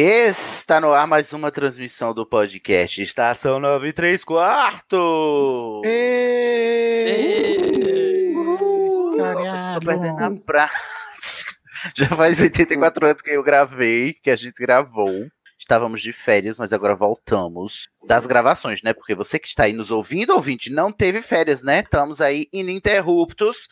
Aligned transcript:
Está 0.00 0.80
no 0.80 0.92
ar 0.92 1.08
mais 1.08 1.32
uma 1.32 1.50
transmissão 1.50 2.14
do 2.14 2.24
podcast 2.24 3.02
Estação 3.02 3.58
9 3.58 3.88
e 3.88 3.92
3 3.92 4.22
quartos. 4.22 4.86
Tô 4.86 5.82
perdendo 9.84 10.22
a 10.22 10.30
prática. 10.46 10.78
Já 11.98 12.06
faz 12.10 12.40
84 12.40 13.06
anos 13.06 13.20
que 13.20 13.30
eu 13.30 13.42
gravei, 13.42 14.12
que 14.12 14.30
a 14.30 14.36
gente 14.36 14.62
gravou. 14.62 15.26
Estávamos 15.58 16.00
de 16.00 16.12
férias, 16.12 16.60
mas 16.60 16.72
agora 16.72 16.94
voltamos 16.94 17.88
das 18.06 18.24
gravações, 18.24 18.80
né? 18.82 18.92
Porque 18.92 19.16
você 19.16 19.36
que 19.36 19.48
está 19.48 19.64
aí 19.64 19.72
nos 19.72 19.90
ouvindo, 19.90 20.32
ouvinte, 20.32 20.72
não 20.72 20.92
teve 20.92 21.20
férias, 21.22 21.60
né? 21.64 21.80
Estamos 21.80 22.20
aí 22.20 22.46
ininterruptos. 22.52 23.66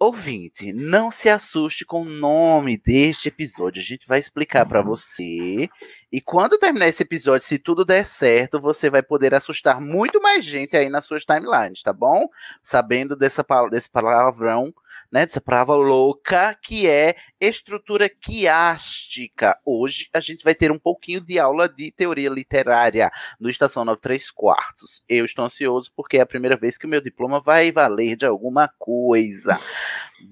Ouvinte, 0.00 0.72
não 0.72 1.10
se 1.10 1.28
assuste 1.28 1.84
com 1.84 2.02
o 2.02 2.08
nome 2.08 2.78
deste 2.78 3.26
episódio. 3.26 3.82
A 3.82 3.84
gente 3.84 4.06
vai 4.06 4.20
explicar 4.20 4.64
para 4.64 4.80
você. 4.80 5.68
E 6.10 6.22
quando 6.22 6.58
terminar 6.58 6.88
esse 6.88 7.02
episódio, 7.02 7.46
se 7.46 7.58
tudo 7.58 7.84
der 7.84 8.04
certo, 8.06 8.58
você 8.58 8.88
vai 8.88 9.02
poder 9.02 9.34
assustar 9.34 9.78
muito 9.78 10.20
mais 10.22 10.42
gente 10.42 10.74
aí 10.74 10.88
nas 10.88 11.04
suas 11.04 11.22
timelines, 11.22 11.82
tá 11.82 11.92
bom? 11.92 12.28
Sabendo 12.62 13.14
dessa, 13.14 13.44
desse 13.70 13.90
palavrão, 13.90 14.72
né? 15.12 15.26
Dessa 15.26 15.40
palavra 15.40 15.74
louca 15.74 16.56
que 16.62 16.88
é 16.88 17.14
estrutura 17.38 18.08
quiástica. 18.08 19.58
Hoje 19.66 20.08
a 20.14 20.20
gente 20.20 20.42
vai 20.42 20.54
ter 20.54 20.72
um 20.72 20.78
pouquinho 20.78 21.20
de 21.20 21.38
aula 21.38 21.68
de 21.68 21.92
teoria 21.92 22.30
literária 22.30 23.10
no 23.38 23.50
Estação 23.50 23.84
93 23.84 24.30
Quartos. 24.30 25.02
Eu 25.06 25.26
estou 25.26 25.44
ansioso 25.44 25.92
porque 25.94 26.16
é 26.16 26.22
a 26.22 26.26
primeira 26.26 26.56
vez 26.56 26.78
que 26.78 26.86
o 26.86 26.88
meu 26.88 27.02
diploma 27.02 27.38
vai 27.38 27.70
valer 27.70 28.16
de 28.16 28.24
alguma 28.24 28.66
coisa. 28.78 29.60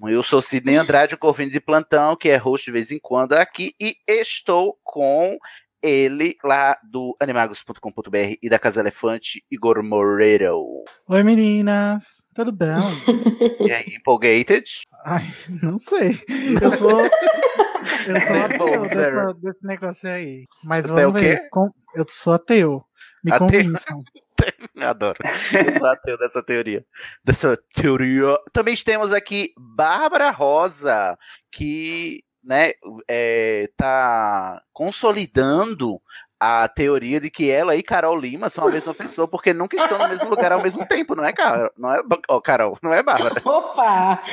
Eu 0.07 0.23
sou 0.23 0.41
Sidney 0.41 0.75
Andrade, 0.75 1.13
o 1.13 1.17
Corvino 1.17 1.51
de 1.51 1.61
Plantão, 1.61 2.15
que 2.15 2.29
é 2.29 2.35
host 2.35 2.65
de 2.65 2.71
vez 2.71 2.91
em 2.91 2.99
quando 2.99 3.33
aqui, 3.33 3.73
e 3.79 3.95
estou 4.07 4.77
com 4.83 5.37
ele 5.81 6.35
lá 6.43 6.77
do 6.83 7.15
animagos.com.br 7.19 8.35
e 8.41 8.49
da 8.49 8.57
Casa 8.59 8.79
Elefante, 8.79 9.43
Igor 9.51 9.81
Moreiro. 9.83 10.63
Oi 11.07 11.23
meninas, 11.23 12.25
tudo 12.33 12.51
bem? 12.51 12.67
E 13.67 13.71
aí, 13.71 13.95
empolgated? 13.95 14.63
Ai, 15.05 15.23
não 15.61 15.77
sei. 15.77 16.17
Eu 16.61 16.71
sou. 16.71 17.01
Eu 17.01 18.19
sou 18.21 18.43
ateu 18.45 18.81
dessa, 18.83 19.33
desse 19.41 19.65
negócio 19.65 20.09
aí. 20.09 20.45
Mas 20.63 20.85
é 20.85 20.89
vamos 20.93 21.19
ver. 21.19 21.49
Com- 21.49 21.71
Eu 21.95 22.05
sou 22.07 22.33
ateu. 22.33 22.83
Me 23.23 23.31
Ateu? 23.31 23.47
convençam. 23.47 24.03
Adoro. 24.79 25.17
Eu 25.51 25.77
sou 25.79 25.87
ateu 25.87 26.17
dessa 26.17 26.41
teoria. 26.43 26.85
Dessa 27.25 27.57
teoria. 27.75 28.37
Também 28.53 28.75
temos 28.75 29.11
aqui 29.11 29.51
Bárbara 29.57 30.29
Rosa, 30.31 31.17
que 31.51 32.23
né, 32.47 32.71
é, 33.09 33.69
tá 33.75 34.61
consolidando 34.71 35.99
a 36.39 36.67
teoria 36.67 37.19
de 37.19 37.29
que 37.29 37.49
ela 37.49 37.75
e 37.75 37.83
Carol 37.83 38.15
Lima 38.17 38.49
são 38.49 38.67
a 38.67 38.71
mesma 38.71 38.93
pessoa, 38.93 39.27
porque 39.27 39.53
nunca 39.53 39.75
estão 39.75 39.97
no 39.97 40.07
mesmo 40.07 40.29
lugar 40.29 40.51
ao 40.51 40.61
mesmo 40.61 40.85
tempo, 40.87 41.15
não 41.15 41.25
é, 41.25 41.33
Carol? 41.33 41.71
Não 41.77 41.93
é, 41.93 42.01
ó, 42.29 42.39
Carol, 42.39 42.77
não 42.81 42.93
é 42.93 43.03
Bárbara? 43.03 43.41
Opa! 43.43 44.23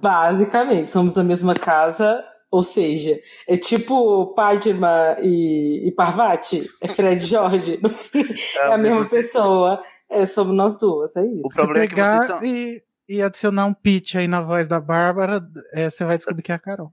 Basicamente, 0.00 0.88
somos 0.90 1.12
da 1.12 1.24
mesma 1.24 1.54
casa, 1.54 2.24
ou 2.50 2.62
seja, 2.62 3.18
é 3.48 3.56
tipo 3.56 4.34
Padma 4.34 5.16
e, 5.20 5.88
e 5.88 5.92
Parvati, 5.92 6.68
é 6.80 6.86
Fred 6.86 7.24
e 7.24 7.28
Jorge, 7.28 7.78
no 7.82 7.88
fim, 7.90 8.24
é 8.60 8.72
a 8.72 8.78
mesma 8.78 9.08
pessoa, 9.08 9.82
é, 10.10 10.26
somos 10.26 10.54
nós 10.54 10.78
duas, 10.78 11.16
é 11.16 11.24
isso. 11.24 11.46
O 11.46 11.48
problema 11.48 11.84
é 11.84 11.88
Se 11.88 11.88
que 11.88 11.94
pegar 11.94 12.26
vocês 12.26 12.28
são. 12.28 12.44
e, 12.44 12.82
e 13.08 13.22
adicionar 13.22 13.64
um 13.64 13.74
pitch 13.74 14.16
aí 14.16 14.28
na 14.28 14.42
voz 14.42 14.68
da 14.68 14.80
Bárbara, 14.80 15.40
é, 15.72 15.88
você 15.88 16.04
vai 16.04 16.18
descobrir 16.18 16.42
que 16.42 16.52
é 16.52 16.54
a 16.54 16.58
Carol. 16.58 16.92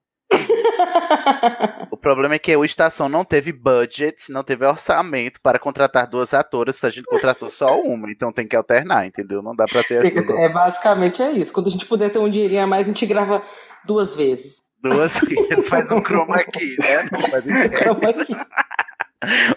O 1.92 1.98
problema 1.98 2.36
é 2.36 2.40
que 2.40 2.56
o 2.56 2.64
Estação 2.64 3.10
não 3.10 3.26
teve 3.26 3.52
budget, 3.52 4.32
não 4.32 4.42
teve 4.44 4.66
orçamento 4.66 5.40
para 5.42 5.60
contratar 5.60 6.08
duas 6.08 6.34
atoras, 6.34 6.82
a 6.84 6.90
gente 6.90 7.04
contratou 7.06 7.52
só 7.52 7.78
uma, 7.82 8.10
então 8.10 8.32
tem 8.32 8.48
que 8.48 8.56
alternar, 8.56 9.06
entendeu? 9.06 9.42
Não 9.42 9.54
dá 9.56 9.66
pra 9.66 9.84
ter 9.84 10.06
as 10.06 10.14
duas, 10.14 10.30
é 10.40 10.48
basicamente 10.50 11.22
é 11.22 11.32
isso. 11.32 11.52
Quando 11.52 11.68
a 11.68 11.72
gente 11.72 11.86
puder 11.86 12.10
ter 12.10 12.20
um 12.20 12.30
dinheirinho 12.30 12.64
a 12.64 12.68
mais, 12.68 12.88
a 12.88 12.92
gente 12.92 13.06
grava 13.06 13.44
duas 13.86 14.16
vezes. 14.16 14.56
duas 14.82 15.20
vezes, 15.20 15.68
faz 15.68 15.92
um 15.92 16.02
chroma 16.02 16.38
aqui, 16.38 16.76
né? 16.80 17.10
Mas 17.32 17.46
esquece. 17.46 17.84
Chroma. 17.84 18.48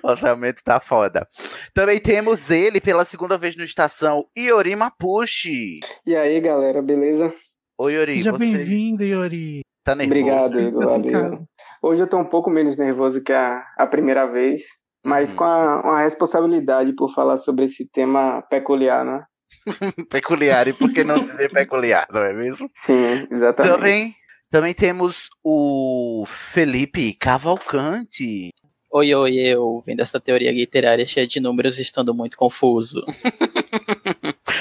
O 0.02 0.08
orçamento 0.10 0.60
tá 0.64 0.80
foda. 0.80 1.28
Também 1.72 2.00
temos 2.00 2.50
ele 2.50 2.80
pela 2.80 3.04
segunda 3.04 3.38
vez 3.38 3.54
no 3.54 3.62
Estação, 3.62 4.24
Iori 4.36 4.74
Mapushi. 4.74 5.78
E 6.04 6.16
aí, 6.16 6.40
galera, 6.40 6.82
beleza? 6.82 7.32
Oi, 7.78 7.94
Iori, 7.94 8.12
Seja 8.14 8.32
você 8.32 8.38
bem-vindo, 8.44 9.04
Yori. 9.04 9.60
tá 9.84 9.94
nervoso? 9.94 10.20
Obrigado, 10.20 10.60
Igor. 10.60 10.84
valeu. 10.84 11.12
casa. 11.12 11.46
Hoje 11.82 12.00
eu 12.00 12.06
tô 12.06 12.16
um 12.16 12.25
pouco 12.25 12.48
menos 12.48 12.76
nervoso 12.76 13.20
que 13.20 13.32
a, 13.32 13.65
a 13.76 13.87
primeira 13.88 14.25
vez, 14.25 14.62
mas 15.04 15.32
Uhum. 15.32 15.38
com 15.38 15.44
a, 15.44 15.81
uma 15.81 16.00
responsabilidade 16.00 16.94
por 16.94 17.12
falar 17.12 17.37
sobre 17.38 17.65
esse 17.65 17.88
tema 17.93 18.41
peculiar, 18.43 19.04
né? 19.04 19.25
Peculiar, 20.09 20.69
e 20.69 20.72
por 20.72 20.92
que 20.92 21.03
não 21.03 21.25
dizer 21.25 21.50
peculiar, 21.50 22.06
não 22.10 22.22
é 22.22 22.32
mesmo? 22.32 22.71
Sim, 22.72 23.26
exatamente. 23.31 23.75
Também, 23.75 24.15
também 24.48 24.72
temos 24.72 25.28
o 25.42 26.25
Felipe 26.26 27.12
Cavalcante. 27.15 28.50
Oi, 28.92 29.15
oi, 29.15 29.37
eu 29.38 29.82
vendo 29.84 30.00
essa 30.00 30.21
teoria 30.21 30.53
literária 30.53 31.04
cheia 31.04 31.26
de 31.26 31.41
números 31.41 31.81
estando 31.81 32.15
muito 32.15 32.37
confuso. 32.37 33.04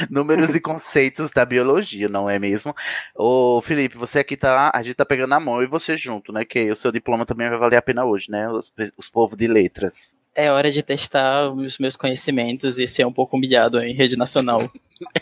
Números 0.10 0.56
e 0.56 0.60
conceitos 0.60 1.32
da 1.32 1.46
biologia, 1.46 2.08
não 2.10 2.30
é 2.30 2.38
mesmo? 2.40 2.76
Ô, 3.16 3.62
Felipe, 3.62 3.98
você 3.98 4.20
aqui 4.20 4.36
tá. 4.38 4.72
A 4.74 4.82
gente 4.84 4.96
tá 4.96 5.06
pegando 5.06 5.30
na 5.30 5.40
mão 5.40 5.62
e 5.62 5.68
você 5.68 5.96
junto, 5.98 6.32
né? 6.32 6.44
Que 6.46 6.72
o 6.72 6.76
seu 6.76 6.92
diploma 6.92 7.26
também 7.26 7.50
vai 7.50 7.58
valer 7.58 7.78
a 7.78 7.82
pena 7.82 8.06
hoje, 8.06 8.30
né? 8.30 8.50
Os, 8.50 8.72
os 8.98 9.10
povos 9.10 9.38
de 9.38 9.48
letras. 9.48 10.16
É 10.34 10.50
hora 10.50 10.72
de 10.72 10.82
testar 10.82 11.50
os 11.52 11.78
meus 11.78 11.96
conhecimentos 11.98 12.80
e 12.80 12.88
ser 12.88 13.06
um 13.06 13.12
pouco 13.12 13.36
humilhado 13.36 13.82
em 13.82 13.94
rede 13.94 14.16
nacional. 14.18 14.62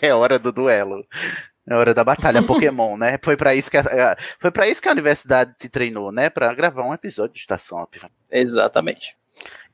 É 0.02 0.12
hora 0.14 0.38
do 0.38 0.52
duelo. 0.52 1.06
É 1.66 1.74
hora 1.74 1.94
da 1.94 2.04
batalha 2.04 2.42
Pokémon, 2.42 2.98
né? 2.98 3.18
Foi 3.22 3.34
pra 3.34 3.54
isso 3.54 3.70
que 3.70 3.78
a, 3.78 3.80
a- 3.80 4.16
foi 4.38 4.50
para 4.50 4.68
isso 4.68 4.82
que 4.82 4.88
a 4.88 4.92
universidade 4.92 5.54
te 5.58 5.70
treinou, 5.70 6.12
né? 6.12 6.28
Pra 6.28 6.52
gravar 6.52 6.82
um 6.84 6.92
episódio 6.92 7.32
de 7.32 7.40
Estação 7.40 7.82
Up. 7.82 7.98
Exatamente. 8.30 9.16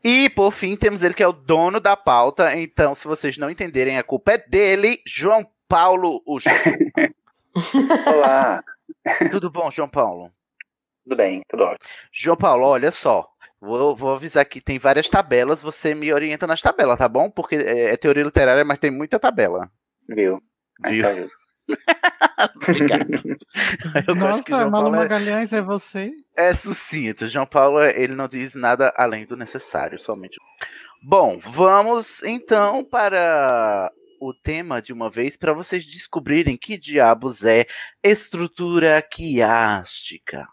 E 0.08 0.30
por 0.30 0.52
fim, 0.52 0.76
temos 0.76 1.02
ele 1.02 1.14
que 1.14 1.22
é 1.24 1.26
o 1.26 1.32
dono 1.32 1.80
da 1.80 1.96
pauta. 1.96 2.56
Então, 2.56 2.94
se 2.94 3.08
vocês 3.08 3.36
não 3.36 3.50
entenderem, 3.50 3.98
a 3.98 4.04
culpa 4.04 4.34
é 4.34 4.38
dele, 4.38 5.02
João 5.04 5.44
Paulo 5.68 6.22
Ucho. 6.24 6.48
Olá, 8.06 8.62
Tudo 9.32 9.50
bom, 9.50 9.68
João 9.68 9.88
Paulo? 9.88 10.32
tudo 11.02 11.16
bem, 11.16 11.42
tudo 11.48 11.64
ótimo. 11.64 11.90
João 12.12 12.36
Paulo, 12.36 12.66
olha 12.66 12.92
só. 12.92 13.28
Vou, 13.60 13.96
vou 13.96 14.14
avisar 14.14 14.44
que 14.44 14.60
tem 14.60 14.78
várias 14.78 15.08
tabelas, 15.08 15.60
você 15.60 15.92
me 15.92 16.12
orienta 16.12 16.46
nas 16.46 16.62
tabelas, 16.62 16.98
tá 16.98 17.08
bom? 17.08 17.28
Porque 17.28 17.56
é, 17.56 17.94
é 17.94 17.96
teoria 17.96 18.22
literária, 18.22 18.64
mas 18.64 18.78
tem 18.78 18.92
muita 18.92 19.18
tabela. 19.18 19.68
Viu? 20.08 20.40
Viu? 20.86 21.02
Tá 21.02 21.10
viu. 21.10 21.28
Obrigado. 22.56 23.06
Eu 24.06 24.14
Nossa, 24.14 24.42
João 24.46 24.70
Malu 24.70 24.88
é, 24.88 24.98
Magalhães 24.98 25.52
é 25.52 25.60
você? 25.60 26.12
é 26.36 26.54
sucinto. 26.54 27.26
João 27.26 27.46
Paulo, 27.46 27.82
ele 27.82 28.14
não 28.14 28.28
diz 28.28 28.54
nada 28.54 28.92
além 28.96 29.26
do 29.26 29.36
necessário, 29.36 29.98
somente. 29.98 30.38
Bom, 31.02 31.38
vamos 31.38 32.22
então 32.22 32.84
para 32.84 33.90
o 34.20 34.32
tema 34.32 34.80
de 34.80 34.92
uma 34.92 35.10
vez 35.10 35.36
para 35.36 35.52
vocês 35.52 35.84
descobrirem 35.84 36.56
que 36.56 36.78
diabos 36.78 37.42
é 37.44 37.66
estrutura 38.02 39.00
quiástica. 39.02 40.46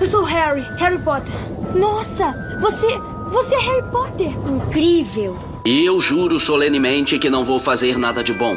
Eu 0.00 0.06
sou 0.06 0.24
Harry, 0.24 0.62
Harry 0.78 0.98
Potter. 0.98 1.34
Nossa, 1.74 2.32
você. 2.60 2.86
Você 3.34 3.56
é 3.56 3.58
Harry 3.58 3.90
Potter. 3.90 4.28
Incrível. 4.48 5.36
E 5.66 5.84
eu 5.84 6.00
juro 6.00 6.38
solenemente 6.38 7.18
que 7.18 7.28
não 7.28 7.44
vou 7.44 7.58
fazer 7.58 7.98
nada 7.98 8.22
de 8.22 8.32
bom. 8.32 8.56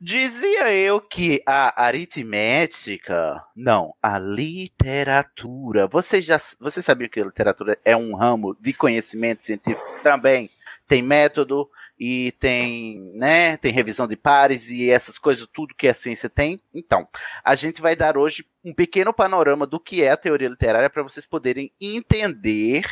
Dizia 0.00 0.72
eu 0.72 1.02
que 1.02 1.42
a 1.44 1.84
aritmética, 1.84 3.44
não, 3.54 3.94
a 4.02 4.18
literatura. 4.18 5.86
Vocês 5.86 6.24
já, 6.24 6.40
vocês 6.58 6.82
sabiam 6.82 7.10
que 7.10 7.20
a 7.20 7.26
literatura 7.26 7.78
é 7.84 7.94
um 7.94 8.14
ramo 8.14 8.56
de 8.58 8.72
conhecimento 8.72 9.44
científico 9.44 9.86
também? 10.02 10.48
Tem 10.88 11.02
método 11.02 11.68
e 11.98 12.32
tem, 12.32 13.10
né, 13.14 13.56
tem 13.56 13.72
revisão 13.72 14.06
de 14.06 14.16
pares 14.16 14.70
e 14.70 14.90
essas 14.90 15.18
coisas, 15.18 15.48
tudo 15.52 15.74
que 15.74 15.88
a 15.88 15.94
ciência 15.94 16.28
tem. 16.28 16.60
Então, 16.74 17.08
a 17.42 17.54
gente 17.54 17.80
vai 17.80 17.96
dar 17.96 18.18
hoje 18.18 18.46
um 18.64 18.74
pequeno 18.74 19.12
panorama 19.12 19.66
do 19.66 19.80
que 19.80 20.02
é 20.02 20.10
a 20.10 20.16
teoria 20.16 20.48
literária 20.48 20.90
para 20.90 21.02
vocês 21.02 21.24
poderem 21.24 21.72
entender 21.80 22.84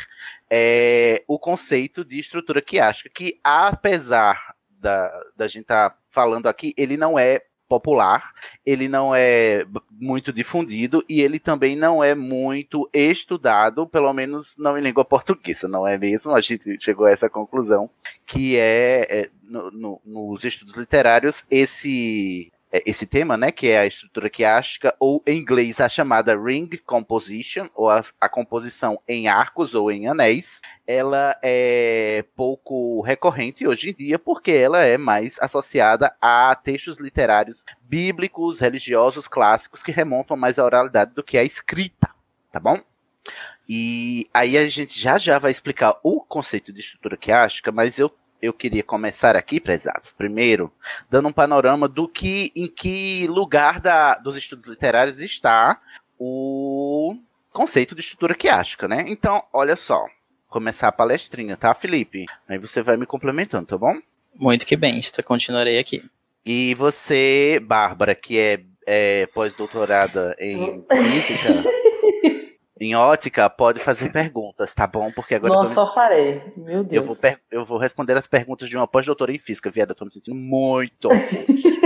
é, 0.49 1.23
o 1.27 1.37
conceito 1.37 2.03
de 2.03 2.17
estrutura 2.17 2.61
quiástica, 2.61 3.09
que 3.13 3.39
apesar 3.43 4.55
da, 4.69 5.11
da 5.35 5.47
gente 5.47 5.63
estar 5.63 5.91
tá 5.91 5.97
falando 6.07 6.47
aqui, 6.47 6.73
ele 6.77 6.97
não 6.97 7.17
é 7.17 7.41
popular, 7.67 8.31
ele 8.65 8.87
não 8.87 9.13
é 9.13 9.65
muito 9.91 10.31
difundido 10.31 11.03
e 11.09 11.21
ele 11.21 11.39
também 11.39 11.75
não 11.75 12.03
é 12.03 12.13
muito 12.13 12.89
estudado, 12.93 13.87
pelo 13.87 14.11
menos 14.13 14.55
não 14.57 14.77
em 14.77 14.81
língua 14.81 15.03
portuguesa, 15.05 15.67
não 15.67 15.87
é 15.87 15.97
mesmo? 15.97 16.35
A 16.35 16.41
gente 16.41 16.77
chegou 16.79 17.05
a 17.05 17.11
essa 17.11 17.29
conclusão, 17.29 17.89
que 18.25 18.57
é, 18.57 19.07
é 19.09 19.29
no, 19.43 19.71
no, 19.71 20.01
nos 20.05 20.43
estudos 20.43 20.75
literários, 20.75 21.43
esse 21.49 22.51
esse 22.85 23.05
tema, 23.05 23.37
né, 23.37 23.51
que 23.51 23.67
é 23.67 23.79
a 23.79 23.85
estrutura 23.85 24.29
quiástica, 24.29 24.95
ou 24.99 25.21
em 25.25 25.37
inglês 25.37 25.79
a 25.79 25.87
chamada 25.87 26.35
ring 26.35 26.69
composition, 26.85 27.69
ou 27.75 27.89
a, 27.89 28.01
a, 28.19 28.29
composição 28.29 28.99
em 29.07 29.27
arcos 29.27 29.75
ou 29.75 29.91
em 29.91 30.07
anéis, 30.07 30.61
ela 30.87 31.37
é 31.43 32.25
pouco 32.35 33.01
recorrente 33.01 33.67
hoje 33.67 33.91
em 33.91 33.93
dia, 33.93 34.19
porque 34.19 34.51
ela 34.51 34.83
é 34.83 34.97
mais 34.97 35.37
associada 35.39 36.15
a 36.21 36.55
textos 36.55 36.99
literários 36.99 37.65
bíblicos, 37.81 38.59
religiosos, 38.59 39.27
clássicos, 39.27 39.83
que 39.83 39.91
remontam 39.91 40.35
mais 40.35 40.57
à 40.59 40.65
oralidade 40.65 41.13
do 41.13 41.23
que 41.23 41.37
à 41.37 41.43
escrita, 41.43 42.09
tá 42.51 42.59
bom? 42.59 42.79
E 43.67 44.27
aí 44.33 44.57
a 44.57 44.67
gente 44.67 44.99
já 44.99 45.17
já 45.17 45.39
vai 45.39 45.49
explicar 45.49 45.99
o 46.03 46.21
conceito 46.21 46.71
de 46.71 46.81
estrutura 46.81 47.17
quiástica, 47.17 47.71
mas 47.71 47.97
eu 47.97 48.11
eu 48.41 48.53
queria 48.53 48.83
começar 48.83 49.35
aqui, 49.35 49.59
prezados, 49.59 50.11
primeiro, 50.11 50.71
dando 51.09 51.27
um 51.27 51.33
panorama 51.33 51.87
do 51.87 52.07
que, 52.07 52.51
em 52.55 52.67
que 52.67 53.27
lugar 53.27 53.79
da, 53.79 54.15
dos 54.15 54.35
estudos 54.35 54.65
literários 54.65 55.19
está 55.19 55.79
o 56.19 57.15
conceito 57.51 57.95
de 57.95 58.01
estrutura 58.01 58.35
quiástica, 58.35 58.87
né? 58.87 59.05
Então, 59.07 59.43
olha 59.53 59.75
só, 59.75 60.05
começar 60.49 60.87
a 60.87 60.91
palestrinha, 60.91 61.57
tá, 61.57 61.73
Felipe? 61.73 62.25
Aí 62.47 62.57
você 62.57 62.81
vai 62.81 62.97
me 62.97 63.05
complementando, 63.05 63.65
tá 63.65 63.77
bom? 63.77 63.97
Muito 64.33 64.65
que 64.65 64.75
bem, 64.75 64.99
está 64.99 65.23
continuarei 65.23 65.79
aqui. 65.79 66.03
E 66.45 66.75
você, 66.75 67.59
Bárbara, 67.63 68.13
que 68.13 68.37
é, 68.37 68.61
é 68.85 69.27
pós-doutorada 69.27 70.35
em 70.39 70.85
física, 70.91 71.63
em 72.85 72.95
ótica, 72.95 73.49
pode 73.49 73.79
fazer 73.79 74.11
perguntas, 74.11 74.73
tá 74.73 74.87
bom? 74.87 75.11
Porque 75.11 75.35
agora. 75.35 75.53
Não, 75.53 75.63
eu 75.63 75.67
tô... 75.67 75.73
só 75.73 75.93
farei. 75.93 76.41
Meu 76.55 76.83
Deus. 76.83 77.03
Eu 77.03 77.03
vou, 77.03 77.15
per... 77.15 77.39
eu 77.51 77.65
vou 77.65 77.77
responder 77.77 78.15
as 78.15 78.27
perguntas 78.27 78.69
de 78.69 78.77
uma 78.77 78.87
pós-doutora 78.87 79.33
em 79.33 79.39
física, 79.39 79.69
viado. 79.69 79.89
Eu 79.89 79.95
tô 79.95 80.05
me 80.05 80.13
sentindo 80.13 80.35
muito. 80.35 81.09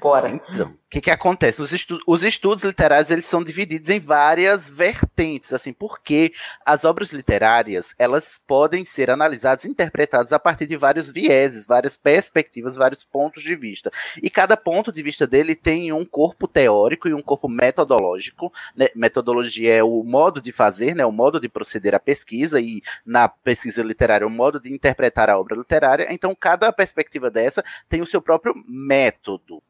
Bora. 0.00 0.30
Então, 0.30 0.68
o 0.68 0.90
que, 0.90 1.00
que 1.02 1.10
acontece? 1.10 1.62
Os, 1.62 1.72
estu 1.72 2.00
os, 2.06 2.24
estudos 2.24 2.64
literários 2.64 3.10
eles 3.10 3.24
são 3.24 3.44
divididos 3.44 3.88
em 3.90 4.00
várias 4.00 4.68
vertentes, 4.68 5.52
assim, 5.52 5.72
porque 5.72 6.32
as 6.66 6.84
obras 6.84 7.12
literárias 7.12 7.94
elas 7.96 8.40
podem 8.44 8.84
ser 8.84 9.08
analisadas 9.10 9.64
interpretadas 9.64 10.32
a 10.32 10.38
partir 10.38 10.66
de 10.66 10.76
vários 10.76 11.12
vieses, 11.12 11.66
várias 11.66 11.96
perspectivas, 11.96 12.74
vários 12.74 13.04
pontos 13.04 13.42
de 13.42 13.54
vista. 13.54 13.90
E 14.20 14.28
cada 14.28 14.56
ponto 14.56 14.90
de 14.90 15.00
vista 15.00 15.26
dele 15.26 15.54
tem 15.54 15.92
um 15.92 16.04
corpo 16.04 16.48
teórico 16.48 17.08
e 17.08 17.14
um 17.14 17.22
corpo 17.22 17.48
metodológico. 17.48 18.52
Né? 18.74 18.88
Metodologia 18.96 19.76
é 19.76 19.84
o 19.84 20.02
modo 20.02 20.40
de 20.40 20.50
fazer, 20.50 20.94
né? 20.94 21.06
o 21.06 21.12
modo 21.12 21.38
de 21.38 21.48
proceder 21.48 21.94
à 21.94 22.00
pesquisa, 22.00 22.60
e 22.60 22.82
na 23.06 23.28
pesquisa 23.28 23.82
literária, 23.82 24.26
o 24.26 24.30
modo 24.30 24.58
de 24.58 24.72
interpretar 24.72 25.30
a 25.30 25.38
obra 25.38 25.54
literária. 25.56 26.08
Então, 26.10 26.34
cada 26.34 26.72
perspectiva 26.72 27.30
dessa 27.30 27.62
tem 27.88 28.00
o 28.00 28.06
seu 28.06 28.20
próprio 28.20 28.54
método. 28.66 29.62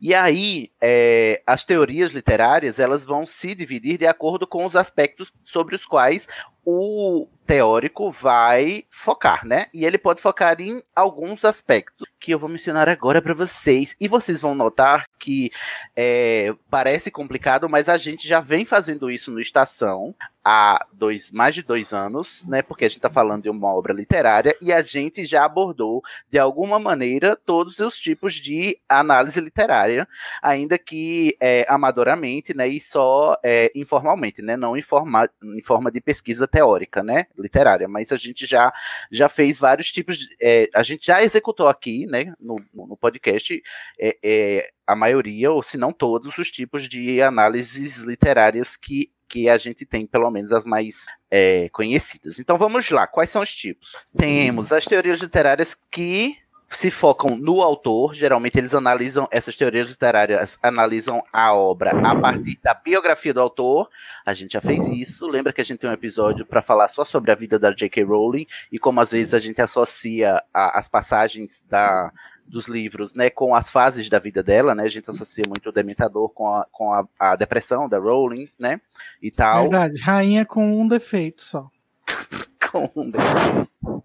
E 0.00 0.14
aí, 0.14 0.70
é, 0.80 1.42
as 1.46 1.64
teorias 1.64 2.12
literárias 2.12 2.78
elas 2.78 3.04
vão 3.04 3.26
se 3.26 3.54
dividir 3.54 3.98
de 3.98 4.06
acordo 4.06 4.46
com 4.46 4.64
os 4.64 4.76
aspectos 4.76 5.32
sobre 5.44 5.74
os 5.74 5.84
quais 5.84 6.28
o 6.66 7.28
teórico 7.46 8.10
vai 8.10 8.84
focar, 8.90 9.46
né? 9.46 9.66
E 9.72 9.84
ele 9.84 9.96
pode 9.96 10.20
focar 10.20 10.60
em 10.60 10.82
alguns 10.94 11.44
aspectos 11.44 12.04
que 12.18 12.32
eu 12.32 12.38
vou 12.38 12.48
mencionar 12.48 12.88
agora 12.88 13.22
para 13.22 13.32
vocês. 13.32 13.94
E 14.00 14.08
vocês 14.08 14.40
vão 14.40 14.54
notar 14.54 15.06
que 15.18 15.52
é, 15.94 16.52
parece 16.68 17.10
complicado, 17.10 17.68
mas 17.68 17.88
a 17.88 17.96
gente 17.96 18.26
já 18.26 18.40
vem 18.40 18.64
fazendo 18.64 19.08
isso 19.08 19.30
no 19.30 19.40
Estação 19.40 20.12
há 20.44 20.86
dois, 20.92 21.30
mais 21.30 21.54
de 21.54 21.62
dois 21.62 21.92
anos, 21.92 22.44
né? 22.46 22.62
Porque 22.62 22.84
a 22.84 22.88
gente 22.88 22.98
está 22.98 23.10
falando 23.10 23.44
de 23.44 23.50
uma 23.50 23.72
obra 23.72 23.92
literária 23.92 24.56
e 24.60 24.72
a 24.72 24.82
gente 24.82 25.24
já 25.24 25.44
abordou 25.44 26.02
de 26.28 26.38
alguma 26.38 26.78
maneira 26.78 27.36
todos 27.36 27.78
os 27.78 27.96
tipos 27.96 28.34
de 28.34 28.78
análise 28.88 29.40
literária, 29.40 30.06
ainda 30.42 30.78
que 30.78 31.36
é, 31.40 31.64
amadoramente, 31.68 32.54
né? 32.54 32.66
E 32.66 32.80
só 32.80 33.36
é, 33.42 33.70
informalmente, 33.74 34.42
né? 34.42 34.56
Não 34.56 34.76
em 34.76 34.82
forma, 34.82 35.28
em 35.42 35.62
forma 35.62 35.90
de 35.90 36.00
pesquisa 36.00 36.46
teórica, 36.56 37.02
né, 37.02 37.26
literária, 37.38 37.86
mas 37.86 38.10
a 38.12 38.16
gente 38.16 38.46
já, 38.46 38.72
já 39.12 39.28
fez 39.28 39.58
vários 39.58 39.92
tipos, 39.92 40.16
de, 40.16 40.34
é, 40.40 40.70
a 40.74 40.82
gente 40.82 41.04
já 41.04 41.22
executou 41.22 41.68
aqui, 41.68 42.06
né, 42.06 42.32
no, 42.40 42.58
no 42.72 42.96
podcast, 42.96 43.62
é, 44.00 44.16
é, 44.24 44.70
a 44.86 44.96
maioria, 44.96 45.52
ou 45.52 45.62
se 45.62 45.76
não 45.76 45.92
todos, 45.92 46.38
os 46.38 46.50
tipos 46.50 46.88
de 46.88 47.20
análises 47.20 47.98
literárias 47.98 48.74
que 48.74 49.12
que 49.28 49.48
a 49.48 49.58
gente 49.58 49.84
tem, 49.84 50.06
pelo 50.06 50.30
menos 50.30 50.52
as 50.52 50.64
mais 50.64 51.04
é, 51.28 51.68
conhecidas. 51.70 52.38
Então 52.38 52.56
vamos 52.56 52.88
lá, 52.90 53.08
quais 53.08 53.28
são 53.28 53.42
os 53.42 53.52
tipos? 53.52 53.90
Temos 54.16 54.72
as 54.72 54.84
teorias 54.84 55.18
literárias 55.18 55.76
que 55.90 56.36
se 56.68 56.90
focam 56.90 57.36
no 57.36 57.62
autor, 57.62 58.12
geralmente 58.12 58.58
eles 58.58 58.74
analisam 58.74 59.28
essas 59.30 59.56
teorias 59.56 59.88
literárias, 59.88 60.58
analisam 60.62 61.22
a 61.32 61.54
obra 61.54 61.90
a 61.90 62.20
partir 62.20 62.58
da 62.62 62.74
biografia 62.74 63.32
do 63.32 63.40
autor. 63.40 63.88
A 64.24 64.34
gente 64.34 64.52
já 64.52 64.60
fez 64.60 64.86
isso. 64.88 65.26
Lembra 65.28 65.52
que 65.52 65.60
a 65.60 65.64
gente 65.64 65.78
tem 65.78 65.88
um 65.88 65.92
episódio 65.92 66.44
para 66.44 66.60
falar 66.60 66.88
só 66.88 67.04
sobre 67.04 67.30
a 67.30 67.34
vida 67.34 67.58
da 67.58 67.70
J.K. 67.70 68.02
Rowling 68.02 68.46
e 68.70 68.78
como 68.78 69.00
às 69.00 69.12
vezes 69.12 69.32
a 69.32 69.38
gente 69.38 69.62
associa 69.62 70.42
a, 70.52 70.78
as 70.78 70.88
passagens 70.88 71.64
da, 71.68 72.12
dos 72.44 72.66
livros, 72.66 73.14
né, 73.14 73.30
com 73.30 73.54
as 73.54 73.70
fases 73.70 74.10
da 74.10 74.18
vida 74.18 74.42
dela, 74.42 74.74
né? 74.74 74.82
A 74.82 74.90
gente 74.90 75.08
associa 75.08 75.44
muito 75.46 75.68
o 75.68 75.72
Dementador 75.72 76.28
com 76.30 76.48
a, 76.48 76.66
com 76.70 76.92
a, 76.92 77.06
a 77.18 77.36
depressão 77.36 77.88
da 77.88 77.98
Rowling, 77.98 78.48
né? 78.58 78.80
E 79.22 79.30
tal. 79.30 79.62
Verdade, 79.62 80.00
rainha 80.00 80.44
com 80.44 80.80
um 80.80 80.86
defeito 80.86 81.42
só. 81.42 81.70
com 82.70 82.90
um 82.96 83.10
defeito. 83.10 83.95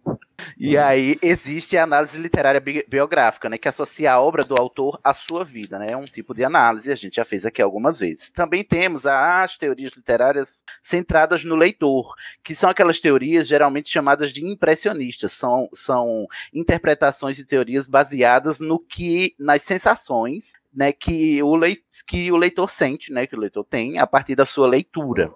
E 0.57 0.77
aí 0.77 1.17
existe 1.21 1.77
a 1.77 1.83
análise 1.83 2.17
literária 2.17 2.59
bi 2.59 2.85
biográfica, 2.87 3.49
né, 3.49 3.57
que 3.57 3.67
associa 3.67 4.13
a 4.13 4.21
obra 4.21 4.43
do 4.43 4.57
autor 4.57 4.99
à 5.03 5.13
sua 5.13 5.43
vida, 5.43 5.77
né, 5.79 5.91
é 5.91 5.97
um 5.97 6.03
tipo 6.03 6.33
de 6.33 6.43
análise, 6.43 6.91
a 6.91 6.95
gente 6.95 7.15
já 7.15 7.25
fez 7.25 7.45
aqui 7.45 7.61
algumas 7.61 7.99
vezes. 7.99 8.29
Também 8.29 8.63
temos 8.63 9.05
as 9.05 9.57
teorias 9.57 9.91
literárias 9.93 10.63
centradas 10.81 11.43
no 11.43 11.55
leitor, 11.55 12.13
que 12.43 12.55
são 12.55 12.69
aquelas 12.69 12.99
teorias 12.99 13.47
geralmente 13.47 13.89
chamadas 13.89 14.31
de 14.31 14.45
impressionistas, 14.45 15.31
são, 15.31 15.69
são 15.73 16.27
interpretações 16.53 17.39
e 17.39 17.45
teorias 17.45 17.87
baseadas 17.87 18.59
no 18.59 18.79
que, 18.79 19.35
nas 19.39 19.61
sensações, 19.61 20.53
né, 20.73 20.91
que 20.91 21.41
o, 21.43 21.55
leit 21.55 21.83
que 22.07 22.31
o 22.31 22.37
leitor 22.37 22.69
sente, 22.69 23.11
né, 23.11 23.27
que 23.27 23.35
o 23.35 23.39
leitor 23.39 23.63
tem 23.63 23.99
a 23.99 24.07
partir 24.07 24.35
da 24.35 24.45
sua 24.45 24.67
leitura. 24.67 25.33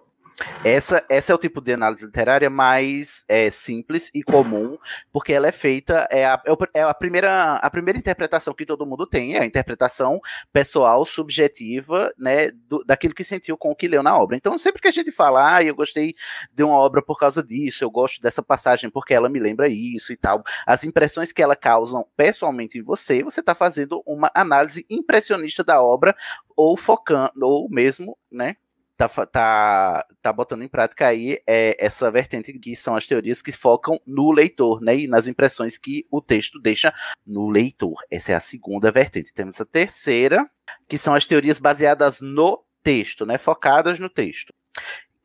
Essa, 0.63 1.05
essa 1.09 1.31
é 1.31 1.35
o 1.35 1.37
tipo 1.37 1.61
de 1.61 1.71
análise 1.71 2.05
literária 2.05 2.49
mais 2.49 3.23
é, 3.27 3.49
simples 3.49 4.09
e 4.13 4.21
comum, 4.21 4.77
porque 5.11 5.31
ela 5.31 5.47
é 5.47 5.51
feita, 5.51 6.07
é 6.11 6.25
a, 6.25 6.41
é, 6.45 6.79
é 6.79 6.83
a, 6.83 6.93
primeira, 6.93 7.55
a 7.55 7.69
primeira 7.69 7.97
interpretação 7.97 8.53
que 8.53 8.65
todo 8.65 8.85
mundo 8.85 9.07
tem, 9.07 9.35
é 9.35 9.41
a 9.41 9.45
interpretação 9.45 10.19
pessoal, 10.51 11.05
subjetiva, 11.05 12.13
né, 12.17 12.51
do, 12.51 12.83
daquilo 12.83 13.13
que 13.13 13.23
sentiu 13.23 13.57
com 13.57 13.71
o 13.71 13.75
que 13.75 13.87
leu 13.87 14.03
na 14.03 14.17
obra. 14.17 14.35
Então, 14.35 14.57
sempre 14.57 14.81
que 14.81 14.87
a 14.87 14.91
gente 14.91 15.11
fala, 15.11 15.55
ah, 15.55 15.63
eu 15.63 15.73
gostei 15.73 16.15
de 16.53 16.63
uma 16.63 16.77
obra 16.77 17.01
por 17.01 17.17
causa 17.17 17.41
disso, 17.41 17.83
eu 17.83 17.89
gosto 17.89 18.21
dessa 18.21 18.43
passagem 18.43 18.89
porque 18.89 19.13
ela 19.13 19.29
me 19.29 19.39
lembra 19.39 19.69
isso 19.69 20.11
e 20.11 20.17
tal, 20.17 20.43
as 20.65 20.83
impressões 20.83 21.31
que 21.31 21.41
ela 21.41 21.55
causam 21.55 22.05
pessoalmente 22.17 22.77
em 22.77 22.83
você, 22.83 23.23
você 23.23 23.39
está 23.39 23.55
fazendo 23.55 24.03
uma 24.05 24.29
análise 24.33 24.85
impressionista 24.89 25.63
da 25.63 25.81
obra, 25.81 26.15
ou 26.55 26.75
focando, 26.75 27.31
ou 27.41 27.69
mesmo, 27.69 28.17
né, 28.31 28.55
tá, 28.97 29.07
tá, 29.07 30.05
tá 30.21 30.33
botando 30.33 30.63
em 30.63 30.67
prática 30.67 31.07
aí 31.07 31.39
é, 31.47 31.75
essa 31.83 32.09
vertente 32.09 32.53
que 32.53 32.75
são 32.75 32.95
as 32.95 33.05
teorias 33.05 33.41
que 33.41 33.51
focam 33.51 33.99
no 34.05 34.31
leitor, 34.31 34.81
né? 34.81 34.95
E 34.95 35.07
nas 35.07 35.27
impressões 35.27 35.77
que 35.77 36.05
o 36.09 36.21
texto 36.21 36.59
deixa 36.59 36.93
no 37.25 37.49
leitor. 37.49 38.01
Essa 38.09 38.31
é 38.31 38.35
a 38.35 38.39
segunda 38.39 38.91
vertente. 38.91 39.33
Temos 39.33 39.59
a 39.59 39.65
terceira, 39.65 40.49
que 40.87 40.97
são 40.97 41.13
as 41.13 41.25
teorias 41.25 41.59
baseadas 41.59 42.21
no 42.21 42.63
texto, 42.83 43.25
né? 43.25 43.37
Focadas 43.37 43.99
no 43.99 44.09
texto. 44.09 44.53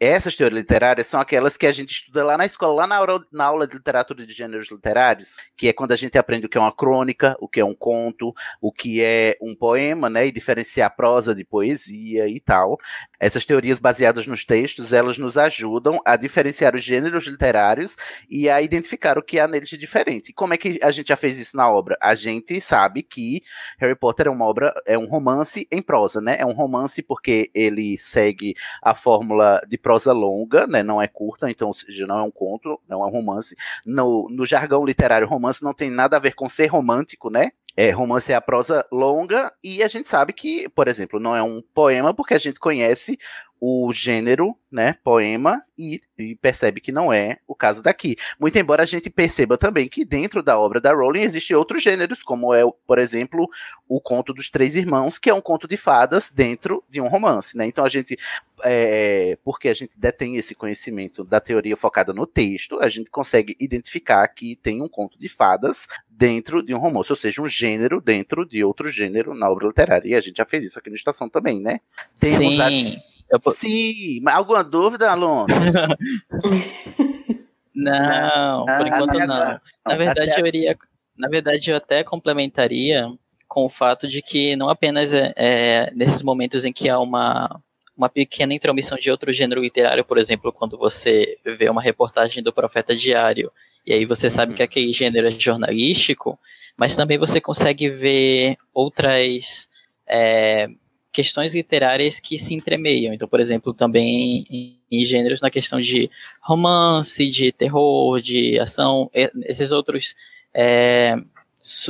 Essas 0.03 0.35
teorias 0.35 0.59
literárias 0.59 1.07
são 1.09 1.21
aquelas 1.21 1.59
que 1.59 1.67
a 1.67 1.73
gente 1.73 1.91
estuda 1.91 2.25
lá 2.25 2.39
na 2.39 2.47
escola, 2.47 2.73
lá 2.73 2.87
na 2.87 2.97
aula, 2.97 3.23
na 3.31 3.45
aula 3.45 3.67
de 3.67 3.75
literatura 3.75 4.25
de 4.25 4.33
gêneros 4.33 4.71
literários, 4.71 5.37
que 5.55 5.69
é 5.69 5.75
quando 5.75 5.93
a 5.93 5.97
gente 5.97 6.17
aprende 6.17 6.47
o 6.47 6.49
que 6.49 6.57
é 6.57 6.61
uma 6.61 6.73
crônica, 6.75 7.37
o 7.39 7.47
que 7.47 7.61
é 7.61 7.65
um 7.65 7.75
conto, 7.75 8.33
o 8.63 8.73
que 8.73 9.03
é 9.03 9.37
um 9.43 9.55
poema, 9.55 10.09
né, 10.09 10.27
e 10.27 10.33
diferenciar 10.33 10.97
prosa 10.97 11.35
de 11.35 11.45
poesia 11.45 12.27
e 12.27 12.41
tal. 12.41 12.79
Essas 13.21 13.45
teorias 13.45 13.79
baseadas 13.79 14.27
nos 14.27 14.43
textos, 14.43 14.95
elas 14.95 15.19
nos 15.19 15.37
ajudam 15.37 16.01
a 16.03 16.17
diferenciar 16.17 16.75
os 16.75 16.83
gêneros 16.83 17.27
literários 17.27 17.95
e 18.31 18.49
a 18.49 18.63
identificar 18.63 19.19
o 19.19 19.23
que 19.23 19.39
há 19.39 19.47
neles 19.47 19.69
de 19.69 19.77
diferente. 19.77 20.31
E 20.31 20.33
como 20.33 20.55
é 20.55 20.57
que 20.57 20.79
a 20.83 20.91
gente 20.91 21.09
já 21.09 21.17
fez 21.17 21.39
isso 21.39 21.55
na 21.55 21.71
obra? 21.71 21.99
A 22.01 22.15
gente 22.15 22.59
sabe 22.59 23.03
que 23.03 23.43
Harry 23.79 23.95
Potter 23.95 24.29
é 24.29 24.31
uma 24.31 24.47
obra, 24.47 24.73
é 24.87 24.97
um 24.97 25.05
romance 25.07 25.69
em 25.71 25.83
prosa, 25.83 26.23
né? 26.23 26.37
É 26.39 26.47
um 26.47 26.53
romance 26.53 27.03
porque 27.03 27.51
ele 27.53 27.99
segue 27.99 28.55
a 28.83 28.95
fórmula 28.95 29.61
de 29.69 29.77
prosa 29.77 29.90
longa, 30.13 30.67
né? 30.67 30.83
Não 30.83 31.01
é 31.01 31.07
curta, 31.07 31.51
então 31.51 31.73
não 32.07 32.19
é 32.19 32.23
um 32.23 32.31
conto, 32.31 32.81
não 32.89 33.03
é 33.03 33.07
um 33.07 33.11
romance. 33.11 33.57
No, 33.85 34.29
no 34.31 34.47
jargão 34.47 34.85
literário, 34.85 35.27
romance 35.27 35.63
não 35.63 35.73
tem 35.73 35.91
nada 35.91 36.17
a 36.17 36.21
ver 36.21 36.35
com 36.35 36.49
ser 36.49 36.67
romântico, 36.67 37.31
né? 37.31 37.51
É, 37.83 37.89
romance 37.93 38.31
é 38.31 38.35
a 38.35 38.43
prosa 38.43 38.87
longa 38.93 39.51
e 39.65 39.83
a 39.83 39.89
gente 39.89 40.07
sabe 40.07 40.35
que, 40.35 40.69
por 40.69 40.87
exemplo, 40.87 41.19
não 41.19 41.35
é 41.35 41.43
um 41.43 41.63
poema 41.73 42.13
porque 42.13 42.35
a 42.35 42.39
gente 42.39 42.61
conhece 42.61 43.19
o 43.59 43.91
gênero, 43.93 44.57
né, 44.71 44.97
poema, 45.05 45.63
e, 45.77 46.01
e, 46.19 46.35
percebe 46.37 46.81
que 46.81 46.91
não 46.91 47.13
é 47.13 47.37
o 47.47 47.55
caso 47.55 47.83
daqui. 47.83 48.17
Muito 48.39 48.59
embora 48.59 48.83
a 48.83 48.87
gente 48.87 49.11
perceba 49.11 49.59
também 49.59 49.89
que 49.89 50.05
dentro 50.05 50.43
da 50.43 50.59
obra 50.59 50.81
da 50.81 50.93
Rowling 50.93 51.23
existem 51.23 51.57
outros 51.57 51.83
gêneros, 51.83 52.23
como 52.23 52.55
é, 52.55 52.63
por 52.87 52.99
exemplo, 52.99 53.49
o 53.87 54.01
conto 54.01 54.33
dos 54.33 54.51
Três 54.51 54.77
Irmãos, 54.77 55.19
que 55.19 55.29
é 55.29 55.35
um 55.35 55.41
conto 55.43 55.69
de 55.69 55.77
fadas 55.77 56.31
dentro 56.31 56.83
de 56.89 57.01
um 57.01 57.09
romance, 57.09 57.57
né? 57.57 57.67
Então 57.67 57.85
a 57.85 57.89
gente, 57.89 58.19
é, 58.63 59.37
porque 59.45 59.69
a 59.69 59.75
gente 59.75 59.99
detém 59.99 60.37
esse 60.37 60.55
conhecimento 60.55 61.23
da 61.23 61.41
teoria 61.41 61.77
focada 61.77 62.15
no 62.15 62.27
texto, 62.27 62.79
a 62.81 62.89
gente 62.89 63.11
consegue 63.11 63.57
identificar 63.61 64.27
que 64.29 64.57
tem 64.57 64.81
um 64.83 64.89
conto 64.89 65.19
de 65.19 65.29
fadas 65.29 65.87
dentro 66.21 66.63
de 66.63 66.75
um 66.75 66.79
romance, 66.79 67.11
ou 67.11 67.17
seja, 67.17 67.41
um 67.41 67.49
gênero 67.49 67.99
dentro 67.99 68.45
de 68.47 68.63
outro 68.63 68.91
gênero 68.91 69.35
na 69.35 69.49
obra 69.51 69.69
literária. 69.69 70.07
E 70.07 70.15
a 70.15 70.21
gente 70.21 70.37
já 70.37 70.45
fez 70.45 70.63
isso 70.63 70.79
aqui 70.79 70.91
no 70.91 70.95
Estação 70.95 71.31
também, 71.31 71.63
né? 71.63 71.81
Temos 72.19 72.57
Sim. 72.57 72.61
as 72.61 73.55
Sim, 73.57 74.21
mas 74.23 74.35
alguma 74.35 74.63
dúvida, 74.63 75.11
aluno? 75.11 75.47
Não, 77.75 78.67
por 78.67 78.85
Ah, 78.85 78.89
enquanto 78.89 79.19
não. 79.19 79.61
Na 79.87 79.97
verdade, 79.97 80.31
Até- 80.33 80.41
eu 80.43 80.47
iria, 80.47 80.77
na 81.17 81.29
verdade, 81.29 81.71
eu 81.71 81.77
até 81.77 82.05
complementaria 82.05 83.07
com 83.49 83.65
o 83.65 83.69
fato 83.71 84.07
de 84.07 84.21
que 84.21 84.55
não 84.57 84.69
apenas 84.69 85.15
é, 85.15 85.33
é 85.37 85.91
nesses 85.95 86.23
momentos 86.23 86.65
em 86.65 86.73
que 86.73 86.89
há 86.89 86.99
uma, 86.99 87.61
uma 87.97 88.09
pequena 88.09 88.53
intromissão 88.53 88.99
de 88.99 89.11
outro 89.11 89.33
gênero 89.33 89.63
literário, 89.63 90.05
por 90.05 90.19
exemplo, 90.19 90.53
quando 90.53 90.77
você 90.77 91.39
vê 91.45 91.71
uma 91.71 91.81
reportagem 91.81 92.43
do 92.43 92.53
Profeta 92.53 92.95
Diário, 92.95 93.51
e 93.87 93.93
aí 93.93 94.05
você 94.05 94.29
sabe 94.29 94.55
que 94.55 94.63
aquele 94.63 94.93
gênero 94.93 95.27
é 95.29 95.31
jornalístico, 95.31 96.39
mas 96.77 96.97
também 96.97 97.19
você 97.19 97.41
consegue 97.41 97.89
ver 97.91 98.57
outras 98.73 99.69
é, 100.07 100.69
questões 101.13 101.55
literárias 101.55 102.21
que 102.21 102.39
se 102.39 102.55
entremeiam. 102.55 103.13
Então, 103.13 103.29
por 103.29 103.41
exemplo, 103.41 103.75
também 103.75 104.47
em, 104.51 104.81
em 104.91 105.05
gêneros 105.05 105.41
na 105.41 105.51
questão 105.51 105.81
de 105.81 106.11
romance, 106.41 107.27
de 107.27 107.53
terror, 107.53 108.21
de 108.21 108.59
ação, 108.59 109.11
esses 109.45 109.73
outros. 109.73 110.15
é, 110.55 111.17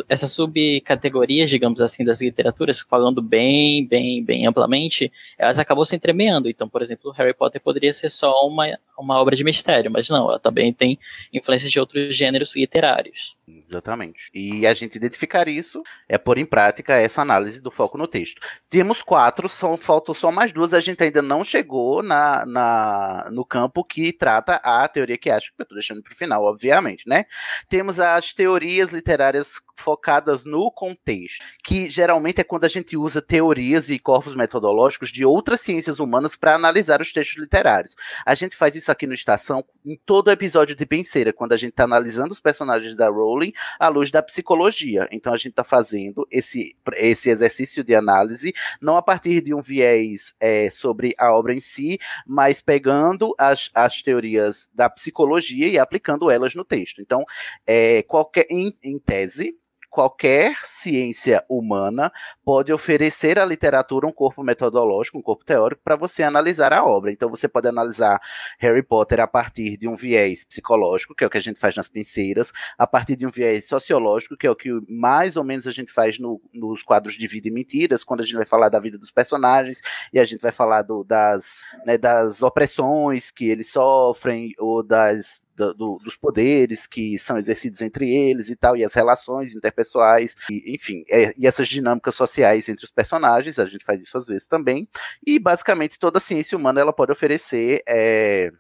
essas 0.09 0.33
subcategorias, 0.33 1.49
digamos 1.49 1.81
assim, 1.81 2.05
das 2.05 2.21
literaturas, 2.21 2.81
falando 2.81 3.23
bem, 3.23 3.87
bem, 3.87 4.23
bem 4.23 4.47
amplamente, 4.47 5.13
elas 5.39 5.59
acabam 5.59 5.85
se 5.85 5.95
entremeando. 5.95 6.49
Então, 6.49 6.69
por 6.69 6.83
exemplo, 6.83 7.13
Harry 7.13 7.33
Potter 7.33 7.61
poderia 7.61 7.93
ser 7.93 8.11
só 8.11 8.33
uma, 8.47 8.67
uma 8.99 9.21
obra 9.21 9.37
de 9.37 9.45
mistério, 9.45 9.91
mas 9.91 10.09
não, 10.09 10.29
ela 10.29 10.39
também 10.41 10.73
tem 10.73 10.99
influências 11.33 11.71
de 11.71 11.79
outros 11.79 12.15
gêneros 12.15 12.57
literários. 12.57 13.37
Exatamente. 13.69 14.31
E 14.35 14.67
a 14.67 14.75
gente 14.75 14.97
identificar 14.97 15.49
isso 15.49 15.83
é 16.09 16.19
pôr 16.19 16.39
em 16.39 16.45
prática 16.45 16.95
essa 16.95 17.23
análise 17.23 17.61
do 17.61 17.71
foco 17.71 17.97
no 17.97 18.07
texto. 18.07 18.41
Temos 18.69 19.03
quatro, 19.03 19.49
são, 19.49 19.77
faltam 19.77 20.15
só 20.15 20.31
mais 20.31 20.53
duas. 20.53 20.75
A 20.75 20.81
gente 20.81 21.03
ainda 21.03 21.23
não 21.23 21.45
chegou 21.45 22.03
na, 22.03 22.45
na, 22.47 23.29
no 23.31 23.45
campo 23.45 23.85
que 23.85 24.13
trata 24.13 24.57
a 24.57 24.87
teoria 24.89 25.19
que 25.19 25.31
acho 25.31 25.53
que 25.55 25.61
eu 25.61 25.65
estou 25.65 25.77
deixando 25.77 26.03
para 26.03 26.13
o 26.13 26.17
final, 26.17 26.45
obviamente, 26.45 27.09
né? 27.09 27.27
Temos 27.69 27.99
as 28.01 28.33
teorias 28.33 28.91
literárias 28.91 29.61
focadas 29.81 30.45
no 30.45 30.71
contexto, 30.71 31.45
que 31.65 31.91
geralmente 31.91 32.41
é 32.41 32.45
quando 32.45 32.65
a 32.65 32.69
gente 32.69 32.97
usa 32.97 33.21
teorias 33.21 33.91
e 33.91 33.99
corpos 33.99 34.35
metodológicos 34.35 35.11
de 35.11 35.25
outras 35.25 35.61
ciências 35.61 35.99
humanas 35.99 36.37
para 36.37 36.55
analisar 36.55 37.01
os 37.01 37.13
textos 37.13 37.39
literários. 37.39 37.97
A 38.25 38.35
gente 38.35 38.55
faz 38.55 38.77
isso 38.77 38.93
aqui 38.93 39.07
no 39.07 39.15
Estação 39.15 39.65
em 39.85 39.97
todo 40.05 40.31
episódio 40.31 40.77
de 40.77 40.87
Penseira, 40.87 41.33
quando 41.33 41.53
a 41.53 41.57
gente 41.57 41.71
está 41.71 41.85
analisando 41.85 42.33
os 42.33 42.41
personagens 42.41 42.95
da 42.95 43.09
Rowling 43.09 43.53
à 43.79 43.89
luz 43.89 44.11
da 44.11 44.23
psicologia. 44.23 45.09
Então 45.11 45.33
a 45.33 45.37
gente 45.37 45.51
está 45.51 45.65
fazendo 45.65 46.27
esse, 46.31 46.77
esse 46.95 47.31
exercício 47.31 47.83
de 47.83 47.95
análise, 47.95 48.53
não 48.81 48.97
a 48.97 49.03
partir 49.03 49.41
de 49.41 49.55
um 49.55 49.63
viés 49.63 50.35
é, 50.39 50.69
sobre 50.71 51.15
a 51.19 51.33
obra 51.33 51.55
em 51.55 51.61
si, 51.61 51.99
mas 52.27 52.61
pegando 52.61 53.35
as, 53.39 53.71
as 53.75 54.03
teorias 54.03 54.69
da 54.73 54.91
psicologia 54.91 55.69
e 55.69 55.79
aplicando 55.79 56.31
elas 56.31 56.55
no 56.55 56.65
texto. 56.65 57.01
Então, 57.01 57.25
é, 57.67 58.03
qualquer, 58.03 58.47
em, 58.51 58.77
em 58.83 58.99
tese, 58.99 59.57
qualquer 59.91 60.57
ciência 60.65 61.45
humana 61.49 62.13
pode 62.45 62.73
oferecer 62.73 63.39
à 63.39 63.45
literatura 63.45 64.07
um 64.07 64.13
corpo 64.13 64.43
metodológico, 64.43 65.19
um 65.19 65.23
corpo 65.23 65.45
teórico, 65.45 65.83
para 65.83 65.97
você 65.97 66.23
analisar 66.23 66.73
a 66.73 66.85
obra. 66.85 67.13
Então, 67.13 67.29
você 67.29 67.49
pode 67.49 67.69
analisar 67.69 68.21
Harry 68.59 68.83
Potter 68.83 69.21
a 69.21 69.27
partir 69.27 69.77
de 69.77 69.89
um 69.89 69.97
viés 69.97 70.45
psicológico, 70.45 71.15
que 71.15 71.25
é 71.25 71.27
o 71.27 71.31
que 71.31 71.39
a 71.39 71.43
gente 71.43 71.59
faz 71.59 71.75
nas 71.75 71.89
pinceiras, 71.89 72.53
a 72.79 72.87
partir 72.87 73.17
de 73.17 73.27
um 73.27 73.31
viés 73.31 73.67
sociológico, 73.67 74.37
que 74.37 74.47
é 74.47 74.51
o 74.51 74.57
que 74.57 74.71
mais 74.89 75.37
ou 75.37 75.43
menos 75.43 75.67
a 75.67 75.73
gente 75.73 75.93
faz 75.93 76.19
no, 76.19 76.41
nos 76.55 76.83
quadros 76.83 77.15
de 77.15 77.27
vida 77.27 77.49
e 77.49 77.51
mentiras, 77.51 78.05
quando 78.05 78.21
a 78.21 78.25
gente 78.25 78.37
vai 78.37 78.47
falar 78.47 78.69
da 78.69 78.79
vida 78.79 78.97
dos 78.97 79.11
personagens, 79.11 79.81
e 80.13 80.21
a 80.21 80.25
gente 80.25 80.41
vai 80.41 80.53
falar 80.53 80.83
do, 80.83 81.03
das, 81.03 81.63
né, 81.85 81.99
das 81.99 82.43
opressões 82.43 83.31
que 83.33 83.49
eles 83.49 83.71
sofrem, 83.71 84.55
ou 84.59 84.83
das 84.85 85.45
do, 85.61 85.75
do, 85.75 85.99
dos 86.03 86.17
poderes 86.17 86.87
que 86.87 87.19
são 87.19 87.37
exercidos 87.37 87.83
entre 87.83 88.11
eles 88.11 88.49
e 88.49 88.57
tal, 88.57 88.77
e 88.77 88.85
as 88.85 88.95
relações 88.95 89.55
interpessoais, 89.55 90.35
e, 90.51 90.75
enfim, 90.75 91.05
é, 91.11 91.35
e 91.37 91.47
essas 91.47 91.69
dinâmicas 91.69 92.15
sociais 92.15 92.69
entre 92.69 92.85
os 92.85 92.91
personagens, 92.91 93.59
a 93.59 93.67
gente 93.67 93.85
faz 93.85 94.03
isso 94.03 94.17
às 94.17 94.27
vezes 94.27 94.47
também, 94.47 94.89
e 95.25 95.39
basicamente 95.39 95.99
toda 95.99 96.19
a 96.19 96.21
ciência 96.21 96.57
humana 96.57 96.81
ela 96.81 96.93
pode 96.93 97.13
oferecer 97.13 97.83
é, 97.87 98.51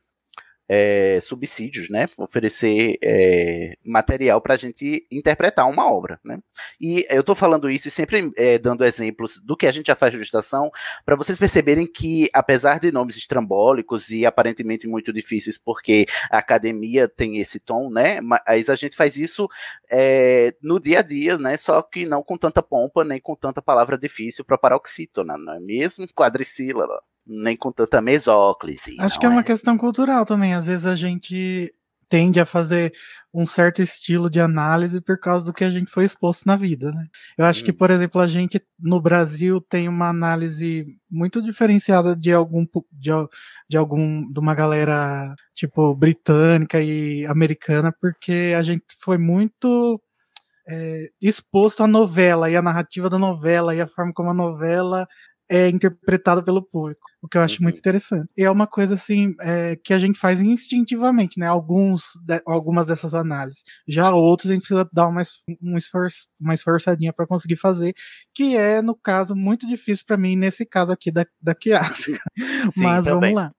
é, 0.72 1.18
subsídios, 1.20 1.90
né? 1.90 2.06
Oferecer 2.16 2.96
é, 3.02 3.74
material 3.84 4.40
para 4.40 4.54
a 4.54 4.56
gente 4.56 5.04
interpretar 5.10 5.68
uma 5.68 5.90
obra, 5.90 6.20
né? 6.24 6.38
E 6.80 7.04
eu 7.10 7.22
estou 7.22 7.34
falando 7.34 7.68
isso 7.68 7.88
e 7.88 7.90
sempre 7.90 8.30
é, 8.36 8.56
dando 8.56 8.84
exemplos 8.84 9.40
do 9.42 9.56
que 9.56 9.66
a 9.66 9.72
gente 9.72 9.88
já 9.88 9.96
faz 9.96 10.12
na 10.12 10.18
ilustração, 10.18 10.70
para 11.04 11.16
vocês 11.16 11.36
perceberem 11.36 11.88
que, 11.88 12.30
apesar 12.32 12.78
de 12.78 12.92
nomes 12.92 13.16
estrambólicos 13.16 14.10
e 14.10 14.24
aparentemente 14.24 14.86
muito 14.86 15.12
difíceis, 15.12 15.58
porque 15.58 16.06
a 16.30 16.38
academia 16.38 17.08
tem 17.08 17.38
esse 17.38 17.58
tom, 17.58 17.90
né? 17.90 18.20
Mas 18.20 18.70
a 18.70 18.76
gente 18.76 18.94
faz 18.94 19.16
isso 19.16 19.48
é, 19.90 20.54
no 20.62 20.78
dia 20.78 21.00
a 21.00 21.02
dia, 21.02 21.36
né? 21.36 21.56
Só 21.56 21.82
que 21.82 22.06
não 22.06 22.22
com 22.22 22.38
tanta 22.38 22.62
pompa, 22.62 23.02
nem 23.02 23.20
com 23.20 23.34
tanta 23.34 23.60
palavra 23.60 23.98
difícil 23.98 24.44
para 24.44 24.56
paroxítona, 24.56 25.36
não 25.36 25.54
é 25.54 25.58
mesmo? 25.58 26.06
Quadricílaba 26.14 27.02
nem 27.30 27.56
com 27.56 27.70
tanta 27.70 28.02
mesóclise. 28.02 28.96
Acho 28.98 29.18
que 29.18 29.24
é 29.24 29.28
uma 29.28 29.44
questão 29.44 29.78
cultural 29.78 30.26
também. 30.26 30.52
Às 30.52 30.66
vezes 30.66 30.84
a 30.84 30.96
gente 30.96 31.72
tende 32.08 32.40
a 32.40 32.44
fazer 32.44 32.92
um 33.32 33.46
certo 33.46 33.80
estilo 33.80 34.28
de 34.28 34.40
análise 34.40 35.00
por 35.00 35.16
causa 35.16 35.44
do 35.44 35.52
que 35.52 35.62
a 35.62 35.70
gente 35.70 35.88
foi 35.88 36.04
exposto 36.04 36.44
na 36.44 36.56
vida, 36.56 36.90
né? 36.90 37.06
Eu 37.38 37.44
acho 37.44 37.62
hum. 37.62 37.64
que, 37.64 37.72
por 37.72 37.88
exemplo, 37.88 38.20
a 38.20 38.26
gente 38.26 38.60
no 38.76 39.00
Brasil 39.00 39.60
tem 39.60 39.88
uma 39.88 40.08
análise 40.08 40.98
muito 41.08 41.40
diferenciada 41.40 42.16
de 42.16 42.32
algum 42.32 42.66
de, 42.90 43.10
de 43.68 43.76
algum 43.76 44.28
de 44.28 44.40
uma 44.40 44.54
galera 44.54 45.32
tipo 45.54 45.94
britânica 45.94 46.82
e 46.82 47.24
americana, 47.26 47.94
porque 48.00 48.54
a 48.58 48.62
gente 48.62 48.84
foi 48.98 49.16
muito 49.16 50.02
é, 50.68 51.10
exposto 51.22 51.82
à 51.82 51.86
novela 51.86 52.50
e 52.50 52.56
a 52.56 52.62
narrativa 52.62 53.08
da 53.08 53.18
novela 53.18 53.74
e 53.74 53.80
a 53.80 53.86
forma 53.86 54.12
como 54.12 54.30
a 54.30 54.34
novela 54.34 55.06
é 55.50 55.68
interpretado 55.68 56.44
pelo 56.44 56.62
público, 56.62 57.00
o 57.20 57.26
que 57.28 57.36
eu 57.36 57.42
acho 57.42 57.56
Uhum. 57.56 57.64
muito 57.64 57.78
interessante. 57.78 58.32
E 58.36 58.44
é 58.44 58.50
uma 58.50 58.66
coisa 58.66 58.94
assim 58.94 59.34
é, 59.40 59.74
que 59.76 59.92
a 59.92 59.98
gente 59.98 60.18
faz 60.18 60.40
instintivamente, 60.40 61.38
né? 61.40 61.46
Alguns, 61.46 62.12
de- 62.24 62.40
algumas 62.46 62.86
dessas 62.86 63.14
análises. 63.14 63.64
Já 63.88 64.10
outros 64.14 64.50
a 64.50 64.54
gente 64.54 64.62
precisa 64.62 64.88
dar 64.92 65.08
uma, 65.08 65.22
um 65.60 65.76
esforço, 65.76 66.28
uma 66.40 66.54
esforçadinha 66.54 67.12
para 67.12 67.26
conseguir 67.26 67.56
fazer, 67.56 67.92
que 68.32 68.56
é, 68.56 68.80
no 68.80 68.94
caso, 68.94 69.34
muito 69.34 69.66
difícil 69.66 70.04
para 70.06 70.16
mim, 70.16 70.36
nesse 70.36 70.64
caso 70.64 70.92
aqui 70.92 71.10
da, 71.10 71.26
da. 71.42 71.54
Sim, 72.72 72.82
Mas 72.82 73.04
também. 73.04 73.34
vamos 73.34 73.34
lá. 73.34 73.52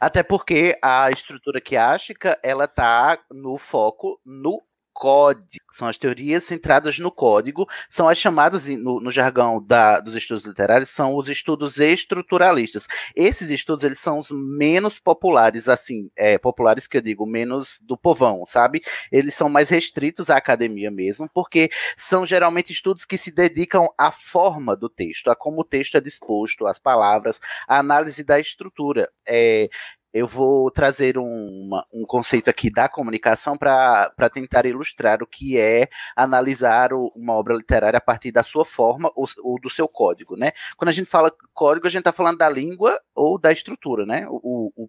Até 0.00 0.22
porque 0.22 0.78
a 0.82 1.10
estrutura 1.10 1.60
quiástica, 1.60 2.38
ela 2.44 2.66
tá 2.68 3.18
no 3.30 3.58
foco 3.58 4.20
no 4.24 4.62
código. 4.94 5.64
São 5.72 5.88
as 5.88 5.98
teorias 5.98 6.44
centradas 6.44 6.98
no 6.98 7.10
código, 7.10 7.66
são 7.90 8.08
as 8.08 8.16
chamadas 8.16 8.68
no, 8.68 9.00
no 9.00 9.10
jargão 9.10 9.62
da- 9.62 10.00
dos 10.00 10.14
estudos 10.14 10.46
literários, 10.46 10.88
são 10.88 11.16
os 11.16 11.28
estudos 11.28 11.78
estruturalistas. 11.78 12.86
Esses 13.14 13.50
estudos, 13.50 13.84
eles 13.84 13.98
são 13.98 14.18
os 14.18 14.28
menos 14.30 14.98
populares, 15.00 15.68
assim, 15.68 16.10
é, 16.16 16.38
populares 16.38 16.86
que 16.86 16.96
eu 16.96 17.00
digo, 17.02 17.26
menos 17.26 17.78
do 17.82 17.98
povão, 17.98 18.44
sabe? 18.46 18.82
Eles 19.10 19.34
são 19.34 19.48
mais 19.48 19.68
restritos 19.68 20.30
à 20.30 20.36
academia 20.36 20.90
mesmo, 20.90 21.28
porque 21.34 21.70
são 21.96 22.24
geralmente 22.24 22.72
estudos 22.72 23.04
que 23.04 23.18
se 23.18 23.32
dedicam 23.32 23.88
à 23.98 24.12
forma 24.12 24.76
do 24.76 24.88
texto, 24.88 25.28
a 25.28 25.34
como 25.36 25.62
o 25.62 25.64
texto 25.64 25.96
é 25.96 26.00
disposto, 26.00 26.66
as 26.66 26.78
palavras, 26.78 27.40
a 27.66 27.78
análise 27.78 28.22
da 28.22 28.38
estrutura. 28.38 29.10
É, 29.26 29.68
eu 30.14 30.28
vou 30.28 30.70
trazer 30.70 31.18
uma- 31.18 31.84
um 31.92 32.06
conceito 32.06 32.48
aqui 32.48 32.70
da 32.70 32.88
comunicação 32.88 33.56
para 33.58 34.30
tentar 34.32 34.64
ilustrar 34.64 35.22
o 35.22 35.26
que 35.26 35.58
é 35.58 35.88
analisar 36.16 36.92
o- 36.92 37.12
uma 37.16 37.34
obra 37.34 37.54
literária 37.56 37.98
a 37.98 38.00
partir 38.00 38.30
da 38.30 38.44
sua 38.44 38.64
forma 38.64 39.10
ou, 39.16 39.26
ou 39.42 39.58
do 39.60 39.68
seu 39.68 39.88
código, 39.88 40.36
né? 40.36 40.52
Quando 40.76 40.90
a 40.90 40.92
gente 40.92 41.10
fala 41.10 41.32
código, 41.52 41.86
a 41.88 41.90
gente 41.90 42.00
está 42.00 42.12
falando 42.12 42.38
da 42.38 42.48
língua 42.48 42.96
ou 43.14 43.38
da 43.38 43.50
estrutura, 43.52 44.06
né? 44.06 44.24
O, 44.28 44.72
o, 44.76 44.88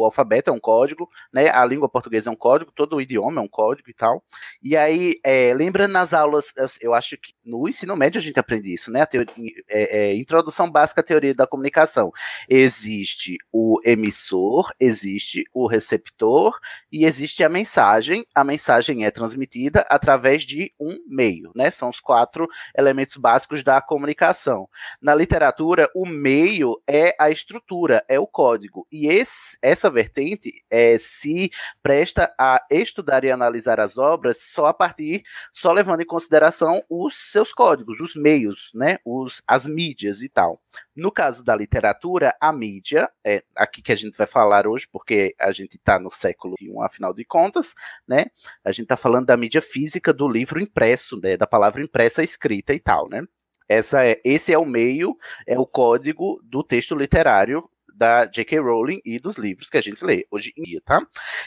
o, 0.00 0.04
alfabeto 0.06 0.50
é 0.50 0.52
um 0.52 0.58
código, 0.60 1.08
né? 1.32 1.50
A 1.50 1.64
língua 1.66 1.88
portuguesa 1.88 2.30
é 2.30 2.32
um 2.32 2.36
código, 2.36 2.72
todo 2.74 2.96
o 2.96 3.00
idioma 3.02 3.40
é 3.40 3.44
um 3.44 3.48
código 3.48 3.90
e 3.90 3.94
tal. 3.94 4.24
E 4.62 4.74
aí, 4.76 5.20
é, 5.22 5.52
lembrando 5.54 5.92
nas 5.92 6.14
aulas, 6.14 6.52
eu- 6.56 6.66
eu 6.80 6.94
acho 6.94 7.18
que 7.18 7.34
no 7.44 7.68
ensino 7.68 7.94
médio 7.94 8.18
a 8.18 8.22
gente 8.22 8.40
aprende 8.40 8.72
isso, 8.72 8.90
né? 8.90 9.02
A 9.02 9.06
teoria, 9.06 9.34
é, 9.68 9.98
é, 10.12 10.16
introdução 10.16 10.70
básica 10.70 11.02
à 11.02 11.04
teoria 11.04 11.34
da 11.34 11.46
comunicação. 11.46 12.10
Existe 12.48 13.36
o 13.52 13.78
emissor, 13.84 14.61
existe 14.78 15.44
o 15.52 15.66
receptor 15.66 16.58
e 16.90 17.04
existe 17.04 17.42
a 17.42 17.48
mensagem. 17.48 18.24
A 18.34 18.44
mensagem 18.44 19.04
é 19.04 19.10
transmitida 19.10 19.86
através 19.88 20.42
de 20.42 20.72
um 20.78 20.98
meio, 21.06 21.52
né? 21.54 21.70
São 21.70 21.90
os 21.90 22.00
quatro 22.00 22.48
elementos 22.76 23.16
básicos 23.16 23.62
da 23.62 23.80
comunicação. 23.80 24.68
Na 25.00 25.14
literatura, 25.14 25.88
o 25.94 26.06
meio 26.06 26.80
é 26.88 27.14
a 27.18 27.30
estrutura, 27.30 28.04
é 28.08 28.18
o 28.18 28.26
código. 28.26 28.86
E 28.90 29.06
esse, 29.08 29.56
essa 29.62 29.90
vertente 29.90 30.52
é, 30.70 30.96
se 30.98 31.50
presta 31.82 32.32
a 32.38 32.64
estudar 32.70 33.24
e 33.24 33.30
analisar 33.30 33.80
as 33.80 33.96
obras 33.96 34.42
só 34.42 34.66
a 34.66 34.74
partir, 34.74 35.22
só 35.52 35.72
levando 35.72 36.00
em 36.00 36.06
consideração 36.06 36.82
os 36.88 37.16
seus 37.30 37.52
códigos, 37.52 38.00
os 38.00 38.14
meios, 38.14 38.70
né? 38.74 38.98
Os, 39.04 39.42
as 39.46 39.66
mídias 39.66 40.22
e 40.22 40.28
tal. 40.28 40.60
No 40.94 41.10
caso 41.10 41.42
da 41.42 41.56
literatura, 41.56 42.36
a 42.40 42.52
mídia, 42.52 43.10
é 43.24 43.42
aqui 43.56 43.80
que 43.80 43.92
a 43.92 43.96
gente 43.96 44.16
vai 44.16 44.26
falar 44.26 44.66
hoje, 44.66 44.86
porque 44.90 45.34
a 45.40 45.50
gente 45.50 45.76
está 45.76 45.98
no 45.98 46.10
século 46.10 46.54
XXI, 46.56 46.74
afinal 46.82 47.14
de 47.14 47.24
contas, 47.24 47.74
né? 48.06 48.26
A 48.64 48.70
gente 48.70 48.84
está 48.84 48.96
falando 48.96 49.26
da 49.26 49.36
mídia 49.36 49.62
física 49.62 50.12
do 50.12 50.28
livro 50.28 50.60
impresso, 50.60 51.18
né? 51.22 51.36
Da 51.36 51.46
palavra 51.46 51.82
impressa 51.82 52.22
escrita 52.22 52.74
e 52.74 52.80
tal, 52.80 53.08
né? 53.08 53.22
Essa 53.68 54.04
é, 54.04 54.20
esse 54.22 54.52
é 54.52 54.58
o 54.58 54.66
meio, 54.66 55.16
é 55.46 55.58
o 55.58 55.66
código 55.66 56.38
do 56.44 56.62
texto 56.62 56.94
literário 56.94 57.66
da 57.94 58.26
J.K. 58.26 58.58
Rowling 58.58 59.00
e 59.04 59.18
dos 59.18 59.36
livros 59.36 59.70
que 59.70 59.78
a 59.78 59.80
gente 59.80 60.04
lê 60.04 60.26
hoje 60.30 60.52
em 60.56 60.62
dia, 60.62 60.80
tá? 60.84 61.00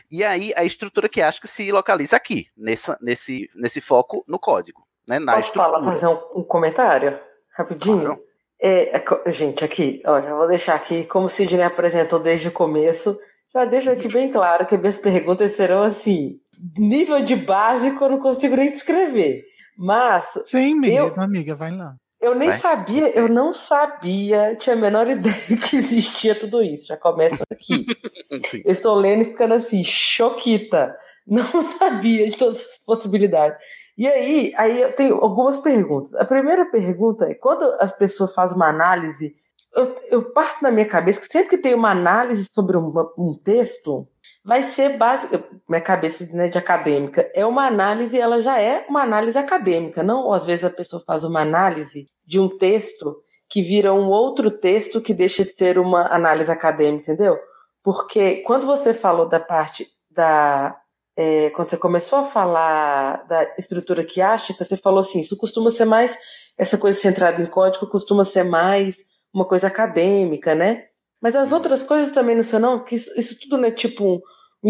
E 0.10 0.24
aí 0.24 0.54
a 0.56 0.64
estrutura 0.64 1.10
que 1.10 1.22
acho 1.22 1.42
que 1.42 1.48
se 1.48 1.72
localiza 1.72 2.16
aqui, 2.16 2.48
nessa, 2.58 2.98
nesse, 3.02 3.50
nesse 3.56 3.82
foco 3.82 4.24
no 4.28 4.40
código, 4.40 4.88
né? 5.08 5.20
Na 5.20 5.34
Posso 5.34 5.54
falar, 5.54 5.84
fazer 5.84 6.08
um, 6.08 6.40
um 6.40 6.44
comentário? 6.44 7.20
Rapidinho? 7.52 8.14
É, 8.14 8.35
é 8.60 9.00
co- 9.00 9.22
gente, 9.28 9.64
aqui, 9.66 10.02
ó, 10.06 10.22
já 10.22 10.34
vou 10.36 10.48
deixar 10.48 10.76
aqui, 10.76 11.04
como 11.06 11.26
o 11.26 11.30
Sidney 11.30 11.64
apresentou 11.64 12.20
desde 12.20 12.48
o 12.48 12.52
começo, 12.52 13.18
já 13.54 13.66
deixo 13.66 13.92
aqui 13.92 14.08
bem 14.08 14.30
claro 14.32 14.66
que 14.66 14.78
minhas 14.78 14.98
perguntas 14.98 15.52
serão 15.52 15.84
assim, 15.84 16.40
nível 16.78 17.22
de 17.22 17.36
básico 17.36 18.04
eu 18.04 18.10
não 18.10 18.20
consigo 18.20 18.56
nem 18.56 18.72
descrever. 18.72 19.42
Mas 19.78 20.34
Sem 20.46 20.74
medo, 20.76 21.14
amiga, 21.20 21.54
vai 21.56 21.70
lá. 21.72 21.96
eu 22.22 22.34
nem 22.34 22.50
Vai. 22.50 22.60
sabia, 22.60 23.10
eu 23.18 23.28
não 23.28 23.52
sabia, 23.52 24.56
tinha 24.56 24.74
a 24.76 24.80
menor 24.80 25.06
ideia 25.12 25.36
que 25.70 25.76
existia 25.78 26.34
tudo 26.34 26.64
isso. 26.64 26.88
Já 26.88 26.96
começa 26.98 27.44
aqui. 27.52 27.86
Eu 28.65 28.72
estou 28.72 28.96
lendo 28.96 29.22
e 29.22 29.26
ficando 29.26 29.54
assim, 29.54 29.84
choquita. 29.84 30.96
Não 31.28 31.44
sabia 31.78 32.30
de 32.30 32.38
todas 32.38 32.58
as 32.58 32.86
possibilidades. 32.86 33.58
E 33.97 34.08
aí, 34.08 34.53
aí 34.58 34.81
eu 34.81 34.93
tenho 34.93 35.15
algumas 35.15 35.58
perguntas. 35.58 36.13
A 36.15 36.25
primeira 36.25 36.65
pergunta 36.65 37.25
é: 37.25 37.34
quando 37.34 37.63
as 37.79 37.91
pessoas 37.93 38.34
fazem 38.34 38.55
uma 38.55 38.67
análise, 38.69 39.34
eu, 39.73 39.95
eu 40.10 40.31
parto 40.34 40.62
na 40.63 40.71
minha 40.71 40.86
cabeça 40.86 41.19
que 41.21 41.27
sempre 41.27 41.49
que 41.49 41.58
tem 41.58 41.73
uma 41.73 41.91
análise 41.91 42.45
sobre 42.45 42.77
uma- 42.77 43.12
um 43.17 43.34
texto, 43.34 44.08
vai 44.43 44.63
ser 44.63 44.97
básica. 44.97 45.43
Minha 45.67 45.81
cabeça 45.81 46.25
né, 46.36 46.47
de 46.49 46.58
acadêmica 46.58 47.29
é 47.34 47.45
uma 47.45 47.65
análise, 47.67 48.19
ela 48.19 48.41
já 48.41 48.60
é 48.60 48.86
uma 48.89 49.01
análise 49.03 49.38
acadêmica, 49.38 50.03
não? 50.03 50.25
Ou 50.25 50.34
às 50.34 50.45
vezes 50.45 50.65
a 50.65 50.69
pessoa 50.69 51.01
faz 51.05 51.23
uma 51.23 51.41
análise 51.41 52.05
de 52.25 52.39
um 52.39 52.49
texto 52.58 53.17
que 53.49 53.62
vira 53.62 53.93
um 53.93 54.10
outro 54.10 54.49
texto 54.51 55.01
que 55.01 55.13
deixa 55.13 55.43
de 55.45 55.51
ser 55.51 55.77
uma 55.77 56.08
análise 56.13 56.51
acadêmica, 56.51 57.12
entendeu? 57.12 57.38
Porque 57.84 58.38
quando 58.38 58.65
você 58.65 58.93
falou 58.93 59.27
da 59.27 59.39
parte 59.39 59.88
da. 60.10 60.75
É, 61.17 61.49
quando 61.51 61.69
você 61.69 61.78
começou 61.78 62.19
a 62.19 62.23
falar 62.23 63.25
da 63.28 63.56
estrutura 63.58 64.04
quiástica, 64.04 64.63
você 64.63 64.75
falou 64.75 64.99
assim: 64.99 65.19
isso 65.19 65.38
costuma 65.38 65.71
ser 65.71 65.86
mais. 65.86 66.17
Essa 66.58 66.78
coisa 66.78 66.99
centrada 66.99 67.41
em 67.41 67.45
código 67.45 67.88
costuma 67.88 68.23
ser 68.25 68.43
mais 68.43 68.97
uma 69.34 69.45
coisa 69.45 69.67
acadêmica, 69.67 70.56
né? 70.56 70.86
Mas 71.21 71.36
as 71.36 71.51
outras 71.51 71.84
coisas 71.84 72.12
também 72.12 72.36
não 72.36 72.43
são, 72.43 72.60
não? 72.60 72.84
Que 72.84 72.95
isso, 72.95 73.12
isso 73.19 73.39
tudo 73.39 73.58
não 73.58 73.65
é 73.65 73.71
tipo 73.71 74.04
um, 74.06 74.21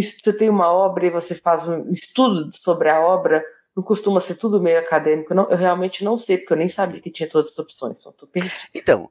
Você 0.02 0.34
tem 0.38 0.50
uma 0.50 0.72
obra 0.72 1.06
e 1.06 1.12
você 1.12 1.36
faz 1.36 1.68
um 1.68 1.92
estudo 1.92 2.50
sobre 2.54 2.90
a 2.90 3.02
obra, 3.02 3.44
não 3.76 3.84
costuma 3.84 4.20
ser 4.22 4.36
tudo 4.36 4.62
meio 4.62 4.80
acadêmico, 4.80 5.34
não? 5.34 5.50
Eu 5.50 5.58
realmente 5.58 6.02
não 6.04 6.18
sei, 6.18 6.38
porque 6.38 6.54
eu 6.54 6.58
nem 6.58 6.70
sabia 6.70 7.02
que 7.02 7.12
tinha 7.12 7.28
todas 7.28 7.52
as 7.52 7.60
opções, 7.60 7.98
só 7.98 8.10
tô 8.12 8.26
perdido. 8.26 8.54
Então, 8.74 9.10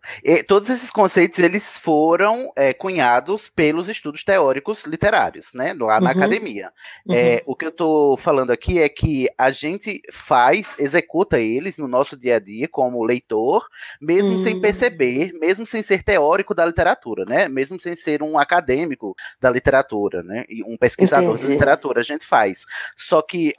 todos 0.48 0.70
esses 0.70 0.90
conceitos 0.90 1.38
eles 1.38 1.78
foram 1.78 2.50
eh, 2.56 2.72
cunhados 2.72 3.46
pelos 3.48 3.88
estudos 3.90 4.24
teóricos 4.24 4.84
literários, 4.86 5.52
né, 5.52 5.74
lá 5.78 6.00
na 6.00 6.10
Uhum. 6.10 6.16
academia. 6.16 6.72
Uhum. 7.06 7.14
Eh, 7.14 7.42
o 7.44 7.54
que 7.54 7.66
eu 7.66 7.68
estou 7.68 8.16
falando 8.16 8.52
aqui 8.52 8.80
é 8.80 8.88
que 8.88 9.28
a 9.36 9.50
gente 9.50 10.00
faz, 10.10 10.74
executa 10.78 11.38
eles 11.38 11.76
no 11.76 11.86
nosso 11.86 12.16
dia 12.16 12.36
a 12.36 12.40
dia 12.40 12.66
como 12.66 13.04
leitor, 13.04 13.68
mesmo 14.00 14.38
sem 14.38 14.56
Hum. 14.56 14.60
perceber, 14.60 15.32
mesmo 15.34 15.66
sem 15.66 15.82
ser 15.82 16.02
teórico 16.02 16.54
da 16.54 16.64
literatura, 16.64 17.24
né, 17.26 17.48
mesmo 17.48 17.78
sem 17.78 17.94
ser 17.94 18.22
um 18.22 18.38
acadêmico 18.38 19.14
da 19.38 19.50
literatura, 19.50 20.22
né, 20.22 20.44
e 20.48 20.62
um 20.64 20.76
pesquisador 20.78 21.32
Entendi. 21.34 21.42
da 21.48 21.52
literatura, 21.52 22.00
a 22.00 22.04
gente 22.04 22.24
faz. 22.24 22.64
Só 22.96 23.20
que 23.20 23.52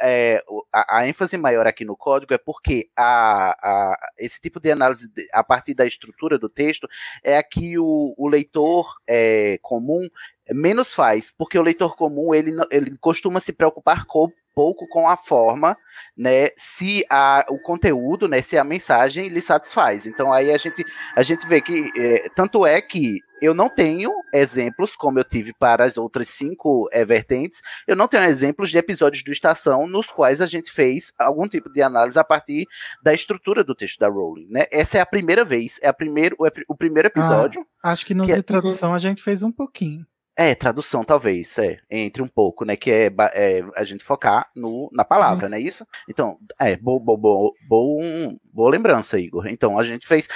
o- 0.49 0.63
a, 0.73 0.94
a 0.97 1.07
ênfase 1.07 1.37
maior 1.37 1.67
aqui 1.67 1.83
no 1.85 1.95
código 1.95 2.33
é 2.33 2.37
porque 2.37 2.89
a, 2.95 3.51
a- 3.93 3.97
esse 4.17 4.39
tipo 4.41 4.59
de 4.59 4.71
análise 4.71 5.09
de- 5.11 5.27
a 5.33 5.43
partir 5.43 5.73
da 5.73 5.85
estrutura 5.85 6.37
do 6.39 6.49
texto 6.49 6.87
é 7.23 7.37
a 7.37 7.43
que 7.43 7.77
o, 7.79 8.13
o 8.17 8.27
leitor 8.27 8.95
eh, 9.07 9.57
comum 9.61 10.07
menos 10.51 10.93
faz, 10.93 11.31
porque 11.35 11.57
o 11.57 11.61
leitor 11.63 11.95
comum 11.95 12.33
ele, 12.33 12.51
ele 12.69 12.95
costuma 12.99 13.39
se 13.39 13.51
preocupar 13.51 14.05
com 14.05 14.29
pouco 14.53 14.87
com 14.87 15.09
a 15.09 15.17
forma, 15.17 15.75
né, 16.15 16.47
se 16.55 17.05
a, 17.09 17.45
o 17.49 17.59
conteúdo, 17.59 18.25
né, 18.25 18.41
se 18.41 18.57
a 18.57 18.63
mensagem 18.63 19.27
lhe 19.27 19.41
satisfaz. 19.41 20.05
Então 20.05 20.31
aí 20.31 20.49
a 20.51 20.57
gente, 20.57 20.85
a 21.13 21.21
gente 21.21 21.45
vê 21.45 21.59
que, 21.61 21.91
eh, 21.97 22.29
tanto 22.33 22.65
é 22.65 22.81
que 22.81 23.19
eu 23.41 23.53
não 23.53 23.69
tenho 23.69 24.11
exemplos, 24.33 24.95
como 24.95 25.19
eu 25.19 25.23
tive 25.23 25.53
para 25.59 25.83
as 25.83 25.97
outras 25.97 26.29
cinco 26.29 26.87
eh, 26.91 27.03
vertentes, 27.05 27.61
eu 27.87 27.95
não 27.95 28.07
tenho 28.07 28.23
exemplos 28.23 28.69
de 28.69 28.77
episódios 28.77 29.23
do 29.23 29.31
Estação 29.31 29.87
nos 29.87 30.07
quais 30.07 30.41
a 30.41 30.45
gente 30.45 30.71
fez 30.71 31.11
algum 31.19 31.47
tipo 31.47 31.71
de 31.71 31.81
análise 31.81 32.17
a 32.19 32.23
partir 32.23 32.65
da 33.03 33.13
estrutura 33.13 33.63
do 33.63 33.73
texto 33.75 33.99
da 33.99 34.07
Rowling, 34.07 34.47
né? 34.49 34.65
Essa 34.71 34.97
é 34.97 35.01
a 35.01 35.05
primeira 35.05 35.43
vez, 35.43 35.79
é 35.81 35.87
a 35.87 35.93
primeiro, 35.93 36.35
o, 36.39 36.45
ep- 36.45 36.63
o 36.67 36.75
primeiro 36.75 37.07
episódio. 37.07 37.65
Ah, 37.83 37.91
acho 37.91 38.05
que 38.05 38.13
no 38.13 38.25
que 38.25 38.31
é- 38.31 38.35
de 38.37 38.43
tradução 38.43 38.93
a 38.93 38.97
gente 38.97 39.21
fez 39.21 39.43
um 39.43 39.51
pouquinho. 39.51 40.05
É, 40.37 40.53
tradução 40.53 41.03
talvez, 41.03 41.57
é, 41.57 41.79
entre 41.89 42.21
um 42.21 42.27
pouco, 42.27 42.65
né, 42.65 42.75
que 42.75 42.91
é, 42.91 43.09
é 43.33 43.63
a 43.75 43.83
gente 43.85 44.03
focar 44.03 44.49
no, 44.53 44.89
na 44.91 45.05
palavra, 45.05 45.47
né, 45.47 45.59
isso? 45.59 45.87
Então, 46.09 46.37
é, 46.59 46.75
bo, 46.75 46.99
bo, 46.99 47.15
bo, 47.15 47.55
bom, 47.67 48.37
boa 48.53 48.69
lembrança, 48.69 49.17
Igor. 49.17 49.47
Então, 49.47 49.79
a 49.79 49.83
gente 49.83 50.05
fez, 50.05 50.27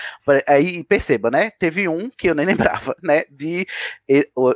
aí 0.48 0.84
perceba, 0.86 1.30
né, 1.30 1.50
teve 1.52 1.88
um 1.90 2.10
que 2.10 2.30
eu 2.30 2.36
nem 2.36 2.46
lembrava, 2.48 2.96
né, 3.04 3.26
de, 3.30 3.68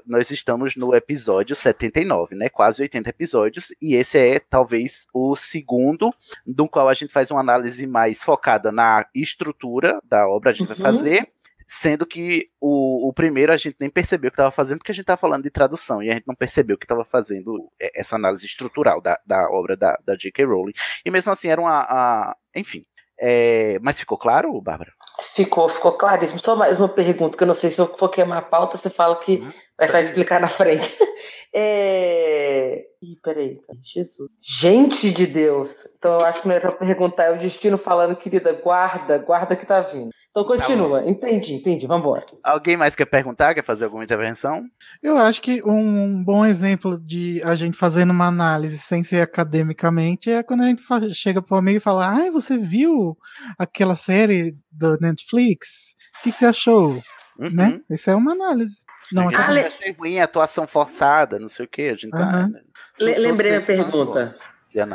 nós 0.06 0.32
estamos 0.32 0.76
no 0.78 0.96
episódio 0.96 1.56
79, 1.56 2.36
né, 2.36 2.48
quase 2.48 2.82
80 2.82 3.10
episódios, 3.10 3.76
e 3.82 3.96
esse 3.96 4.18
é 4.18 4.40
talvez 4.40 5.08
o 5.14 5.36
segundo, 5.36 6.14
do 6.48 6.68
qual 6.70 6.88
a 6.88 6.94
gente 6.94 7.12
faz 7.12 7.30
uma 7.32 7.42
análise 7.42 7.86
mais 7.86 8.24
focada 8.24 8.72
na 8.72 9.06
estrutura 9.14 10.00
da 10.06 10.28
obra, 10.28 10.52
a 10.52 10.54
gente 10.54 10.68
vai 10.68 10.78
Uhum. 10.78 10.82
fazer 10.82 11.28
Sendo 11.68 12.06
que 12.06 12.48
o, 12.60 13.10
o 13.10 13.14
primeiro 13.14 13.54
a 13.54 13.58
gente 13.58 13.76
nem 13.80 13.90
percebeu 13.90 14.32
que 14.32 14.36
estava 14.36 14.52
fazendo, 14.52 14.80
porque 14.80 14.92
a 14.92 14.96
gente 14.96 15.04
estava 15.04 15.20
falando 15.20 15.44
de 15.44 15.50
tradução, 15.50 16.02
e 16.02 16.10
a 16.10 16.14
gente 16.14 16.28
não 16.28 16.36
percebeu 16.36 16.78
que 16.78 16.86
estava 16.86 17.06
fazendo 17.06 17.72
é, 17.82 18.00
essa 18.00 18.16
análise 18.16 18.46
estrutural 18.46 19.02
da, 19.02 19.20
da 19.26 19.50
obra 19.50 19.76
da, 19.76 19.98
da 20.06 20.16
J.K. 20.16 20.46
Rowling. 20.46 20.74
E 21.06 21.12
mesmo 21.12 21.32
assim 21.32 21.48
era 21.48 21.62
uma. 21.62 21.82
A, 21.82 22.36
enfim. 22.56 22.86
É, 23.20 23.78
mas 23.82 24.00
ficou 24.00 24.18
claro, 24.18 24.60
Bárbara? 24.60 24.92
Ficou, 25.36 25.70
ficou 25.70 25.94
claríssimo. 25.94 26.40
Só 26.40 26.56
mais 26.56 26.80
uma 26.80 26.90
pergunta, 26.90 27.38
que 27.38 27.44
eu 27.44 27.48
não 27.48 27.54
sei 27.54 27.72
se 27.72 27.80
eu 27.80 27.88
for 27.88 28.10
queimar 28.10 28.40
a 28.40 28.42
pauta, 28.42 28.78
você 28.78 28.90
fala 28.90 29.16
que 29.18 29.38
uhum. 29.38 29.54
vai, 29.78 29.88
vai 29.88 30.04
explicar 30.04 30.40
na 30.40 30.50
frente. 30.50 30.98
É... 31.56 32.86
Ih, 33.00 33.16
peraí. 33.22 33.60
Jesus. 33.84 34.28
Gente 34.42 35.12
de 35.12 35.28
Deus. 35.28 35.88
Então 35.96 36.20
eu 36.20 36.26
acho 36.26 36.42
que 36.42 36.48
não 36.48 36.56
era 36.56 36.72
pra 36.72 36.86
perguntar, 36.88 37.26
é 37.26 37.32
o 37.32 37.38
destino 37.38 37.78
falando, 37.78 38.16
querida, 38.16 38.52
guarda, 38.54 39.20
guarda 39.20 39.56
que 39.56 39.64
tá 39.64 39.80
vindo. 39.82 40.10
Então 40.34 40.44
continua. 40.44 41.04
Tá 41.04 41.08
entendi, 41.08 41.54
entendi. 41.54 41.86
Vambora. 41.86 42.26
Alguém 42.44 42.76
mais 42.76 42.96
quer 42.96 43.06
perguntar? 43.06 43.54
Quer 43.54 43.64
fazer 43.64 43.86
alguma 43.86 44.04
intervenção? 44.04 44.64
Eu 45.02 45.16
acho 45.16 45.40
que 45.40 45.62
um 45.64 46.24
bom 46.24 46.44
exemplo 46.44 47.00
de 47.00 47.40
a 47.44 47.54
gente 47.54 47.78
fazendo 47.78 48.10
uma 48.10 48.26
análise 48.26 48.80
sem 48.80 49.04
ser 49.04 49.22
academicamente 49.22 50.32
é 50.32 50.42
quando 50.42 50.64
a 50.64 50.66
gente 50.66 50.82
chega 51.14 51.40
pro 51.40 51.58
amigo 51.58 51.78
e 51.78 51.80
fala: 51.80 52.08
Ah, 52.08 52.32
você 52.32 52.58
viu 52.58 53.16
aquela 53.60 53.96
série 53.96 54.58
do 54.72 54.98
Netflix? 55.00 55.96
O 56.20 56.24
que, 56.24 56.32
que 56.32 56.38
você 56.40 56.48
achou? 56.48 57.00
Uhum. 57.38 57.52
Né? 57.52 57.80
Isso 57.92 58.10
é 58.10 58.16
uma 58.16 58.32
análise. 58.32 58.84
Não, 59.12 59.30
ah, 59.30 59.52
le... 59.52 59.60
achei 59.62 59.92
ruim, 59.92 60.20
atuação 60.20 60.66
forçada, 60.66 61.38
não 61.38 61.50
sei 61.50 61.66
o 61.66 61.70
que. 61.70 61.84
A 61.84 61.96
gente 61.96 62.10
tá, 62.10 62.48
né? 62.48 62.60
Lembrei 63.00 63.56
a 63.56 63.62
pergunta. 63.62 64.36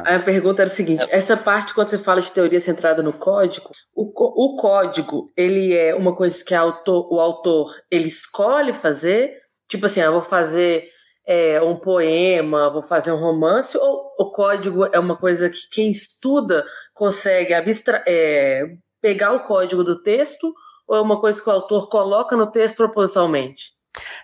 A 0.04 0.18
pergunta 0.18 0.62
era 0.62 0.70
o 0.70 0.72
seguinte: 0.72 1.06
essa 1.10 1.36
parte, 1.36 1.72
quando 1.72 1.88
você 1.88 1.98
fala 1.98 2.20
de 2.20 2.32
teoria 2.32 2.60
centrada 2.60 3.02
no 3.02 3.12
código, 3.12 3.70
o, 3.94 4.04
o 4.04 4.56
código 4.56 5.30
ele 5.36 5.74
é 5.74 5.94
uma 5.94 6.14
coisa 6.14 6.44
que 6.44 6.54
autor, 6.54 7.12
o 7.12 7.20
autor 7.20 7.74
ele 7.90 8.08
escolhe 8.08 8.72
fazer, 8.72 9.32
tipo 9.68 9.86
assim, 9.86 10.00
eu 10.00 10.12
vou 10.12 10.22
fazer 10.22 10.88
é, 11.26 11.60
um 11.62 11.76
poema, 11.76 12.70
vou 12.70 12.82
fazer 12.82 13.12
um 13.12 13.20
romance, 13.20 13.76
ou 13.78 14.10
o 14.18 14.32
código 14.32 14.86
é 14.86 14.98
uma 14.98 15.16
coisa 15.16 15.48
que 15.48 15.68
quem 15.70 15.90
estuda 15.90 16.64
consegue 16.92 17.54
abstra 17.54 18.02
é, 18.06 18.64
pegar 19.00 19.32
o 19.32 19.44
código 19.44 19.84
do 19.84 20.02
texto, 20.02 20.52
ou 20.88 20.96
é 20.96 21.00
uma 21.00 21.20
coisa 21.20 21.40
que 21.40 21.48
o 21.48 21.52
autor 21.52 21.88
coloca 21.88 22.34
no 22.34 22.50
texto 22.50 22.76
propositalmente? 22.76 23.77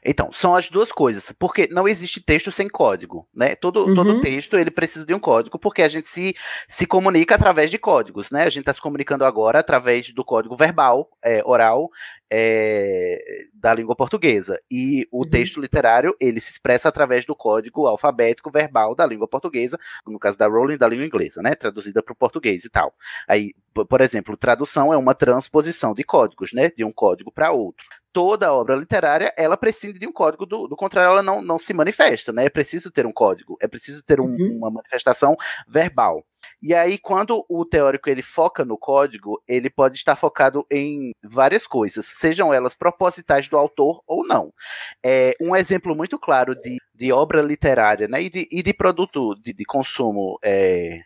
Então, 0.04 0.30
são 0.32 0.54
as 0.54 0.68
duas 0.68 0.90
coisas, 0.92 1.32
porque 1.38 1.68
não 1.70 1.88
existe 1.88 2.20
texto 2.20 2.50
sem 2.52 2.68
código, 2.68 3.26
né? 3.34 3.54
Todo, 3.54 3.86
uhum. 3.86 3.94
todo 3.94 4.20
texto, 4.20 4.56
ele 4.56 4.70
precisa 4.70 5.06
de 5.06 5.14
um 5.14 5.20
código, 5.20 5.58
porque 5.58 5.82
a 5.82 5.88
gente 5.88 6.08
se, 6.08 6.34
se 6.68 6.86
comunica 6.86 7.34
através 7.34 7.70
de 7.70 7.78
códigos, 7.78 8.30
né? 8.30 8.42
A 8.42 8.50
gente 8.50 8.60
está 8.60 8.72
se 8.72 8.80
comunicando 8.80 9.24
agora 9.24 9.58
através 9.58 10.12
do 10.12 10.24
código 10.24 10.56
verbal, 10.56 11.08
é, 11.22 11.42
oral, 11.44 11.90
é, 12.30 13.46
da 13.54 13.74
língua 13.74 13.94
portuguesa. 13.96 14.60
E 14.70 15.06
o 15.10 15.22
uhum. 15.22 15.28
texto 15.28 15.60
literário, 15.60 16.14
ele 16.20 16.40
se 16.40 16.50
expressa 16.50 16.88
através 16.88 17.24
do 17.24 17.34
código 17.34 17.86
alfabético 17.86 18.50
verbal 18.50 18.94
da 18.94 19.06
língua 19.06 19.28
portuguesa, 19.28 19.78
no 20.06 20.18
caso 20.18 20.38
da 20.38 20.46
Rowling, 20.46 20.76
da 20.76 20.88
língua 20.88 21.06
inglesa, 21.06 21.42
né? 21.42 21.54
Traduzida 21.54 22.02
para 22.02 22.12
o 22.12 22.16
português 22.16 22.64
e 22.64 22.70
tal. 22.70 22.94
Aí, 23.28 23.52
por 23.88 24.00
exemplo, 24.00 24.36
tradução 24.36 24.92
é 24.92 24.96
uma 24.96 25.14
transposição 25.14 25.94
de 25.94 26.04
códigos, 26.04 26.52
né? 26.52 26.70
De 26.70 26.84
um 26.84 26.92
código 26.92 27.32
para 27.32 27.52
outro 27.52 27.86
toda 28.14 28.54
obra 28.54 28.76
literária 28.76 29.34
ela 29.36 29.56
precisa 29.56 29.98
de 29.98 30.06
um 30.06 30.12
código, 30.12 30.46
do, 30.46 30.68
do, 30.68 30.76
contrário, 30.76 31.10
ela 31.10 31.22
não, 31.22 31.42
não 31.42 31.58
se 31.58 31.74
manifesta, 31.74 32.32
né? 32.32 32.44
É 32.46 32.48
preciso 32.48 32.88
ter 32.88 33.04
um 33.04 33.12
código, 33.12 33.58
é 33.60 33.66
preciso 33.66 34.04
ter 34.04 34.20
um, 34.20 34.26
uhum. 34.26 34.56
uma 34.56 34.70
manifestação 34.70 35.36
verbal. 35.66 36.24
E 36.62 36.72
aí, 36.74 36.96
quando 36.96 37.44
o 37.48 37.64
teórico 37.64 38.08
ele 38.08 38.22
foca 38.22 38.64
no 38.64 38.78
código, 38.78 39.42
ele 39.48 39.68
pode 39.68 39.96
estar 39.96 40.14
focado 40.14 40.64
em 40.70 41.12
várias 41.24 41.66
coisas, 41.66 42.06
sejam 42.14 42.54
elas 42.54 42.74
propositais 42.74 43.48
do 43.48 43.56
autor 43.56 44.02
ou 44.06 44.26
não. 44.26 44.52
É, 45.04 45.34
um 45.40 45.54
exemplo 45.54 45.94
muito 45.94 46.18
claro 46.18 46.54
de, 46.54 46.78
de 46.94 47.12
obra 47.12 47.42
literária 47.42 48.06
né, 48.08 48.22
e, 48.22 48.30
de, 48.30 48.48
e 48.50 48.62
de 48.62 48.72
produto 48.72 49.34
de, 49.34 49.52
de 49.52 49.64
consumo 49.64 50.38
é, 50.42 51.00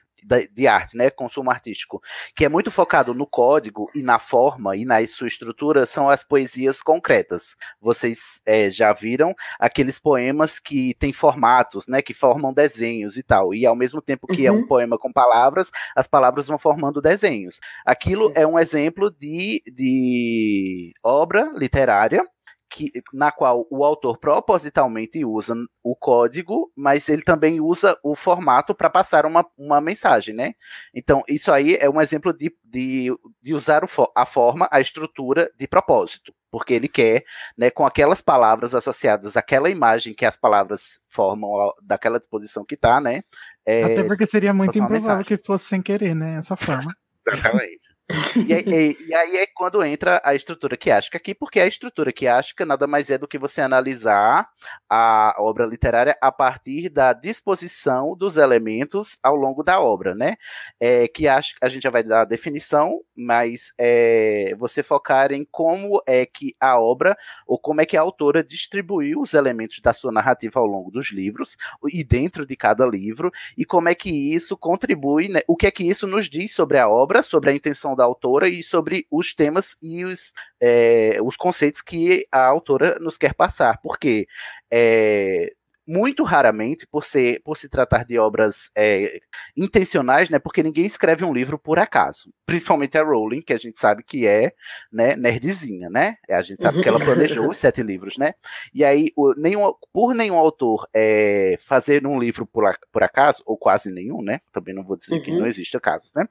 de 0.52 0.66
arte, 0.66 0.96
né, 0.96 1.10
consumo 1.10 1.50
artístico, 1.50 2.02
que 2.34 2.44
é 2.44 2.48
muito 2.48 2.70
focado 2.70 3.14
no 3.14 3.26
código 3.26 3.90
e 3.94 4.02
na 4.02 4.18
forma 4.18 4.76
e 4.76 4.84
na 4.84 5.04
sua 5.06 5.26
estrutura, 5.26 5.86
são 5.86 6.08
as 6.08 6.22
poesias 6.22 6.82
concretas. 6.82 7.56
Vocês 7.80 8.40
é, 8.44 8.70
já 8.70 8.92
viram 8.92 9.34
aqueles 9.58 9.98
poemas 9.98 10.58
que 10.58 10.94
têm 10.94 11.12
formatos, 11.12 11.86
né, 11.86 12.02
que 12.02 12.14
formam 12.14 12.52
desenhos 12.52 13.16
e 13.16 13.22
tal, 13.22 13.54
e 13.54 13.66
ao 13.66 13.76
mesmo 13.76 14.00
tempo 14.00 14.26
que 14.26 14.42
uhum. 14.42 14.46
é 14.46 14.52
um 14.52 14.60
uhum. 14.60 14.66
poema 14.66 14.98
com 14.98 15.12
palavras, 15.12 15.70
as 15.94 16.06
palavras 16.06 16.46
vão 16.46 16.58
formando 16.58 17.00
desenhos. 17.00 17.60
Aquilo 17.84 18.28
Sim. 18.28 18.32
é 18.36 18.46
um 18.46 18.58
exemplo 18.58 19.10
de, 19.10 19.62
de 19.66 20.92
obra 21.02 21.52
literária 21.54 22.24
que, 22.70 22.92
na 23.12 23.32
qual 23.32 23.66
o 23.70 23.84
autor 23.84 24.18
propositalmente 24.18 25.24
usa 25.24 25.54
o 25.82 25.96
código, 25.96 26.70
mas 26.76 27.08
ele 27.08 27.22
também 27.22 27.60
usa 27.60 27.98
o 28.02 28.14
formato 28.14 28.74
para 28.74 28.90
passar 28.90 29.24
uma, 29.24 29.46
uma 29.56 29.80
mensagem, 29.80 30.34
né? 30.34 30.54
Então, 30.94 31.22
isso 31.28 31.50
aí 31.50 31.76
é 31.76 31.88
um 31.88 32.00
exemplo 32.00 32.32
de, 32.32 32.54
de, 32.62 33.08
de 33.40 33.54
usar 33.54 33.84
o, 33.84 33.88
a 34.14 34.26
forma, 34.26 34.68
a 34.70 34.80
estrutura 34.80 35.50
de 35.56 35.66
propósito, 35.66 36.32
porque 36.50 36.74
ele 36.74 36.88
quer, 36.88 37.24
né, 37.56 37.70
com 37.70 37.86
aquelas 37.86 38.20
palavras 38.20 38.74
associadas 38.74 39.36
àquela 39.36 39.70
imagem 39.70 40.14
que 40.14 40.26
as 40.26 40.36
palavas 40.36 40.98
formam 41.06 41.72
daquela 41.82 42.18
disposição 42.18 42.64
que 42.64 42.74
está, 42.74 43.00
né? 43.00 43.22
É, 43.66 43.84
Até 43.84 44.04
porque 44.04 44.26
seria 44.26 44.52
muito 44.52 44.78
improvável 44.78 45.24
que 45.24 45.36
fosse 45.36 45.66
sem 45.66 45.82
querer, 45.82 46.14
né? 46.14 46.36
Essa 46.36 46.56
forma. 46.56 46.90
Exatamente. 47.26 47.97
E, 48.36 48.52
e, 48.52 48.96
e, 49.08 49.14
aí 49.14 49.36
é 49.36 49.46
quando 49.46 49.84
entra 49.84 50.18
a 50.24 50.34
estrutura 50.34 50.78
quiástica 50.78 51.18
aqui, 51.18 51.34
porque 51.34 51.60
a 51.60 51.66
estrutura 51.66 52.10
quiástica 52.10 52.64
nada 52.64 52.86
mais 52.86 53.10
é 53.10 53.18
do 53.18 53.28
que 53.28 53.36
você 53.36 53.60
analisar 53.60 54.48
a 54.88 55.34
obra 55.38 55.66
literária 55.66 56.16
a 56.18 56.32
partir 56.32 56.88
da 56.88 57.12
disposição 57.12 58.16
dos 58.16 58.38
elementos 58.38 59.18
ao 59.22 59.36
longo 59.36 59.62
da 59.62 59.78
obra, 59.78 60.14
né? 60.14 60.36
É, 60.80 61.10
acho, 61.28 61.54
a 61.60 61.68
gente 61.68 61.82
já 61.82 61.90
vai 61.90 62.02
dar 62.02 62.22
a 62.22 62.24
definição, 62.24 63.00
mas 63.14 63.74
é, 63.76 64.54
você 64.56 64.82
focar 64.82 65.30
em 65.30 65.46
como 65.50 66.02
é 66.06 66.24
que 66.24 66.56
a 66.58 66.80
obra, 66.80 67.14
ou 67.46 67.58
como 67.58 67.82
é 67.82 67.86
que 67.86 67.96
a 67.96 68.00
autora 68.00 68.42
distribuiu 68.42 69.20
os 69.20 69.34
elementos 69.34 69.80
da 69.80 69.92
sua 69.92 70.10
narrativa 70.10 70.58
ao 70.58 70.66
longo 70.66 70.90
dos 70.90 71.12
livros, 71.12 71.56
e 71.92 72.02
dentro 72.02 72.46
de 72.46 72.56
cada 72.56 72.86
livro, 72.86 73.30
e 73.56 73.66
como 73.66 73.90
é 73.90 73.94
que 73.94 74.08
isso 74.08 74.56
contribui, 74.56 75.28
né? 75.28 75.40
o 75.46 75.56
que 75.56 75.66
é 75.66 75.70
que 75.70 75.84
isso 75.84 76.06
nos 76.06 76.30
diz 76.30 76.54
sobre 76.54 76.78
a 76.78 76.88
obra, 76.88 77.22
sobre 77.22 77.50
a 77.50 77.54
intenção 77.54 77.97
da 77.98 78.04
autora 78.04 78.48
e 78.48 78.62
sobre 78.62 79.06
os 79.10 79.34
temas 79.34 79.76
e 79.82 80.04
os, 80.04 80.32
é, 80.60 81.18
os 81.22 81.36
conceitos 81.36 81.82
que 81.82 82.26
a 82.32 82.44
autora 82.46 82.98
nos 83.00 83.18
quer 83.18 83.34
passar. 83.34 83.78
Porque 83.82 84.26
é, 84.70 85.52
muito 85.88 86.22
raramente, 86.22 86.86
por, 86.86 87.02
ser, 87.02 87.40
por 87.42 87.56
se 87.56 87.66
tratar 87.66 88.04
de 88.04 88.18
obras 88.18 88.70
é, 88.76 89.20
intencionais, 89.56 90.28
né? 90.28 90.38
Porque 90.38 90.62
ninguém 90.62 90.84
escreve 90.84 91.24
um 91.24 91.32
livro 91.32 91.58
por 91.58 91.78
acaso. 91.78 92.30
Principalmente 92.44 92.98
a 92.98 93.02
Rowling, 93.02 93.40
que 93.40 93.54
a 93.54 93.58
gente 93.58 93.80
sabe 93.80 94.02
que 94.02 94.26
é 94.26 94.52
né, 94.92 95.16
nerdzinha, 95.16 95.88
né? 95.88 96.16
A 96.28 96.42
gente 96.42 96.62
sabe 96.62 96.82
que 96.82 96.88
ela 96.88 97.00
planejou 97.00 97.48
os 97.48 97.56
sete 97.56 97.82
livros, 97.82 98.18
né? 98.18 98.34
E 98.74 98.84
aí, 98.84 99.10
o, 99.16 99.32
nenhum, 99.34 99.72
por 99.90 100.12
nenhum 100.12 100.36
autor 100.36 100.86
é, 100.94 101.56
fazer 101.58 102.06
um 102.06 102.20
livro 102.20 102.44
por, 102.44 102.64
por 102.92 103.02
acaso, 103.02 103.42
ou 103.46 103.56
quase 103.56 103.90
nenhum, 103.90 104.20
né? 104.20 104.42
Também 104.52 104.74
não 104.74 104.84
vou 104.84 104.98
dizer 104.98 105.14
uhum. 105.14 105.22
que 105.22 105.30
não 105.30 105.46
existe 105.46 105.80
casos, 105.80 106.12
né? 106.14 106.28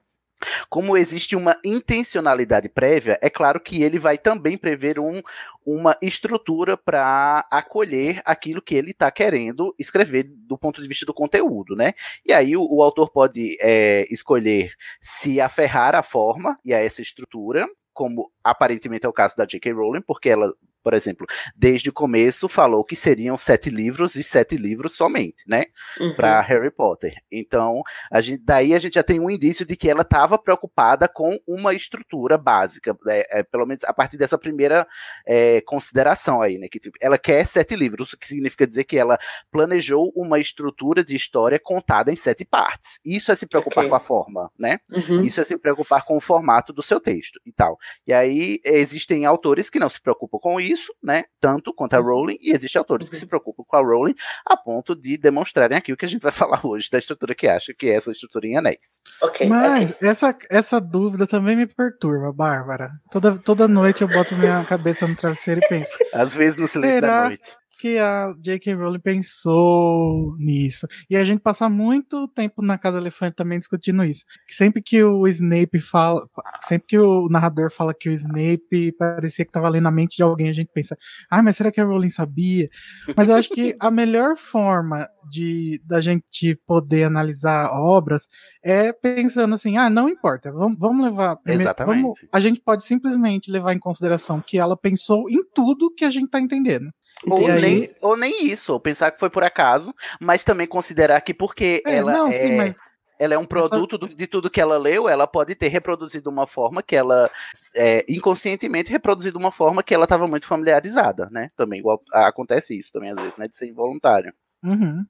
Como 0.68 0.96
existe 0.96 1.34
uma 1.34 1.56
intencionalidade 1.64 2.68
prévia, 2.68 3.18
é 3.20 3.28
claro 3.28 3.60
que 3.60 3.82
ele 3.82 3.98
vai 3.98 4.16
também 4.16 4.56
prever 4.56 4.98
um, 4.98 5.20
uma 5.64 5.96
estrutura 6.00 6.76
para 6.76 7.46
acolher 7.50 8.22
aquilo 8.24 8.62
que 8.62 8.74
ele 8.74 8.92
está 8.92 9.10
querendo 9.10 9.74
escrever 9.78 10.24
do 10.24 10.56
ponto 10.56 10.80
de 10.80 10.88
vista 10.88 11.04
do 11.04 11.14
conteúdo, 11.14 11.74
né? 11.74 11.94
E 12.24 12.32
aí 12.32 12.56
o, 12.56 12.62
o 12.62 12.82
autor 12.82 13.10
pode 13.10 13.56
é, 13.60 14.06
escolher 14.12 14.72
se 15.00 15.40
aferrar 15.40 15.94
à 15.94 16.02
forma 16.02 16.56
e 16.64 16.72
a 16.72 16.78
essa 16.78 17.02
estrutura, 17.02 17.66
como 17.92 18.30
aparentemente 18.44 19.06
é 19.06 19.08
o 19.08 19.12
caso 19.12 19.36
da 19.36 19.44
J.K. 19.44 19.72
Rowling, 19.72 20.02
porque 20.02 20.28
ela 20.28 20.54
por 20.82 20.94
exemplo, 20.94 21.26
desde 21.54 21.90
o 21.90 21.92
começo 21.92 22.48
falou 22.48 22.84
que 22.84 22.96
seriam 22.96 23.36
sete 23.36 23.68
livros 23.68 24.14
e 24.14 24.22
sete 24.22 24.56
livros 24.56 24.94
somente, 24.94 25.44
né? 25.46 25.66
Uhum. 26.00 26.14
Para 26.14 26.40
Harry 26.40 26.70
Potter. 26.70 27.14
Então, 27.30 27.82
a 28.10 28.20
gente, 28.20 28.42
daí 28.44 28.74
a 28.74 28.78
gente 28.78 28.94
já 28.94 29.02
tem 29.02 29.20
um 29.20 29.30
indício 29.30 29.66
de 29.66 29.76
que 29.76 29.90
ela 29.90 30.02
estava 30.02 30.38
preocupada 30.38 31.08
com 31.08 31.38
uma 31.46 31.74
estrutura 31.74 32.38
básica, 32.38 32.96
né? 33.04 33.22
é, 33.30 33.42
pelo 33.42 33.66
menos 33.66 33.84
a 33.84 33.92
partir 33.92 34.16
dessa 34.16 34.38
primeira 34.38 34.86
é, 35.26 35.60
consideração 35.62 36.40
aí, 36.40 36.58
né? 36.58 36.68
Que 36.68 36.78
tipo, 36.78 36.96
ela 37.00 37.18
quer 37.18 37.44
sete 37.46 37.74
livros, 37.76 38.12
o 38.12 38.18
que 38.18 38.26
significa 38.26 38.66
dizer 38.66 38.84
que 38.84 38.98
ela 38.98 39.18
planejou 39.50 40.12
uma 40.14 40.38
estrutura 40.38 41.04
de 41.04 41.14
história 41.14 41.58
contada 41.58 42.12
em 42.12 42.16
sete 42.16 42.44
partes. 42.44 42.98
Isso 43.04 43.30
é 43.32 43.34
se 43.34 43.46
preocupar 43.46 43.84
okay. 43.84 43.90
com 43.90 43.96
a 43.96 44.00
forma, 44.00 44.50
né? 44.58 44.78
Uhum. 44.90 45.22
Isso 45.22 45.40
é 45.40 45.44
se 45.44 45.56
preocupar 45.58 46.04
com 46.04 46.16
o 46.16 46.20
formato 46.20 46.72
do 46.72 46.82
seu 46.82 47.00
texto 47.00 47.40
e 47.44 47.52
tal. 47.52 47.78
E 48.06 48.12
aí 48.12 48.60
existem 48.64 49.26
autores 49.26 49.68
que 49.68 49.78
não 49.78 49.88
se 49.88 50.00
preocupam 50.00 50.38
com 50.38 50.60
isso 50.60 50.77
isso, 50.78 50.94
né? 51.02 51.24
Tanto 51.40 51.72
quanto 51.74 51.94
a 51.94 52.00
Rowling, 52.00 52.38
e 52.40 52.52
existem 52.52 52.78
autores 52.78 53.08
que 53.08 53.16
se 53.16 53.26
preocupam 53.26 53.64
com 53.66 53.76
a 53.76 53.80
Rowling 53.80 54.14
a 54.46 54.56
ponto 54.56 54.94
de 54.94 55.16
demonstrarem 55.16 55.76
aqui 55.76 55.92
o 55.92 55.96
que 55.96 56.04
a 56.04 56.08
gente 56.08 56.22
vai 56.22 56.32
falar 56.32 56.64
hoje 56.64 56.88
da 56.90 56.98
estrutura 56.98 57.34
que 57.34 57.46
acha 57.46 57.74
que 57.74 57.86
é 57.86 57.94
essa 57.94 58.12
estrutura 58.12 58.46
em 58.46 58.56
anéis. 58.56 59.00
Mas 59.48 59.94
essa, 60.00 60.36
essa 60.50 60.80
dúvida 60.80 61.26
também 61.26 61.56
me 61.56 61.66
perturba, 61.66 62.32
Bárbara. 62.32 62.90
Toda, 63.10 63.38
toda 63.38 63.68
noite 63.68 64.02
eu 64.02 64.08
boto 64.08 64.36
minha 64.36 64.64
cabeça 64.64 65.06
no 65.06 65.16
travesseiro 65.16 65.60
e 65.62 65.68
penso. 65.68 65.90
Às 66.12 66.34
vezes 66.34 66.58
no 66.58 66.68
silêncio 66.68 67.00
Será? 67.00 67.22
da 67.22 67.28
noite. 67.28 67.56
Que 67.78 67.96
a 67.98 68.34
J.K. 68.40 68.74
Rowling 68.74 69.00
pensou 69.00 70.36
nisso. 70.38 70.86
E 71.08 71.16
a 71.16 71.24
gente 71.24 71.40
passa 71.40 71.68
muito 71.68 72.26
tempo 72.28 72.60
na 72.62 72.76
Casa 72.76 72.98
Elefante 72.98 73.36
também 73.36 73.58
discutindo 73.58 74.04
isso. 74.04 74.24
Que 74.46 74.54
sempre 74.54 74.82
que 74.82 75.02
o 75.02 75.26
Snape 75.28 75.78
fala, 75.80 76.26
sempre 76.66 76.86
que 76.88 76.98
o 76.98 77.28
narrador 77.28 77.70
fala 77.70 77.94
que 77.94 78.08
o 78.08 78.12
Snape 78.12 78.92
parecia 78.98 79.44
que 79.44 79.50
estava 79.50 79.68
lendo 79.68 79.86
a 79.88 79.90
mente 79.90 80.16
de 80.16 80.22
alguém, 80.22 80.48
a 80.48 80.52
gente 80.52 80.70
pensa, 80.72 80.96
ah, 81.30 81.42
mas 81.42 81.56
será 81.56 81.70
que 81.70 81.80
a 81.80 81.84
Rowling 81.84 82.08
sabia? 82.10 82.68
Mas 83.16 83.28
eu 83.28 83.34
acho 83.36 83.50
que 83.50 83.76
a 83.80 83.90
melhor 83.90 84.36
forma 84.36 85.08
de 85.30 85.80
da 85.84 86.00
gente 86.00 86.58
poder 86.66 87.04
analisar 87.04 87.70
obras 87.72 88.26
é 88.64 88.92
pensando 88.92 89.54
assim, 89.54 89.76
ah, 89.76 89.88
não 89.90 90.08
importa, 90.08 90.50
vamos, 90.50 90.78
vamos 90.78 91.04
levar 91.04 91.36
primeiro- 91.36 91.62
Exatamente. 91.62 92.02
vamos- 92.02 92.18
a 92.32 92.40
gente 92.40 92.60
pode 92.60 92.84
simplesmente 92.84 93.50
levar 93.50 93.72
em 93.74 93.78
consideração 93.78 94.40
que 94.40 94.58
ela 94.58 94.76
pensou 94.76 95.28
em 95.28 95.42
tudo 95.54 95.92
que 95.94 96.04
a 96.04 96.10
gente 96.10 96.28
tá 96.30 96.40
entendendo. 96.40 96.90
Ou 97.26 97.46
aí- 97.46 97.60
nem, 97.60 97.90
ou 98.00 98.16
nem 98.16 98.46
isso, 98.46 98.72
ou 98.72 98.80
pensar 98.80 99.10
que 99.10 99.18
foi 99.18 99.28
por 99.30 99.42
acaso, 99.42 99.92
mas 100.20 100.44
também 100.44 100.66
considerar 100.66 101.20
que 101.20 101.34
porque 101.34 101.82
É, 101.86 101.96
ela 101.96 102.12
não, 102.12 102.28
é. 102.28 102.32
sim, 102.32 102.56
mas- 102.56 102.74
Ela 103.20 103.34
é 103.34 103.38
um 103.38 103.44
produto 103.44 103.98
do- 103.98 104.14
de 104.14 104.26
tudo 104.28 104.48
que 104.48 104.60
ela 104.60 104.78
leu, 104.78 105.08
ela 105.08 105.26
pode 105.26 105.52
ter 105.56 105.66
reproduzido 105.66 106.30
uma 106.30 106.46
forma 106.46 106.80
que 106.84 106.94
ela, 106.94 107.28
é, 107.74 108.04
inconscientemente, 108.08 108.92
reproduzido 108.92 109.36
uma 109.36 109.50
forma 109.50 109.82
que 109.82 109.92
ela 109.92 110.04
estava 110.04 110.28
muito 110.28 110.46
familiarizada, 110.46 111.28
né? 111.32 111.50
Também 111.56 111.80
igual, 111.80 112.00
acontece 112.12 112.78
isso 112.78 112.92
também, 112.92 113.10
às 113.10 113.16
vezes, 113.16 113.36
né? 113.36 113.48
De 113.48 113.56
ser 113.56 113.66
involuntário. 113.66 114.32
Uhum. 114.64 115.04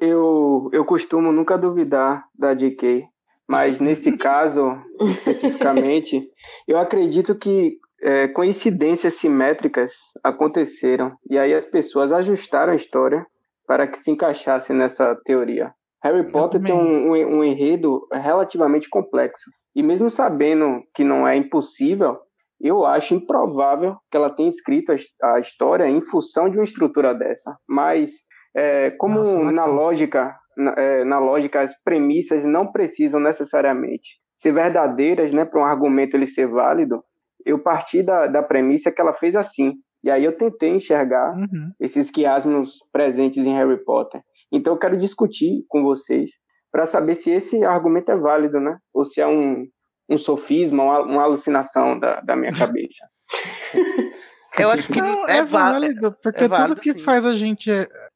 Eu, 0.00 0.68
eu 0.72 0.84
costumo 0.84 1.30
nunca 1.30 1.56
duvidar 1.56 2.24
da 2.36 2.54
JK, 2.54 3.04
mas 3.46 3.78
nesse 3.78 4.10
caso, 4.18 4.76
especificamente, 5.02 6.28
eu 6.66 6.76
acredito 6.76 7.36
que 7.36 7.78
é, 8.04 8.28
coincidências 8.28 9.14
simétricas 9.14 9.92
aconteceram 10.22 11.16
e 11.30 11.38
aí 11.38 11.54
as 11.54 11.64
pessoas 11.64 12.12
ajustaram 12.12 12.72
a 12.72 12.76
história 12.76 13.26
para 13.66 13.86
que 13.86 13.98
se 13.98 14.10
encaixasse 14.10 14.72
nessa 14.74 15.14
teoria. 15.24 15.72
Harry 16.02 16.30
Potter 16.30 16.62
tem 16.62 16.74
um, 16.74 17.12
um, 17.12 17.38
um 17.38 17.42
enredo 17.44 18.06
relativamente 18.12 18.90
complexo 18.90 19.50
e 19.74 19.82
mesmo 19.82 20.10
sabendo 20.10 20.82
que 20.94 21.02
não 21.02 21.26
é 21.26 21.34
impossível, 21.34 22.18
eu 22.60 22.84
acho 22.84 23.14
improvável 23.14 23.96
que 24.10 24.16
ela 24.16 24.30
tenha 24.30 24.48
escrito 24.48 24.92
a, 24.92 24.94
his- 24.94 25.08
a 25.22 25.38
história 25.40 25.88
em 25.88 26.02
função 26.02 26.48
de 26.50 26.58
uma 26.58 26.64
estrutura 26.64 27.14
dessa. 27.14 27.56
Mas 27.66 28.10
é, 28.54 28.90
como 28.92 29.18
Nossa, 29.18 29.38
na 29.50 29.64
lógica, 29.64 30.36
na, 30.56 30.72
é, 30.76 31.04
na 31.04 31.18
lógica 31.18 31.62
as 31.62 31.74
premissas 31.82 32.44
não 32.44 32.70
precisam 32.70 33.18
necessariamente 33.18 34.22
ser 34.36 34.52
verdadeiras, 34.52 35.32
né, 35.32 35.44
para 35.44 35.60
um 35.60 35.64
argumento 35.64 36.16
ele 36.16 36.26
ser 36.26 36.46
válido, 36.48 37.02
eu 37.44 37.58
parti 37.58 38.02
da, 38.02 38.26
da 38.26 38.42
premissa 38.42 38.90
que 38.90 39.00
ela 39.00 39.12
fez 39.12 39.36
assim. 39.36 39.74
E 40.02 40.10
aí 40.10 40.24
eu 40.24 40.36
tentei 40.36 40.70
enxergar 40.70 41.34
Uhum. 41.34 41.70
esses 41.80 42.10
quiasmos 42.10 42.78
presentes 42.92 43.46
em 43.46 43.54
Harry 43.54 43.82
Potter. 43.84 44.20
Então 44.52 44.74
eu 44.74 44.78
quero 44.78 44.96
discutir 44.98 45.64
com 45.68 45.82
vocês 45.82 46.30
para 46.70 46.86
saber 46.86 47.14
se 47.14 47.30
esse 47.30 47.64
argumento 47.64 48.10
é 48.10 48.16
válido, 48.16 48.60
né? 48.60 48.76
Ou 48.92 49.04
se 49.04 49.20
é 49.20 49.26
um, 49.26 49.66
um 50.08 50.18
sofisma, 50.18 50.82
uma, 50.82 51.00
uma 51.00 51.22
alucinação 51.22 51.98
da, 51.98 52.20
da 52.20 52.36
minha 52.36 52.52
cabeça. 52.52 53.06
Eu 54.56 54.70
acho 54.70 54.86
que 54.86 55.00
Não, 55.00 55.28
é, 55.28 55.38
é, 55.38 55.44
válido, 55.44 56.16
porque 56.22 56.44
é 56.44 56.48
válido, 56.48 56.76
tudo 56.76 56.80
que 56.80 56.92
sim. 56.92 56.98
faz 57.00 57.26
a 57.26 57.32
gente 57.32 57.70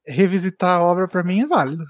revisitar 0.07 0.79
a 0.79 0.83
obra, 0.83 1.09
pra 1.09 1.25
mim, 1.25 1.43
é 1.43 1.47
válido. 1.47 1.85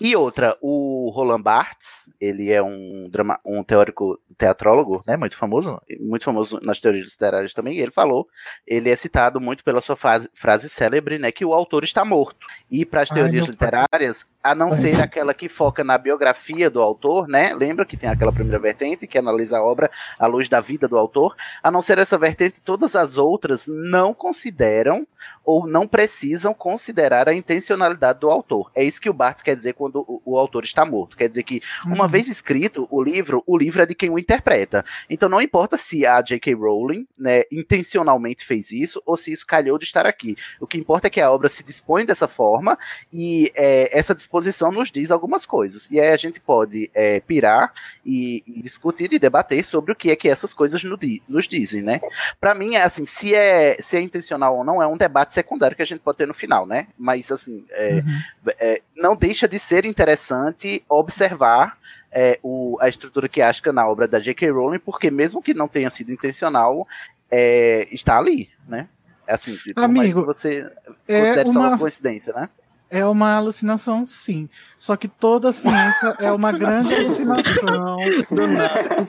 E 0.00 0.14
outra, 0.16 0.56
o 0.60 1.10
Roland 1.14 1.42
Barthes, 1.42 2.10
ele 2.20 2.50
é 2.50 2.62
um, 2.62 3.08
drama, 3.10 3.38
um 3.44 3.62
teórico 3.62 4.20
teatrólogo, 4.36 5.02
né, 5.06 5.16
muito 5.16 5.36
famoso, 5.36 5.80
muito 6.00 6.24
famoso 6.24 6.58
nas 6.62 6.80
teorias 6.80 7.10
literárias 7.10 7.52
também, 7.52 7.76
e 7.76 7.80
ele 7.80 7.90
falou, 7.92 8.26
ele 8.66 8.90
é 8.90 8.96
citado 8.96 9.40
muito 9.40 9.62
pela 9.64 9.80
sua 9.80 9.96
frase, 9.96 10.28
frase 10.34 10.68
célebre, 10.68 11.18
né, 11.18 11.30
que 11.30 11.44
o 11.44 11.52
autor 11.52 11.84
está 11.84 12.04
morto. 12.04 12.46
E 12.70 12.84
para 12.84 13.02
as 13.02 13.10
Ai, 13.10 13.18
teorias 13.18 13.46
pai. 13.46 13.52
literárias, 13.52 14.26
a 14.42 14.54
não 14.54 14.72
ser 14.72 15.00
aquela 15.00 15.32
que 15.32 15.48
foca 15.48 15.84
na 15.84 15.96
biografia 15.96 16.68
do 16.68 16.82
autor, 16.82 17.28
né, 17.28 17.54
lembra 17.54 17.84
que 17.84 17.96
tem 17.96 18.10
aquela 18.10 18.32
primeira 18.32 18.58
vertente, 18.58 19.06
que 19.06 19.16
analisa 19.16 19.58
a 19.58 19.62
obra 19.62 19.90
à 20.18 20.26
luz 20.26 20.48
da 20.48 20.60
vida 20.60 20.88
do 20.88 20.98
autor, 20.98 21.36
a 21.62 21.70
não 21.70 21.80
ser 21.80 21.98
essa 21.98 22.18
vertente, 22.18 22.60
todas 22.60 22.96
as 22.96 23.16
outras 23.16 23.66
não 23.68 24.12
consideram 24.12 25.06
ou 25.44 25.66
não 25.66 25.86
precisam 25.86 26.52
considerar 26.52 27.28
a 27.28 27.34
intencionalidade 27.34 28.18
do 28.20 28.28
autor. 28.30 28.70
É 28.74 28.82
isso 28.82 29.00
que 29.00 29.08
o 29.08 29.12
Barthes 29.12 29.42
quer 29.42 29.54
dizer 29.54 29.74
quando 29.74 30.04
o, 30.08 30.20
o 30.24 30.38
autor 30.38 30.64
está 30.64 30.84
morto. 30.84 31.16
Quer 31.16 31.28
dizer 31.28 31.44
que, 31.44 31.60
uma 31.84 32.02
Uhum. 32.04 32.08
vez 32.08 32.28
escrito 32.28 32.88
o 32.90 33.02
livro, 33.02 33.42
o 33.46 33.56
livro 33.56 33.82
é 33.82 33.86
de 33.86 33.94
quem 33.94 34.10
o 34.10 34.18
interpreta. 34.18 34.84
Então 35.08 35.28
não 35.28 35.40
importa 35.40 35.76
se 35.76 36.04
a 36.04 36.20
J.K. 36.20 36.54
Rowling 36.54 37.06
né, 37.16 37.42
intencionalmente 37.52 38.44
fez 38.44 38.72
isso 38.72 39.00
ou 39.06 39.16
se 39.16 39.32
isso 39.32 39.46
calhou 39.46 39.78
de 39.78 39.84
estar 39.84 40.06
aqui. 40.06 40.36
O 40.60 40.66
que 40.66 40.78
importa 40.78 41.06
é 41.06 41.10
que 41.10 41.20
a 41.20 41.30
obra 41.30 41.48
se 41.48 41.62
dispõe 41.62 42.04
dessa 42.04 42.26
forma 42.26 42.76
e 43.12 43.52
é, 43.54 43.96
essa 43.96 44.14
disposição 44.14 44.31
nos 44.72 44.90
diz 44.90 45.10
algumas 45.10 45.44
coisas. 45.44 45.88
E 45.90 46.00
aí 46.00 46.08
a 46.08 46.16
gente 46.16 46.40
pode 46.40 46.90
é, 46.94 47.20
pirar 47.20 47.72
e, 48.04 48.42
e 48.46 48.62
discutir 48.62 49.12
e 49.12 49.18
debater 49.18 49.64
sobre 49.64 49.92
o 49.92 49.96
que 49.96 50.10
é 50.10 50.16
que 50.16 50.28
essas 50.28 50.54
coisas 50.54 50.82
no 50.84 50.96
di- 50.96 51.22
nos 51.28 51.46
dizem, 51.48 51.82
né? 51.82 52.00
Para 52.40 52.54
mim 52.54 52.74
é 52.74 52.82
assim, 52.82 53.04
se 53.04 53.34
é, 53.34 53.76
se 53.80 53.96
é 53.96 54.00
intencional 54.00 54.56
ou 54.56 54.64
não 54.64 54.82
é 54.82 54.86
um 54.86 54.96
debate 54.96 55.34
secundário 55.34 55.76
que 55.76 55.82
a 55.82 55.86
gente 55.86 56.00
pode 56.00 56.18
ter 56.18 56.26
no 56.26 56.34
final, 56.34 56.66
né? 56.66 56.86
Mas 56.98 57.30
assim, 57.30 57.66
é, 57.70 57.94
Uhum. 58.04 58.20
é, 58.58 58.82
não 58.96 59.14
deixa 59.16 59.46
de 59.46 59.58
ser 59.58 59.84
interessante 59.84 60.82
observar 60.88 61.78
é, 62.10 62.38
o- 62.42 62.76
a 62.80 62.88
estrutura 62.88 63.28
quiástica 63.28 63.72
na 63.72 63.88
obra 63.88 64.06
da 64.06 64.18
J.K. 64.20 64.50
Rowling, 64.50 64.78
porque 64.78 65.10
mesmo 65.10 65.42
que 65.42 65.54
não 65.54 65.66
tenha 65.66 65.88
sido 65.88 66.12
intencional, 66.12 66.86
é, 67.30 67.88
está 67.90 68.18
ali, 68.18 68.50
né? 68.68 68.86
Assim, 69.26 69.52
mais 69.74 69.84
Amigo, 69.88 70.20
que 70.20 70.26
você 70.26 70.70
é 71.08 71.20
considere 71.20 71.52
só 71.52 71.58
uma 71.60 71.68
uma- 71.68 71.78
coincidência, 71.78 72.32
né? 72.34 72.48
É 72.92 73.06
uma 73.06 73.36
alucinação, 73.36 74.04
sim. 74.04 74.48
Só 74.78 74.96
que 74.96 75.08
toda 75.08 75.50
ciência 75.52 76.14
é 76.18 76.30
uma 76.30 76.52
grande 76.52 76.94
alucinação. 76.94 77.96
Do 78.30 78.46
nada. 78.46 79.08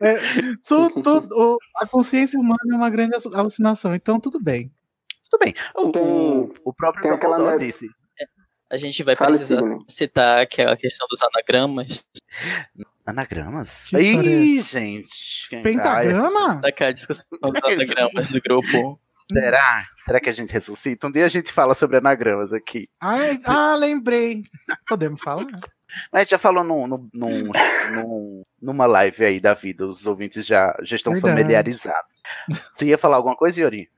É, 0.00 0.14
tu- 0.66 0.90
tu- 1.02 1.26
o- 1.32 1.58
a 1.76 1.86
consciência 1.86 2.38
humana 2.38 2.58
é 2.70 2.76
uma 2.76 2.90
grande 2.90 3.14
alu- 3.16 3.34
alucinação, 3.34 3.94
então 3.94 4.20
tudo 4.20 4.38
bem. 4.38 4.70
Tudo 5.30 5.40
bem. 5.42 5.54
O, 5.74 5.90
Tem- 5.90 6.02
o, 6.02 6.54
o 6.64 6.72
próprio 6.74 7.02
tem 7.02 7.10
aquela 7.12 7.56
disse. 7.56 7.88
A 8.70 8.76
gente 8.76 9.02
vai 9.02 9.16
Fale, 9.16 9.38
precisar 9.38 9.60
Sidney. 9.62 9.78
citar 9.88 10.42
aquela 10.42 10.76
questão 10.76 11.06
dos 11.10 11.20
anagramas. 11.22 12.04
Anagramas? 13.06 13.86
Que 13.88 13.96
é 13.96 14.02
Ih, 14.02 14.60
gente. 14.60 15.48
Pentagrama? 15.62 16.56
Daquela 16.60 16.92
discussão 16.92 17.24
dos 17.30 17.40
anagramas 17.64 18.30
do 18.30 18.38
grupo. 18.42 19.00
Será? 19.32 19.84
Será 19.96 20.20
que 20.20 20.28
a 20.28 20.32
gente 20.32 20.52
ressuscita? 20.52 21.06
Um 21.06 21.12
dia 21.12 21.24
a 21.24 21.28
gente 21.28 21.52
fala 21.52 21.74
sobre 21.74 21.98
anagramas 21.98 22.52
aqui. 22.52 22.88
Ai, 23.00 23.38
ah, 23.46 23.74
lembrei. 23.74 24.42
Podemos 24.88 25.20
falar? 25.20 25.46
A 26.12 26.18
gente 26.20 26.30
já 26.30 26.38
falou 26.38 26.62
num, 26.64 26.86
num, 26.86 27.08
num- 27.14 27.50
num- 27.92 28.42
numa 28.60 28.86
live 28.86 29.24
aí 29.24 29.40
da 29.40 29.54
vida, 29.54 29.86
os 29.86 30.06
ouvintes 30.06 30.44
já, 30.46 30.76
já 30.82 30.96
estão 30.96 31.12
Verdade. 31.14 31.34
familiarizados. 31.34 32.22
Tu 32.76 32.84
ia 32.86 32.98
falar 32.98 33.16
alguma 33.16 33.36
coisa, 33.36 33.60
Yuri? 33.60 33.88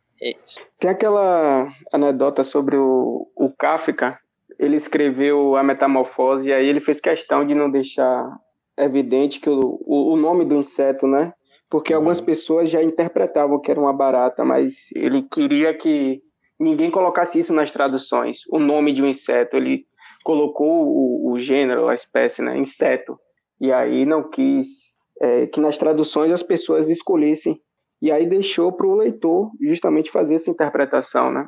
Tem 0.78 0.90
aquela 0.90 1.72
anedota 1.92 2.44
sobre 2.44 2.76
o, 2.76 3.28
o 3.34 3.50
Kafka. 3.50 4.18
Ele 4.58 4.76
escreveu 4.76 5.56
a 5.56 5.62
Metamorfose 5.62 6.48
e 6.48 6.52
aí 6.52 6.66
ele 6.66 6.80
fez 6.80 7.00
questão 7.00 7.46
de 7.46 7.54
não 7.54 7.70
deixar 7.70 8.28
evidente 8.76 9.40
que 9.40 9.48
o, 9.48 9.80
o, 9.84 10.12
o 10.12 10.16
nome 10.16 10.44
do 10.44 10.56
inseto, 10.56 11.06
né? 11.06 11.32
Porque 11.70 11.94
algumas 11.94 12.20
pessoas 12.20 12.68
já 12.68 12.82
interpretavam 12.82 13.60
que 13.60 13.70
era 13.70 13.80
uma 13.80 13.92
barata, 13.92 14.44
mas 14.44 14.74
ele 14.94 15.22
queria 15.22 15.72
que 15.72 16.20
ninguém 16.58 16.90
colocasse 16.90 17.38
isso 17.38 17.54
nas 17.54 17.70
traduções. 17.70 18.40
O 18.50 18.58
nome 18.58 18.92
de 18.92 19.00
um 19.02 19.06
inseto, 19.06 19.56
ele 19.56 19.86
colocou 20.24 20.68
o, 20.88 21.32
o 21.32 21.38
gênero, 21.38 21.88
a 21.88 21.94
espécie, 21.94 22.42
né? 22.42 22.58
Inseto. 22.58 23.18
E 23.60 23.72
aí 23.72 24.04
não 24.04 24.28
quis 24.28 24.96
é, 25.22 25.46
que 25.46 25.60
nas 25.60 25.78
traduções 25.78 26.32
as 26.32 26.42
pessoas 26.42 26.88
escolhessem 26.88 27.60
e 28.02 28.10
aí 28.10 28.26
deixou 28.26 28.72
para 28.72 28.86
o 28.86 28.96
leitor 28.96 29.50
justamente 29.60 30.10
fazer 30.10 30.34
essa 30.34 30.50
interpretação, 30.50 31.30
né? 31.30 31.46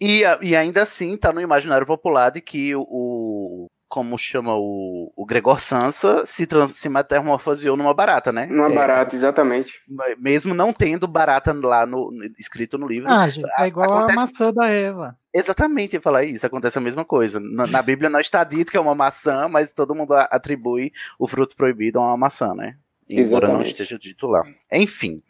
E, 0.00 0.24
a- 0.24 0.38
e 0.42 0.54
ainda 0.54 0.82
assim 0.82 1.16
tá 1.16 1.32
no 1.32 1.40
imaginário 1.40 1.86
popular 1.86 2.30
de 2.30 2.40
que 2.40 2.74
o- 2.76 3.66
como 3.88 4.18
chama 4.18 4.54
o, 4.56 5.12
o 5.14 5.24
Gregor 5.24 5.60
Sansa 5.60 6.26
se, 6.26 6.46
trans, 6.46 6.72
se 6.72 6.88
metamorfoseou 6.88 7.76
numa 7.76 7.94
barata, 7.94 8.32
né? 8.32 8.46
Numa 8.46 8.68
É, 8.70 8.74
barata, 8.74 9.14
exatamente. 9.14 9.72
Mesmo 10.18 10.54
não 10.54 10.72
tendo 10.72 11.06
barata 11.06 11.52
lá 11.52 11.86
no, 11.86 12.10
escrito 12.38 12.76
no 12.78 12.86
livro. 12.88 13.08
Ah, 13.10 13.28
gente, 13.28 13.46
é 13.58 13.66
igual 13.66 13.90
acontece- 13.92 14.18
a 14.18 14.20
maçã 14.22 14.52
da 14.52 14.66
Eva. 14.66 15.16
Exatamente, 15.32 15.92
ia 15.94 16.00
falar 16.00 16.24
isso, 16.24 16.44
acontece 16.46 16.78
a 16.78 16.80
mesma 16.80 17.04
coisa. 17.04 17.38
Na, 17.38 17.66
na 17.66 17.82
Bíblia 17.82 18.10
não 18.10 18.18
está 18.20 18.42
dito 18.42 18.70
que 18.70 18.76
é 18.76 18.80
uma 18.80 18.94
maçã, 18.94 19.48
mas 19.48 19.70
todo 19.72 19.94
mundo 19.94 20.14
atribui 20.14 20.92
o 21.18 21.28
fruto 21.28 21.54
proibido 21.54 21.98
a 22.00 22.06
uma 22.08 22.16
maçã, 22.16 22.54
né? 22.54 22.76
Embora 23.08 23.46
não 23.46 23.60
Exatamente. 23.60 23.70
esteja 23.70 23.96
dito 23.98 24.26
lá. 24.26 24.42
Enfim. 24.72 25.22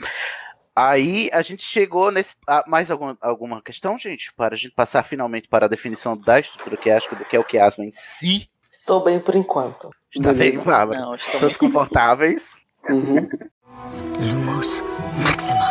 Aí 0.77 1.31
a 1.33 1.41
gente 1.41 1.63
chegou 1.63 2.11
nesse. 2.11 2.35
ah, 2.47 2.63
mais 2.67 2.91
alguma, 2.91 3.17
alguma 3.21 3.63
questão, 3.63 3.99
gente? 3.99 4.33
Para 4.35 4.55
a 4.55 4.59
gente 4.59 4.75
passar 4.75 5.03
finalmente 5.03 5.49
para 5.49 5.65
a 5.65 5.69
definição 5.69 6.17
da 6.17 6.39
estrutura 6.39 6.77
quiástica, 6.77 7.17
do 7.17 7.25
que 7.25 7.35
é 7.35 7.41
o 7.41 7.45
quiasma 7.45 7.85
em 7.85 7.93
si. 7.93 8.49
Estou 8.71 9.03
bem 9.03 9.19
por 9.19 9.35
enquanto. 9.35 9.91
Está 10.15 10.33
bem, 10.33 10.59
Bárbara? 10.59 11.01
Não, 11.01 11.15
estou 11.15 11.41
Todos 11.41 11.57
confortáveis? 11.57 12.49
Lumos 12.89 14.85
Maxima. 15.25 15.67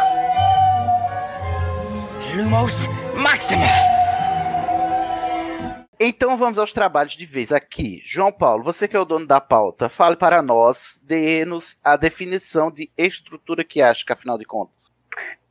Lumos 2.35 2.87
Maxima. 3.15 3.63
Então 5.97 6.35
vamos 6.35 6.59
aos 6.59 6.73
trabalhos 6.73 7.13
de 7.13 7.25
vez 7.25 7.53
aqui. 7.53 8.01
João 8.03 8.31
Paulo, 8.31 8.63
você 8.63 8.85
que 8.85 8.97
é 8.97 8.99
o 8.99 9.05
dono 9.05 9.25
da 9.25 9.39
pauta, 9.39 9.87
fale 9.87 10.17
para 10.17 10.41
nós, 10.41 10.99
dê-nos 11.01 11.77
a 11.81 11.95
definição 11.95 12.69
de 12.69 12.91
estrutura 12.97 13.63
quiástica, 13.63 14.13
afinal 14.13 14.37
de 14.37 14.43
contas. 14.43 14.94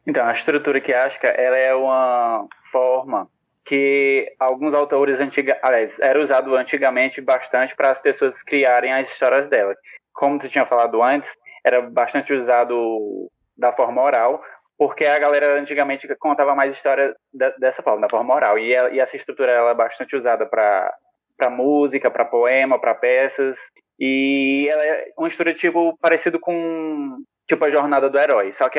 Então, 0.06 0.26
a 0.26 0.32
estrutura 0.32 0.80
quiástica, 0.80 1.28
ela 1.28 1.56
é 1.56 1.74
uma 1.74 2.46
forma 2.70 3.28
que 3.64 4.30
alguns 4.38 4.74
autores 4.74 5.20
antiga, 5.20 5.58
aliás, 5.62 5.98
era 5.98 6.20
usado 6.20 6.54
antigamente 6.54 7.20
bastante 7.20 7.74
para 7.74 7.90
as 7.90 8.00
pessoas 8.00 8.42
criarem 8.42 8.92
as 8.92 9.10
histórias 9.10 9.46
dela. 9.46 9.74
Como 10.12 10.38
tu 10.38 10.48
tinha 10.48 10.66
falado 10.66 11.02
antes, 11.02 11.34
era 11.64 11.80
bastante 11.80 12.34
usado 12.34 13.30
da 13.56 13.72
forma 13.72 14.02
oral, 14.02 14.42
porque 14.76 15.06
a 15.06 15.18
galera 15.18 15.58
antigamente 15.58 16.06
contava 16.16 16.54
mais 16.54 16.74
história 16.74 17.14
da- 17.32 17.54
dessa 17.58 17.82
forma, 17.82 18.02
da 18.02 18.08
forma 18.10 18.34
oral. 18.34 18.58
E, 18.58 18.72
ela- 18.74 18.90
e 18.90 19.00
essa 19.00 19.16
estrutura 19.16 19.50
ela 19.52 19.70
é 19.70 19.74
bastante 19.74 20.14
usada 20.16 20.46
para 20.46 20.92
para 21.36 21.50
música, 21.50 22.08
para 22.12 22.24
poema, 22.24 22.80
para 22.80 22.94
peças. 22.94 23.58
E 23.98 24.68
ela 24.70 24.84
é 24.84 25.06
uma 25.18 25.26
estrutura 25.26 25.52
tipo 25.52 25.98
parecido 26.00 26.38
com 26.38 27.16
tipo 27.48 27.64
a 27.64 27.70
jornada 27.70 28.08
do 28.08 28.16
herói, 28.18 28.52
só 28.52 28.68
que 28.68 28.78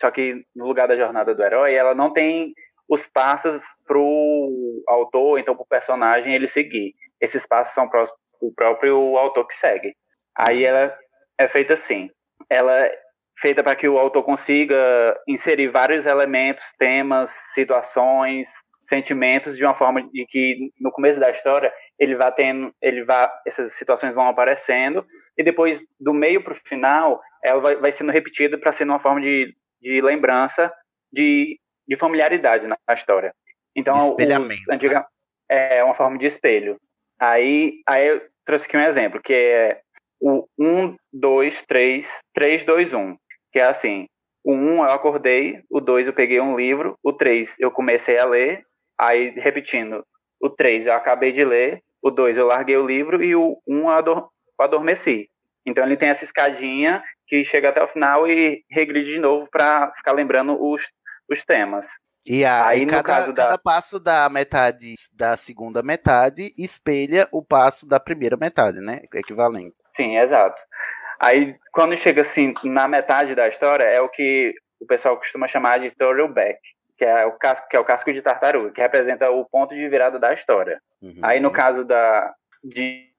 só 0.00 0.10
que 0.10 0.44
no 0.54 0.66
lugar 0.66 0.88
da 0.88 0.96
jornada 0.96 1.34
do 1.34 1.42
herói, 1.42 1.74
ela 1.74 1.94
não 1.94 2.12
tem 2.12 2.54
os 2.88 3.06
passos 3.06 3.62
pro 3.86 4.82
autor, 4.86 5.38
então 5.38 5.56
pro 5.56 5.66
personagem 5.66 6.34
ele 6.34 6.48
seguir. 6.48 6.94
Esses 7.20 7.46
passos 7.46 7.74
são 7.74 7.88
para 7.88 8.04
o 8.40 8.52
próprio 8.54 9.16
autor 9.16 9.46
que 9.46 9.54
segue. 9.54 9.94
Aí 10.36 10.64
ela 10.64 10.96
é 11.38 11.48
feita 11.48 11.74
assim. 11.74 12.10
Ela 12.50 12.86
é 12.86 12.98
feita 13.38 13.62
para 13.62 13.74
que 13.74 13.88
o 13.88 13.98
autor 13.98 14.22
consiga 14.22 15.18
inserir 15.26 15.68
vários 15.68 16.06
elementos, 16.06 16.72
temas, 16.78 17.30
situações, 17.52 18.48
sentimentos 18.84 19.56
de 19.56 19.64
uma 19.64 19.74
forma 19.74 20.02
de 20.02 20.26
que 20.26 20.70
no 20.78 20.90
começo 20.90 21.18
da 21.18 21.30
história 21.30 21.72
ele 21.98 22.14
vai 22.16 22.32
tendo, 22.32 22.72
ele 22.82 23.04
vai, 23.04 23.30
essas 23.46 23.72
situações 23.72 24.14
vão 24.14 24.28
aparecendo 24.28 25.04
e 25.38 25.42
depois 25.42 25.80
do 25.98 26.12
meio 26.12 26.42
para 26.44 26.52
o 26.52 26.56
final 26.56 27.20
ela 27.42 27.60
vai, 27.60 27.76
vai 27.76 27.92
sendo 27.92 28.12
repetida 28.12 28.58
para 28.58 28.72
ser 28.72 28.84
uma 28.84 29.00
forma 29.00 29.20
de, 29.20 29.54
de 29.84 30.00
lembrança, 30.00 30.72
de, 31.12 31.60
de 31.86 31.96
familiaridade 31.96 32.66
na, 32.66 32.76
na 32.88 32.94
história. 32.94 33.34
Então, 33.76 33.92
De 33.94 34.00
os 34.00 34.10
espelhamento, 34.10 34.72
antiga, 34.72 35.06
é 35.48 35.84
uma 35.84 35.94
forma 35.94 36.16
de 36.16 36.26
espelho. 36.26 36.78
Aí, 37.20 37.82
aí 37.86 38.08
eu 38.08 38.22
trouxe 38.44 38.66
aqui 38.66 38.76
um 38.76 38.82
exemplo, 38.82 39.20
que 39.22 39.34
é 39.34 39.80
o 40.20 40.48
1, 40.58 40.96
2, 41.12 41.62
3, 41.62 42.20
3, 42.32 42.64
2, 42.64 42.94
1. 42.94 43.16
Que 43.52 43.58
é 43.60 43.64
assim, 43.64 44.06
o 44.42 44.54
1 44.54 44.76
eu 44.78 44.92
acordei, 44.92 45.62
o 45.70 45.80
2 45.80 46.06
eu 46.06 46.12
peguei 46.12 46.40
um 46.40 46.56
livro, 46.56 46.98
o 47.02 47.12
3 47.12 47.56
eu 47.58 47.70
comecei 47.70 48.18
a 48.18 48.24
ler, 48.24 48.64
aí 48.98 49.30
repetindo, 49.36 50.02
o 50.40 50.48
3 50.48 50.86
eu 50.86 50.94
acabei 50.94 51.32
de 51.32 51.44
ler, 51.44 51.82
o 52.02 52.10
2 52.10 52.38
eu 52.38 52.46
larguei 52.46 52.76
o 52.76 52.86
livro 52.86 53.22
e 53.22 53.36
o 53.36 53.58
1 53.66 53.80
eu 53.80 53.88
ador- 53.90 54.28
eu 54.58 54.64
adormeci. 54.64 55.28
Então 55.66 55.84
ele 55.84 55.96
tem 55.96 56.08
essa 56.08 56.24
escadinha 56.24 57.02
que 57.26 57.42
chega 57.44 57.68
até 57.70 57.82
o 57.82 57.88
final 57.88 58.28
e 58.28 58.64
regride 58.70 59.12
de 59.12 59.18
novo 59.18 59.48
para 59.50 59.92
ficar 59.96 60.12
lembrando 60.12 60.56
os, 60.62 60.82
os 61.28 61.42
temas. 61.44 61.86
E 62.26 62.44
a- 62.44 62.66
Aí, 62.68 62.82
e 62.82 62.86
no 62.86 62.90
cada, 62.90 63.02
caso 63.02 63.32
da- 63.32 63.42
cada 63.44 63.58
passo 63.58 64.00
da 64.00 64.28
metade 64.30 64.94
da 65.12 65.36
segunda 65.36 65.82
metade 65.82 66.54
espelha 66.56 67.28
o 67.30 67.42
passo 67.44 67.86
da 67.86 68.00
primeira 68.00 68.36
metade, 68.36 68.78
né? 68.80 69.02
Equivalente. 69.14 69.74
Sim, 69.94 70.16
exato. 70.18 70.60
Aí, 71.20 71.54
quando 71.72 71.96
chega 71.96 72.22
assim 72.22 72.52
na 72.64 72.88
metade 72.88 73.34
da 73.34 73.46
história, 73.46 73.84
é 73.84 74.00
o 74.00 74.08
que 74.08 74.54
o 74.80 74.86
pessoal 74.86 75.16
costuma 75.16 75.46
chamar 75.46 75.80
de 75.80 75.90
throwback, 75.92 76.58
que 76.96 77.04
é 77.04 77.24
o 77.26 77.32
casco, 77.32 77.68
que 77.68 77.76
é 77.76 77.80
o 77.80 77.84
casco 77.84 78.12
de 78.12 78.20
tartaruga, 78.22 78.70
que 78.72 78.80
representa 78.80 79.30
o 79.30 79.44
ponto 79.44 79.74
de 79.74 79.88
virada 79.88 80.18
da 80.18 80.32
história. 80.34 80.80
Uhum. 81.02 81.20
Aí, 81.22 81.40
no 81.40 81.50
caso 81.50 81.84
da 81.84 82.34
de, 82.62 83.10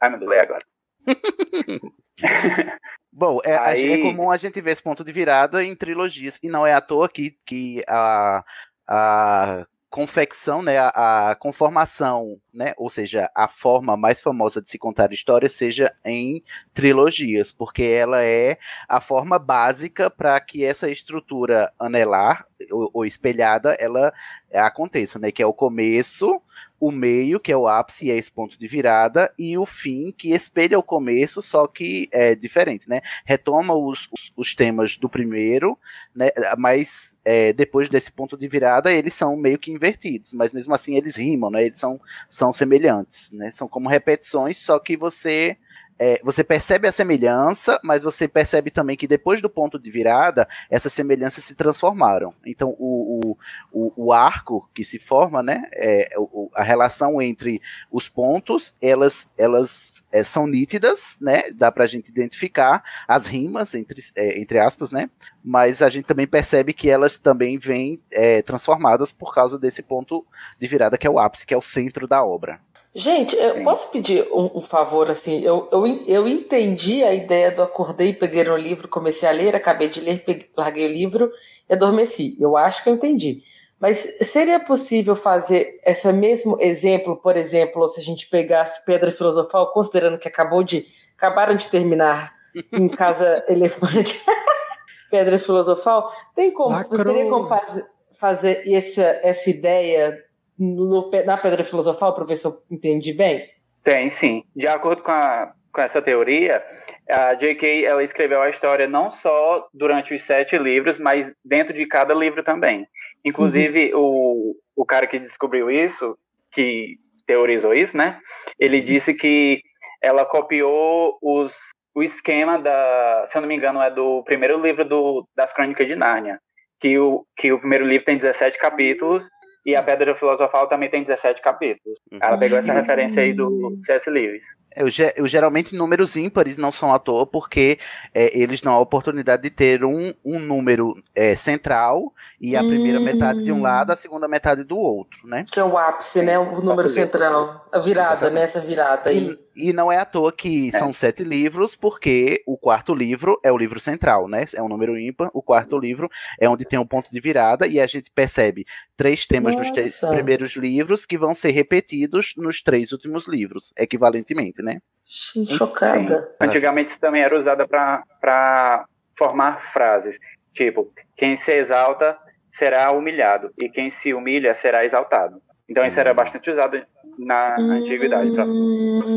ai 0.00 0.10
meu 0.10 0.18
Deus, 0.20 0.32
agora. 0.32 0.64
Bom, 3.18 3.38
é, 3.46 3.56
a- 3.56 3.68
Aí- 3.68 3.92
é 3.92 3.98
comum 4.02 4.30
a 4.30 4.36
gente 4.36 4.60
ver 4.60 4.72
esse 4.72 4.82
ponto 4.82 5.02
de 5.02 5.10
virada 5.10 5.64
em 5.64 5.74
trilogias, 5.74 6.38
e 6.42 6.50
não 6.50 6.66
é 6.66 6.74
à 6.74 6.82
toa 6.82 7.08
que, 7.08 7.30
que 7.46 7.82
a, 7.88 8.44
a 8.86 9.66
confecção, 9.88 10.62
né, 10.62 10.76
a, 10.78 11.30
a 11.30 11.34
conformação, 11.34 12.38
né, 12.56 12.72
ou 12.76 12.88
seja, 12.88 13.30
a 13.34 13.46
forma 13.46 13.96
mais 13.96 14.20
famosa 14.20 14.62
de 14.62 14.68
se 14.70 14.78
contar 14.78 15.12
histórias 15.12 15.52
seja 15.52 15.94
em 16.04 16.42
trilogias, 16.72 17.52
porque 17.52 17.82
ela 17.82 18.24
é 18.24 18.58
a 18.88 19.00
forma 19.00 19.38
básica 19.38 20.08
para 20.08 20.40
que 20.40 20.64
essa 20.64 20.88
estrutura 20.88 21.72
anelar 21.78 22.46
ou, 22.72 22.90
ou 22.92 23.04
espelhada 23.04 23.76
ela 23.78 24.12
aconteça, 24.54 25.18
né, 25.18 25.30
que 25.30 25.42
é 25.42 25.46
o 25.46 25.52
começo, 25.52 26.40
o 26.78 26.90
meio, 26.90 27.40
que 27.40 27.50
é 27.50 27.56
o 27.56 27.66
ápice, 27.66 28.10
é 28.10 28.16
esse 28.16 28.30
ponto 28.30 28.58
de 28.58 28.66
virada, 28.66 29.32
e 29.38 29.56
o 29.56 29.64
fim, 29.64 30.12
que 30.12 30.30
espelha 30.30 30.78
o 30.78 30.82
começo, 30.82 31.40
só 31.40 31.66
que 31.66 32.08
é 32.12 32.34
diferente, 32.34 32.88
né? 32.88 33.00
Retoma 33.24 33.74
os, 33.74 34.08
os, 34.12 34.32
os 34.36 34.54
temas 34.54 34.96
do 34.96 35.08
primeiro, 35.08 35.78
né? 36.14 36.28
Mas 36.58 37.14
é, 37.24 37.52
depois 37.52 37.88
desse 37.88 38.12
ponto 38.12 38.36
de 38.36 38.46
virada, 38.46 38.92
eles 38.92 39.14
são 39.14 39.36
meio 39.36 39.58
que 39.58 39.72
invertidos, 39.72 40.32
mas 40.32 40.52
mesmo 40.52 40.74
assim 40.74 40.96
eles 40.96 41.16
rimam, 41.16 41.50
né? 41.50 41.64
Eles 41.64 41.76
são, 41.76 41.98
são 42.28 42.45
semelhantes, 42.52 43.30
né? 43.32 43.50
São 43.50 43.68
como 43.68 43.88
repetições, 43.88 44.58
só 44.58 44.78
que 44.78 44.96
você. 44.96 45.56
É, 45.98 46.20
você 46.22 46.44
percebe 46.44 46.86
a 46.86 46.92
semelhança, 46.92 47.80
mas 47.82 48.02
você 48.02 48.28
percebe 48.28 48.70
também 48.70 48.96
que 48.96 49.06
depois 49.06 49.40
do 49.40 49.48
ponto 49.48 49.78
de 49.78 49.90
virada, 49.90 50.46
essas 50.70 50.92
semelhanças 50.92 51.44
se 51.44 51.54
transformaram. 51.54 52.34
Então, 52.44 52.76
o, 52.78 53.36
o, 53.72 53.92
o, 53.96 54.12
arco 54.12 54.68
que 54.74 54.84
se 54.84 54.98
forma, 54.98 55.42
né? 55.42 55.64
É, 55.72 56.10
o- 56.18 56.50
a 56.54 56.62
relação 56.62 57.20
entre 57.22 57.62
os 57.90 58.08
pontos, 58.08 58.74
elas, 58.80 59.30
elas 59.38 60.04
é, 60.12 60.22
são 60.22 60.46
nítidas, 60.46 61.16
né? 61.20 61.44
Dá 61.52 61.72
pra 61.72 61.86
gente 61.86 62.08
identificar 62.08 62.82
as 63.08 63.26
rimas, 63.26 63.74
entre, 63.74 64.02
é, 64.14 64.38
entre 64.38 64.58
aspas, 64.58 64.90
né? 64.90 65.08
Mas 65.42 65.80
a 65.80 65.88
gente 65.88 66.04
também 66.04 66.26
percebe 66.26 66.72
que 66.72 66.90
elas 66.90 67.18
também 67.18 67.56
vêm 67.56 68.00
é, 68.12 68.42
transformadas 68.42 69.12
por 69.12 69.34
causa 69.34 69.58
desse 69.58 69.82
ponto 69.82 70.26
de 70.58 70.66
virada, 70.66 70.98
que 70.98 71.06
é 71.06 71.10
o 71.10 71.18
ápice, 71.18 71.46
que 71.46 71.54
é 71.54 71.56
o 71.56 71.62
centro 71.62 72.06
da 72.06 72.24
obra. 72.24 72.60
Gente, 72.98 73.36
eu 73.36 73.62
posso 73.62 73.90
pedir 73.90 74.26
um, 74.32 74.50
um 74.54 74.60
favor, 74.62 75.10
assim? 75.10 75.42
Eu, 75.42 75.68
eu, 75.70 75.86
eu 76.06 76.26
entendi 76.26 77.04
a 77.04 77.12
ideia 77.12 77.50
do 77.50 77.62
acordei, 77.62 78.14
peguei 78.14 78.42
no 78.42 78.56
livro, 78.56 78.88
comecei 78.88 79.28
a 79.28 79.32
ler, 79.32 79.54
acabei 79.54 79.88
de 79.90 80.00
ler, 80.00 80.24
peguei- 80.24 80.48
larguei 80.56 80.86
o 80.86 80.92
livro 80.92 81.30
e 81.68 81.74
adormeci. 81.74 82.34
Eu 82.40 82.56
acho 82.56 82.82
que 82.82 82.88
eu 82.88 82.94
entendi. 82.94 83.42
Mas 83.78 83.98
seria 84.22 84.58
possível 84.58 85.14
fazer 85.14 85.78
esse 85.84 86.10
mesmo 86.10 86.56
exemplo, 86.58 87.16
por 87.18 87.36
exemplo, 87.36 87.86
se 87.86 88.00
a 88.00 88.02
gente 88.02 88.26
pegasse 88.30 88.82
Pedra 88.86 89.10
Filosofal, 89.12 89.70
considerando 89.72 90.18
que 90.18 90.26
acabou 90.28 90.62
de 90.62 90.86
acabaram 91.18 91.54
de 91.54 91.68
terminar 91.68 92.32
em 92.72 92.88
Casa 92.88 93.44
Elefante, 93.46 94.24
Pedra 95.10 95.38
Filosofal, 95.38 96.10
tem 96.34 96.50
como, 96.50 96.70
Lacrou. 96.70 97.04
teria 97.04 97.28
como 97.28 97.46
faz- 97.46 97.84
fazer 98.18 98.62
essa, 98.72 99.02
essa 99.22 99.50
ideia 99.50 100.24
no- 100.58 101.10
na 101.24 101.36
Pedra 101.36 101.62
Filosofal, 101.64 102.14
para 102.14 102.24
ver 102.24 102.36
se 102.36 102.46
eu 102.46 102.62
entendi 102.70 103.12
bem? 103.12 103.48
Tem, 103.82 104.10
sim. 104.10 104.42
De 104.54 104.66
acordo 104.66 105.02
com, 105.02 105.10
a, 105.12 105.52
com 105.72 105.80
essa 105.80 106.02
teoria, 106.02 106.62
a 107.08 107.34
J.K. 107.34 107.84
ela 107.84 108.02
escreveu 108.02 108.42
a 108.42 108.50
história 108.50 108.88
não 108.88 109.10
só 109.10 109.68
durante 109.72 110.14
os 110.14 110.22
sete 110.22 110.58
livros, 110.58 110.98
mas 110.98 111.32
dentro 111.44 111.72
de 111.72 111.86
cada 111.86 112.14
livro 112.14 112.42
também. 112.42 112.86
Inclusive, 113.24 113.92
o, 113.94 114.56
o 114.74 114.84
cara 114.84 115.06
que 115.06 115.18
descobriu 115.18 115.70
isso, 115.70 116.16
que 116.50 116.96
teorizou 117.26 117.74
isso, 117.74 117.96
né? 117.96 118.18
Ele 118.58 118.80
disse 118.80 119.14
que 119.14 119.60
ela 120.02 120.24
copiou 120.24 121.18
os, 121.22 121.54
o 121.94 122.02
esquema 122.02 122.58
da, 122.58 123.26
se 123.28 123.36
eu 123.36 123.40
não 123.42 123.48
me 123.48 123.56
engano, 123.56 123.80
é 123.82 123.90
do 123.90 124.22
primeiro 124.24 124.60
livro 124.60 124.84
do, 124.84 125.26
das 125.36 125.52
Crônicas 125.52 125.86
de 125.86 125.96
Nárnia, 125.96 126.40
que 126.80 126.98
o, 126.98 127.24
que 127.36 127.52
o 127.52 127.58
primeiro 127.58 127.86
livro 127.86 128.04
tem 128.04 128.16
17 128.18 128.58
capítulos 128.58 129.28
e 129.66 129.74
a 129.74 129.82
Pedra 129.82 130.14
Filosofal 130.14 130.68
também 130.68 130.88
tem 130.88 131.02
17 131.02 131.42
capítulos. 131.42 132.00
Ela 132.22 132.38
pegou 132.38 132.56
essa 132.56 132.72
referência 132.72 133.20
aí 133.20 133.34
do 133.34 133.76
C.S. 133.82 134.08
Lewis. 134.08 134.44
Eu, 134.76 134.88
ge- 134.88 135.12
eu, 135.16 135.26
geralmente 135.26 135.74
números 135.74 136.16
ímpares 136.16 136.56
não 136.58 136.70
são 136.70 136.92
à 136.92 136.98
toa 136.98 137.26
porque 137.26 137.78
é, 138.14 138.38
eles 138.38 138.60
dão 138.60 138.72
a 138.74 138.78
oportunidade 138.78 139.42
de 139.42 139.50
ter 139.50 139.84
um, 139.84 140.12
um 140.24 140.38
número 140.38 140.94
é, 141.14 141.34
central 141.34 142.12
e 142.40 142.56
a 142.56 142.62
primeira 142.62 143.00
Hum. 143.00 143.02
metade 143.02 143.42
de 143.42 143.50
um 143.50 143.62
lado, 143.62 143.90
a 143.92 143.96
segunda 143.96 144.28
metade 144.28 144.62
do 144.64 144.76
outro, 144.78 145.26
né? 145.26 145.44
Que 145.50 145.58
é 145.58 145.64
o 145.64 145.76
ápice, 145.78 146.22
né? 146.22 146.38
O 146.38 146.60
número 146.60 146.88
central. 146.88 147.66
A 147.72 147.78
virada, 147.78 148.30
né? 148.30 148.42
Essa 148.42 148.60
virada 148.60 149.10
aí. 149.10 149.36
E, 149.56 149.68
e 149.68 149.72
não 149.72 149.90
é 149.90 149.96
à 149.98 150.04
toa 150.04 150.30
que 150.32 150.70
são 150.72 150.92
sete 150.92 151.24
livros, 151.24 151.74
porque 151.74 152.42
o 152.46 152.56
quarto 152.58 152.94
livro 152.94 153.38
é 153.42 153.50
o 153.50 153.56
livro 153.56 153.80
central, 153.80 154.28
né? 154.28 154.44
É 154.54 154.62
um 154.62 154.68
número 154.68 154.98
ímpar. 154.98 155.30
O 155.32 155.42
quarto 155.42 155.78
livro 155.78 156.10
é 156.38 156.48
onde 156.48 156.64
tem 156.64 156.78
um 156.78 156.86
ponto 156.86 157.10
de 157.10 157.20
virada 157.20 157.66
e 157.66 157.80
a 157.80 157.86
gente 157.86 158.10
percebe 158.10 158.66
três 158.96 159.26
temas 159.26 159.54
dos 159.56 159.70
três 159.70 160.00
Nossa. 160.00 160.08
primeiros 160.14 160.56
livros 160.56 161.04
que 161.06 161.16
vão 161.18 161.34
ser 161.34 161.50
repetidos 161.50 162.34
nos 162.36 162.62
três 162.62 162.92
últimos 162.92 163.26
livros, 163.28 163.72
equivalentemente, 163.78 164.62
né? 164.62 164.65
Sim, 165.04 165.46
chocada. 165.46 166.28
Antigamente 166.40 166.90
isso 166.90 167.00
também 167.00 167.22
era 167.22 167.36
usada 167.36 167.66
para 167.68 168.84
formar 169.16 169.60
frases. 169.72 170.18
Tipo, 170.52 170.90
quem 171.16 171.36
se 171.36 171.52
exalta 171.52 172.18
será 172.50 172.90
humilhado 172.90 173.50
e 173.62 173.68
quem 173.68 173.90
se 173.90 174.12
humilha 174.14 174.52
será 174.54 174.84
exaltado. 174.84 175.40
Então 175.68 175.84
isso 175.84 176.00
era 176.00 176.12
bastante 176.14 176.50
usado 176.50 176.80
na 177.18 177.56
antiguidade. 177.58 178.32
Pra, 178.32 178.44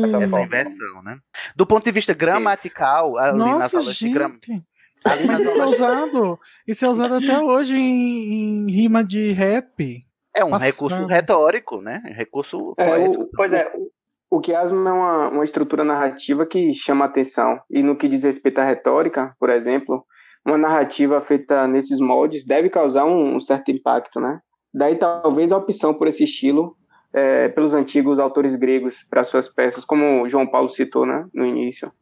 essa 0.06 0.16
Essa 0.18 0.28
forma. 0.28 0.46
inversão, 0.46 1.02
né? 1.02 1.18
Do 1.56 1.66
ponto 1.66 1.84
de 1.84 1.92
vista 1.92 2.12
gramatical, 2.14 3.16
ali 3.18 3.38
nas 3.38 3.48
Nossa, 3.48 3.78
aulas 3.78 3.96
de 3.96 4.08
gram... 4.10 4.28
gente. 4.28 4.52
ali 5.04 5.26
Mas 5.26 5.26
nas 5.26 5.40
isso 5.40 5.48
é 5.48 5.52
aulas 5.60 5.70
usado. 5.76 6.40
Isso 6.66 6.84
é 6.84 6.88
usado 6.88 7.14
até 7.16 7.38
hoje 7.40 7.74
em, 7.76 8.66
em 8.68 8.70
rima 8.70 9.02
de 9.04 9.32
rap. 9.32 10.04
É 10.34 10.44
um 10.44 10.50
Passando. 10.50 10.66
recurso 10.66 11.06
retórico, 11.06 11.80
né? 11.82 12.00
Recurso 12.16 12.74
É, 12.78 12.86
poético. 12.86 13.22
o, 13.24 13.30
pois 13.34 13.52
é, 13.52 13.66
o, 13.74 13.89
o 14.30 14.40
quiasmo 14.40 14.88
é 14.88 14.92
uma, 14.92 15.28
uma 15.28 15.44
estrutura 15.44 15.82
narrativa 15.82 16.46
que 16.46 16.72
chama 16.72 17.04
atenção. 17.04 17.60
E 17.68 17.82
no 17.82 17.96
que 17.96 18.08
diz 18.08 18.22
respeito 18.22 18.58
à 18.60 18.64
retórica, 18.64 19.34
por 19.40 19.50
exemplo, 19.50 20.06
uma 20.46 20.56
narrativa 20.56 21.20
feita 21.20 21.66
nesses 21.66 21.98
moldes 21.98 22.44
deve 22.44 22.70
causar 22.70 23.04
um, 23.04 23.34
um 23.34 23.40
certo 23.40 23.70
impacto, 23.70 24.20
né? 24.20 24.40
Daí 24.72 24.94
talvez 24.94 25.50
a 25.50 25.56
opção 25.56 25.92
por 25.92 26.06
esse 26.06 26.22
estilo 26.22 26.76
é, 27.12 27.48
pelos 27.48 27.74
antigos 27.74 28.20
autores 28.20 28.54
gregos 28.54 29.04
para 29.10 29.24
suas 29.24 29.48
peças, 29.48 29.84
como 29.84 30.28
João 30.28 30.46
Paulo 30.46 30.70
citou, 30.70 31.04
né, 31.04 31.26
no 31.34 31.44
início. 31.44 31.92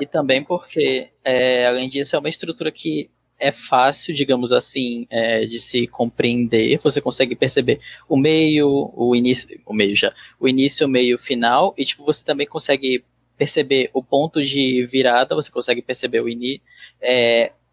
E 0.00 0.06
também 0.06 0.42
porque, 0.42 1.10
é, 1.22 1.66
além 1.66 1.90
disso, 1.90 2.16
é 2.16 2.18
uma 2.18 2.28
estrutura 2.28 2.72
que 2.72 3.10
é 3.44 3.52
fácil, 3.52 4.14
digamos 4.14 4.52
assim, 4.52 5.06
é, 5.10 5.44
de 5.44 5.60
se 5.60 5.86
compreender. 5.86 6.78
Você 6.82 6.98
consegue 6.98 7.36
perceber 7.36 7.78
o 8.08 8.16
meio, 8.16 8.90
o 8.94 9.14
início, 9.14 9.46
o 9.66 9.74
meio 9.74 9.94
já, 9.94 10.14
o 10.40 10.48
início, 10.48 10.86
o 10.86 10.90
meio, 10.90 11.16
o 11.16 11.18
final, 11.18 11.74
e 11.76 11.84
tipo 11.84 12.04
você 12.04 12.24
também 12.24 12.46
consegue 12.46 13.04
perceber 13.36 13.90
o 13.92 14.02
ponto 14.02 14.42
de 14.42 14.86
virada. 14.86 15.34
Você 15.34 15.50
consegue 15.50 15.82
perceber 15.82 16.20
o 16.20 16.28
início, 16.28 16.62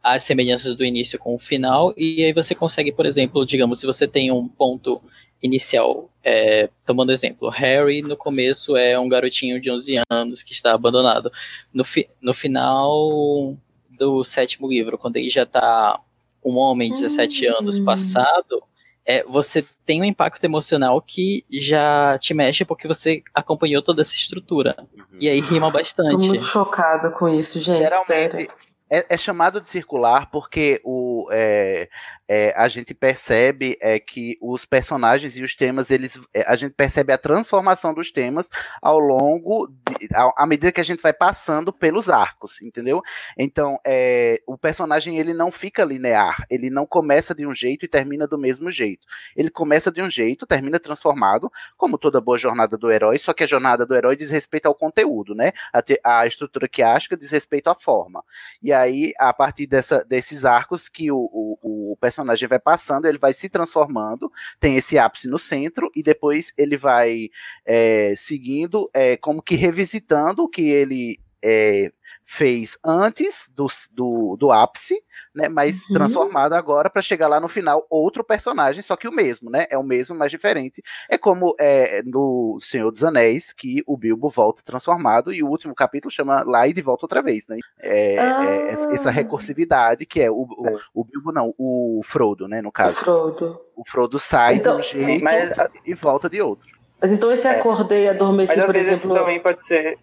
as 0.03 0.23
semelhanças 0.23 0.75
do 0.75 0.83
início 0.83 1.17
com 1.17 1.35
o 1.35 1.39
final, 1.39 1.93
e 1.95 2.23
aí 2.23 2.33
você 2.33 2.53
consegue, 2.53 2.91
por 2.91 3.05
exemplo, 3.05 3.45
digamos, 3.45 3.79
se 3.79 3.85
você 3.85 4.05
tem 4.07 4.29
um 4.29 4.47
ponto 4.49 5.01
inicial, 5.41 6.11
é, 6.21 6.69
tomando 6.85 7.13
exemplo, 7.13 7.49
Harry 7.49 8.01
no 8.01 8.17
começo 8.17 8.75
é 8.75 8.99
um 8.99 9.07
garotinho 9.07 9.59
de 9.59 9.71
11 9.71 10.01
anos 10.09 10.43
que 10.43 10.51
está 10.53 10.73
abandonado. 10.73 11.31
No, 11.73 11.85
fi, 11.85 12.09
no 12.21 12.33
final 12.33 13.57
do 14.01 14.23
sétimo 14.23 14.67
livro, 14.67 14.97
quando 14.97 15.17
ele 15.17 15.29
já 15.29 15.43
está 15.43 15.99
um 16.43 16.57
homem 16.57 16.91
de 16.91 17.01
17 17.01 17.45
anos 17.45 17.79
passado, 17.79 18.63
é, 19.05 19.23
você 19.23 19.63
tem 19.85 20.01
um 20.01 20.05
impacto 20.05 20.43
emocional 20.43 20.99
que 20.99 21.45
já 21.51 22.17
te 22.17 22.33
mexe 22.33 22.65
porque 22.65 22.87
você 22.87 23.21
acompanhou 23.31 23.83
toda 23.83 24.01
essa 24.01 24.15
estrutura. 24.15 24.75
E 25.19 25.29
aí 25.29 25.39
rima 25.39 25.69
bastante. 25.69 26.09
Tô 26.13 26.17
muito 26.17 26.43
chocada 26.43 27.11
com 27.11 27.29
isso, 27.29 27.59
gente. 27.59 27.77
Geralmente 27.77 28.07
sério. 28.07 28.51
É, 28.91 29.05
é 29.09 29.17
chamado 29.17 29.61
de 29.61 29.69
circular 29.69 30.29
porque 30.29 30.81
o, 30.83 31.27
é, 31.31 31.87
é, 32.27 32.53
a 32.55 32.67
gente 32.67 32.93
percebe 32.93 33.77
é 33.81 33.99
que 33.99 34.37
os 34.41 34.65
personagens 34.65 35.37
e 35.37 35.43
os 35.43 35.55
temas, 35.55 35.89
eles, 35.91 36.19
é, 36.33 36.43
a 36.47 36.55
gente 36.55 36.73
percebe 36.73 37.11
a 37.11 37.17
transformação 37.17 37.93
dos 37.93 38.11
temas 38.11 38.49
ao 38.81 38.99
longo, 38.99 39.67
de, 39.67 40.07
à, 40.13 40.43
à 40.43 40.45
medida 40.45 40.71
que 40.71 40.81
a 40.81 40.83
gente 40.83 41.01
vai 41.01 41.13
passando 41.13 41.71
pelos 41.73 42.09
arcos, 42.09 42.61
entendeu? 42.61 43.01
Então, 43.37 43.77
é, 43.85 44.41
o 44.45 44.57
personagem 44.57 45.17
ele 45.17 45.33
não 45.33 45.51
fica 45.51 45.83
linear, 45.85 46.45
ele 46.49 46.69
não 46.69 46.85
começa 46.85 47.33
de 47.33 47.45
um 47.45 47.53
jeito 47.53 47.85
e 47.85 47.87
termina 47.87 48.27
do 48.27 48.37
mesmo 48.37 48.69
jeito. 48.69 49.07
Ele 49.35 49.49
começa 49.49 49.91
de 49.91 50.01
um 50.01 50.09
jeito, 50.09 50.45
termina 50.45 50.79
transformado, 50.79 51.51
como 51.77 51.97
toda 51.97 52.19
boa 52.19 52.37
jornada 52.37 52.77
do 52.77 52.91
herói, 52.91 53.17
só 53.19 53.33
que 53.33 53.43
a 53.43 53.47
jornada 53.47 53.85
do 53.85 53.95
herói 53.95 54.15
diz 54.15 54.29
respeito 54.29 54.67
ao 54.67 54.75
conteúdo, 54.75 55.33
né? 55.33 55.53
A, 55.71 55.81
te, 55.81 55.99
a 56.03 56.25
estrutura 56.25 56.67
quiástica 56.67 57.15
diz 57.15 57.31
respeito 57.31 57.69
à 57.69 57.75
forma. 57.75 58.23
E 58.61 58.71
aí, 58.71 58.80
a 59.17 59.33
partir 59.33 59.67
dessa, 59.67 60.03
desses 60.03 60.45
arcos 60.45 60.89
que 60.89 61.11
o, 61.11 61.17
o, 61.17 61.91
o 61.91 61.97
personagem 61.97 62.47
vai 62.47 62.59
passando, 62.59 63.05
ele 63.05 63.17
vai 63.17 63.33
se 63.33 63.49
transformando, 63.49 64.31
tem 64.59 64.77
esse 64.77 64.97
ápice 64.97 65.27
no 65.27 65.37
centro, 65.37 65.89
e 65.95 66.01
depois 66.01 66.53
ele 66.57 66.77
vai 66.77 67.29
é, 67.65 68.13
seguindo, 68.15 68.89
é, 68.93 69.17
como 69.17 69.41
que 69.41 69.55
revisitando 69.55 70.43
o 70.43 70.49
que 70.49 70.69
ele 70.69 71.19
é, 71.43 71.91
fez 72.23 72.77
antes 72.85 73.49
do, 73.55 73.67
do, 73.93 74.35
do 74.37 74.51
ápice, 74.51 75.01
né, 75.33 75.49
mas 75.49 75.87
Uhum. 75.87 75.93
transformado 75.93 76.53
agora 76.53 76.89
para 76.89 77.01
chegar 77.01 77.27
lá 77.27 77.39
no 77.39 77.47
final 77.47 77.85
outro 77.89 78.23
personagem, 78.23 78.81
só 78.81 78.95
que 78.95 79.07
o 79.07 79.11
mesmo, 79.11 79.49
né? 79.49 79.65
É 79.69 79.77
o 79.77 79.83
mesmo, 79.83 80.15
mas 80.15 80.29
diferente. 80.31 80.81
É 81.09 81.17
como 81.17 81.55
é, 81.59 82.01
no 82.03 82.57
Senhor 82.61 82.91
dos 82.91 83.03
Anéis, 83.03 83.53
que 83.53 83.81
o 83.87 83.97
Bilbo 83.97 84.29
volta 84.29 84.61
transformado 84.63 85.33
e 85.33 85.41
o 85.41 85.47
último 85.47 85.73
capítulo 85.73 86.11
chama 86.11 86.43
Lá 86.45 86.67
e 86.67 86.73
de 86.73 86.81
volta 86.81 87.05
outra 87.05 87.21
vez, 87.21 87.47
né? 87.47 87.57
É, 87.79 88.15
é 88.15 88.71
essa- 88.71 88.91
essa 88.91 89.11
recursividade 89.11 90.05
que 90.05 90.21
é 90.21 90.29
o, 90.29 90.41
o, 90.43 90.79
o 90.93 91.03
Bilbo, 91.05 91.31
não, 91.31 91.53
o 91.57 92.01
Frodo, 92.03 92.47
né? 92.47 92.61
No 92.61 92.71
caso. 92.71 92.95
Frodo. 92.97 93.59
O 93.75 93.83
Frodo 93.87 94.19
sai 94.19 94.55
Então, 94.55 94.75
de 94.75 94.81
um 94.81 94.83
jeito 94.83 95.23
mas- 95.23 95.49
e 95.85 95.93
volta 95.93 96.29
de 96.29 96.41
outro. 96.41 96.69
Mas 97.01 97.11
então 97.11 97.31
esse 97.31 97.47
acordei, 97.47 98.07
adormeci, 98.09 98.49
Mas 98.51 98.59
às 98.59 98.65
por 98.65 98.73
vezes 98.73 98.91
exemplo. 98.91 99.11
isso 99.15 99.19
também 99.19 99.41
pode 99.41 99.65
ser. 99.65 99.97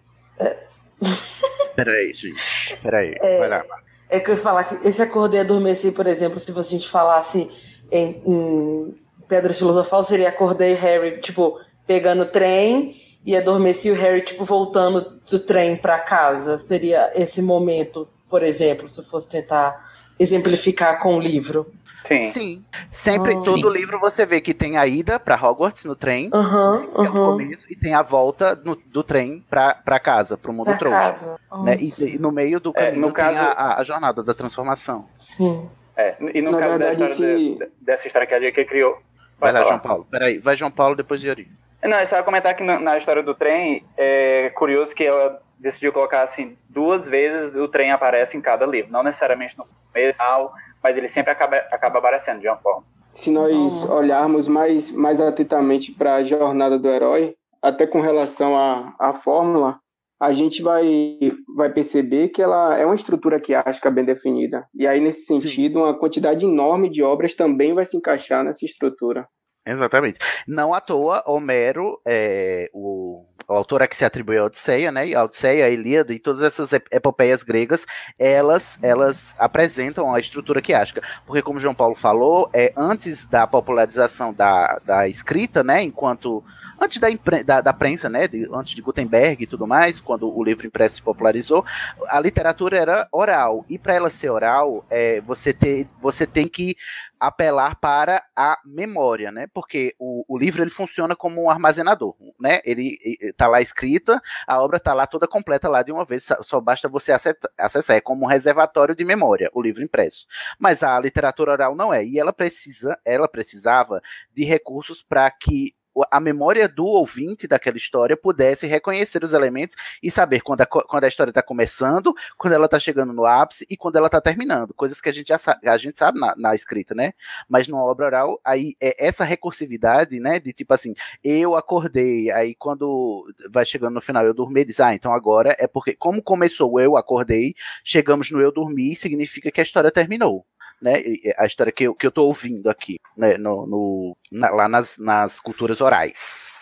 Peraí, 1.75 2.13
gente. 2.13 2.77
Peraí. 2.81 3.15
É, 3.21 3.39
Vai 3.39 3.49
lá. 3.49 3.65
É 4.09 4.19
que 4.19 4.31
eu 4.31 4.35
ia 4.35 4.41
falar 4.41 4.63
que 4.63 4.87
esse 4.87 5.01
acordei 5.01 5.39
e 5.39 5.43
adormeci, 5.43 5.91
por 5.91 6.07
exemplo, 6.07 6.39
se 6.39 6.51
a 6.57 6.61
gente 6.61 6.89
falasse 6.89 7.49
em, 7.91 8.21
em 8.25 8.95
Pedras 9.27 9.57
Filosofal, 9.57 10.01
seria 10.01 10.29
acordei 10.29 10.73
Harry, 10.73 11.19
tipo, 11.21 11.59
pegando 11.85 12.25
trem 12.25 12.95
e 13.23 13.35
adormeci 13.37 13.91
o 13.91 13.95
Harry, 13.95 14.21
tipo, 14.21 14.43
voltando 14.43 15.19
do 15.29 15.39
trem 15.39 15.75
pra 15.75 15.99
casa. 15.99 16.57
Seria 16.57 17.11
esse 17.13 17.41
momento, 17.41 18.07
por 18.29 18.41
exemplo, 18.41 18.89
se 18.89 18.99
eu 18.99 19.05
fosse 19.05 19.29
tentar 19.29 19.91
exemplificar 20.17 20.99
com 20.99 21.15
o 21.15 21.19
livro. 21.19 21.71
Sim. 22.05 22.21
Sim. 22.31 22.65
Sempre, 22.91 23.33
Ah. 23.33 23.41
todo 23.43 23.67
Sim. 23.71 23.77
livro 23.77 23.99
você 23.99 24.25
vê 24.25 24.39
que 24.41 24.53
tem 24.53 24.77
a 24.77 24.87
ida 24.87 25.19
pra 25.19 25.35
Hogwarts 25.35 25.85
no 25.85 25.95
trem, 25.95 26.29
Aham, 26.33 26.87
que 26.95 27.01
é 27.01 27.09
o 27.09 27.11
começo, 27.13 27.65
e 27.71 27.75
tem 27.75 27.93
a 27.93 28.01
volta 28.01 28.59
no- 28.63 28.75
do 28.75 29.03
trem 29.03 29.45
pra, 29.49 29.75
pra 29.75 29.99
casa, 29.99 30.37
pro 30.37 30.51
mundo 30.53 30.65
Pra 30.67 30.77
trouxa. 30.77 30.97
casa. 30.97 31.39
Né? 31.63 31.75
E, 31.79 32.15
e 32.15 32.19
no 32.19 32.31
meio 32.31 32.59
do 32.59 32.71
É, 32.75 32.85
caminho 32.85 33.01
no 33.01 33.07
tem 33.07 33.15
caso- 33.15 33.37
a, 33.39 33.51
a- 33.51 33.79
a 33.79 33.83
jornada 33.83 34.23
da 34.23 34.33
transformação. 34.33 35.07
Sim. 35.15 35.69
É, 35.95 36.15
e 36.33 36.41
no 36.41 36.51
Na 36.51 36.57
caso 36.59 36.69
verdade, 36.69 36.97
da 36.97 37.05
história 37.05 37.37
se- 37.37 37.55
de- 37.57 37.69
dessa 37.81 38.07
história 38.07 38.25
que 38.27 38.33
a 38.33 38.39
JK 38.39 38.65
criou. 38.65 38.97
Vai 39.37 39.51
lá, 39.51 39.59
falar. 39.59 39.69
João 39.71 39.79
Paulo. 39.79 40.07
Peraí, 40.09 40.37
vai 40.37 40.55
João 40.55 40.71
Paulo, 40.71 40.95
depois 40.95 41.21
Yuri. 41.21 41.47
Não, 41.83 41.99
eu 41.99 42.05
só 42.07 42.17
ia 42.17 42.23
comentar 42.23 42.53
que 42.55 42.63
na, 42.63 42.79
na 42.79 42.97
história 42.97 43.23
do 43.23 43.33
trem, 43.35 43.85
é 43.97 44.49
curioso 44.55 44.93
que 44.95 45.03
ela 45.05 45.41
decidiu 45.57 45.91
colocar 45.93 46.23
assim, 46.23 46.57
duas 46.69 47.07
vezes 47.07 47.53
o 47.55 47.67
trem 47.67 47.91
aparece 47.91 48.35
em 48.37 48.41
cada 48.41 48.65
livro. 48.65 48.91
Não 48.91 49.03
necessariamente 49.03 49.57
no 49.57 49.65
começo, 49.93 50.17
final, 50.19 50.53
mas 50.83 50.97
ele 50.97 51.07
sempre 51.07 51.31
acaba, 51.31 51.57
acaba 51.71 51.99
aparecendo 51.99 52.39
de 52.39 52.47
uma 52.47 52.57
forma. 52.57 52.83
Se 53.15 53.29
nós 53.29 53.83
olharmos 53.89 54.47
mais, 54.47 54.89
mais 54.91 55.19
atentamente 55.19 55.91
para 55.91 56.15
a 56.15 56.23
jornada 56.23 56.79
do 56.79 56.87
herói, 56.87 57.35
até 57.61 57.85
com 57.85 57.99
relação 57.99 58.57
à, 58.57 58.95
à 58.97 59.13
fórmula, 59.13 59.79
a 60.19 60.31
gente 60.33 60.61
vai, 60.61 61.17
vai 61.55 61.71
perceber 61.71 62.29
que 62.29 62.41
ela 62.41 62.77
é 62.77 62.85
uma 62.85 62.95
estrutura 62.95 63.39
quiástica 63.39 63.89
bem 63.89 64.03
definida. 64.03 64.67
E 64.73 64.85
aí, 64.85 64.99
nesse 64.99 65.25
sentido, 65.25 65.79
uma 65.79 65.97
quantidade 65.97 66.45
enorme 66.45 66.89
de 66.89 67.01
obras 67.01 67.33
também 67.33 67.73
vai 67.73 67.85
se 67.85 67.95
encaixar 67.95 68.43
nessa 68.43 68.65
estrutura. 68.65 69.27
Exatamente. 69.65 70.19
Não 70.47 70.73
à 70.73 70.81
toa, 70.81 71.23
Homero, 71.25 72.01
é, 72.05 72.69
o, 72.73 73.25
o 73.49 73.53
autor 73.53 73.81
a 73.81 73.87
que 73.87 73.97
se 73.97 74.05
atribui 74.05 74.37
a 74.37 74.45
Odisseia, 74.45 74.91
né? 74.91 75.11
A 75.13 75.23
Odisseia, 75.23 75.65
a 75.65 75.69
Ilíada 75.69 76.13
e 76.13 76.19
todas 76.19 76.41
essas 76.43 76.71
ep- 76.71 76.87
epopeias 76.91 77.41
gregas, 77.41 77.85
elas, 78.17 78.77
elas 78.81 79.33
apresentam 79.39 80.13
a 80.13 80.19
estrutura 80.19 80.61
quiástica. 80.61 81.01
Porque, 81.25 81.41
como 81.41 81.59
João 81.59 81.73
Paulo 81.73 81.95
falou, 81.95 82.49
é, 82.53 82.71
antes 82.77 83.25
da 83.25 83.47
popularização 83.47 84.31
da, 84.33 84.79
da 84.85 85.07
escrita, 85.07 85.63
né? 85.63 85.81
Enquanto. 85.81 86.43
Antes 86.81 86.97
da, 86.97 87.09
da, 87.45 87.59
da 87.59 87.73
prensa, 87.73 88.07
né? 88.07 88.25
de- 88.25 88.47
antes 88.53 88.73
de 88.73 88.81
Gutenberg 88.81 89.43
e 89.43 89.47
tudo 89.47 89.67
mais, 89.67 89.99
quando 89.99 90.33
o 90.33 90.41
livro 90.41 90.65
impresso 90.65 90.95
se 90.95 91.01
popularizou, 91.01 91.65
a 92.07 92.21
literatura 92.21 92.77
era 92.77 93.07
oral. 93.11 93.65
E 93.67 93.77
para 93.77 93.95
ela 93.95 94.09
ser 94.09 94.29
oral, 94.29 94.85
é, 94.89 95.19
você, 95.19 95.51
ter, 95.51 95.89
você 95.99 96.25
tem 96.25 96.47
que 96.47 96.77
apelar 97.19 97.75
para 97.79 98.23
a 98.35 98.57
memória, 98.65 99.31
né? 99.31 99.47
Porque 99.53 99.95
o, 99.99 100.23
o 100.27 100.37
livro 100.37 100.63
ele 100.63 100.69
funciona 100.69 101.15
como 101.15 101.43
um 101.43 101.49
armazenador, 101.49 102.15
né? 102.39 102.59
Ele 102.63 102.97
está 103.21 103.47
lá 103.47 103.61
escrita, 103.61 104.21
a 104.47 104.61
obra 104.61 104.77
está 104.77 104.93
lá 104.93 105.05
toda 105.05 105.27
completa 105.27 105.67
lá 105.67 105.83
de 105.83 105.91
uma 105.91 106.05
vez, 106.05 106.27
só 106.41 106.61
basta 106.61 106.87
você 106.87 107.11
acessar, 107.11 107.95
é 107.95 108.01
como 108.01 108.25
um 108.25 108.27
reservatório 108.27 108.95
de 108.95 109.03
memória, 109.03 109.49
o 109.53 109.61
livro 109.61 109.83
impresso. 109.83 110.25
Mas 110.57 110.83
a 110.83 110.99
literatura 110.99 111.51
oral 111.51 111.75
não 111.75 111.93
é, 111.93 112.05
e 112.05 112.19
ela 112.19 112.31
precisa, 112.31 112.97
ela 113.03 113.27
precisava 113.27 114.01
de 114.33 114.43
recursos 114.45 115.03
para 115.03 115.29
que 115.31 115.75
a 116.09 116.19
memória 116.19 116.67
do 116.67 116.85
ouvinte 116.85 117.47
daquela 117.47 117.77
história 117.77 118.15
pudesse 118.17 118.67
reconhecer 118.67 119.23
os 119.23 119.33
elementos 119.33 119.75
e 120.01 120.09
saber 120.11 120.41
quando 120.41 120.61
a, 120.61 120.65
quando 120.65 121.03
a 121.03 121.07
história 121.07 121.31
está 121.31 121.41
começando, 121.41 122.13
quando 122.37 122.53
ela 122.53 122.65
está 122.65 122.79
chegando 122.79 123.13
no 123.13 123.25
ápice 123.25 123.65
e 123.69 123.77
quando 123.77 123.95
ela 123.95 124.07
está 124.07 124.21
terminando. 124.21 124.73
Coisas 124.73 124.99
que 125.01 125.09
a 125.09 125.11
gente 125.11 125.27
já 125.27 125.37
sabe, 125.37 125.67
a 125.67 125.77
gente 125.77 125.97
sabe 125.97 126.19
na, 126.19 126.35
na, 126.35 126.55
escrita, 126.55 126.93
né? 126.93 127.13
Mas 127.47 127.67
numa 127.67 127.83
obra 127.83 128.05
oral, 128.05 128.39
aí 128.43 128.75
é 128.81 129.05
essa 129.05 129.23
recursividade, 129.23 130.19
né? 130.19 130.39
De 130.39 130.53
tipo 130.53 130.73
assim, 130.73 130.93
eu 131.23 131.55
acordei, 131.55 132.31
aí 132.31 132.55
quando 132.55 133.25
vai 133.49 133.65
chegando 133.65 133.95
no 133.95 134.01
final 134.01 134.25
eu 134.25 134.33
dormi, 134.33 134.65
diz, 134.65 134.79
ah, 134.79 134.93
então 134.93 135.13
agora 135.13 135.55
é 135.59 135.67
porque, 135.67 135.95
como 135.95 136.21
começou 136.21 136.79
eu 136.79 136.97
acordei, 136.97 137.55
chegamos 137.83 138.31
no 138.31 138.41
eu 138.41 138.51
dormi, 138.51 138.95
significa 138.95 139.51
que 139.51 139.59
a 139.59 139.63
história 139.63 139.91
terminou 139.91 140.45
né? 140.81 140.95
A 141.37 141.45
história 141.45 141.71
que 141.71 141.85
eu, 141.85 141.95
que 141.95 142.05
eu 142.07 142.11
tô 142.11 142.25
ouvindo 142.25 142.69
aqui, 142.69 142.97
né? 143.15 143.37
No, 143.37 143.65
no 143.67 144.17
na, 144.31 144.49
lá 144.49 144.67
nas, 144.67 144.97
nas 144.97 145.39
culturas 145.39 145.81
orais. 145.81 146.58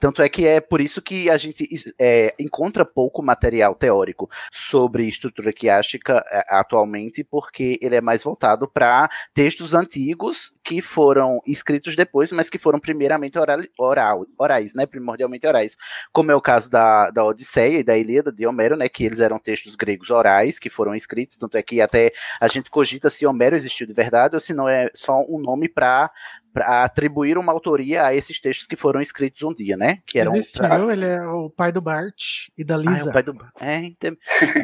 Tanto 0.00 0.22
é 0.22 0.28
que 0.30 0.46
é 0.46 0.60
por 0.60 0.80
isso 0.80 1.02
que 1.02 1.28
a 1.28 1.36
gente 1.36 1.68
é, 1.98 2.34
encontra 2.38 2.86
pouco 2.86 3.22
material 3.22 3.74
teórico 3.74 4.30
sobre 4.50 5.06
estrutura 5.06 5.52
quiástica 5.52 6.24
é, 6.30 6.42
atualmente, 6.48 7.22
porque 7.22 7.78
ele 7.82 7.96
é 7.96 8.00
mais 8.00 8.22
voltado 8.22 8.66
para 8.66 9.10
textos 9.34 9.74
antigos 9.74 10.52
que 10.64 10.80
foram 10.80 11.38
escritos 11.46 11.94
depois, 11.94 12.32
mas 12.32 12.48
que 12.48 12.56
foram 12.56 12.80
primeiramente 12.80 13.38
oral, 13.38 13.60
oral, 13.78 14.26
orais, 14.38 14.72
né, 14.72 14.86
primordialmente 14.86 15.46
orais, 15.46 15.76
como 16.12 16.32
é 16.32 16.34
o 16.34 16.40
caso 16.40 16.70
da, 16.70 17.10
da 17.10 17.24
Odisseia 17.24 17.80
e 17.80 17.84
da 17.84 17.98
Ilíada 17.98 18.32
de 18.32 18.46
Homero, 18.46 18.76
né, 18.76 18.88
que 18.88 19.04
eles 19.04 19.20
eram 19.20 19.38
textos 19.38 19.76
gregos 19.76 20.08
orais 20.08 20.58
que 20.58 20.70
foram 20.70 20.94
escritos, 20.94 21.36
tanto 21.36 21.56
é 21.56 21.62
que 21.62 21.80
até 21.80 22.12
a 22.40 22.48
gente 22.48 22.70
cogita 22.70 23.10
se 23.10 23.26
Homero 23.26 23.54
existiu 23.54 23.86
de 23.86 23.92
verdade 23.92 24.34
ou 24.34 24.40
se 24.40 24.54
não 24.54 24.66
é 24.66 24.90
só 24.94 25.20
um 25.28 25.38
nome 25.38 25.68
para 25.68 26.10
para 26.52 26.84
atribuir 26.84 27.38
uma 27.38 27.52
autoria 27.52 28.04
a 28.04 28.14
esses 28.14 28.40
textos 28.40 28.66
que 28.66 28.76
foram 28.76 29.00
escritos 29.00 29.42
um 29.42 29.54
dia, 29.54 29.76
né? 29.76 29.98
Que 30.06 30.18
eram 30.18 30.34
Existiu, 30.34 30.66
pra... 30.66 30.92
ele 30.92 31.06
é 31.06 31.20
o 31.22 31.50
pai 31.50 31.72
do 31.72 31.80
Bart 31.80 32.48
e 32.56 32.64
da 32.64 32.76
Lisa. 32.76 32.90
Ah, 32.90 32.98
é 32.98 33.04
o 33.04 33.12
pai 33.12 33.22
do 33.22 33.34
Bart. 33.34 33.52
É, 33.60 33.76
então... 33.76 34.16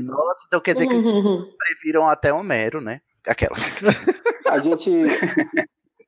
Nossa, 0.03 0.45
então 0.47 0.61
quer 0.61 0.75
dizer 0.75 0.87
que 0.87 0.95
eles 0.95 1.05
previram 1.57 2.09
até 2.09 2.33
Homero, 2.33 2.81
né? 2.81 3.01
Aquelas. 3.27 3.83
a 4.47 4.59
gente 4.59 4.91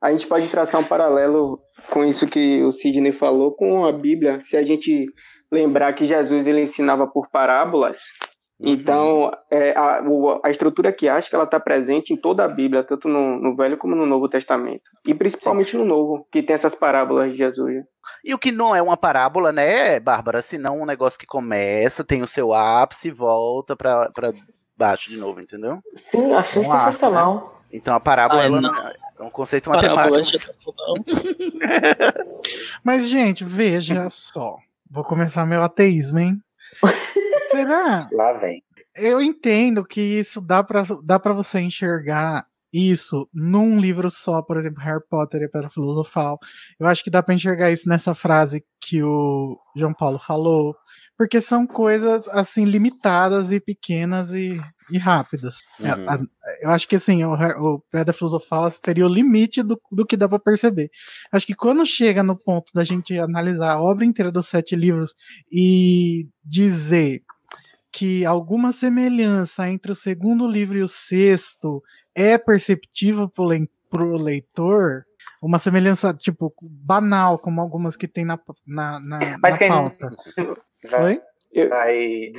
a 0.01 0.11
gente 0.12 0.26
pode 0.26 0.49
traçar 0.49 0.81
um 0.81 0.85
paralelo 0.85 1.61
com 1.91 2.05
isso 2.05 2.26
que 2.26 2.62
o 2.62 2.70
Sidney 2.70 3.12
falou 3.12 3.53
com 3.53 3.85
a 3.85 3.93
Bíblia. 3.93 4.41
Se 4.45 4.57
a 4.57 4.62
gente 4.62 5.07
lembrar 5.51 5.93
que 5.95 6.07
Jesus 6.07 6.47
ele 6.47 6.62
ensinava 6.62 7.07
por 7.07 7.29
parábolas, 7.31 7.99
Uhum. 8.61 8.73
Então, 8.73 9.31
é, 9.51 9.73
a, 9.77 10.03
a 10.43 10.51
estrutura 10.51 10.93
que 10.93 11.09
acho 11.09 11.31
que 11.31 11.35
ela 11.37 11.45
está 11.45 11.61
presente 11.61 12.13
em 12.13 12.17
toda 12.17 12.45
a 12.45 12.49
Bíblia, 12.49 12.83
tanto 12.83 13.07
no, 13.07 13.39
no, 13.39 13.55
Velho 13.55 13.79
como 13.79 13.95
no 13.95 14.05
Novo 14.05 14.29
Testamento. 14.29 14.83
E 15.07 15.15
principalmente 15.15 15.71
Sim. 15.71 15.79
no 15.79 15.85
Novo, 15.85 16.27
que 16.33 16.43
tem 16.43 16.55
essas 16.55 16.75
parábolas 16.75 17.31
de 17.31 17.39
Jesus. 17.39 17.85
E 18.25 18.35
o 18.35 18.39
que 18.39 18.51
não 18.51 18.75
é 18.75 18.83
uma 18.83 18.97
parábola, 18.97 19.53
né, 19.53 20.01
Bárbara? 20.01 20.43
Senão 20.43 20.81
um 20.81 20.87
negócio 20.87 21.19
que 21.19 21.27
começa, 21.27 22.03
tem 22.03 22.21
o 22.21 22.27
seu 22.27 22.53
ápice 22.53 23.09
e 23.09 23.13
volta 23.13 23.77
para 23.77 24.11
baixo 24.77 25.11
de 25.11 25.19
novo, 25.19 25.41
entendeu? 25.41 25.79
Sim, 25.95 26.33
achei 26.33 26.63
um 26.63 26.65
sensacional. 26.65 27.35
Arco, 27.35 27.47
né? 27.47 27.53
Então 27.73 27.95
a 27.95 28.01
parábola 28.01 28.43
ela, 28.43 28.95
é 29.19 29.23
um 29.23 29.31
conceito 29.31 29.71
matemático. 29.71 30.17
Mas, 32.83 33.09
gente, 33.09 33.45
veja 33.45 34.09
só. 34.11 34.57
Vou 34.91 35.05
começar 35.05 35.47
meu 35.47 35.63
ateísmo, 35.63 36.19
hein? 36.19 36.41
Será? 37.51 38.09
Lá 38.13 38.33
vem. 38.35 38.63
Eu 38.97 39.21
entendo 39.21 39.85
que 39.85 40.01
isso 40.01 40.41
dá 40.41 40.63
para 40.63 40.83
dá 41.05 41.19
pra 41.19 41.33
você 41.33 41.61
enxergar 41.61 42.47
isso 42.73 43.29
num 43.33 43.81
livro 43.81 44.11
só, 44.11 44.43
por 44.43 44.57
exemplo, 44.57 44.83
Harry 44.83 45.03
Potter 45.09 45.43
e 45.43 45.49
Pedra 45.49 45.71
Filosofal. 45.71 46.39
Eu 46.79 46.87
acho 46.87 47.03
que 47.03 47.11
dá 47.11 47.23
para 47.23 47.35
enxergar 47.35 47.71
isso 47.71 47.89
nessa 47.89 48.15
frase 48.15 48.65
que 48.81 49.03
o 49.03 49.59
João 49.75 49.95
Paulo 49.95 50.19
falou, 50.19 50.77
porque 51.17 51.41
são 51.41 51.67
coisas 51.67 52.29
assim 52.29 52.65
limitadas 52.65 53.51
e 53.53 53.59
pequenas 53.59 54.31
e, 54.31 54.61
e 54.91 54.99
rápidas. 54.99 55.57
É, 55.81 55.95
uhum. 55.95 56.27
Eu 56.61 56.71
acho 56.71 56.87
que 56.87 56.97
assim, 56.97 57.25
o, 57.25 57.33
o 57.35 57.81
Pedra 57.91 58.13
Filosofal 58.13 58.71
seria 58.71 59.07
o 59.07 59.13
limite 59.13 59.63
do, 59.63 59.81
do 59.91 60.07
que 60.07 60.17
dá 60.17 60.29
para 60.29 60.39
perceber. 60.39 60.91
Acho 61.33 61.47
que 61.47 61.55
quando 61.55 61.85
chega 61.87 62.23
no 62.23 62.37
ponto 62.37 62.73
da 62.75 62.85
gente 62.85 63.19
analisar 63.19 63.73
a 63.73 63.81
obra 63.81 64.05
inteira 64.05 64.31
dos 64.31 64.47
sete 64.47 64.77
livros 64.77 65.15
e 65.51 66.29
dizer 66.45 67.23
que 67.93 68.24
alguma 68.24 68.72
semelhança 68.72 69.68
entre 69.68 69.93
o 69.93 69.95
segundo 69.95 70.47
livro 70.47 70.78
e 70.78 70.82
o 70.82 70.89
sexto 70.89 71.82
é 72.14 72.36
perceptível 72.36 73.28
para 73.28 74.03
o 74.03 74.16
leitor, 74.16 75.05
uma 75.43 75.59
semelhança, 75.59 76.12
tipo, 76.12 76.53
banal, 76.62 77.39
como 77.39 77.61
algumas 77.61 77.97
que 77.97 78.09
tem 78.09 78.24
na, 78.24 78.39
na, 78.66 79.01
na, 79.01 79.39
Mas 79.39 79.53
na 79.53 79.59
quem 79.59 79.68
pauta. 79.68 80.11
Vai, 80.89 81.20
vai, 81.68 82.32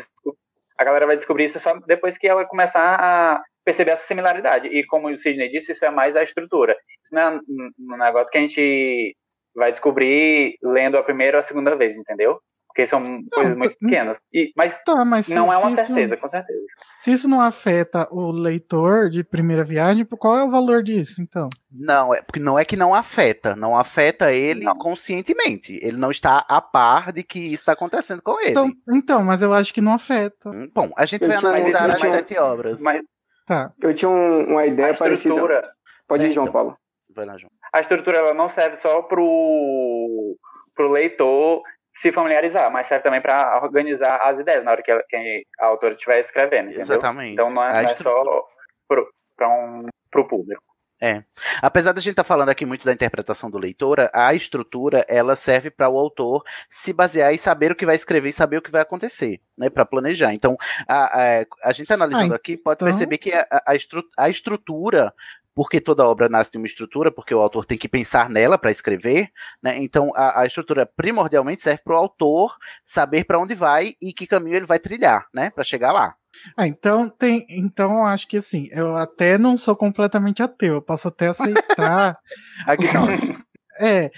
a 0.77 0.83
galera 0.85 1.05
vai 1.05 1.17
descobrir 1.17 1.43
isso 1.43 1.59
só 1.59 1.77
depois 1.85 2.17
que 2.17 2.25
ela 2.25 2.45
começar 2.45 2.95
a 2.97 3.43
perceber 3.65 3.91
essa 3.91 4.07
similaridade. 4.07 4.69
E 4.69 4.85
como 4.85 5.09
o 5.09 5.17
Sidney 5.17 5.49
disse, 5.49 5.73
isso 5.73 5.83
é 5.83 5.89
mais 5.89 6.15
a 6.15 6.23
estrutura. 6.23 6.77
Isso 7.03 7.13
não 7.13 7.21
é 7.21 7.39
um 7.77 7.97
negócio 7.97 8.31
que 8.31 8.37
a 8.37 8.41
gente 8.41 9.17
vai 9.53 9.71
descobrir 9.71 10.57
lendo 10.63 10.97
a 10.97 11.03
primeira 11.03 11.35
ou 11.35 11.39
a 11.39 11.43
segunda 11.43 11.75
vez, 11.75 11.97
entendeu? 11.97 12.39
Porque 12.79 12.87
são 12.87 13.01
não, 13.01 13.21
coisas 13.29 13.57
muito 13.57 13.77
pequenas. 13.77 14.17
E, 14.33 14.53
mas, 14.55 14.81
tá, 14.83 15.03
mas 15.03 15.25
se, 15.25 15.35
não 15.35 15.51
é 15.51 15.57
uma 15.57 15.75
certeza, 15.75 16.15
com 16.15 16.27
certeza. 16.29 16.63
Se 16.97 17.11
isso 17.11 17.27
não 17.27 17.41
afeta 17.41 18.07
o 18.09 18.31
leitor 18.31 19.09
de 19.09 19.21
primeira 19.21 19.65
viagem, 19.65 20.05
qual 20.05 20.37
é 20.37 20.43
o 20.45 20.49
valor 20.49 20.81
disso, 20.81 21.21
então? 21.21 21.49
Não, 21.69 22.13
é 22.15 22.21
porque 22.21 22.39
não 22.39 22.57
é 22.57 22.63
que 22.63 22.77
não 22.77 22.95
afeta, 22.95 23.53
não 23.53 23.77
afeta 23.77 24.31
ele 24.31 24.63
não. 24.63 24.77
conscientemente. 24.77 25.77
Ele 25.81 25.97
não 25.97 26.09
está 26.09 26.45
a 26.47 26.61
par 26.61 27.11
de 27.11 27.21
que 27.21 27.39
isso 27.39 27.55
está 27.55 27.73
acontecendo 27.73 28.21
com 28.21 28.39
ele. 28.39 28.51
Então, 28.51 28.71
então, 28.89 29.23
mas 29.25 29.41
eu 29.41 29.53
acho 29.53 29.73
que 29.73 29.81
não 29.81 29.93
afeta. 29.93 30.49
Hum, 30.49 30.71
bom, 30.73 30.89
a 30.95 31.05
gente 31.05 31.23
eu 31.23 31.27
vai 31.27 31.37
analisar 31.37 31.91
as 31.91 31.99
sete 31.99 32.37
obras. 32.37 32.81
Mas, 32.81 33.01
tá. 33.45 33.73
Eu 33.81 33.93
tinha 33.93 34.09
um, 34.09 34.51
uma 34.51 34.65
ideia 34.65 34.95
parecida. 34.95 35.35
Pode 36.07 36.25
ir, 36.25 36.31
João 36.31 36.45
então. 36.45 36.53
Paulo. 36.53 36.77
Vai 37.13 37.25
lá, 37.25 37.37
João. 37.37 37.51
A 37.73 37.81
estrutura 37.81 38.19
ela 38.19 38.33
não 38.33 38.47
serve 38.47 38.77
só 38.77 39.01
pro, 39.01 40.37
pro 40.73 40.91
leitor 40.91 41.61
se 42.01 42.13
familiarizar, 42.13 42.71
mas 42.71 42.87
serve 42.87 43.03
também 43.03 43.21
para 43.21 43.61
organizar 43.61 44.21
as 44.23 44.39
ideias 44.39 44.63
na 44.63 44.71
hora 44.71 44.81
que 44.81 44.91
a, 44.91 45.03
que 45.03 45.43
a 45.59 45.65
autora 45.65 45.93
estiver 45.93 46.19
escrevendo, 46.19 46.69
entendeu? 46.69 46.83
Exatamente. 46.83 47.33
Então 47.33 47.49
não 47.49 47.63
é, 47.63 47.83
não 47.83 47.89
é 47.89 47.95
só 47.95 48.23
para 49.35 49.49
um, 49.49 49.85
o 50.15 50.27
público. 50.27 50.63
É. 51.01 51.23
Apesar 51.61 51.93
da 51.93 52.01
gente 52.01 52.11
estar 52.11 52.23
tá 52.23 52.27
falando 52.27 52.49
aqui 52.49 52.65
muito 52.65 52.83
da 52.83 52.91
interpretação 52.91 53.49
do 53.49 53.57
leitor, 53.57 54.09
a 54.13 54.33
estrutura 54.33 55.05
ela 55.07 55.35
serve 55.35 55.69
para 55.69 55.89
o 55.89 55.97
autor 55.97 56.43
se 56.69 56.91
basear 56.91 57.33
e 57.33 57.37
saber 57.37 57.71
o 57.71 57.75
que 57.75 57.85
vai 57.85 57.95
escrever 57.95 58.29
e 58.29 58.33
saber 58.33 58.57
o 58.57 58.61
que 58.61 58.71
vai 58.71 58.81
acontecer, 58.81 59.39
né, 59.57 59.69
para 59.69 59.85
planejar. 59.85 60.33
Então, 60.33 60.57
a, 60.87 61.39
a, 61.39 61.45
a 61.63 61.71
gente 61.71 61.91
analisando 61.91 62.33
ah, 62.33 62.35
aqui 62.35 62.57
pode 62.57 62.77
então... 62.77 62.87
perceber 62.87 63.17
que 63.17 63.31
a, 63.31 63.45
a, 63.65 63.75
estru, 63.75 64.03
a 64.17 64.29
estrutura 64.29 65.13
porque 65.59 65.81
toda 65.81 66.07
obra 66.07 66.29
nasce 66.29 66.49
de 66.49 66.57
uma 66.57 66.65
estrutura, 66.65 67.11
porque 67.11 67.35
o 67.35 67.39
autor 67.41 67.65
tem 67.65 67.77
que 67.77 67.89
pensar 67.89 68.29
nela 68.29 68.57
para 68.57 68.71
escrever, 68.71 69.29
né? 69.61 69.77
Então 69.77 70.09
a, 70.15 70.39
a, 70.39 70.45
estrutura 70.45 70.85
primordialmente 70.85 71.61
serve 71.61 71.81
para 71.83 71.95
o 71.95 71.97
autor 71.97 72.55
saber 72.85 73.25
para 73.25 73.37
onde 73.37 73.53
vai 73.53 73.93
e 74.01 74.13
que 74.13 74.25
caminho 74.25 74.55
ele 74.55 74.65
vai 74.65 74.79
trilhar, 74.79 75.27
né, 75.33 75.49
para 75.49 75.65
chegar 75.65 75.91
lá. 75.91 76.15
Ah, 76.55 76.65
então 76.65 77.09
tem, 77.09 77.45
então 77.49 78.07
acho 78.07 78.25
que 78.25 78.37
assim, 78.37 78.69
eu 78.71 78.95
até 78.95 79.37
não 79.37 79.57
sou 79.57 79.75
completamente 79.75 80.41
ateu, 80.41 80.75
eu 80.75 80.81
posso 80.81 81.09
até 81.09 81.27
aceitar. 81.27 82.17
É, 83.79 84.11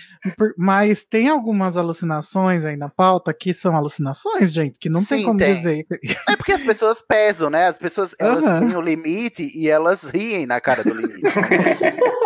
mas 0.57 1.03
tem 1.03 1.29
algumas 1.29 1.77
alucinações 1.77 2.65
aí 2.65 2.75
na 2.75 2.89
pauta 2.89 3.31
que 3.33 3.53
são 3.53 3.75
alucinações, 3.75 4.51
gente, 4.51 4.79
que 4.79 4.89
não 4.89 5.01
Sim, 5.01 5.07
tem 5.07 5.25
como 5.25 5.39
tem. 5.39 5.55
dizer. 5.55 5.85
É 6.27 6.35
porque 6.35 6.51
as 6.51 6.63
pessoas 6.63 7.01
pesam, 7.01 7.49
né? 7.49 7.67
As 7.67 7.77
pessoas 7.77 8.15
elas 8.17 8.43
uhum. 8.43 8.67
têm 8.67 8.77
o 8.77 8.81
limite 8.81 9.51
e 9.53 9.69
elas 9.69 10.03
riem 10.09 10.45
na 10.45 10.59
cara 10.59 10.83
do 10.83 10.93
limite. 10.93 11.21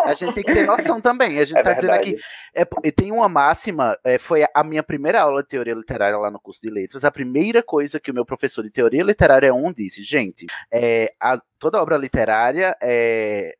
a 0.05 0.13
gente 0.13 0.33
tem 0.33 0.43
que 0.43 0.53
ter 0.53 0.65
noção 0.65 1.01
também. 1.01 1.39
A 1.39 1.45
gente 1.45 1.57
é 1.57 1.63
tá 1.63 1.73
verdade. 1.73 2.03
dizendo 2.03 2.15
aqui. 2.15 2.23
É, 2.53 2.91
tem 2.91 3.11
uma 3.11 3.27
máxima, 3.27 3.97
é, 4.03 4.17
foi 4.17 4.45
a 4.53 4.63
minha 4.63 4.83
primeira 4.83 5.21
aula 5.21 5.41
de 5.41 5.49
teoria 5.49 5.73
literária 5.73 6.17
lá 6.17 6.31
no 6.31 6.39
curso 6.39 6.61
de 6.61 6.69
letras. 6.69 7.03
A 7.03 7.11
primeira 7.11 7.61
coisa 7.61 7.99
que 7.99 8.11
o 8.11 8.13
meu 8.13 8.25
professor 8.25 8.63
de 8.63 8.69
teoria 8.69 9.03
literária 9.03 9.53
1 9.53 9.73
disse, 9.73 10.01
gente, 10.03 10.45
é, 10.71 11.13
a, 11.19 11.39
toda 11.59 11.81
obra 11.81 11.97
literária 11.97 12.75
é, 12.81 13.55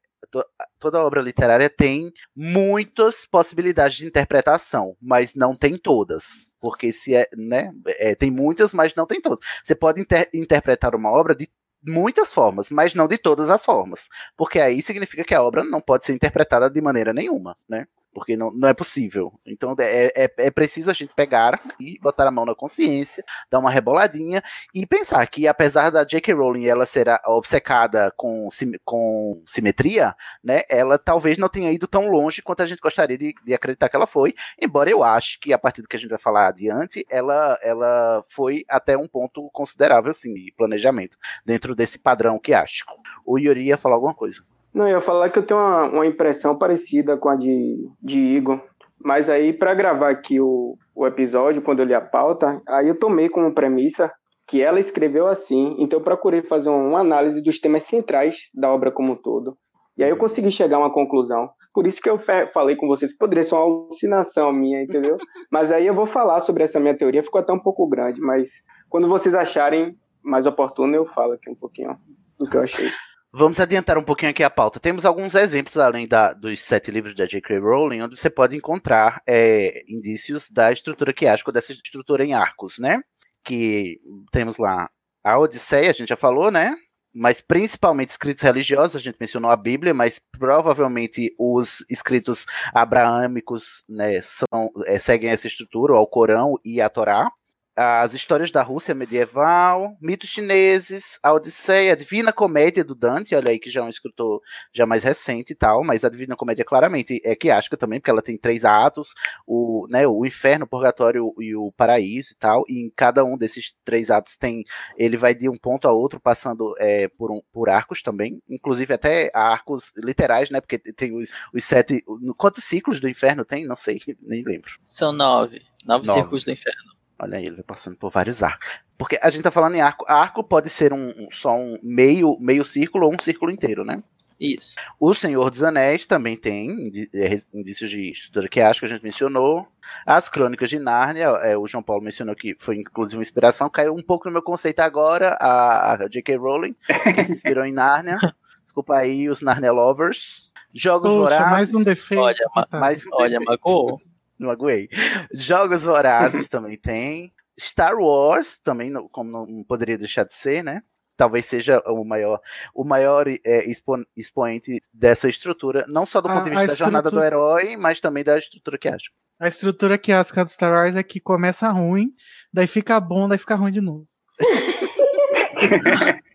toda 0.79 1.03
obra 1.03 1.21
literária 1.21 1.69
tem 1.69 2.11
muitas 2.35 3.25
possibilidades 3.25 3.97
de 3.97 4.05
interpretação, 4.05 4.95
mas 5.01 5.35
não 5.35 5.55
tem 5.55 5.77
todas. 5.77 6.47
Porque 6.59 6.91
se 6.91 7.15
é, 7.15 7.27
né, 7.35 7.71
é, 7.99 8.15
tem 8.15 8.31
muitas, 8.31 8.73
mas 8.73 8.95
não 8.95 9.05
tem 9.05 9.21
todas. 9.21 9.39
Você 9.63 9.75
pode 9.75 10.01
inter 10.01 10.29
interpretar 10.33 10.95
uma 10.95 11.11
obra 11.11 11.35
de 11.35 11.47
muitas 11.87 12.33
formas, 12.33 12.69
mas 12.69 12.93
não 12.93 13.07
de 13.07 13.17
todas 13.17 13.49
as 13.49 13.63
formas. 13.63 14.07
Porque 14.35 14.59
aí 14.59 14.81
significa 14.81 15.23
que 15.23 15.35
a 15.35 15.43
obra 15.43 15.63
não 15.63 15.81
pode 15.81 16.05
ser 16.05 16.13
interpretada 16.13 16.69
de 16.69 16.81
maneira 16.81 17.13
nenhuma, 17.13 17.55
né? 17.69 17.87
Porque 18.15 18.37
não, 18.37 18.49
não 18.51 18.69
é 18.69 18.73
possível. 18.73 19.37
Então 19.45 19.75
é, 19.77 20.05
é, 20.15 20.31
é 20.37 20.49
preciso 20.49 20.89
a 20.89 20.93
gente 20.93 21.13
pegar 21.13 21.61
e 21.77 21.99
botar 21.99 22.25
a 22.25 22.31
mão 22.31 22.45
na 22.45 22.55
consciência, 22.55 23.25
dar 23.51 23.59
uma 23.59 23.69
reboladinha 23.69 24.41
e 24.73 24.85
pensar 24.85 25.27
que 25.27 25.49
apesar 25.49 25.89
da 25.89 26.05
J.K. 26.05 26.33
Rowling 26.33 26.65
ela 26.65 26.85
ser 26.85 27.07
obcecada 27.25 28.13
com, 28.15 28.47
com 28.85 29.43
simetria, 29.45 30.15
né? 30.41 30.61
Ela 30.69 30.97
talvez 30.97 31.37
não 31.37 31.49
tenha 31.49 31.71
ido 31.73 31.87
tão 31.87 32.09
longe 32.09 32.41
quanto 32.41 32.63
a 32.63 32.65
gente 32.65 32.79
gostaria 32.79 33.17
de, 33.17 33.35
de 33.43 33.53
acreditar 33.53 33.89
que 33.89 33.97
ela 33.97 34.07
foi. 34.07 34.33
Embora 34.59 34.89
eu 34.89 35.03
ache 35.03 35.37
que 35.37 35.51
a 35.51 35.57
partir 35.57 35.81
do 35.81 35.87
que 35.89 35.97
a 35.97 35.99
gente 35.99 36.09
vai 36.09 36.19
falar 36.19 36.47
adiante, 36.47 37.05
ela, 37.09 37.59
ela 37.61 38.23
foi 38.29 38.63
até 38.69 38.97
um 38.97 39.09
ponto 39.09 39.49
considerável, 39.51 40.13
sim, 40.13 40.33
de 40.33 40.53
planejamento 40.55 41.17
dentro 41.45 41.75
desse 41.75 41.99
padrão 41.99 42.39
que 42.39 42.53
acho. 42.53 42.85
O 43.25 43.37
Yuri 43.37 43.65
ia 43.65 43.77
falar 43.77 43.95
alguma 43.95 44.13
coisa. 44.13 44.41
Não, 44.75 44.85
eu 44.89 44.97
ia 44.97 45.01
falar 45.01 45.29
que 45.29 45.39
eu 45.39 45.45
tenho 45.45 45.57
uma, 45.57 45.85
uma 45.85 46.05
impressão 46.05 46.57
parecida 46.57 47.15
com 47.15 47.29
a 47.29 47.37
de, 47.37 47.77
de 48.03 48.19
Igor. 48.19 48.59
Mas 49.01 49.29
aí, 49.29 49.53
para 49.53 49.73
gravar 49.73 50.09
aqui 50.09 50.41
o, 50.41 50.77
o 50.93 51.07
episódio, 51.07 51.61
quando 51.61 51.79
eu 51.79 51.85
li 51.85 51.93
a 51.93 52.01
pauta, 52.01 52.61
aí 52.67 52.89
eu 52.89 52.99
tomei 52.99 53.29
como 53.29 53.53
premissa 53.53 54.11
que 54.45 54.61
ela 54.61 54.77
escreveu 54.77 55.27
assim, 55.27 55.75
então 55.79 55.99
eu 55.99 56.03
procurei 56.03 56.41
fazer 56.41 56.69
uma 56.69 56.99
análise 56.99 57.41
dos 57.41 57.57
temas 57.57 57.83
centrais 57.83 58.49
da 58.53 58.69
obra 58.69 58.91
como 58.91 59.13
um 59.13 59.15
todo. 59.15 59.57
E 59.97 60.03
aí 60.03 60.09
eu 60.09 60.17
consegui 60.17 60.51
chegar 60.51 60.75
a 60.75 60.81
uma 60.81 60.93
conclusão. 60.93 61.49
Por 61.73 61.87
isso 61.87 62.01
que 62.01 62.09
eu 62.09 62.19
falei 62.53 62.75
com 62.75 62.85
vocês, 62.85 63.17
poderia 63.17 63.45
ser 63.45 63.55
uma 63.55 63.63
alucinação 63.63 64.51
minha, 64.51 64.83
entendeu? 64.83 65.15
mas 65.49 65.71
aí 65.71 65.87
eu 65.87 65.95
vou 65.95 66.05
falar 66.05 66.41
sobre 66.41 66.63
essa 66.63 66.81
minha 66.81 66.97
teoria, 66.97 67.23
ficou 67.23 67.39
até 67.39 67.53
um 67.53 67.59
pouco 67.59 67.87
grande, 67.87 68.19
mas 68.19 68.51
quando 68.89 69.07
vocês 69.07 69.33
acharem 69.33 69.97
mais 70.21 70.45
oportuno, 70.45 70.93
eu 70.95 71.05
falo 71.05 71.33
aqui 71.33 71.49
um 71.49 71.55
pouquinho 71.55 71.97
do 72.37 72.49
que 72.49 72.57
eu 72.57 72.61
achei. 72.61 72.89
Vamos 73.37 73.59
adiantar 73.59 73.97
um 73.97 74.03
pouquinho 74.03 74.31
aqui 74.31 74.41
a 74.45 74.49
pauta. 74.49 74.79
Temos 74.79 75.03
alguns 75.03 75.35
exemplos, 75.35 75.75
além 75.77 76.07
da, 76.07 76.31
dos 76.31 76.61
sete 76.61 76.89
livros 76.89 77.13
da 77.13 77.25
J.K. 77.25 77.59
Rowling, 77.59 78.01
onde 78.01 78.17
você 78.17 78.29
pode 78.29 78.55
encontrar 78.55 79.21
é, 79.27 79.83
indícios 79.89 80.49
da 80.49 80.71
estrutura 80.71 81.13
quiástica, 81.13 81.51
dessa 81.51 81.73
estrutura 81.73 82.23
em 82.23 82.33
arcos, 82.33 82.79
né? 82.79 83.01
Que 83.43 83.99
temos 84.31 84.57
lá 84.57 84.89
a 85.21 85.37
Odisseia, 85.37 85.89
a 85.89 85.93
gente 85.93 86.07
já 86.07 86.15
falou, 86.15 86.49
né? 86.49 86.73
Mas 87.13 87.41
principalmente 87.41 88.11
escritos 88.11 88.41
religiosos, 88.41 88.95
a 88.95 88.99
gente 88.99 89.17
mencionou 89.19 89.51
a 89.51 89.57
Bíblia, 89.57 89.93
mas 89.93 90.17
provavelmente 90.39 91.35
os 91.37 91.83
escritos 91.89 92.45
abraâmicos 92.73 93.83
né, 93.89 94.21
são, 94.21 94.71
é, 94.85 94.97
seguem 94.97 95.29
essa 95.29 95.47
estrutura, 95.47 95.93
o 95.93 96.07
Corão 96.07 96.57
e 96.63 96.79
a 96.79 96.89
Torá 96.89 97.29
as 97.75 98.13
histórias 98.13 98.51
da 98.51 98.61
Rússia 98.61 98.95
medieval, 98.95 99.97
mitos 99.99 100.29
chineses, 100.29 101.19
a 101.21 101.33
Odisseia, 101.33 101.91
a 101.91 101.95
Divina 101.95 102.31
Comédia 102.31 102.83
do 102.83 102.95
Dante, 102.95 103.35
olha 103.35 103.49
aí 103.49 103.59
que 103.59 103.69
já 103.69 103.81
é 103.81 103.83
um 103.83 103.89
escritor 103.89 104.41
já 104.71 104.85
mais 104.85 105.03
recente 105.03 105.51
e 105.51 105.55
tal, 105.55 105.83
mas 105.83 106.05
a 106.05 106.09
Divina 106.09 106.37
Comédia 106.37 106.63
claramente 106.63 107.21
é 107.25 107.35
que 107.35 107.49
acho 107.49 107.69
que 107.69 107.75
também, 107.75 107.99
porque 107.99 108.09
ela 108.09 108.21
tem 108.21 108.37
três 108.37 108.63
atos, 108.63 109.13
o, 109.45 109.87
né, 109.89 110.07
o 110.07 110.25
inferno, 110.25 110.65
o 110.65 110.67
purgatório 110.67 111.33
e 111.39 111.53
o 111.53 111.71
paraíso 111.73 112.31
e 112.31 112.35
tal, 112.35 112.63
e 112.69 112.79
em 112.79 112.89
cada 112.95 113.25
um 113.25 113.37
desses 113.37 113.75
três 113.83 114.09
atos 114.09 114.37
tem, 114.37 114.63
ele 114.97 115.17
vai 115.17 115.35
de 115.35 115.49
um 115.49 115.57
ponto 115.57 115.87
a 115.87 115.91
outro, 115.91 116.19
passando 116.19 116.73
é, 116.79 117.09
por, 117.09 117.29
um, 117.29 117.41
por 117.51 117.69
arcos 117.69 118.01
também, 118.01 118.41
inclusive 118.49 118.93
até 118.93 119.29
arcos 119.33 119.91
literais, 119.97 120.49
né, 120.49 120.61
porque 120.61 120.79
tem 120.79 121.13
os, 121.13 121.33
os 121.53 121.63
sete, 121.65 122.01
quantos 122.37 122.63
ciclos 122.63 123.01
do 123.01 123.09
inferno 123.09 123.43
tem? 123.43 123.65
Não 123.65 123.75
sei, 123.75 123.99
nem 124.21 124.43
lembro. 124.43 124.71
São 124.85 125.11
nove, 125.11 125.61
nove, 125.85 126.07
nove. 126.07 126.19
círculos 126.19 126.43
do 126.45 126.51
inferno. 126.51 126.95
Olha 127.17 127.37
aí, 127.37 127.45
ele 127.45 127.55
vai 127.55 127.63
passando 127.63 127.95
por 127.97 128.09
vários 128.11 128.43
arcos. 128.43 128.67
Porque 128.97 129.17
a 129.21 129.29
gente 129.29 129.43
tá 129.43 129.51
falando 129.51 129.75
em 129.75 129.81
arco. 129.81 130.05
Arco 130.07 130.43
pode 130.43 130.69
ser 130.69 130.93
um, 130.93 131.09
um, 131.09 131.27
só 131.31 131.55
um 131.55 131.77
meio, 131.81 132.37
meio 132.39 132.63
círculo 132.65 133.07
ou 133.07 133.13
um 133.13 133.19
círculo 133.19 133.51
inteiro, 133.51 133.83
né? 133.83 134.03
Isso. 134.39 134.75
O 134.99 135.13
Senhor 135.13 135.49
dos 135.49 135.63
Anéis 135.63 136.05
também 136.05 136.35
tem 136.35 136.91
é, 137.13 137.39
indícios 137.53 137.89
de 137.89 138.11
estrutura 138.11 138.49
que 138.49 138.59
acho 138.59 138.81
que 138.81 138.85
a 138.85 138.89
gente 138.89 139.03
mencionou. 139.03 139.65
As 140.05 140.27
Crônicas 140.27 140.69
de 140.69 140.77
Nárnia, 140.77 141.27
é, 141.41 141.57
o 141.57 141.65
João 141.67 141.81
Paulo 141.81 142.03
mencionou 142.03 142.35
que 142.35 142.53
foi 142.59 142.77
inclusive 142.77 143.17
uma 143.17 143.23
inspiração. 143.23 143.69
Caiu 143.69 143.93
um 143.93 144.03
pouco 144.03 144.27
no 144.27 144.33
meu 144.33 144.41
conceito 144.41 144.81
agora, 144.81 145.37
a, 145.39 145.93
a 145.93 146.07
J.K. 146.09 146.35
Rowling, 146.35 146.75
que 147.15 147.23
se 147.23 147.31
inspirou 147.31 147.63
em 147.63 147.71
Nárnia. 147.71 148.19
Desculpa 148.63 148.95
aí, 148.95 149.29
os 149.29 149.41
Narnia 149.41 149.71
Lovers. 149.71 150.51
Jogos 150.73 151.09
Poxa, 151.09 151.37
Vorazes. 151.37 151.51
mais 151.51 151.73
um 151.73 151.83
defeito. 151.83 152.21
Olha, 152.21 152.49
mais 152.73 153.05
um 153.05 153.09
olha 153.13 153.39
defeito. 153.39 153.49
Magô. 153.49 154.01
Não 154.37 154.49
aguei. 154.49 154.89
Jogos 155.33 155.83
Vorazes 155.83 156.47
também 156.49 156.77
tem. 156.77 157.33
Star 157.59 157.95
Wars 157.95 158.57
também, 158.57 158.91
como 159.11 159.31
não 159.31 159.63
poderia 159.63 159.97
deixar 159.97 160.25
de 160.25 160.33
ser, 160.33 160.63
né? 160.63 160.81
Talvez 161.17 161.45
seja 161.45 161.81
o 161.85 162.03
maior, 162.03 162.41
o 162.73 162.83
maior 162.83 163.25
é, 163.29 163.69
expo, 163.69 163.95
expoente 164.17 164.81
dessa 164.93 165.29
estrutura, 165.29 165.85
não 165.87 166.05
só 166.05 166.19
do 166.19 166.27
ponto 166.27 166.43
de 166.43 166.49
vista 166.49 166.67
da 166.67 166.75
jornada 166.75 167.09
do 167.09 167.23
herói, 167.23 167.77
mas 167.77 168.01
também 168.01 168.21
da 168.21 168.37
estrutura 168.37 168.77
que 168.77 168.89
acho. 168.89 169.11
A 169.39 169.47
estrutura 169.47 169.97
que 169.97 170.11
acho 170.11 170.33
do 170.33 170.49
Star 170.49 170.71
Wars 170.71 170.97
é 170.97 171.03
que 171.03 171.21
começa 171.21 171.69
ruim, 171.69 172.13
daí 172.51 172.67
fica 172.67 172.99
bom, 172.99 173.29
daí 173.29 173.37
fica 173.37 173.55
ruim 173.55 173.71
de 173.71 173.79
novo. 173.79 174.05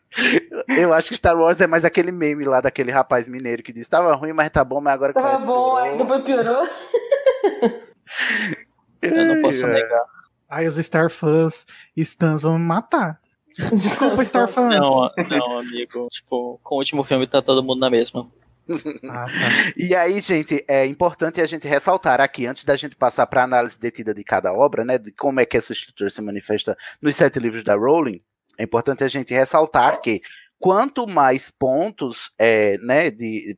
Eu 0.69 0.93
acho 0.93 1.11
que 1.11 1.17
Star 1.17 1.39
Wars 1.39 1.61
é 1.61 1.67
mais 1.67 1.85
aquele 1.85 2.11
meme 2.11 2.45
lá 2.45 2.61
daquele 2.61 2.91
rapaz 2.91 3.29
mineiro 3.29 3.63
que 3.63 3.73
disse: 3.73 3.89
tava 3.89 4.15
ruim, 4.15 4.33
mas 4.33 4.51
tá 4.51 4.65
bom, 4.65 4.81
mas 4.81 4.95
agora 4.95 5.13
Tava 5.13 5.45
bom, 5.45 5.77
aí 5.77 5.97
depois 5.97 6.25
piorou. 6.25 6.69
Eu 9.03 9.25
não 9.25 9.43
posso 9.43 9.67
negar. 9.67 10.05
Aí 10.49 10.67
os 10.67 10.77
Star 10.77 11.09
fãs 11.09 11.67
Stans 11.97 12.43
vão 12.43 12.59
me 12.59 12.67
matar. 12.67 13.21
Desculpa, 13.73 14.23
Star 14.25 14.49
fãs. 14.49 14.75
Não, 14.75 15.11
não, 15.29 15.59
amigo. 15.59 16.09
Tipo, 16.11 16.61
com 16.63 16.75
o 16.75 16.79
último 16.79 17.05
filme 17.05 17.27
tá 17.27 17.41
todo 17.41 17.63
mundo 17.63 17.81
na 17.81 17.91
mesma. 17.91 18.29
Ah, 19.11 19.27
tá. 19.27 19.73
E 19.77 19.97
aí, 19.97 20.21
gente, 20.21 20.65
é 20.69 20.87
importante 20.87 21.41
a 21.41 21.47
gente 21.47 21.67
ressaltar 21.67 22.21
aqui, 22.21 22.47
antes 22.47 22.65
da 22.65 22.77
gente 22.77 22.95
passar 22.95 23.27
para 23.27 23.41
a 23.41 23.45
análise 23.45 23.77
detida 23.77 24.15
de 24.15 24.23
cada 24.23 24.53
obra, 24.53 24.85
né, 24.85 24.97
de 24.97 25.11
como 25.11 25.41
é 25.41 25.45
que 25.45 25.57
essa 25.57 25.73
estrutura 25.73 26.09
se 26.09 26.23
manifesta 26.23 26.77
nos 27.03 27.17
sete 27.17 27.41
livros 27.41 27.65
da 27.65 27.75
Rowling, 27.75 28.23
é 28.57 28.63
importante 28.63 29.03
a 29.03 29.09
gente 29.09 29.35
ressaltar 29.35 30.01
que 30.01 30.23
quanto 30.61 31.07
mais 31.07 31.51
pontos 31.51 32.31
é, 32.39 32.77
né, 32.79 33.11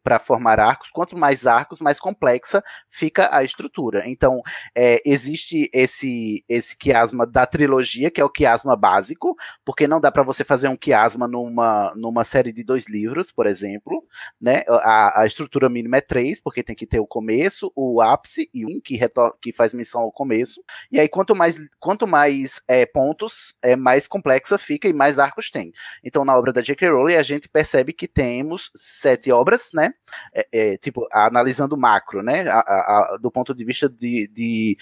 para 0.04 0.20
formar 0.20 0.60
arcos, 0.60 0.88
quanto 0.90 1.18
mais 1.18 1.48
arcos, 1.48 1.80
mais 1.80 1.98
complexa 1.98 2.62
fica 2.88 3.28
a 3.36 3.42
estrutura. 3.42 4.04
Então, 4.06 4.40
é, 4.72 5.02
existe 5.04 5.68
esse 5.74 6.44
esse 6.48 6.76
quiasma 6.76 7.26
da 7.26 7.44
trilogia, 7.44 8.08
que 8.08 8.20
é 8.20 8.24
o 8.24 8.30
quiasma 8.30 8.76
básico, 8.76 9.36
porque 9.64 9.88
não 9.88 10.00
dá 10.00 10.12
para 10.12 10.22
você 10.22 10.44
fazer 10.44 10.68
um 10.68 10.76
quiasma 10.76 11.26
numa, 11.26 11.92
numa 11.96 12.22
série 12.22 12.52
de 12.52 12.62
dois 12.62 12.88
livros, 12.88 13.32
por 13.32 13.46
exemplo. 13.46 14.04
Né? 14.40 14.62
A, 14.68 15.22
a 15.22 15.26
estrutura 15.26 15.68
mínima 15.68 15.96
é 15.96 16.00
três, 16.00 16.40
porque 16.40 16.62
tem 16.62 16.76
que 16.76 16.86
ter 16.86 17.00
o 17.00 17.06
começo, 17.06 17.72
o 17.74 18.00
ápice 18.00 18.48
e 18.54 18.64
um 18.64 18.80
que, 18.80 18.96
que 19.40 19.52
faz 19.52 19.74
menção 19.74 20.02
ao 20.02 20.12
começo. 20.12 20.62
E 20.90 21.00
aí, 21.00 21.08
quanto 21.08 21.34
mais, 21.34 21.58
quanto 21.80 22.06
mais 22.06 22.62
é, 22.68 22.86
pontos, 22.86 23.52
é, 23.60 23.74
mais 23.74 24.06
complexa 24.06 24.56
fica 24.56 24.86
e 24.86 24.92
mais 24.92 25.18
arcos 25.18 25.50
tem. 25.50 25.72
Então, 26.04 26.24
na 26.24 26.36
obra 26.36 26.52
da 26.52 26.60
J.K. 26.60 26.91
Rowling, 26.92 27.14
a 27.14 27.22
gente 27.22 27.48
percebe 27.48 27.92
que 27.92 28.06
temos 28.06 28.70
sete 28.74 29.30
obras, 29.32 29.70
né? 29.72 29.92
É, 30.34 30.48
é, 30.52 30.76
tipo, 30.76 31.06
analisando 31.12 31.76
macro, 31.76 32.22
né? 32.22 32.48
A, 32.48 32.58
a, 32.58 33.14
a, 33.14 33.18
do 33.18 33.30
ponto 33.30 33.54
de 33.54 33.64
vista 33.64 33.88
de, 33.88 34.28
de 34.28 34.76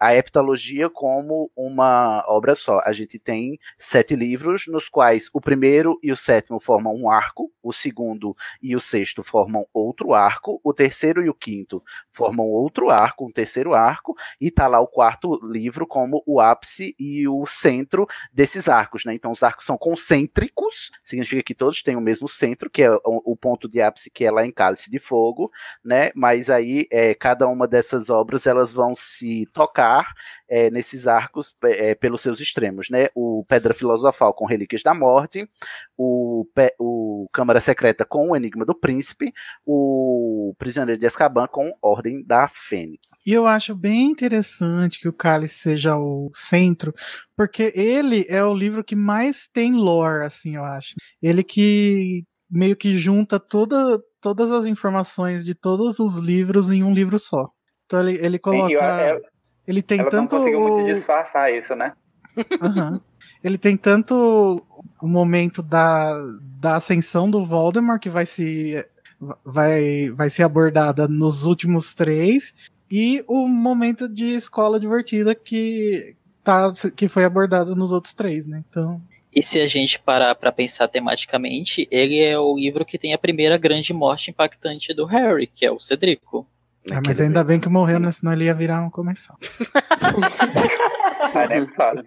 a, 0.00 0.14
heptalogia 0.14 0.88
como 0.90 1.50
uma 1.56 2.24
obra 2.28 2.54
só. 2.54 2.80
A 2.84 2.92
gente 2.92 3.18
tem 3.18 3.58
sete 3.78 4.14
livros, 4.14 4.66
nos 4.66 4.88
quais 4.88 5.28
o 5.32 5.40
primeiro 5.40 5.98
e 6.02 6.10
o 6.12 6.16
sétimo 6.16 6.60
formam 6.60 6.94
um 6.94 7.10
arco, 7.10 7.52
o 7.62 7.72
segundo 7.72 8.36
e 8.62 8.76
o 8.76 8.80
sexto 8.80 9.22
formam 9.22 9.66
outro 9.72 10.14
arco, 10.14 10.60
o 10.62 10.72
terceiro 10.72 11.24
e 11.24 11.28
o 11.28 11.34
quinto 11.34 11.82
formam 12.10 12.46
outro 12.46 12.90
arco, 12.90 13.26
um 13.26 13.32
terceiro 13.32 13.74
arco, 13.74 14.14
e 14.40 14.50
tá 14.50 14.66
lá 14.66 14.80
o 14.80 14.86
quarto 14.86 15.40
livro 15.42 15.86
como 15.86 16.22
o 16.26 16.40
ápice 16.40 16.94
e 16.98 17.26
o 17.26 17.46
centro 17.46 18.06
desses 18.32 18.68
arcos, 18.68 19.04
né? 19.04 19.14
Então 19.14 19.32
os 19.32 19.42
arcos 19.42 19.64
são 19.64 19.76
concêntricos, 19.76 20.90
significa 21.02 21.33
que 21.42 21.54
todos 21.54 21.82
têm 21.82 21.96
o 21.96 22.00
mesmo 22.00 22.28
centro, 22.28 22.70
que 22.70 22.82
é 22.82 22.90
o, 22.90 23.32
o 23.32 23.36
ponto 23.36 23.68
de 23.68 23.80
ápice 23.80 24.10
que 24.10 24.24
é 24.24 24.30
lá 24.30 24.44
em 24.44 24.52
Cálice 24.52 24.90
de 24.90 24.98
Fogo, 24.98 25.50
né? 25.84 26.10
Mas 26.14 26.50
aí 26.50 26.86
é, 26.90 27.14
cada 27.14 27.48
uma 27.48 27.66
dessas 27.66 28.10
obras 28.10 28.46
elas 28.46 28.72
vão 28.72 28.94
se 28.94 29.46
tocar 29.52 30.12
é, 30.48 30.70
nesses 30.70 31.06
arcos 31.06 31.54
é, 31.64 31.94
pelos 31.94 32.20
seus 32.20 32.40
extremos, 32.40 32.88
né? 32.90 33.06
O 33.14 33.44
Pedra 33.48 33.74
Filosofal 33.74 34.34
com 34.34 34.46
Relíquias 34.46 34.82
da 34.82 34.94
Morte, 34.94 35.48
o, 35.96 36.46
o 36.78 37.28
Câmara 37.32 37.60
Secreta 37.60 38.04
com 38.04 38.30
o 38.30 38.36
Enigma 38.36 38.64
do 38.64 38.74
Príncipe, 38.74 39.32
o 39.64 40.54
Prisioneiro 40.58 41.00
de 41.00 41.06
Azkaban 41.06 41.46
com 41.46 41.72
Ordem 41.82 42.24
da 42.24 42.48
Fênix. 42.48 43.08
E 43.26 43.32
eu 43.32 43.46
acho 43.46 43.74
bem 43.74 44.06
interessante 44.06 45.00
que 45.00 45.08
o 45.08 45.12
Cálice 45.12 45.54
seja 45.54 45.96
o 45.96 46.30
centro, 46.34 46.94
porque 47.36 47.72
ele 47.74 48.24
é 48.28 48.44
o 48.44 48.54
livro 48.54 48.84
que 48.84 48.94
mais 48.96 49.48
tem 49.48 49.72
lore, 49.72 50.24
assim, 50.24 50.56
eu 50.56 50.64
acho. 50.64 50.94
Ele 51.24 51.42
que 51.42 52.22
meio 52.50 52.76
que 52.76 52.98
junta 52.98 53.40
toda, 53.40 53.98
todas 54.20 54.52
as 54.52 54.66
informações 54.66 55.42
de 55.42 55.54
todos 55.54 55.98
os 55.98 56.18
livros 56.18 56.70
em 56.70 56.84
um 56.84 56.92
livro 56.92 57.18
só. 57.18 57.48
Então 57.86 57.98
ele, 58.06 58.18
ele 58.22 58.38
coloca. 58.38 58.68
Sim, 58.68 58.74
eu, 58.74 59.16
eu, 59.16 59.22
ele 59.66 59.80
tem 59.80 60.00
Ela 60.00 60.10
tanto. 60.10 60.34
Não 60.34 60.40
conseguiu 60.40 60.60
muito 60.60 60.94
disfarçar 60.94 61.50
isso, 61.50 61.74
né? 61.74 61.94
Aham. 62.60 63.00
Ele 63.42 63.56
tem 63.56 63.74
tanto 63.74 64.62
o 65.00 65.08
momento 65.08 65.62
da, 65.62 66.14
da 66.60 66.76
ascensão 66.76 67.30
do 67.30 67.42
Voldemort, 67.44 67.98
que 67.98 68.10
vai 68.10 68.26
se, 68.26 68.86
vai, 69.42 70.10
vai 70.10 70.28
ser 70.28 70.42
abordada 70.42 71.08
nos 71.08 71.46
últimos 71.46 71.94
três, 71.94 72.54
e 72.90 73.24
o 73.26 73.48
momento 73.48 74.06
de 74.06 74.34
escola 74.34 74.78
divertida 74.78 75.34
que, 75.34 76.16
tá, 76.42 76.70
que 76.94 77.08
foi 77.08 77.24
abordado 77.24 77.74
nos 77.74 77.92
outros 77.92 78.12
três, 78.12 78.46
né? 78.46 78.62
Então. 78.68 79.00
E 79.34 79.42
se 79.42 79.60
a 79.60 79.66
gente 79.66 79.98
parar 79.98 80.34
para 80.34 80.52
pensar 80.52 80.86
tematicamente, 80.86 81.88
ele 81.90 82.22
é 82.22 82.38
o 82.38 82.56
livro 82.56 82.84
que 82.84 82.98
tem 82.98 83.12
a 83.12 83.18
primeira 83.18 83.58
grande 83.58 83.92
morte 83.92 84.30
impactante 84.30 84.94
do 84.94 85.04
Harry, 85.04 85.46
que 85.46 85.66
é 85.66 85.70
o 85.70 85.80
Cedrico. 85.80 86.46
Ah, 86.92 87.00
mas 87.04 87.20
ainda 87.20 87.42
bem 87.42 87.58
que 87.58 87.68
morreu, 87.68 87.98
né? 87.98 88.12
Senão 88.12 88.32
ele 88.32 88.44
ia 88.44 88.54
virar 88.54 88.82
um 88.82 88.90
comercial. 88.90 89.36
É 91.34 91.66
claro. 91.74 92.04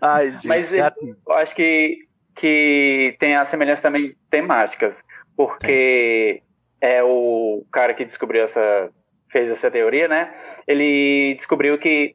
Ai, 0.00 0.32
gente, 0.32 0.46
Mas 0.46 0.72
eu, 0.72 0.84
eu 1.26 1.34
acho 1.34 1.54
que, 1.54 1.98
que 2.34 3.14
tem 3.18 3.34
as 3.34 3.48
semelhanças 3.48 3.82
também 3.82 4.16
temáticas, 4.30 5.02
porque 5.36 6.42
é 6.80 7.02
o 7.02 7.66
cara 7.70 7.92
que 7.92 8.04
descobriu 8.04 8.44
essa 8.44 8.90
fez 9.30 9.50
essa 9.50 9.70
teoria, 9.70 10.06
né? 10.06 10.32
Ele 10.66 11.34
descobriu 11.34 11.76
que 11.76 12.14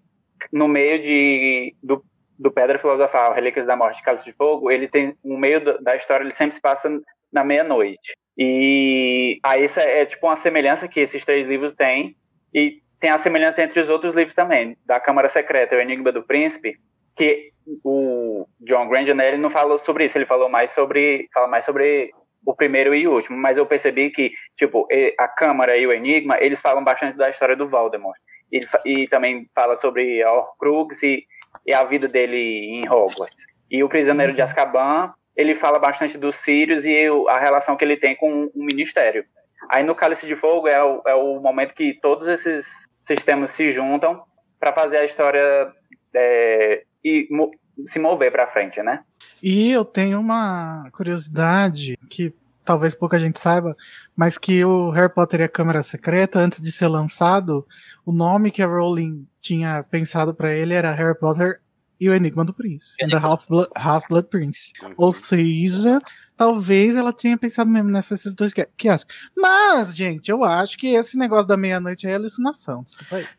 no 0.53 0.67
meio 0.67 1.01
de 1.01 1.75
do, 1.83 2.03
do 2.39 2.49
Pedra 2.49 2.79
Filosofal, 2.79 3.33
Relíquias 3.33 3.65
da 3.65 3.75
Morte, 3.75 4.01
Cálice 4.01 4.25
de 4.25 4.33
Fogo, 4.33 4.71
ele 4.71 4.87
tem 4.87 5.13
no 5.23 5.37
meio 5.37 5.59
da 5.83 5.95
história 5.95 6.23
ele 6.23 6.31
sempre 6.31 6.55
se 6.55 6.61
passa 6.61 6.89
na 7.31 7.43
meia-noite. 7.43 8.13
E 8.37 9.37
aí 9.43 9.65
essa 9.65 9.81
é 9.81 10.05
tipo 10.05 10.25
uma 10.25 10.37
semelhança 10.37 10.87
que 10.87 11.01
esses 11.01 11.25
três 11.25 11.45
livros 11.45 11.73
têm 11.73 12.15
e 12.53 12.81
tem 12.99 13.09
a 13.09 13.17
semelhança 13.17 13.61
entre 13.61 13.81
os 13.81 13.89
outros 13.89 14.15
livros 14.15 14.33
também, 14.33 14.77
da 14.85 14.99
Câmara 14.99 15.27
Secreta, 15.27 15.75
o 15.75 15.79
Enigma 15.79 16.11
do 16.11 16.23
Príncipe, 16.23 16.77
que 17.15 17.51
o 17.83 18.47
John 18.61 18.87
Granger 18.87 19.13
né, 19.13 19.27
ele 19.27 19.37
não 19.37 19.49
falou 19.49 19.77
sobre 19.77 20.05
isso, 20.05 20.17
ele 20.17 20.25
falou 20.25 20.47
mais 20.49 20.71
sobre 20.71 21.27
fala 21.33 21.47
mais 21.47 21.65
sobre 21.65 22.11
o 22.45 22.55
primeiro 22.55 22.95
e 22.95 23.05
o 23.05 23.13
último, 23.13 23.37
mas 23.37 23.57
eu 23.57 23.65
percebi 23.65 24.09
que 24.09 24.31
tipo 24.57 24.87
a 25.19 25.27
Câmara 25.27 25.77
e 25.77 25.85
o 25.85 25.91
Enigma 25.91 26.37
eles 26.39 26.61
falam 26.61 26.83
bastante 26.83 27.17
da 27.17 27.29
história 27.29 27.55
do 27.55 27.67
Voldemort 27.67 28.17
e, 28.51 28.61
e 28.85 29.07
também 29.07 29.47
fala 29.53 29.75
sobre 29.75 30.23
a 30.23 30.31
Horcrux 30.31 31.03
e, 31.03 31.25
e, 31.65 31.73
a 31.73 31.83
vida 31.83 32.07
dele 32.07 32.37
em 32.37 32.89
Hogwarts. 32.89 33.45
E 33.69 33.83
o 33.83 33.89
Prisioneiro 33.89 34.33
de 34.33 34.41
Azkaban 34.41 35.13
ele 35.39 35.55
fala 35.55 35.79
bastante 35.79 36.17
dos 36.17 36.35
Sirius 36.35 36.83
e 36.83 37.07
a 37.29 37.39
relação 37.39 37.77
que 37.77 37.85
ele 37.85 37.95
tem 37.95 38.13
com 38.13 38.51
o 38.53 38.63
Ministério. 38.63 39.23
Aí 39.69 39.83
no 39.83 39.95
Cálice 39.95 40.27
de 40.27 40.35
Fogo 40.35 40.67
é 40.67 40.83
o, 40.83 41.01
é 41.07 41.15
o 41.15 41.39
momento 41.39 41.73
que 41.73 41.93
todos 41.93 42.27
esses 42.27 42.67
sistemas 43.05 43.51
se 43.51 43.71
juntam 43.71 44.21
para 44.59 44.73
fazer 44.73 44.97
a 44.97 45.05
história 45.05 45.71
é, 46.13 46.83
e 47.03 47.27
mo 47.31 47.51
se 47.85 47.97
mover 47.97 48.29
para 48.29 48.47
frente, 48.47 48.83
né? 48.83 49.05
E 49.41 49.71
eu 49.71 49.85
tenho 49.85 50.19
uma 50.19 50.83
curiosidade 50.91 51.97
que 52.09 52.33
talvez 52.69 52.93
pouca 52.93 53.17
gente 53.17 53.39
saiba, 53.39 53.75
mas 54.15 54.37
que 54.37 54.63
o 54.63 54.91
Harry 54.91 55.11
Potter 55.11 55.39
e 55.39 55.43
a 55.43 55.49
Câmara 55.49 55.81
Secreta, 55.81 56.37
antes 56.37 56.61
de 56.61 56.71
ser 56.71 56.87
lançado, 56.87 57.65
o 58.05 58.11
nome 58.11 58.51
que 58.51 58.61
a 58.61 58.67
Rowling 58.67 59.27
tinha 59.41 59.81
pensado 59.81 60.35
para 60.35 60.53
ele 60.53 60.75
era 60.75 60.91
Harry 60.91 61.17
Potter 61.17 61.61
e 61.99 62.07
o 62.07 62.13
Enigma 62.13 62.45
do 62.45 62.53
Príncipe, 62.53 62.95
The 62.95 63.17
Half-Blood 63.17 63.69
Half 63.75 64.05
Prince. 64.29 64.71
Uhum. 64.83 64.93
Ou 64.97 65.11
seja, 65.11 65.99
talvez 66.39 66.95
ela 66.95 67.11
tenha 67.11 67.37
pensado 67.37 67.69
mesmo 67.69 67.89
nessa 67.89 68.13
estrutura 68.13 68.49
que, 68.49 68.65
que 68.77 68.87
acho. 68.87 69.05
Mas, 69.35 69.93
gente, 69.93 70.31
eu 70.31 70.41
acho 70.41 70.77
que 70.77 70.95
esse 70.95 71.17
negócio 71.17 71.45
da 71.45 71.57
meia-noite 71.57 72.07
é 72.07 72.15
alucinação. 72.15 72.81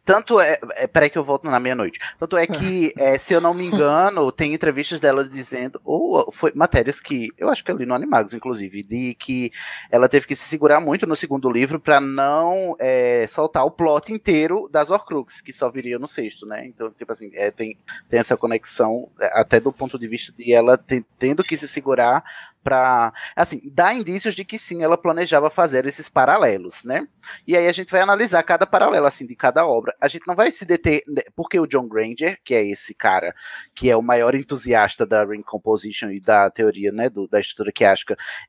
Tanto 0.04 0.38
é, 0.38 0.60
é. 0.74 0.86
Peraí 0.86 1.08
que 1.08 1.16
eu 1.16 1.24
volto 1.24 1.48
na 1.48 1.58
meia-noite. 1.58 1.98
Tanto 2.18 2.36
é 2.36 2.46
que, 2.46 2.92
é, 2.98 3.16
se 3.16 3.32
eu 3.32 3.40
não 3.40 3.54
me 3.54 3.64
engano, 3.64 4.30
tem 4.30 4.52
entrevistas 4.52 5.00
dela 5.00 5.24
dizendo, 5.24 5.80
ou 5.82 6.30
foi 6.30 6.52
matérias 6.54 7.00
que 7.00 7.30
eu 7.38 7.48
acho 7.48 7.64
que 7.64 7.72
eu 7.72 7.76
li 7.78 7.86
no 7.86 7.94
Animagos, 7.94 8.34
inclusive, 8.34 8.82
de 8.82 9.14
que 9.14 9.50
ela 9.90 10.06
teve 10.06 10.26
que 10.26 10.36
se 10.36 10.46
segurar 10.46 10.78
muito 10.78 11.06
no 11.06 11.16
segundo 11.16 11.50
livro 11.50 11.80
para 11.80 12.02
não 12.02 12.76
é, 12.78 13.26
soltar 13.26 13.64
o 13.64 13.70
plot 13.70 14.12
inteiro 14.12 14.68
das 14.70 14.90
Horcruxes, 14.90 15.40
que 15.40 15.54
só 15.54 15.70
viria 15.70 15.98
no 15.98 16.06
sexto, 16.06 16.44
né? 16.44 16.66
Então, 16.66 16.90
tipo 16.90 17.10
assim, 17.10 17.30
é, 17.32 17.50
tem, 17.50 17.78
tem 18.10 18.20
essa 18.20 18.36
conexão, 18.36 19.10
é, 19.18 19.40
até 19.40 19.58
do 19.58 19.72
ponto 19.72 19.98
de 19.98 20.06
vista 20.06 20.34
de 20.36 20.52
ela 20.52 20.76
te, 20.76 21.02
tendo 21.18 21.42
que 21.42 21.56
se 21.56 21.66
segurar 21.66 22.22
para 22.62 23.12
assim 23.34 23.60
dá 23.72 23.92
indícios 23.94 24.34
de 24.34 24.44
que 24.44 24.58
sim 24.58 24.82
ela 24.82 24.98
planejava 24.98 25.48
fazer 25.50 25.86
esses 25.86 26.08
paralelos 26.08 26.84
né 26.84 27.06
e 27.46 27.56
aí 27.56 27.66
a 27.66 27.72
gente 27.72 27.90
vai 27.90 28.00
analisar 28.00 28.42
cada 28.42 28.66
paralelo 28.66 29.06
assim 29.06 29.26
de 29.26 29.34
cada 29.34 29.66
obra 29.66 29.94
a 30.00 30.08
gente 30.08 30.26
não 30.26 30.34
vai 30.34 30.50
se 30.50 30.64
deter 30.64 31.02
né, 31.08 31.22
porque 31.34 31.58
o 31.58 31.66
John 31.66 31.88
Granger 31.88 32.38
que 32.44 32.54
é 32.54 32.64
esse 32.64 32.94
cara 32.94 33.34
que 33.74 33.90
é 33.90 33.96
o 33.96 34.02
maior 34.02 34.34
entusiasta 34.34 35.06
da 35.06 35.24
ring 35.24 35.42
composition 35.42 36.10
e 36.10 36.20
da 36.20 36.50
teoria 36.50 36.92
né 36.92 37.08
do, 37.08 37.26
da 37.26 37.40
estrutura 37.40 37.72
que 37.72 37.84
acho 37.84 38.04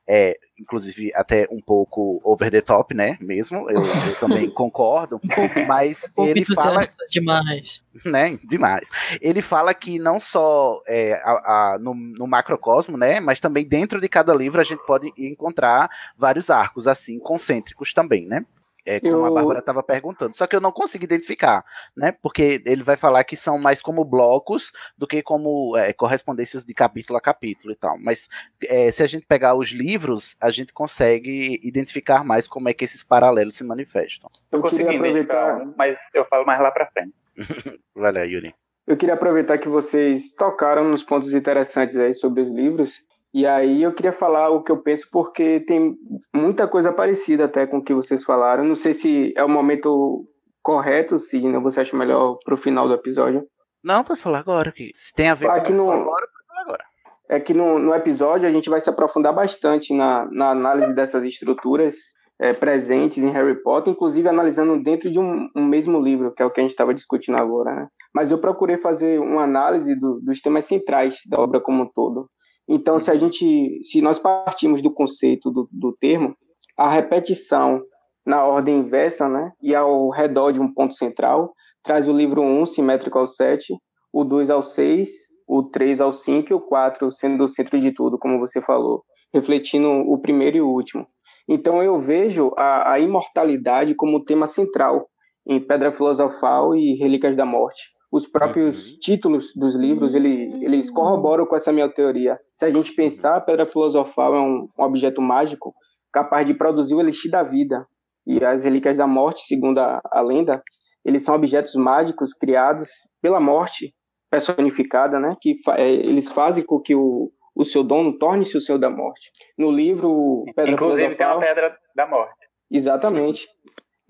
é 0.08 0.36
inclusive 0.58 1.10
até 1.14 1.46
um 1.50 1.60
pouco 1.60 2.20
over 2.24 2.50
the 2.50 2.60
top 2.60 2.94
né 2.94 3.16
mesmo 3.20 3.68
eu, 3.70 3.82
eu 3.84 4.14
também 4.20 4.48
concordo 4.52 5.20
mas 5.66 6.10
ele 6.18 6.44
fala 6.44 6.82
demais 7.08 7.82
né? 8.04 8.38
Demais. 8.44 8.90
Ele 9.20 9.42
fala 9.42 9.74
que 9.74 9.98
não 9.98 10.18
só 10.18 10.80
é, 10.86 11.14
a, 11.24 11.74
a, 11.74 11.78
no, 11.78 11.94
no, 11.94 12.26
macrocosmo, 12.26 12.96
né? 12.96 13.20
Mas 13.20 13.40
também 13.40 13.66
dentro 13.66 14.00
de 14.02 14.08
cada 14.08 14.34
livro 14.34 14.60
a 14.60 14.64
gente 14.64 14.84
pode 14.84 15.12
encontrar 15.16 15.88
vários 16.16 16.50
arcos, 16.50 16.86
assim, 16.86 17.18
concêntricos 17.18 17.94
também, 17.94 18.26
né? 18.26 18.44
É, 18.84 18.98
como 18.98 19.12
eu... 19.12 19.24
a 19.26 19.30
Bárbara 19.30 19.60
estava 19.60 19.82
perguntando. 19.82 20.36
Só 20.36 20.46
que 20.46 20.56
eu 20.56 20.60
não 20.60 20.72
consigo 20.72 21.04
identificar, 21.04 21.64
né? 21.96 22.12
Porque 22.12 22.62
ele 22.66 22.82
vai 22.82 22.96
falar 22.96 23.22
que 23.24 23.36
são 23.36 23.58
mais 23.58 23.80
como 23.80 24.04
blocos 24.04 24.72
do 24.98 25.06
que 25.06 25.22
como 25.22 25.76
é, 25.76 25.92
correspondências 25.92 26.64
de 26.64 26.74
capítulo 26.74 27.16
a 27.16 27.20
capítulo 27.20 27.72
e 27.72 27.76
tal. 27.76 27.96
Mas 27.98 28.28
é, 28.64 28.90
se 28.90 29.02
a 29.02 29.06
gente 29.06 29.24
pegar 29.26 29.54
os 29.54 29.70
livros, 29.70 30.36
a 30.40 30.50
gente 30.50 30.72
consegue 30.72 31.60
identificar 31.62 32.24
mais 32.24 32.48
como 32.48 32.68
é 32.68 32.74
que 32.74 32.84
esses 32.84 33.04
paralelos 33.04 33.56
se 33.56 33.64
manifestam. 33.64 34.28
Eu, 34.50 34.58
eu 34.58 34.62
consegui 34.62 34.96
aproveitar, 34.96 35.64
mas 35.76 35.98
eu 36.12 36.24
falo 36.24 36.44
mais 36.44 36.60
lá 36.60 36.70
para 36.70 36.90
frente. 36.90 37.14
lá, 37.94 38.10
Yuri. 38.24 38.54
Eu 38.84 38.96
queria 38.96 39.14
aproveitar 39.14 39.58
que 39.58 39.68
vocês 39.68 40.32
tocaram 40.32 40.88
nos 40.88 41.04
pontos 41.04 41.32
interessantes 41.32 41.96
aí 41.96 42.12
sobre 42.12 42.42
os 42.42 42.50
livros 42.50 43.00
e 43.34 43.46
aí 43.46 43.82
eu 43.82 43.94
queria 43.94 44.12
falar 44.12 44.50
o 44.50 44.62
que 44.62 44.70
eu 44.70 44.82
penso, 44.82 45.08
porque 45.10 45.60
tem 45.60 45.96
muita 46.34 46.68
coisa 46.68 46.92
parecida 46.92 47.46
até 47.46 47.66
com 47.66 47.78
o 47.78 47.84
que 47.84 47.94
vocês 47.94 48.22
falaram. 48.22 48.64
Não 48.64 48.74
sei 48.74 48.92
se 48.92 49.32
é 49.36 49.42
o 49.42 49.48
momento 49.48 50.26
correto, 50.62 51.18
se 51.18 51.40
você 51.40 51.80
acha 51.80 51.96
melhor 51.96 52.38
pro 52.44 52.56
final 52.56 52.86
do 52.86 52.94
episódio. 52.94 53.42
Não, 53.82 54.04
pode 54.04 54.20
falar 54.20 54.38
agora, 54.38 54.70
que 54.70 54.90
se 54.94 55.12
tem 55.14 55.28
a 55.28 55.34
ver 55.34 55.48
Aqui 55.50 55.72
com 55.72 55.78
no... 55.78 55.90
agora, 55.90 56.26
pode 56.26 56.46
falar 56.46 56.62
agora. 56.62 56.84
É 57.28 57.40
que 57.40 57.54
no, 57.54 57.78
no 57.78 57.94
episódio 57.94 58.46
a 58.46 58.50
gente 58.50 58.68
vai 58.68 58.80
se 58.80 58.90
aprofundar 58.90 59.34
bastante 59.34 59.94
na, 59.94 60.28
na 60.30 60.50
análise 60.50 60.94
dessas 60.94 61.24
estruturas 61.24 61.94
é, 62.38 62.52
presentes 62.52 63.24
em 63.24 63.30
Harry 63.30 63.62
Potter, 63.62 63.92
inclusive 63.92 64.28
analisando 64.28 64.82
dentro 64.82 65.10
de 65.10 65.18
um, 65.18 65.48
um, 65.56 65.64
mesmo 65.64 66.00
livro, 66.00 66.32
que 66.34 66.42
é 66.42 66.46
o 66.46 66.50
que 66.50 66.60
a 66.60 66.62
gente 66.62 66.72
estava 66.72 66.92
discutindo 66.92 67.38
agora. 67.38 67.74
Né? 67.74 67.88
Mas 68.14 68.30
eu 68.30 68.38
procurei 68.38 68.76
fazer 68.76 69.18
uma 69.18 69.44
análise 69.44 69.94
do, 69.98 70.20
dos 70.20 70.40
temas 70.40 70.66
centrais 70.66 71.16
da 71.26 71.40
obra 71.40 71.60
como 71.60 71.84
um 71.84 71.90
todo. 71.92 72.28
Então, 72.68 72.98
se 73.00 73.10
a 73.10 73.16
gente, 73.16 73.80
se 73.82 74.00
nós 74.00 74.18
partimos 74.18 74.80
do 74.80 74.92
conceito 74.92 75.50
do, 75.50 75.68
do 75.70 75.92
termo, 75.92 76.36
a 76.76 76.88
repetição 76.88 77.82
na 78.24 78.44
ordem 78.44 78.78
inversa, 78.78 79.28
né, 79.28 79.52
e 79.60 79.74
ao 79.74 80.10
redor 80.10 80.52
de 80.52 80.60
um 80.60 80.72
ponto 80.72 80.94
central, 80.94 81.52
traz 81.82 82.06
o 82.06 82.12
livro 82.12 82.40
1 82.40 82.66
simétrico 82.66 83.18
ao 83.18 83.26
7, 83.26 83.76
o 84.12 84.24
2 84.24 84.50
ao 84.50 84.62
6, 84.62 85.08
o 85.46 85.64
3 85.64 86.00
ao 86.00 86.12
5 86.12 86.52
e 86.52 86.54
o 86.54 86.60
4 86.60 87.10
sendo 87.10 87.44
o 87.44 87.48
centro 87.48 87.80
de 87.80 87.92
tudo, 87.92 88.18
como 88.18 88.38
você 88.38 88.62
falou, 88.62 89.02
refletindo 89.34 89.88
o 89.88 90.18
primeiro 90.18 90.56
e 90.56 90.60
o 90.60 90.68
último. 90.68 91.06
Então 91.48 91.82
eu 91.82 92.00
vejo 92.00 92.52
a, 92.56 92.92
a 92.92 93.00
imortalidade 93.00 93.94
como 93.94 94.24
tema 94.24 94.46
central 94.46 95.08
em 95.46 95.60
Pedra 95.60 95.90
Filosofal 95.90 96.76
e 96.76 96.94
Relíquias 96.94 97.36
da 97.36 97.44
Morte 97.44 97.91
os 98.12 98.26
próprios 98.26 98.90
uhum. 98.90 98.98
títulos 99.00 99.54
dos 99.56 99.74
livros 99.74 100.14
ele, 100.14 100.62
eles 100.62 100.90
corroboram 100.90 101.46
com 101.46 101.56
essa 101.56 101.72
minha 101.72 101.88
teoria. 101.88 102.38
Se 102.52 102.66
a 102.66 102.70
gente 102.70 102.94
pensar, 102.94 103.36
a 103.36 103.40
pedra 103.40 103.64
filosofal 103.64 104.34
é 104.34 104.40
um, 104.40 104.68
um, 104.78 104.84
objeto 104.84 105.22
mágico 105.22 105.74
capaz 106.12 106.46
de 106.46 106.52
produzir 106.52 106.94
o 106.94 107.00
elixir 107.00 107.30
da 107.30 107.42
vida. 107.42 107.86
E 108.26 108.44
as 108.44 108.64
relíquias 108.64 108.98
da 108.98 109.06
morte, 109.06 109.40
segundo 109.46 109.78
a, 109.78 110.00
a 110.04 110.20
lenda, 110.20 110.62
eles 111.02 111.24
são 111.24 111.34
objetos 111.34 111.74
mágicos 111.74 112.34
criados 112.34 112.88
pela 113.22 113.40
morte 113.40 113.94
personificada, 114.30 115.18
né? 115.18 115.34
Que 115.40 115.56
é, 115.70 115.90
eles 115.90 116.28
fazem 116.28 116.62
com 116.64 116.78
que 116.78 116.94
o, 116.94 117.32
o 117.56 117.64
seu 117.64 117.82
dono 117.82 118.18
torne-se 118.18 118.56
o 118.58 118.60
seu 118.60 118.78
da 118.78 118.90
morte. 118.90 119.30
No 119.58 119.70
livro 119.70 120.44
Pedra 120.54 120.72
Inclusive 120.72 121.16
Filosofal, 121.16 121.40
tem 121.40 121.48
a 121.48 121.54
pedra 121.54 121.78
da 121.96 122.06
morte. 122.06 122.36
Exatamente. 122.70 123.48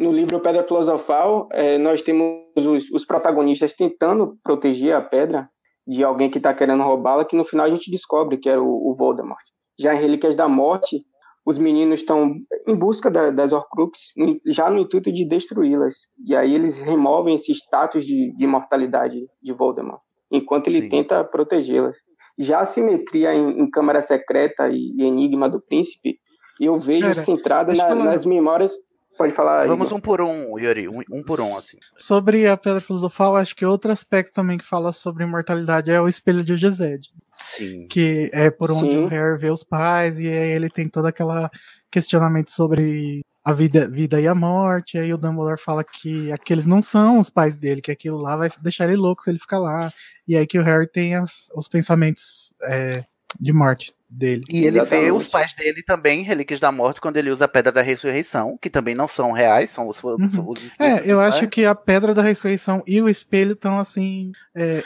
No 0.02 0.12
livro 0.12 0.40
Pedra 0.40 0.66
Filosofal, 0.66 1.48
é, 1.52 1.78
nós 1.78 2.02
temos 2.02 2.42
os, 2.56 2.90
os, 2.90 3.04
protagonistas 3.04 3.72
tentando 3.72 4.36
proteger 4.42 4.94
a 4.94 5.00
pedra 5.00 5.48
de 5.86 6.02
alguém 6.04 6.30
que 6.30 6.38
está 6.38 6.52
querendo 6.54 6.82
roubá-la, 6.82 7.24
que 7.24 7.36
no 7.36 7.44
final 7.44 7.66
a 7.66 7.70
gente 7.70 7.90
descobre 7.90 8.36
que 8.38 8.48
era 8.48 8.62
o, 8.62 8.90
o 8.90 8.94
Voldemort. 8.96 9.42
Já 9.78 9.94
em 9.94 9.98
Relíquias 9.98 10.36
da 10.36 10.48
Morte, 10.48 11.04
os 11.44 11.58
meninos 11.58 12.00
estão 12.00 12.34
em 12.68 12.74
busca 12.74 13.10
da, 13.10 13.30
das 13.30 13.52
Horcruxes, 13.52 14.12
já 14.46 14.70
no 14.70 14.78
intuito 14.80 15.10
de 15.12 15.26
destruí-las. 15.26 15.94
E 16.24 16.36
aí 16.36 16.54
eles 16.54 16.76
removem 16.78 17.34
esse 17.34 17.52
status 17.52 18.04
de, 18.04 18.32
de 18.36 18.44
imortalidade 18.44 19.18
de 19.42 19.52
Voldemort. 19.52 20.00
enquanto 20.30 20.68
ele 20.68 20.88
tenta 20.88 21.24
protegê-las. 21.24 21.96
Já 22.38 22.60
a 22.60 22.64
simetria 22.64 23.34
em, 23.34 23.60
em 23.60 23.70
Câmara 23.70 24.00
Secreta 24.00 24.68
e, 24.68 24.92
e 24.96 25.04
Enigma 25.04 25.48
do 25.50 25.60
Príncipe, 25.60 26.16
eu 26.60 26.78
vejo 26.78 27.08
Pera, 27.08 27.14
centrada 27.20 27.74
na- 27.74 27.94
nas 27.94 28.24
memórias. 28.24 28.72
Pode 29.16 29.32
falar. 29.34 29.66
Vamos 29.66 29.86
Igor. 29.88 29.98
um 29.98 30.00
por 30.00 30.20
um, 30.20 30.58
Yuri, 30.58 30.88
um, 30.88 31.00
um 31.12 31.22
por 31.22 31.40
um, 31.40 31.56
assim. 31.56 31.76
Sobre 31.96 32.46
a 32.46 32.56
Pedra 32.56 32.80
Filosofal, 32.80 33.36
acho 33.36 33.54
que 33.54 33.64
outro 33.64 33.92
aspecto 33.92 34.32
também 34.34 34.56
que 34.58 34.64
fala 34.64 34.92
sobre 34.92 35.24
imortalidade 35.24 35.90
é 35.90 36.00
o 36.00 36.08
espelho 36.08 36.42
de 36.44 36.56
Gesed. 36.56 37.08
Sim. 37.38 37.86
Que 37.88 38.30
é 38.32 38.50
por 38.50 38.70
onde 38.70 38.90
Sim. 38.92 39.04
o 39.04 39.08
Harry 39.08 39.36
vê 39.38 39.50
os 39.50 39.62
pais, 39.64 40.18
e 40.18 40.26
aí 40.26 40.50
ele 40.52 40.70
tem 40.70 40.88
todo 40.88 41.06
aquele 41.06 41.48
questionamento 41.90 42.50
sobre 42.50 43.20
a 43.44 43.52
vida, 43.52 43.88
vida 43.88 44.20
e 44.20 44.26
a 44.26 44.34
morte. 44.34 44.96
E 44.96 45.00
aí 45.00 45.12
o 45.12 45.18
Dumbledore 45.18 45.60
fala 45.60 45.82
que 45.84 46.30
aqueles 46.32 46.64
não 46.66 46.80
são 46.80 47.18
os 47.18 47.28
pais 47.28 47.56
dele, 47.56 47.82
que 47.82 47.90
aquilo 47.90 48.16
lá 48.18 48.36
vai 48.36 48.50
deixar 48.62 48.84
ele 48.88 48.96
louco 48.96 49.22
se 49.22 49.30
ele 49.30 49.38
ficar 49.38 49.58
lá. 49.58 49.92
E 50.26 50.36
aí 50.36 50.46
que 50.46 50.58
o 50.58 50.62
Harry 50.62 50.86
tem 50.88 51.16
as- 51.16 51.48
os 51.54 51.68
pensamentos 51.68 52.54
é, 52.64 53.04
de 53.40 53.52
morte 53.52 53.92
dele. 54.12 54.42
E 54.50 54.64
ele 54.66 54.82
vê 54.82 55.10
os 55.10 55.26
pais 55.26 55.54
dele 55.54 55.82
também 55.82 56.22
Relíquias 56.22 56.60
da 56.60 56.70
Morte 56.70 57.00
quando 57.00 57.16
ele 57.16 57.30
usa 57.30 57.46
a 57.46 57.48
Pedra 57.48 57.72
da 57.72 57.82
Ressurreição, 57.82 58.58
que 58.60 58.68
também 58.70 58.94
não 58.94 59.08
são 59.08 59.32
reais, 59.32 59.70
são 59.70 59.88
os, 59.88 60.02
os, 60.04 60.34
Uhum. 60.38 60.48
os 60.50 60.74
É, 60.78 61.02
eu 61.04 61.20
acho 61.20 61.38
pais. 61.40 61.50
que 61.50 61.64
a 61.64 61.74
Pedra 61.74 62.14
da 62.14 62.22
Ressurreição 62.22 62.82
e 62.86 63.00
o 63.00 63.08
espelho 63.08 63.52
estão 63.52 63.78
assim. 63.78 64.32
é, 64.54 64.82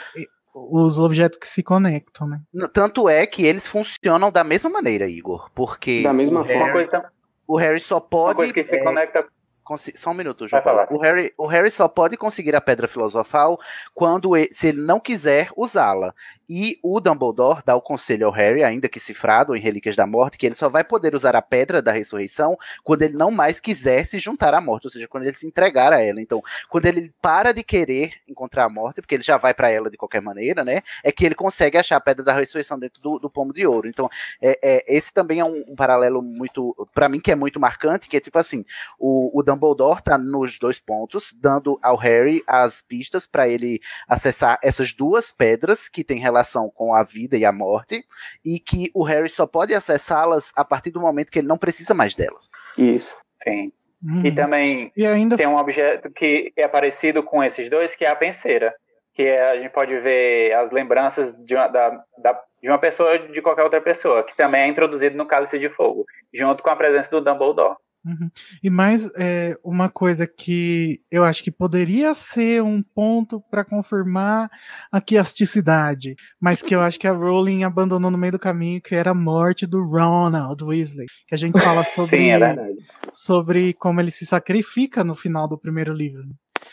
os 0.53 0.97
objetos 0.97 1.37
que 1.37 1.47
se 1.47 1.61
conectam, 1.61 2.27
né? 2.27 2.39
Tanto 2.73 3.07
é 3.07 3.27
que 3.27 3.45
eles 3.45 3.67
funcionam 3.67 4.31
da 4.31 4.43
mesma 4.43 4.69
maneira, 4.71 5.07
Igor. 5.07 5.51
Porque 5.53 6.01
Da 6.01 6.11
mesma 6.13 6.41
o 6.41 6.45
forma. 6.45 6.53
Harry, 6.59 6.63
Uma 6.69 6.73
coisa, 6.73 6.89
tam- 6.89 7.03
o 7.47 7.57
Harry 7.57 7.79
só 7.79 7.99
pode. 7.99 8.29
uma 8.29 8.35
coisa 8.35 8.53
que 8.53 8.63
se 8.63 8.75
é, 8.75 8.83
conecta. 8.83 9.25
Só 9.95 10.11
um 10.11 10.13
minuto, 10.13 10.47
João 10.47 10.61
Paulo. 10.61 10.87
O 10.91 10.97
Harry, 10.99 11.33
o 11.37 11.47
Harry 11.47 11.71
só 11.71 11.87
pode 11.87 12.15
conseguir 12.15 12.55
a 12.55 12.61
pedra 12.61 12.87
filosofal 12.87 13.59
quando 13.93 14.37
e- 14.37 14.49
se 14.51 14.67
ele 14.67 14.81
não 14.81 14.99
quiser 14.99 15.49
usá-la. 15.55 16.13
E 16.49 16.79
o 16.81 17.01
Dumbledore 17.01 17.61
dá 17.65 17.75
o 17.75 17.81
conselho 17.81 18.25
ao 18.25 18.31
Harry, 18.31 18.63
ainda 18.63 18.87
que 18.87 18.99
cifrado 18.99 19.55
em 19.55 19.59
Relíquias 19.59 19.97
da 19.97 20.07
Morte, 20.07 20.37
que 20.37 20.45
ele 20.45 20.55
só 20.55 20.69
vai 20.69 20.83
poder 20.83 21.13
usar 21.13 21.35
a 21.35 21.41
pedra 21.41 21.81
da 21.81 21.91
ressurreição 21.91 22.57
quando 22.83 23.01
ele 23.01 23.17
não 23.17 23.29
mais 23.31 23.59
quiser 23.59 24.05
se 24.05 24.17
juntar 24.17 24.53
à 24.53 24.61
morte, 24.61 24.87
ou 24.87 24.91
seja, 24.91 25.07
quando 25.07 25.23
ele 25.23 25.35
se 25.35 25.45
entregar 25.45 25.91
a 25.91 26.01
ela. 26.01 26.21
Então, 26.21 26.41
quando 26.69 26.85
ele 26.85 27.13
para 27.21 27.51
de 27.51 27.63
querer 27.63 28.13
encontrar 28.27 28.63
a 28.63 28.69
morte, 28.69 29.01
porque 29.01 29.15
ele 29.15 29.23
já 29.23 29.35
vai 29.35 29.53
para 29.53 29.69
ela 29.69 29.89
de 29.89 29.97
qualquer 29.97 30.21
maneira, 30.21 30.63
né? 30.63 30.81
É 31.03 31.11
que 31.11 31.25
ele 31.25 31.35
consegue 31.35 31.77
achar 31.77 31.97
a 31.97 32.01
pedra 32.01 32.23
da 32.23 32.33
ressurreição 32.33 32.79
dentro 32.79 33.01
do, 33.01 33.19
do 33.19 33.29
pomo 33.29 33.51
de 33.51 33.67
ouro. 33.67 33.89
Então, 33.89 34.09
é, 34.41 34.57
é, 34.63 34.95
esse 34.95 35.13
também 35.13 35.41
é 35.41 35.45
um, 35.45 35.65
um 35.67 35.75
paralelo 35.75 36.21
muito, 36.21 36.87
para 36.93 37.09
mim, 37.09 37.19
que 37.19 37.31
é 37.31 37.35
muito 37.35 37.59
marcante, 37.59 38.07
que 38.07 38.15
é 38.15 38.19
tipo 38.21 38.39
assim, 38.39 38.63
o, 38.97 39.37
o 39.37 39.43
Dumbledore 39.43 39.56
tá 40.03 40.17
nos 40.17 40.57
dois 40.59 40.79
pontos, 40.79 41.33
dando 41.39 41.79
ao 41.81 41.95
Harry 41.97 42.43
as 42.47 42.81
pistas 42.81 43.25
para 43.27 43.47
ele 43.47 43.79
acessar 44.07 44.57
essas 44.63 44.93
duas 44.93 45.31
pedras 45.31 45.89
que 45.89 46.03
têm 46.03 46.19
relação 46.19 46.69
com 46.69 46.93
a 46.93 47.03
vida 47.03 47.37
e 47.37 47.45
a 47.45 47.51
morte, 47.51 48.03
e 48.45 48.59
que 48.59 48.91
o 48.93 49.03
Harry 49.03 49.29
só 49.29 49.45
pode 49.45 49.73
acessá-las 49.73 50.51
a 50.55 50.63
partir 50.63 50.91
do 50.91 51.01
momento 51.01 51.31
que 51.31 51.39
ele 51.39 51.47
não 51.47 51.57
precisa 51.57 51.93
mais 51.93 52.13
delas. 52.15 52.49
Isso. 52.77 53.15
Sim. 53.43 53.71
Uhum. 54.03 54.25
E 54.25 54.31
também 54.31 54.91
E 54.95 55.05
ainda 55.05 55.35
tem 55.35 55.47
um 55.47 55.57
objeto 55.57 56.11
que 56.11 56.53
é 56.55 56.67
parecido 56.67 57.23
com 57.23 57.43
esses 57.43 57.69
dois, 57.69 57.95
que 57.95 58.05
é 58.05 58.09
a 58.09 58.15
penseira. 58.15 58.73
Que 59.13 59.23
é- 59.23 59.49
a 59.51 59.55
gente 59.59 59.71
pode 59.71 59.97
ver 59.99 60.53
as 60.53 60.71
lembranças 60.71 61.33
de 61.43 61.55
uma, 61.55 61.67
da, 61.67 61.89
da- 62.19 62.39
de 62.61 62.69
uma 62.69 62.77
pessoa 62.77 63.13
ou 63.13 63.27
de 63.29 63.41
qualquer 63.41 63.63
outra 63.63 63.81
pessoa, 63.81 64.23
que 64.23 64.37
também 64.37 64.61
é 64.61 64.67
introduzido 64.67 65.17
no 65.17 65.25
Cálice 65.25 65.57
de 65.57 65.69
Fogo, 65.69 66.05
junto 66.31 66.61
com 66.61 66.69
a 66.69 66.75
presença 66.75 67.09
do 67.09 67.21
Dumbledore. 67.21 67.75
Uhum. 68.07 68.29
E 68.63 68.69
mais 68.69 69.11
é, 69.17 69.57
uma 69.61 69.89
coisa 69.89 70.25
que 70.25 71.01
eu 71.11 71.25
acho 71.25 71.43
que 71.43 71.51
poderia 71.51 72.15
ser 72.15 72.63
um 72.63 72.81
ponto 72.81 73.41
para 73.51 73.65
confirmar 73.65 74.49
a 74.89 75.01
quiasticidade, 75.01 76.15
mas 76.39 76.61
que 76.61 76.73
eu 76.73 76.79
acho 76.79 76.97
que 76.97 77.07
a 77.07 77.11
Rowling 77.11 77.65
abandonou 77.65 78.09
no 78.09 78.17
meio 78.17 78.31
do 78.31 78.39
caminho, 78.39 78.81
que 78.81 78.95
era 78.95 79.11
a 79.11 79.13
morte 79.13 79.65
do 79.65 79.83
Ronald 79.83 80.63
Weasley, 80.63 81.07
que 81.27 81.35
a 81.35 81.37
gente 81.37 81.59
fala 81.59 81.83
sobre, 81.83 82.15
Sim, 82.15 82.29
é 82.29 82.73
sobre 83.13 83.73
como 83.73 83.99
ele 83.99 84.11
se 84.11 84.25
sacrifica 84.25 85.03
no 85.03 85.13
final 85.13 85.45
do 85.45 85.57
primeiro 85.57 85.93
livro. 85.93 86.29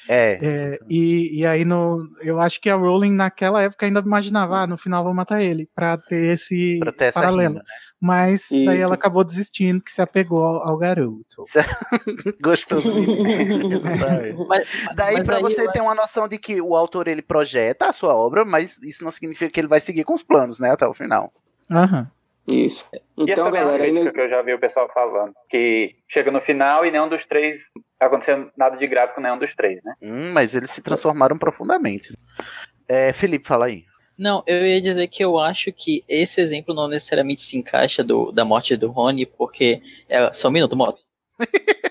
É. 0.08 0.38
É, 0.42 0.78
e, 0.88 1.40
e 1.40 1.46
aí 1.46 1.64
no, 1.64 2.06
eu 2.20 2.40
acho 2.40 2.60
que 2.60 2.68
a 2.70 2.74
Rowling 2.74 3.12
naquela 3.12 3.62
época 3.62 3.86
ainda 3.86 4.00
imaginava, 4.00 4.58
ah, 4.60 4.66
no 4.66 4.76
final 4.76 5.04
vou 5.04 5.14
matar 5.14 5.42
ele, 5.42 5.68
pra 5.74 5.96
ter 5.96 6.34
esse 6.34 6.78
Pra 6.80 6.92
ter 6.92 7.12
paralelo. 7.12 7.54
rima, 7.54 7.60
né? 7.60 7.64
Mas 8.00 8.48
daí 8.50 8.60
Isso. 8.76 8.82
ela 8.82 8.94
acabou 8.94 9.24
desistindo, 9.24 9.80
que 9.82 9.90
se 9.90 10.02
apegou 10.02 10.44
ao, 10.44 10.68
ao 10.68 10.76
garoto. 10.76 11.42
Gostou 12.42 12.82
do. 12.82 12.92
Mas, 14.46 14.68
Daí 14.94 15.16
aí 15.16 15.42
você 15.42 15.62
eu 15.62 15.72
ter 15.72 15.80
uma 15.80 15.94
noção 15.94 16.28
de 16.28 16.36
que 16.36 16.60
o 16.60 16.76
autor 16.76 17.08
ele 17.08 17.22
projeta 17.22 17.86
a 17.86 17.92
sua 17.92 18.14
obra, 18.14 18.44
mas 18.44 18.76
isso 18.82 19.02
não 19.04 19.10
significa 19.10 19.50
que 19.50 19.58
ele 19.58 19.68
vai 19.68 19.80
seguir 19.80 20.04
com 20.04 20.12
os 20.14 20.22
planos, 20.22 20.60
né, 20.60 20.70
até 20.70 20.86
o 20.86 20.92
final. 20.92 21.32
Aham. 21.70 22.10
Isso. 22.46 22.84
e 22.92 23.30
essa 23.30 23.40
Então, 23.40 23.48
é 23.48 23.50
galera, 23.50 23.84
crítica 23.84 24.12
que 24.12 24.20
eu 24.20 24.28
já 24.28 24.42
vi 24.42 24.52
o 24.52 24.58
pessoal 24.58 24.88
falando, 24.92 25.32
que 25.48 25.96
chega 26.06 26.30
no 26.30 26.40
final 26.40 26.84
e 26.84 26.90
nenhum 26.90 27.08
dos 27.08 27.24
três 27.24 27.70
aconteceu 27.98 28.50
nada 28.56 28.76
de 28.76 28.86
grave 28.86 29.14
com 29.14 29.20
nenhum 29.20 29.38
dos 29.38 29.54
três, 29.54 29.82
né? 29.82 29.94
Hum, 30.02 30.32
mas 30.32 30.54
eles 30.54 30.70
se 30.70 30.82
transformaram 30.82 31.38
profundamente. 31.38 32.16
É, 32.86 33.12
Felipe, 33.12 33.48
fala 33.48 33.66
aí. 33.66 33.84
Não, 34.16 34.44
eu 34.46 34.64
ia 34.64 34.80
dizer 34.80 35.08
que 35.08 35.24
eu 35.24 35.38
acho 35.38 35.72
que 35.72 36.04
esse 36.08 36.40
exemplo 36.40 36.74
não 36.74 36.86
necessariamente 36.86 37.42
se 37.42 37.56
encaixa 37.56 38.04
do, 38.04 38.30
da 38.30 38.44
morte 38.44 38.76
do 38.76 38.90
Rony, 38.90 39.26
porque. 39.26 39.82
É, 40.08 40.32
só 40.32 40.48
um 40.48 40.52
minuto, 40.52 40.76
moto. 40.76 41.00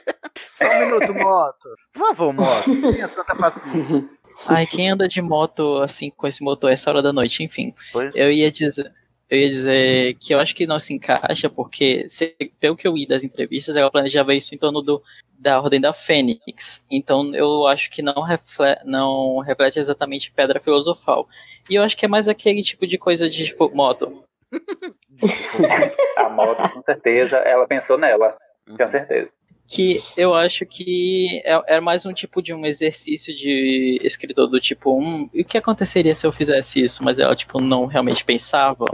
Só 0.56 0.70
um 0.70 0.80
minuto, 0.80 1.14
moto. 1.14 1.70
Por 1.91 2.08
favor, 2.08 2.34
moto. 2.34 2.64
Tenha 2.93 3.08
santa 3.08 3.36
paciência. 3.36 4.24
Ai, 4.47 4.66
quem 4.66 4.89
anda 4.89 5.08
de 5.08 5.22
moto 5.22 5.80
assim 5.80 6.10
com 6.10 6.26
esse 6.26 6.41
motor 6.41 6.72
essa 6.72 6.89
hora 6.89 7.01
da 7.01 7.12
noite, 7.12 7.43
enfim. 7.43 7.74
Pois 7.91 8.16
Eu 8.16 8.32
ia 8.32 8.49
dizer. 8.49 8.91
Eu 9.34 9.40
ia 9.40 9.50
dizer 9.50 10.14
que 10.20 10.32
eu 10.32 10.40
acho 10.40 10.54
que 10.54 10.68
não 10.68 10.80
se 10.80 10.94
encaixa, 10.94 11.50
porque, 11.50 12.08
se, 12.08 12.36
pelo 12.60 12.76
que 12.76 12.88
eu 12.88 12.94
vi 12.94 13.08
das 13.08 13.24
entrevistas, 13.24 13.76
ela 13.76 13.90
planejava 13.90 14.36
isso 14.36 14.54
em 14.54 14.60
torno 14.60 14.80
do, 14.80 15.02
da 15.40 15.60
Ordem 15.60 15.82
da 15.82 15.92
Fênix. 15.92 16.84
Então 16.90 17.34
eu 17.34 17.66
acho 17.66 17.90
que 17.90 18.04
não, 18.04 18.22
refle, 18.22 18.78
não 18.86 19.40
reflete 19.40 19.80
exatamente 19.80 20.32
Pedra 20.32 20.60
Filosofal. 20.60 21.28
E 21.68 21.74
eu 21.74 21.82
acho 21.82 21.98
que 21.98 22.06
é 22.06 22.08
mais 22.08 22.30
aquele 22.30 22.62
tipo 22.62 22.86
de 22.86 22.96
coisa 23.00 23.28
de 23.28 23.46
tipo, 23.46 23.74
moto. 23.74 24.24
A 26.16 26.30
moto, 26.30 26.70
com 26.70 26.84
certeza, 26.84 27.38
ela 27.38 27.66
pensou 27.66 27.98
nela. 27.98 28.38
Tenho 28.78 28.88
certeza. 28.88 29.30
que 29.68 30.00
eu 30.16 30.36
acho 30.36 30.64
que 30.64 31.42
é, 31.44 31.60
era 31.74 31.82
mais 31.82 32.06
um 32.06 32.14
tipo 32.14 32.40
de 32.40 32.54
um 32.54 32.68
exercício 32.68 33.36
de 33.36 33.98
escritor 34.04 34.48
do 34.48 34.60
tipo, 34.60 34.96
hum, 34.96 35.28
e 35.34 35.42
o 35.42 35.46
que 35.46 35.58
aconteceria 35.58 36.14
se 36.14 36.28
eu 36.28 36.32
fizesse 36.32 36.84
isso? 36.84 37.04
Mas 37.04 37.18
ela, 37.18 37.36
tipo, 37.36 37.60
não 37.60 37.88
realmente 37.88 38.24
pensava. 38.24 38.86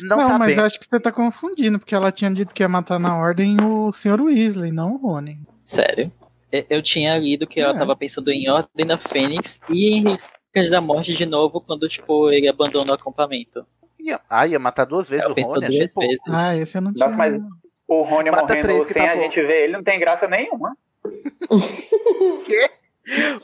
Não, 0.00 0.16
Não, 0.16 0.38
mas 0.38 0.58
acho 0.58 0.78
que 0.78 0.86
você 0.86 1.00
tá 1.00 1.12
confundindo, 1.12 1.78
porque 1.78 1.94
ela 1.94 2.10
tinha 2.12 2.30
dito 2.30 2.54
que 2.54 2.62
ia 2.62 2.68
matar 2.68 2.98
na 2.98 3.16
ordem 3.16 3.56
o 3.62 3.90
Sr. 3.92 4.20
Weasley, 4.22 4.70
não 4.72 4.94
o 4.94 4.96
Rony. 4.96 5.38
Sério. 5.64 6.10
Eu 6.50 6.82
tinha 6.82 7.16
lido 7.18 7.46
que 7.46 7.60
ela 7.60 7.74
É. 7.74 7.78
tava 7.78 7.94
pensando 7.94 8.30
em 8.30 8.48
Ordem 8.48 8.86
da 8.86 8.96
Fênix 8.96 9.60
e 9.68 9.90
em 9.96 10.02
Relíquias 10.04 10.70
da 10.70 10.80
Morte 10.80 11.12
de 11.12 11.26
novo, 11.26 11.60
quando, 11.60 11.86
tipo, 11.88 12.30
ele 12.30 12.48
abandona 12.48 12.92
o 12.92 12.94
acampamento. 12.94 13.66
Ia, 14.00 14.18
ah, 14.30 14.46
ia 14.46 14.58
matar 14.58 14.86
duas 14.86 15.08
vezes 15.08 15.24
Ela 15.26 15.34
o 15.34 15.42
Rony? 15.42 15.60
duas 15.60 15.68
Achei 15.74 15.88
pouco. 15.88 16.08
vezes. 16.08 16.22
Ah, 16.28 16.56
esse 16.56 16.78
eu 16.78 16.82
não 16.82 16.94
tinha. 16.94 17.04
Nossa, 17.04 17.18
mas 17.18 17.38
o 17.86 18.02
Rony 18.02 18.30
Mata 18.30 18.42
morrendo 18.44 18.62
três 18.62 18.86
que 18.86 18.92
sem 18.94 19.02
tá 19.02 19.12
a 19.12 19.16
bom. 19.16 19.22
gente 19.22 19.42
ver 19.42 19.64
ele 19.64 19.72
não 19.74 19.82
tem 19.84 20.00
graça 20.00 20.26
nenhuma. 20.26 20.74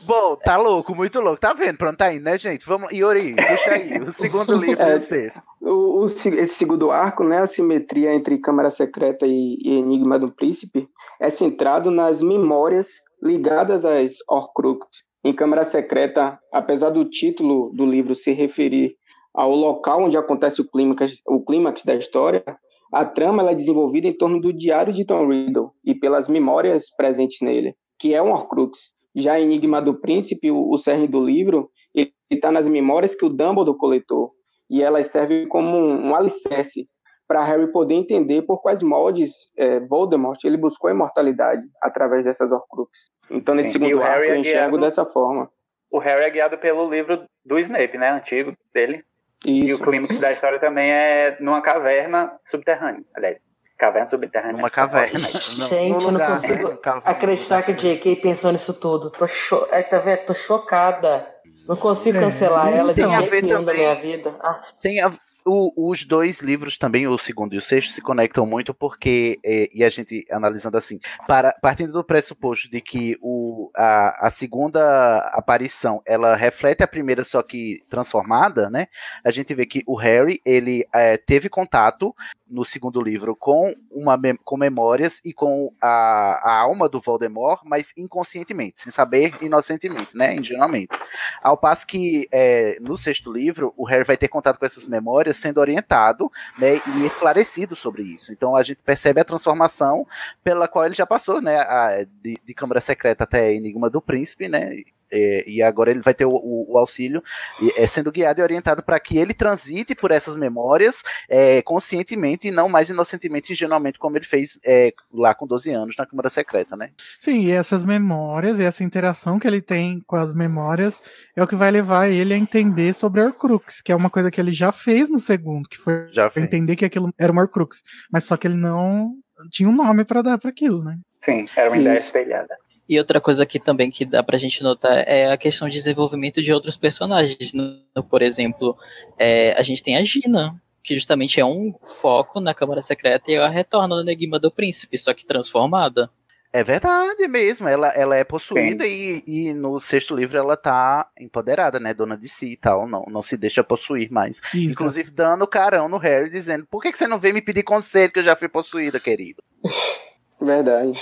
Bom, 0.07 0.37
tá 0.37 0.57
louco, 0.57 0.95
muito 0.95 1.21
louco. 1.21 1.41
Tá 1.41 1.53
vendo 1.53 1.79
pra 1.79 1.89
onde 1.89 1.99
tá 1.99 2.13
indo, 2.13 2.25
né, 2.25 2.37
gente? 2.39 2.67
Vamos, 2.67 2.93
Yuri, 2.93 3.35
puxa 3.35 3.71
aí. 3.71 3.99
O 3.99 4.11
segundo 4.13 4.57
livro 4.59 4.83
É. 4.83 4.95
e 4.95 4.99
o 4.99 5.03
sexto. 5.03 5.43
O, 5.61 6.03
o 6.03 6.09
se- 6.09 6.29
esse 6.31 6.55
segundo 6.55 6.91
arco, 6.91 7.25
né, 7.25 7.39
a 7.39 7.47
simetria 7.47 8.15
entre 8.15 8.39
Câmara 8.39 8.71
Secreta 8.71 9.27
e, 9.27 9.59
e 9.63 9.79
Enigma 9.79 10.19
do 10.19 10.31
Príncipe, 10.31 10.89
é 11.21 11.31
centrado 11.31 11.91
nas 11.91 12.21
memórias 12.21 12.89
ligadas 13.23 13.85
às 13.85 14.17
Horcruxes. 14.29 15.05
Em 15.25 15.33
Câmara 15.33 15.65
Secreta, 15.65 16.39
apesar 16.53 16.91
do 16.91 17.05
título 17.09 17.71
do 17.75 17.87
livro 17.87 18.15
se 18.15 18.33
referir 18.33 18.95
ao 19.33 19.51
local 19.51 20.03
onde 20.03 20.17
acontece 20.19 20.61
o 20.61 20.69
clímax, 20.71 21.17
o 21.27 21.43
clímax 21.43 21.83
da 21.83 21.95
história, 21.95 22.45
a 22.93 23.05
trama 23.05 23.51
é 23.51 23.55
desenvolvida 23.55 24.07
em 24.07 24.13
torno 24.13 24.39
do 24.41 24.53
diário 24.53 24.93
de 24.93 25.05
Tom 25.05 25.27
Riddle 25.29 25.71
e 25.83 25.95
pelas 25.95 26.29
memórias 26.29 26.95
presentes 26.95 27.39
nele, 27.41 27.75
que 27.99 28.15
é 28.15 28.23
um 28.23 28.31
Horcrux. 28.33 28.93
Já 29.15 29.39
Enigma 29.39 29.81
do 29.81 29.95
Príncipe, 29.95 30.51
o, 30.51 30.71
o 30.71 30.77
cerne 30.79 31.07
do 31.07 31.25
livro, 31.25 31.71
ele 31.95 32.13
está 32.31 32.51
nas 32.51 32.67
memórias 32.69 33.15
que 33.15 33.25
o 33.25 33.29
Dumbledore 33.29 33.79
coletou 33.79 34.33
e 34.69 34.83
elas 34.83 35.09
servem 35.09 35.47
como 35.49 35.77
um, 35.77 36.09
um 36.09 36.15
alicerce 36.15 36.89
para 37.27 37.43
Harry 37.45 37.71
poder 37.73 37.95
entender 37.95 38.43
por 38.43 38.61
quais 38.61 38.83
moldes 38.83 39.31
é, 39.57 39.81
Voldemort 39.81 40.39
ele 40.45 40.57
buscou 40.59 40.89
a 40.89 40.93
imortalidade 40.93 41.63
através 41.81 42.25
dessas 42.25 42.53
Horcruxes. 42.53 43.11
Então, 43.31 43.55
nesse 43.55 43.73
Sim, 43.73 43.79
segundo 43.79 44.03
arco, 44.03 44.13
Harry 44.13 44.29
eu 44.29 44.35
é 44.35 44.39
enxergo 44.39 44.59
guiado- 44.77 44.81
dessa 44.81 45.07
forma. 45.07 45.51
O 45.91 45.99
Harry 45.99 46.25
é 46.25 46.31
guiado 46.31 46.59
pelo 46.59 46.91
livro 46.91 47.25
do 47.45 47.59
Snape, 47.59 47.97
né? 47.97 48.11
Antigo 48.11 48.53
dele. 48.75 49.05
E 49.47 49.63
o 49.63 49.77
Isso. 49.77 49.85
clímax 49.85 50.19
da 50.19 50.33
história 50.33 50.59
também 50.59 50.91
é 50.91 51.37
numa 51.41 51.63
caverna 51.63 52.33
subterrânea. 52.45 53.05
Aliás, 53.15 53.39
caverna 53.87 54.09
subterrânea. 54.09 54.53
Numa 54.57 54.71
caverna. 54.71 55.19
Gente, 55.19 55.59
no 55.59 55.65
eu 55.97 56.01
não 56.01 56.11
lugar, 56.13 56.41
consigo 56.41 56.69
né? 56.69 56.79
Acreditar 57.05 57.63
que 57.63 57.73
a 57.73 57.75
J.K. 57.75 58.17
pensou 58.17 58.53
nisso 58.53 58.73
tudo. 58.75 59.11
Tô 59.11 59.27
cho... 59.27 59.67
é, 59.71 59.83
tá 59.83 59.99
vendo? 59.99 60.25
Tô 60.27 60.35
chocada. 60.35 61.27
Não 61.69 61.77
consigo 61.77 62.19
É, 62.19 62.21
cancelar 62.21 62.69
ela 62.73 62.93
de 62.95 63.03
tem 63.03 63.15
a 63.15 63.19
jeito 63.19 63.31
ver 63.31 63.43
nenhum 63.43 63.65
da 63.65 63.73
também- 63.73 63.87
minha 63.87 63.95
vida. 64.01 64.35
Ah, 64.41 64.61
Tem 64.83 65.01
a- 65.01 65.11
o- 65.47 65.91
os 65.91 66.05
dois 66.05 66.41
livros 66.41 66.79
também, 66.79 67.07
o 67.07 67.19
segundo 67.19 67.55
e 67.55 67.59
o 67.59 67.61
sexto, 67.63 67.91
se 67.93 68.01
conectam 68.01 68.47
muito 68.47 68.73
porque, 68.73 69.39
é, 69.45 69.69
e 69.75 69.85
a 69.85 69.89
gente 69.91 70.27
analisando 70.31 70.77
assim, 70.79 70.99
para, 71.27 71.53
partindo 71.61 71.93
do 71.93 72.03
pressuposto 72.05 72.71
de 72.71 72.81
que 72.81 73.17
o, 73.21 73.71
a, 73.77 74.27
a 74.27 74.31
segunda 74.31 75.19
aparição, 75.35 76.01
ela 76.07 76.35
reflete 76.35 76.83
a 76.83 76.87
primeira, 76.89 77.25
só 77.25 77.43
que 77.43 77.83
transformada, 77.91 78.69
né? 78.71 78.87
A 79.25 79.31
gente 79.31 79.53
vê 79.55 79.67
que 79.67 79.83
o 79.87 79.97
Harry, 79.97 80.41
ele 80.47 80.87
é, 80.95 81.17
teve 81.19 81.49
contato 81.51 82.15
no 82.55 82.65
segundo 82.65 83.03
livro 83.03 83.35
com, 83.35 83.75
uma, 83.91 84.17
com 84.45 84.57
memórias 84.57 85.21
e 85.25 85.33
com 85.33 85.73
a, 85.81 86.41
a 86.43 86.61
alma 86.61 86.89
do 86.89 87.01
Voldemort, 87.01 87.61
mas 87.65 87.93
inconscientemente, 87.97 88.81
sem 88.81 88.93
saber 88.93 89.35
inocentemente, 89.43 90.17
né? 90.17 90.35
Ingenuamente. 90.37 90.97
Ao 91.43 91.57
passo 91.57 91.87
que 91.87 92.29
é, 92.31 92.79
no 92.81 92.97
sexto 92.97 93.33
livro, 93.33 93.75
o 93.77 93.85
Harry 93.85 94.05
vai 94.05 94.17
ter 94.17 94.29
contato 94.29 94.59
com 94.59 94.65
essas 94.67 94.87
memórias 94.87 95.37
sendo 95.37 95.59
orientado 95.59 96.31
né, 96.59 96.77
e 96.97 97.05
esclarecido 97.05 97.75
sobre 97.75 98.03
isso. 98.05 98.33
Então 98.33 98.55
a 98.55 98.63
gente 98.63 98.83
percebe 98.83 99.21
a 99.21 99.25
transformação 99.25 100.07
pela 100.43 100.69
qual 100.69 100.85
ele 100.87 100.95
já 100.95 101.05
passou, 101.07 101.41
né? 101.43 101.57
a- 101.59 102.07
de, 102.23 102.39
de 102.45 102.55
Câmara 102.55 102.81
Secreta 102.81 103.25
até 103.25 103.53
Enigma 103.53 103.91
do 103.91 104.01
Príncipe, 104.01 104.49
né? 104.49 104.77
É, 105.15 105.45
e 105.49 105.63
agora 105.63 105.91
ele 105.91 106.01
vai 106.01 106.13
ter 106.13 106.25
o, 106.25 106.33
o- 106.33 106.75
o 106.75 106.79
auxílio 106.79 107.23
e, 107.63 107.73
é, 107.77 107.87
sendo 107.87 108.11
guiado 108.11 108.41
e 108.41 108.43
orientado 108.43 108.83
para 108.83 108.99
que 108.99 109.17
ele 109.17 109.33
transite 109.33 109.95
por 109.95 110.11
essas 110.11 110.35
memórias 110.35 111.03
é, 111.29 111.63
conscientemente 111.63 112.49
e 112.49 112.51
não 112.51 112.69
mais 112.69 112.91
inocentemente, 112.91 113.53
ingenuamente, 113.53 113.99
como 113.99 114.17
ele 114.19 114.25
fez 114.25 114.59
é, 114.65 114.93
lá 115.13 115.35
com 115.35 115.47
12 115.47 115.71
anos 115.71 115.97
na 115.97 116.05
Câmara 116.07 116.29
Secreta, 116.29 116.77
né? 116.77 116.91
Sim, 117.21 117.45
e 117.45 117.51
essas 117.51 117.83
memórias 117.85 118.59
e 118.59 118.63
essa 118.65 118.83
interação 118.83 119.39
que 119.39 119.47
ele 119.47 119.63
tem 119.63 120.01
com 120.07 120.17
as 120.17 120.33
memórias 120.33 121.01
é 121.37 121.43
o 121.43 121.47
que 121.47 121.57
vai 121.57 121.71
levar 121.71 122.09
ele 122.09 122.35
a 122.35 122.37
entender 122.39 122.93
sobre 122.95 123.21
a 123.21 123.25
Horcrux, 123.27 123.81
que 123.81 123.93
é 123.93 123.97
uma 123.97 124.11
coisa 124.11 124.31
que 124.31 124.41
ele 124.41 124.53
já 124.53 124.73
fez 124.73 125.11
no 125.11 125.19
segundo, 125.19 125.69
que 125.69 125.77
foi 125.79 126.09
entender 126.45 126.77
que 126.77 126.85
aquilo 126.85 127.13
era 127.19 127.31
uma 127.31 127.43
Horcrux, 127.43 127.83
mas 128.11 128.25
só 128.25 128.37
que 128.37 128.47
ele 128.47 128.57
não 128.57 129.15
tinha 129.51 129.69
um 129.69 129.75
nome 129.75 130.05
pra 130.05 130.23
dar 130.23 130.39
para 130.39 130.51
aquilo, 130.51 130.83
né? 130.83 130.99
Sim, 131.25 131.45
era 131.57 131.71
uma 131.71 131.77
ideia 131.81 131.99
espelhada. 131.99 132.55
E 132.89 132.99
outra 132.99 133.21
coisa 133.21 133.43
aqui 133.45 133.59
também 133.59 133.91
que 133.91 134.05
dá 134.05 134.23
pra 134.23 134.37
gente 134.37 134.63
notar 134.63 135.05
é 135.09 135.33
a 135.33 135.37
questão 135.39 135.69
de 135.69 135.75
desenvolvimento 135.77 136.43
de 136.43 136.53
outros 136.53 136.77
personagens. 136.77 137.53
No- 137.55 138.05
Por 138.05 138.21
exemplo, 138.21 138.77
é, 139.19 139.53
a 139.59 139.63
gente 139.63 139.83
tem 139.83 139.97
a 139.97 140.05
Gina, 140.05 140.55
que 140.83 140.95
justamente 140.95 141.41
é 141.41 141.45
um 141.47 141.75
foco 142.03 142.41
na 142.41 142.53
Câmara 142.53 142.83
Secreta 142.83 143.31
e 143.31 143.35
ela 143.35 143.49
retorna 143.49 143.95
no 143.97 144.03
Enigma 144.03 144.39
do 144.39 144.51
Príncipe, 144.51 144.99
só 144.99 145.15
que 145.15 145.25
transformada. 145.27 146.11
É 146.53 146.63
verdade 146.63 147.27
mesmo, 147.27 147.67
ela, 147.67 147.89
ela 147.89 148.15
é 148.17 148.23
possuída 148.23 148.87
e, 148.87 149.25
e 149.27 149.53
no 149.55 149.81
sexto 149.81 150.15
livro 150.15 150.39
ela 150.39 150.57
tá 150.57 151.09
empoderada, 151.19 151.81
né? 151.81 151.93
Dona 151.93 152.17
de 152.17 152.29
si 152.29 152.53
e 152.53 152.57
tal, 152.57 152.87
não, 152.87 153.05
não 153.09 153.25
se 153.25 153.37
deixa 153.37 153.65
possuir 153.65 154.09
mais. 154.13 154.41
Isso. 154.55 154.73
Inclusive 154.73 155.11
dando 155.11 155.49
carão 155.49 155.89
no 155.89 155.97
Harry, 155.99 156.31
dizendo: 156.31 156.65
por 156.71 156.81
que, 156.81 156.93
que 156.93 156.99
você 156.99 157.09
não 157.09 157.19
veio 157.19 157.35
me 157.35 157.43
pedir 157.43 157.65
conselho 157.65 158.13
que 158.13 158.21
eu 158.21 158.23
já 158.23 158.37
fui 158.37 158.47
possuída, 158.49 159.01
querido? 159.01 159.43
Verdade. 160.41 160.93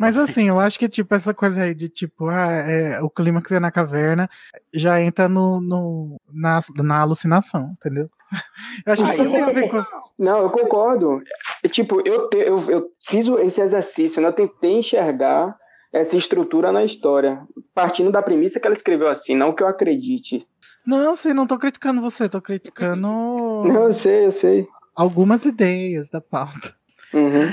Mas 0.00 0.16
assim, 0.16 0.48
eu 0.48 0.58
acho 0.58 0.78
que 0.78 0.88
tipo 0.88 1.14
essa 1.14 1.32
coisa 1.32 1.62
aí 1.62 1.74
de 1.74 1.88
tipo, 1.88 2.26
ah, 2.28 2.46
é, 2.50 3.00
o 3.02 3.08
clímax 3.10 3.50
é 3.52 3.60
na 3.60 3.70
caverna, 3.70 4.28
já 4.72 5.00
entra 5.00 5.28
no, 5.28 5.60
no 5.60 6.20
na, 6.32 6.60
na 6.76 7.00
alucinação, 7.00 7.72
entendeu? 7.78 8.10
Eu 8.86 8.92
acho 8.92 9.04
que 9.04 9.10
Ah, 9.10 9.16
tudo 9.16 9.30
tem 9.30 9.42
a 9.42 9.46
ver 9.48 9.68
com 9.70 9.84
Não, 10.18 10.38
eu 10.42 10.50
concordo. 10.50 11.22
É, 11.62 11.68
Tipo, 11.68 12.02
eu, 12.06 12.28
te- 12.28 12.38
eu, 12.38 12.58
eu 12.70 12.90
fiz 13.06 13.26
esse 13.28 13.60
exercício, 13.60 14.20
né? 14.20 14.28
eu 14.28 14.32
tentei 14.32 14.78
enxergar 14.78 15.56
essa 15.92 16.16
estrutura 16.16 16.72
na 16.72 16.84
história, 16.84 17.40
partindo 17.74 18.10
da 18.10 18.20
premissa 18.22 18.58
que 18.60 18.66
ela 18.66 18.76
escreveu 18.76 19.08
assim, 19.08 19.34
não 19.36 19.54
que 19.54 19.62
eu 19.62 19.66
acredite. 19.66 20.46
Não, 20.86 21.14
sim, 21.16 21.32
não 21.32 21.46
tô 21.46 21.58
criticando 21.58 22.00
você, 22.00 22.28
tô 22.28 22.40
criticando 22.42 23.06
Não, 23.64 23.84
eu 23.84 23.92
sei, 23.94 24.26
eu 24.26 24.32
sei. 24.32 24.66
algumas 24.94 25.44
ideias 25.44 26.08
da 26.10 26.20
pauta. 26.20 26.74
Uhum. 27.14 27.48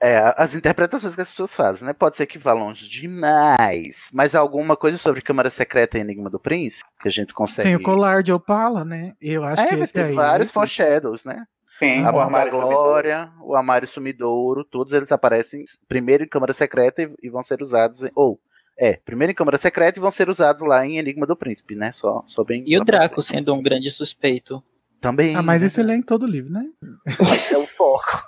É, 0.00 0.32
as 0.36 0.54
interpretações 0.54 1.14
que 1.14 1.20
as 1.20 1.30
pessoas 1.30 1.56
fazem, 1.56 1.86
né? 1.86 1.92
Pode 1.92 2.16
ser 2.16 2.26
que 2.26 2.38
vá 2.38 2.52
longe 2.52 2.88
demais. 2.88 4.08
Mas 4.12 4.34
alguma 4.34 4.76
coisa 4.76 4.96
sobre 4.96 5.20
Câmara 5.20 5.50
Secreta 5.50 5.98
e 5.98 6.00
Enigma 6.00 6.30
do 6.30 6.38
Príncipe 6.38 6.88
que 7.00 7.08
a 7.08 7.10
gente 7.10 7.34
consegue. 7.34 7.68
Tem 7.68 7.76
o 7.76 7.82
colar 7.82 8.22
de 8.22 8.32
Opala, 8.32 8.84
né? 8.84 9.12
Eu 9.20 9.42
acho 9.42 9.60
é, 9.62 9.68
que 9.68 9.74
esse 9.74 9.92
ter 9.92 10.04
aí. 10.04 10.14
vários 10.14 10.46
esse- 10.48 10.54
foreshadows, 10.54 11.24
né? 11.24 11.44
Sim, 11.78 12.04
a 12.04 12.10
o 12.10 12.12
da 12.12 12.22
armário 12.24 12.50
sumidouro. 12.52 12.76
Glória, 12.76 13.30
o 13.40 13.54
Armário 13.54 13.86
Sumidouro, 13.88 14.64
todos 14.64 14.92
eles 14.92 15.12
aparecem 15.12 15.64
primeiro 15.88 16.24
em 16.24 16.28
Câmara 16.28 16.52
Secreta 16.52 17.02
e, 17.02 17.14
e 17.22 17.30
vão 17.30 17.42
ser 17.42 17.62
usados. 17.62 18.02
Em, 18.02 18.10
ou, 18.16 18.40
é, 18.76 18.94
primeiro 19.04 19.30
em 19.30 19.34
Câmara 19.34 19.56
Secreta 19.58 19.98
e 19.98 20.02
vão 20.02 20.10
ser 20.10 20.28
usados 20.28 20.62
lá 20.62 20.84
em 20.84 20.98
Enigma 20.98 21.24
do 21.24 21.36
Príncipe, 21.36 21.76
né? 21.76 21.92
Só, 21.92 22.24
só 22.26 22.42
bem. 22.42 22.64
E 22.66 22.76
o 22.76 22.84
Draco 22.84 23.22
sendo 23.22 23.54
um 23.54 23.62
grande 23.62 23.90
suspeito. 23.92 24.62
Também. 25.00 25.36
Ah, 25.36 25.42
mas 25.42 25.62
isso 25.62 25.80
ele 25.80 25.92
é 25.92 25.94
em 25.94 26.02
todo 26.02 26.26
livro, 26.26 26.52
né? 26.52 26.64
Esse 27.06 27.54
é 27.54 27.58
o 27.58 27.66
foco. 27.66 28.22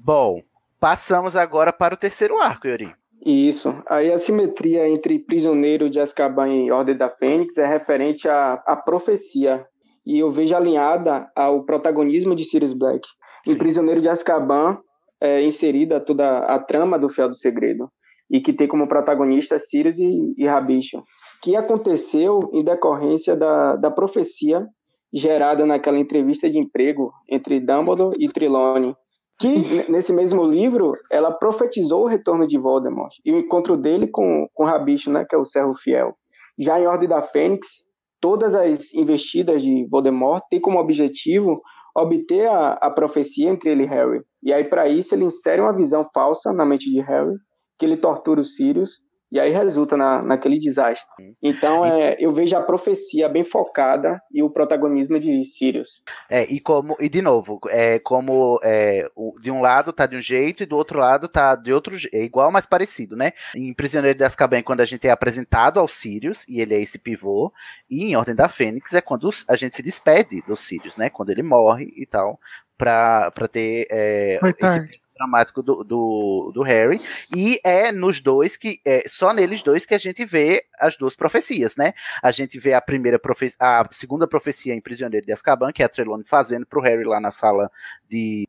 Bom, 0.06 0.42
passamos 0.80 1.36
agora 1.36 1.74
para 1.74 1.94
o 1.94 1.98
terceiro 1.98 2.40
arco, 2.42 2.68
Yuri. 2.68 2.94
Isso. 3.24 3.76
Aí 3.88 4.12
a 4.12 4.18
simetria 4.18 4.88
entre 4.88 5.20
Prisioneiro 5.20 5.90
de 5.90 6.00
Azkaban 6.00 6.50
e 6.50 6.72
Ordem 6.72 6.98
da 6.98 7.10
Fênix 7.10 7.58
é 7.58 7.68
referente 7.68 8.28
à, 8.28 8.54
à 8.66 8.76
profecia. 8.76 9.66
E 10.06 10.18
eu 10.18 10.32
vejo 10.32 10.56
alinhada 10.56 11.30
ao 11.36 11.64
protagonismo 11.64 12.36
de 12.36 12.44
Sirius 12.44 12.74
Black. 12.74 13.08
Em 13.46 13.56
Prisioneiro 13.56 14.02
de 14.02 14.10
Azkaban 14.10 14.80
é 15.20 15.44
inserida 15.44 16.00
toda 16.00 16.40
a 16.40 16.58
trama 16.58 16.98
do 16.98 17.10
Fiel 17.10 17.30
do 17.30 17.36
Segredo. 17.36 17.92
E 18.30 18.40
que 18.40 18.54
tem 18.54 18.68
como 18.68 18.88
protagonista 18.88 19.60
Sirius 19.60 20.00
e, 20.00 20.34
e 20.38 20.48
Rabicho. 20.48 21.04
Que 21.42 21.56
aconteceu 21.56 22.50
em 22.54 22.64
decorrência 22.64 23.36
da, 23.36 23.76
da 23.76 23.90
profecia 23.92 24.68
gerada 25.14 25.66
naquela 25.66 26.00
entrevista 26.00 26.50
de 26.50 26.58
emprego 26.58 27.12
entre 27.30 27.60
Dumbledore 27.60 28.16
e 28.20 28.30
Trelawney 28.30 28.96
que 29.42 29.90
nesse 29.92 30.14
mesmo 30.14 30.44
livro 30.44 30.94
ela 31.12 31.32
profetizou 31.32 32.04
o 32.04 32.08
retorno 32.08 32.46
de 32.46 32.60
Voldemort 32.60 33.12
e 33.26 33.32
o 33.32 33.40
encontro 33.40 33.76
dele 33.76 34.08
com 34.08 34.48
com 34.54 34.64
Rabicho, 34.64 35.10
né, 35.10 35.26
que 35.28 35.36
é 35.36 35.38
o 35.38 35.46
Servo 35.46 35.74
Fiel. 35.76 36.16
Já 36.60 36.80
em 36.80 36.86
Ordem 36.86 37.10
da 37.10 37.24
Fênix, 37.24 37.86
todas 38.20 38.54
as 38.54 38.94
investidas 38.94 39.64
de 39.64 39.88
Voldemort 39.90 40.44
têm 40.50 40.62
como 40.62 40.80
objetivo 40.80 41.60
obter 41.98 42.48
a, 42.48 42.74
a 42.74 42.92
profecia 42.92 43.50
entre 43.50 43.72
ele 43.72 43.84
e 43.84 43.88
Harry. 43.88 44.22
E 44.44 44.54
aí 44.54 44.64
para 44.64 44.88
isso 44.88 45.16
ele 45.16 45.26
insere 45.26 45.60
uma 45.60 45.76
visão 45.76 46.08
falsa 46.14 46.54
na 46.54 46.64
mente 46.64 46.90
de 46.92 47.02
Harry, 47.02 47.36
que 47.80 47.86
ele 47.86 47.98
tortura 47.98 48.42
os 48.42 48.56
Sirius 48.56 49.00
e 49.32 49.40
aí 49.40 49.52
resulta 49.52 49.96
na, 49.96 50.22
naquele 50.22 50.60
desastre. 50.60 51.08
Então 51.42 51.86
é, 51.86 52.18
eu 52.20 52.34
vejo 52.34 52.56
a 52.56 52.62
profecia 52.62 53.30
bem 53.30 53.44
focada 53.46 54.22
e 54.32 54.44
o 54.44 54.50
protagonismo 54.50 55.20
de 55.20 55.46
Sirius. 55.46 56.04
É, 56.30 56.44
e 56.52 56.60
como, 56.60 56.98
e 57.00 57.08
de 57.08 57.22
novo, 57.22 57.60
é 57.70 57.98
como 58.00 58.60
é, 58.64 59.10
o- 59.16 59.36
de 59.40 59.50
um 59.50 59.62
lado 59.62 59.94
tá 59.94 60.06
de 60.06 60.18
um 60.18 60.22
jeito 60.22 60.64
e 60.64 60.66
do 60.66 60.76
outro 60.76 61.00
lado 61.00 61.28
tá 61.28 61.56
de 61.56 61.72
outro 61.72 61.96
jeito. 61.96 62.14
É 62.16 62.22
igual, 62.22 62.52
mas 62.52 62.66
parecido, 62.66 63.16
né? 63.16 63.32
Em 63.56 63.74
Prisioneiro 63.74 64.18
de 64.18 64.24
Azkaban, 64.24 64.62
quando 64.62 64.82
a 64.82 64.86
gente 64.86 65.08
é 65.08 65.12
apresentado 65.12 65.80
ao 65.80 65.88
Sirius, 65.88 66.46
e 66.48 66.60
ele 66.60 66.76
é 66.76 66.82
esse 66.82 67.00
pivô, 67.00 67.54
e 67.90 68.04
em 68.04 68.16
Ordem 68.16 68.36
da 68.36 68.50
Fênix 68.50 68.94
é 68.94 69.02
quando 69.02 69.30
a 69.48 69.56
gente 69.56 69.76
se 69.76 69.82
despede 69.82 70.42
do 70.48 70.56
Sirius, 70.56 70.98
né? 70.98 71.10
Quando 71.10 71.30
ele 71.30 71.44
morre 71.44 71.92
e 71.96 72.06
tal, 72.06 72.40
pra, 72.78 73.32
pra 73.32 73.48
ter 73.48 73.88
é, 73.90 74.40
esse. 74.80 75.02
Dramático 75.22 75.62
do, 75.62 75.84
do, 75.84 76.52
do 76.54 76.64
Harry. 76.64 77.00
E 77.36 77.60
é 77.64 77.92
nos 77.92 78.20
dois 78.20 78.58
que. 78.58 78.82
É 78.86 79.04
só 79.08 79.34
neles 79.34 79.62
dois 79.62 79.86
que 79.86 79.94
a 79.94 79.98
gente 79.98 80.26
vê 80.26 80.64
as 80.80 80.98
duas 80.98 81.16
profecias, 81.16 81.76
né? 81.76 81.94
A 82.22 82.32
gente 82.32 82.60
vê 82.60 82.74
a 82.74 82.82
primeira 82.82 83.20
profe 83.20 83.54
a 83.60 83.88
segunda 83.92 84.28
profecia 84.28 84.74
em 84.74 84.82
Prisioneiro 84.82 85.26
de 85.26 85.32
Azkaban, 85.32 85.72
que 85.72 85.84
é 85.84 85.86
a 85.86 85.90
Trelawney 85.90 86.26
fazendo 86.26 86.66
pro 86.66 86.82
Harry 86.82 87.04
lá 87.04 87.20
na 87.20 87.32
sala 87.32 87.70
de. 88.08 88.48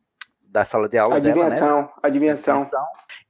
Da 0.53 0.63
sala 0.63 0.87
de 0.87 0.99
aula 0.99 1.19
dela, 1.19 1.35
né? 1.35 1.41
Adivinhação, 1.45 1.89
adivinhação. 2.03 2.67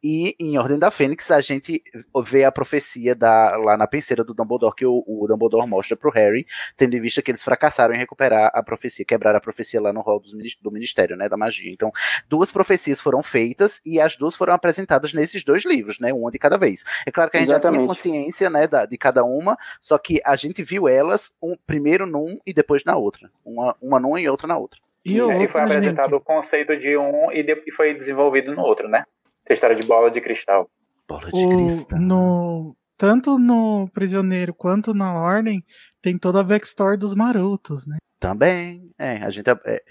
E 0.04 0.36
em 0.38 0.58
Ordem 0.58 0.78
da 0.78 0.92
Fênix, 0.92 1.32
a 1.32 1.40
gente 1.40 1.82
vê 2.26 2.44
a 2.44 2.52
profecia 2.52 3.16
da, 3.16 3.56
lá 3.56 3.78
na 3.78 3.88
penseira 3.88 4.26
do 4.26 4.34
Dumbledore, 4.34 4.76
que 4.76 4.86
o, 4.86 5.02
o 5.08 5.26
Dumbledore 5.26 5.66
mostra 5.66 5.96
pro 5.96 6.12
Harry, 6.12 6.46
tendo 6.76 6.94
em 6.98 7.00
vista 7.00 7.22
que 7.22 7.32
eles 7.32 7.42
fracassaram 7.42 7.94
em 7.96 7.98
recuperar 7.98 8.52
a 8.54 8.62
profecia, 8.62 9.06
quebrar 9.06 9.34
a 9.34 9.40
profecia 9.40 9.80
lá 9.80 9.94
no 9.94 10.02
hall 10.02 10.22
minis- 10.34 10.58
do 10.62 10.70
Ministério, 10.70 11.16
né, 11.16 11.30
da 11.30 11.38
magia. 11.38 11.72
Então, 11.72 11.94
duas 12.28 12.52
profecias 12.52 13.00
foram 13.00 13.24
feitas 13.24 13.80
e 13.86 14.02
as 14.02 14.18
duas 14.18 14.36
foram 14.36 14.54
apresentadas 14.54 15.14
nesses 15.14 15.46
dois 15.46 15.64
livros, 15.64 16.00
né, 16.02 16.12
uma 16.12 16.30
de 16.30 16.38
cada 16.38 16.58
vez. 16.58 16.84
É 17.06 17.12
claro 17.12 17.32
que 17.32 17.38
a 17.38 17.40
gente 17.40 17.48
já 17.48 17.54
Exatamente. 17.54 17.80
tinha 17.80 17.88
consciência, 17.88 18.50
né, 18.50 18.68
da- 18.68 18.86
de 18.86 18.98
cada 18.98 19.24
uma, 19.24 19.56
só 19.80 19.98
que 19.98 20.20
a 20.26 20.36
gente 20.36 20.62
viu 20.62 20.90
elas 20.90 21.32
um, 21.42 21.56
primeiro 21.66 22.06
num 22.06 22.38
e 22.46 22.54
depois 22.54 22.84
na 22.84 22.98
outra. 22.98 23.32
Uma, 23.46 23.74
uma 23.82 23.98
num 23.98 24.18
e 24.18 24.28
outra 24.28 24.46
na 24.46 24.58
outra. 24.58 24.78
E 25.06 25.14
E 25.14 25.22
outra, 25.22 25.50
foi 25.50 25.62
apresentado 25.62 26.06
gente, 26.06 26.16
o 26.16 26.22
conceito 26.22 26.78
de 26.78 26.98
um 26.98 27.32
e, 27.32 27.44
de- 27.44 27.64
e 27.68 27.72
foi 27.72 27.94
desenvolvido 27.94 28.54
no 28.56 28.62
outro, 28.62 28.88
né? 28.88 29.04
Essa 29.46 29.54
história 29.54 29.76
de 29.76 29.86
bola 29.86 30.10
de 30.10 30.22
cristal. 30.22 30.70
Bola 31.08 31.30
de 31.32 31.46
o, 31.46 31.50
cristal. 31.50 32.00
no, 32.00 32.76
tanto 32.98 33.38
no 33.38 33.90
Prisioneiro 33.94 34.54
quanto 34.54 34.94
na 34.94 35.14
Ordem, 35.14 35.64
tem 36.02 36.18
toda 36.18 36.40
a 36.40 36.44
backstory 36.44 36.98
dos 36.98 37.14
marotos, 37.14 37.86
né? 37.86 37.98
Também, 38.20 38.90
é, 38.98 39.18
a 39.18 39.30
gente 39.30 39.50
é, 39.50 39.84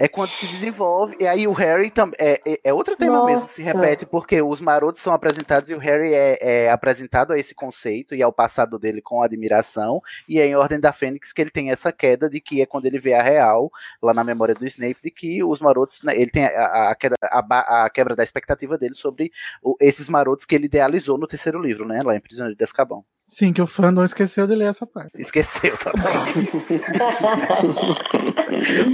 é 0.00 0.08
quando 0.08 0.30
se 0.30 0.46
desenvolve. 0.46 1.14
E 1.20 1.26
aí 1.26 1.46
o 1.46 1.52
Harry 1.52 1.90
também. 1.90 2.16
É, 2.18 2.40
é, 2.46 2.60
é, 2.64 2.72
outro 2.72 2.96
tema 2.96 3.18
Nossa. 3.18 3.26
mesmo 3.26 3.42
que 3.42 3.52
se 3.52 3.62
repete, 3.62 4.06
porque 4.06 4.40
os 4.40 4.58
marotos 4.58 5.02
são 5.02 5.12
apresentados 5.12 5.68
e 5.68 5.74
o 5.74 5.78
Harry 5.78 6.14
é, 6.14 6.38
é, 6.40 6.70
apresentado 6.70 7.34
a 7.34 7.38
esse 7.38 7.54
conceito 7.54 8.14
e 8.14 8.22
ao 8.22 8.32
passado 8.32 8.78
dele 8.78 9.02
com 9.02 9.22
admiração. 9.22 10.00
E 10.26 10.40
é 10.40 10.46
em 10.46 10.56
Ordem 10.56 10.80
da 10.80 10.90
Fênix 10.90 11.34
que 11.34 11.42
ele 11.42 11.50
tem 11.50 11.70
essa 11.70 11.92
queda 11.92 12.30
de 12.30 12.40
que 12.40 12.62
é 12.62 12.66
quando 12.66 12.86
ele 12.86 12.98
vê 12.98 13.12
a 13.12 13.22
real, 13.22 13.70
lá 14.02 14.14
na 14.14 14.24
memória 14.24 14.54
do 14.54 14.66
Snape, 14.66 15.02
de 15.04 15.10
que 15.10 15.44
os 15.44 15.60
marotos. 15.60 16.02
Né, 16.02 16.14
ele 16.16 16.30
tem 16.30 16.46
a, 16.46 16.90
a, 16.90 16.94
queda, 16.94 17.16
a, 17.22 17.84
a, 17.84 17.90
quebra 17.90 18.16
da 18.16 18.24
expectativa 18.24 18.78
dele 18.78 18.94
sobre 18.94 19.30
o, 19.62 19.76
esses 19.78 20.08
marotos 20.08 20.46
que 20.46 20.54
ele 20.54 20.64
idealizou 20.64 21.18
no 21.18 21.26
terceiro 21.26 21.60
livro, 21.60 21.86
né? 21.86 22.00
Lá 22.02 22.16
em 22.16 22.20
Prisioneiro 22.20 22.56
de 22.56 22.64
Azkaban. 22.64 23.02
Sim, 23.30 23.52
que 23.52 23.62
o 23.62 23.66
fandom 23.66 24.02
esqueceu 24.02 24.44
de 24.44 24.56
ler 24.56 24.70
essa 24.70 24.84
parte. 24.84 25.12
Esqueceu 25.14 25.76
totalmente. 25.78 26.50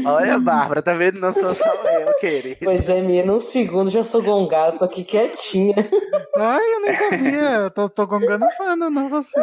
Olha, 0.05 0.39
Bárbara, 0.39 0.83
tá 0.83 0.93
vendo? 0.93 1.19
Não 1.19 1.33
sou 1.33 1.55
só 1.55 1.65
eu, 1.67 2.13
querido. 2.21 2.59
Pois 2.63 2.87
é, 2.87 3.01
minha, 3.01 3.25
num 3.25 3.41
segundo 3.41 3.89
já 3.89 4.03
sou 4.03 4.23
gongado, 4.23 4.79
tô 4.79 4.85
aqui 4.85 5.05
quietinha. 5.05 5.75
Ai, 6.37 6.75
eu 6.75 6.81
nem 6.83 6.95
sabia. 6.95 7.71
tô, 7.71 7.89
tô 7.89 8.07
gongando 8.07 8.45
fandom, 8.59 8.91
não 8.91 9.09
você. 9.09 9.41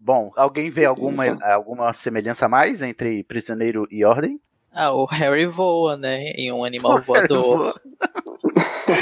Bom, 0.00 0.32
alguém 0.34 0.68
vê 0.68 0.84
alguma, 0.84 1.24
alguma 1.40 1.92
semelhança 1.92 2.46
a 2.46 2.48
mais 2.48 2.82
entre 2.82 3.22
prisioneiro 3.22 3.86
e 3.92 4.04
ordem? 4.04 4.40
Ah, 4.72 4.92
o 4.92 5.04
Harry 5.04 5.46
voa, 5.46 5.96
né? 5.96 6.32
Em 6.32 6.50
um 6.50 6.64
animal 6.64 6.94
o 6.94 7.02
voador. 7.02 7.80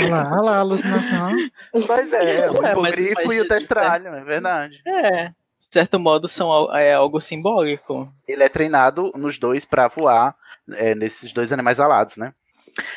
Olha 0.05 0.11
lá, 0.11 0.31
olha 0.33 0.43
lá, 0.43 0.59
alucinação. 0.59 1.33
Mas 1.89 2.13
é, 2.13 2.51
o 2.51 2.67
hipogrifo 2.67 3.33
e 3.33 3.41
o 3.41 3.49
testralho, 3.49 4.09
é 4.09 4.25
verdade. 4.25 4.81
É, 4.87 5.29
de 5.29 5.65
certo 5.73 5.99
modo 5.99 6.29
são 6.29 6.75
é 6.77 6.95
algo 6.95 7.21
simbólico. 7.21 8.09
Ele 8.27 8.45
é 8.45 8.49
treinado 8.49 9.13
nos 9.17 9.39
dois 9.39 9.65
para 9.65 9.89
voar 9.89 10.37
é, 10.75 10.95
nesses 10.95 11.33
dois 11.33 11.53
animais 11.53 11.81
alados, 11.81 12.17
né? 12.17 12.33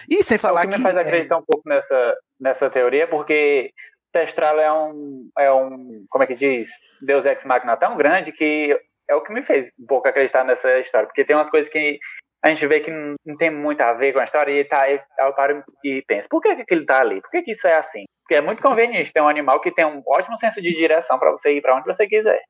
E 0.07 0.23
sem 0.23 0.37
falar 0.37 0.65
o 0.65 0.69
que, 0.69 0.73
que 0.73 0.77
me 0.77 0.83
faz 0.83 0.95
é 0.95 1.01
acreditar 1.01 1.37
um 1.37 1.43
pouco 1.43 1.67
nessa, 1.67 2.15
nessa 2.39 2.69
teoria, 2.69 3.07
porque 3.07 3.73
Testral 4.11 4.59
é 4.59 4.71
um, 4.71 5.29
é 5.37 5.51
um, 5.51 6.05
como 6.09 6.23
é 6.23 6.27
que 6.27 6.35
diz, 6.35 6.69
Deus 7.01 7.25
Ex 7.25 7.45
Machina 7.45 7.77
tão 7.77 7.97
grande 7.97 8.31
que 8.31 8.77
é 9.09 9.15
o 9.15 9.21
que 9.21 9.33
me 9.33 9.41
fez 9.41 9.71
um 9.79 9.85
pouco 9.85 10.07
acreditar 10.07 10.43
nessa 10.43 10.79
história, 10.79 11.07
porque 11.07 11.25
tem 11.25 11.35
umas 11.35 11.49
coisas 11.49 11.69
que 11.69 11.99
a 12.43 12.49
gente 12.49 12.65
vê 12.65 12.79
que 12.79 12.91
não, 12.91 13.37
tem 13.37 13.51
muito 13.51 13.81
a 13.81 13.93
ver 13.93 14.13
com 14.13 14.19
a 14.19 14.23
história 14.23 14.51
e 14.51 14.63
tá, 14.65 14.89
eu 14.89 15.33
paro 15.33 15.63
e 15.83 16.03
penso, 16.07 16.27
por 16.27 16.41
que, 16.41 16.55
que 16.55 16.73
ele 16.73 16.85
tá 16.85 16.99
ali? 16.99 17.21
Por 17.21 17.29
que, 17.29 17.43
que 17.43 17.51
isso 17.51 17.67
é 17.67 17.75
assim? 17.75 18.05
Porque 18.23 18.35
é 18.35 18.41
muito 18.41 18.61
conveniente 18.61 19.13
ter 19.13 19.21
um 19.21 19.27
animal 19.27 19.59
que 19.61 19.71
tem 19.71 19.85
um 19.85 20.01
ótimo 20.07 20.37
senso 20.37 20.61
de 20.61 20.73
direção 20.73 21.19
para 21.19 21.31
você 21.31 21.55
ir 21.55 21.61
para 21.61 21.75
onde 21.75 21.85
você 21.85 22.07
quiser. 22.07 22.41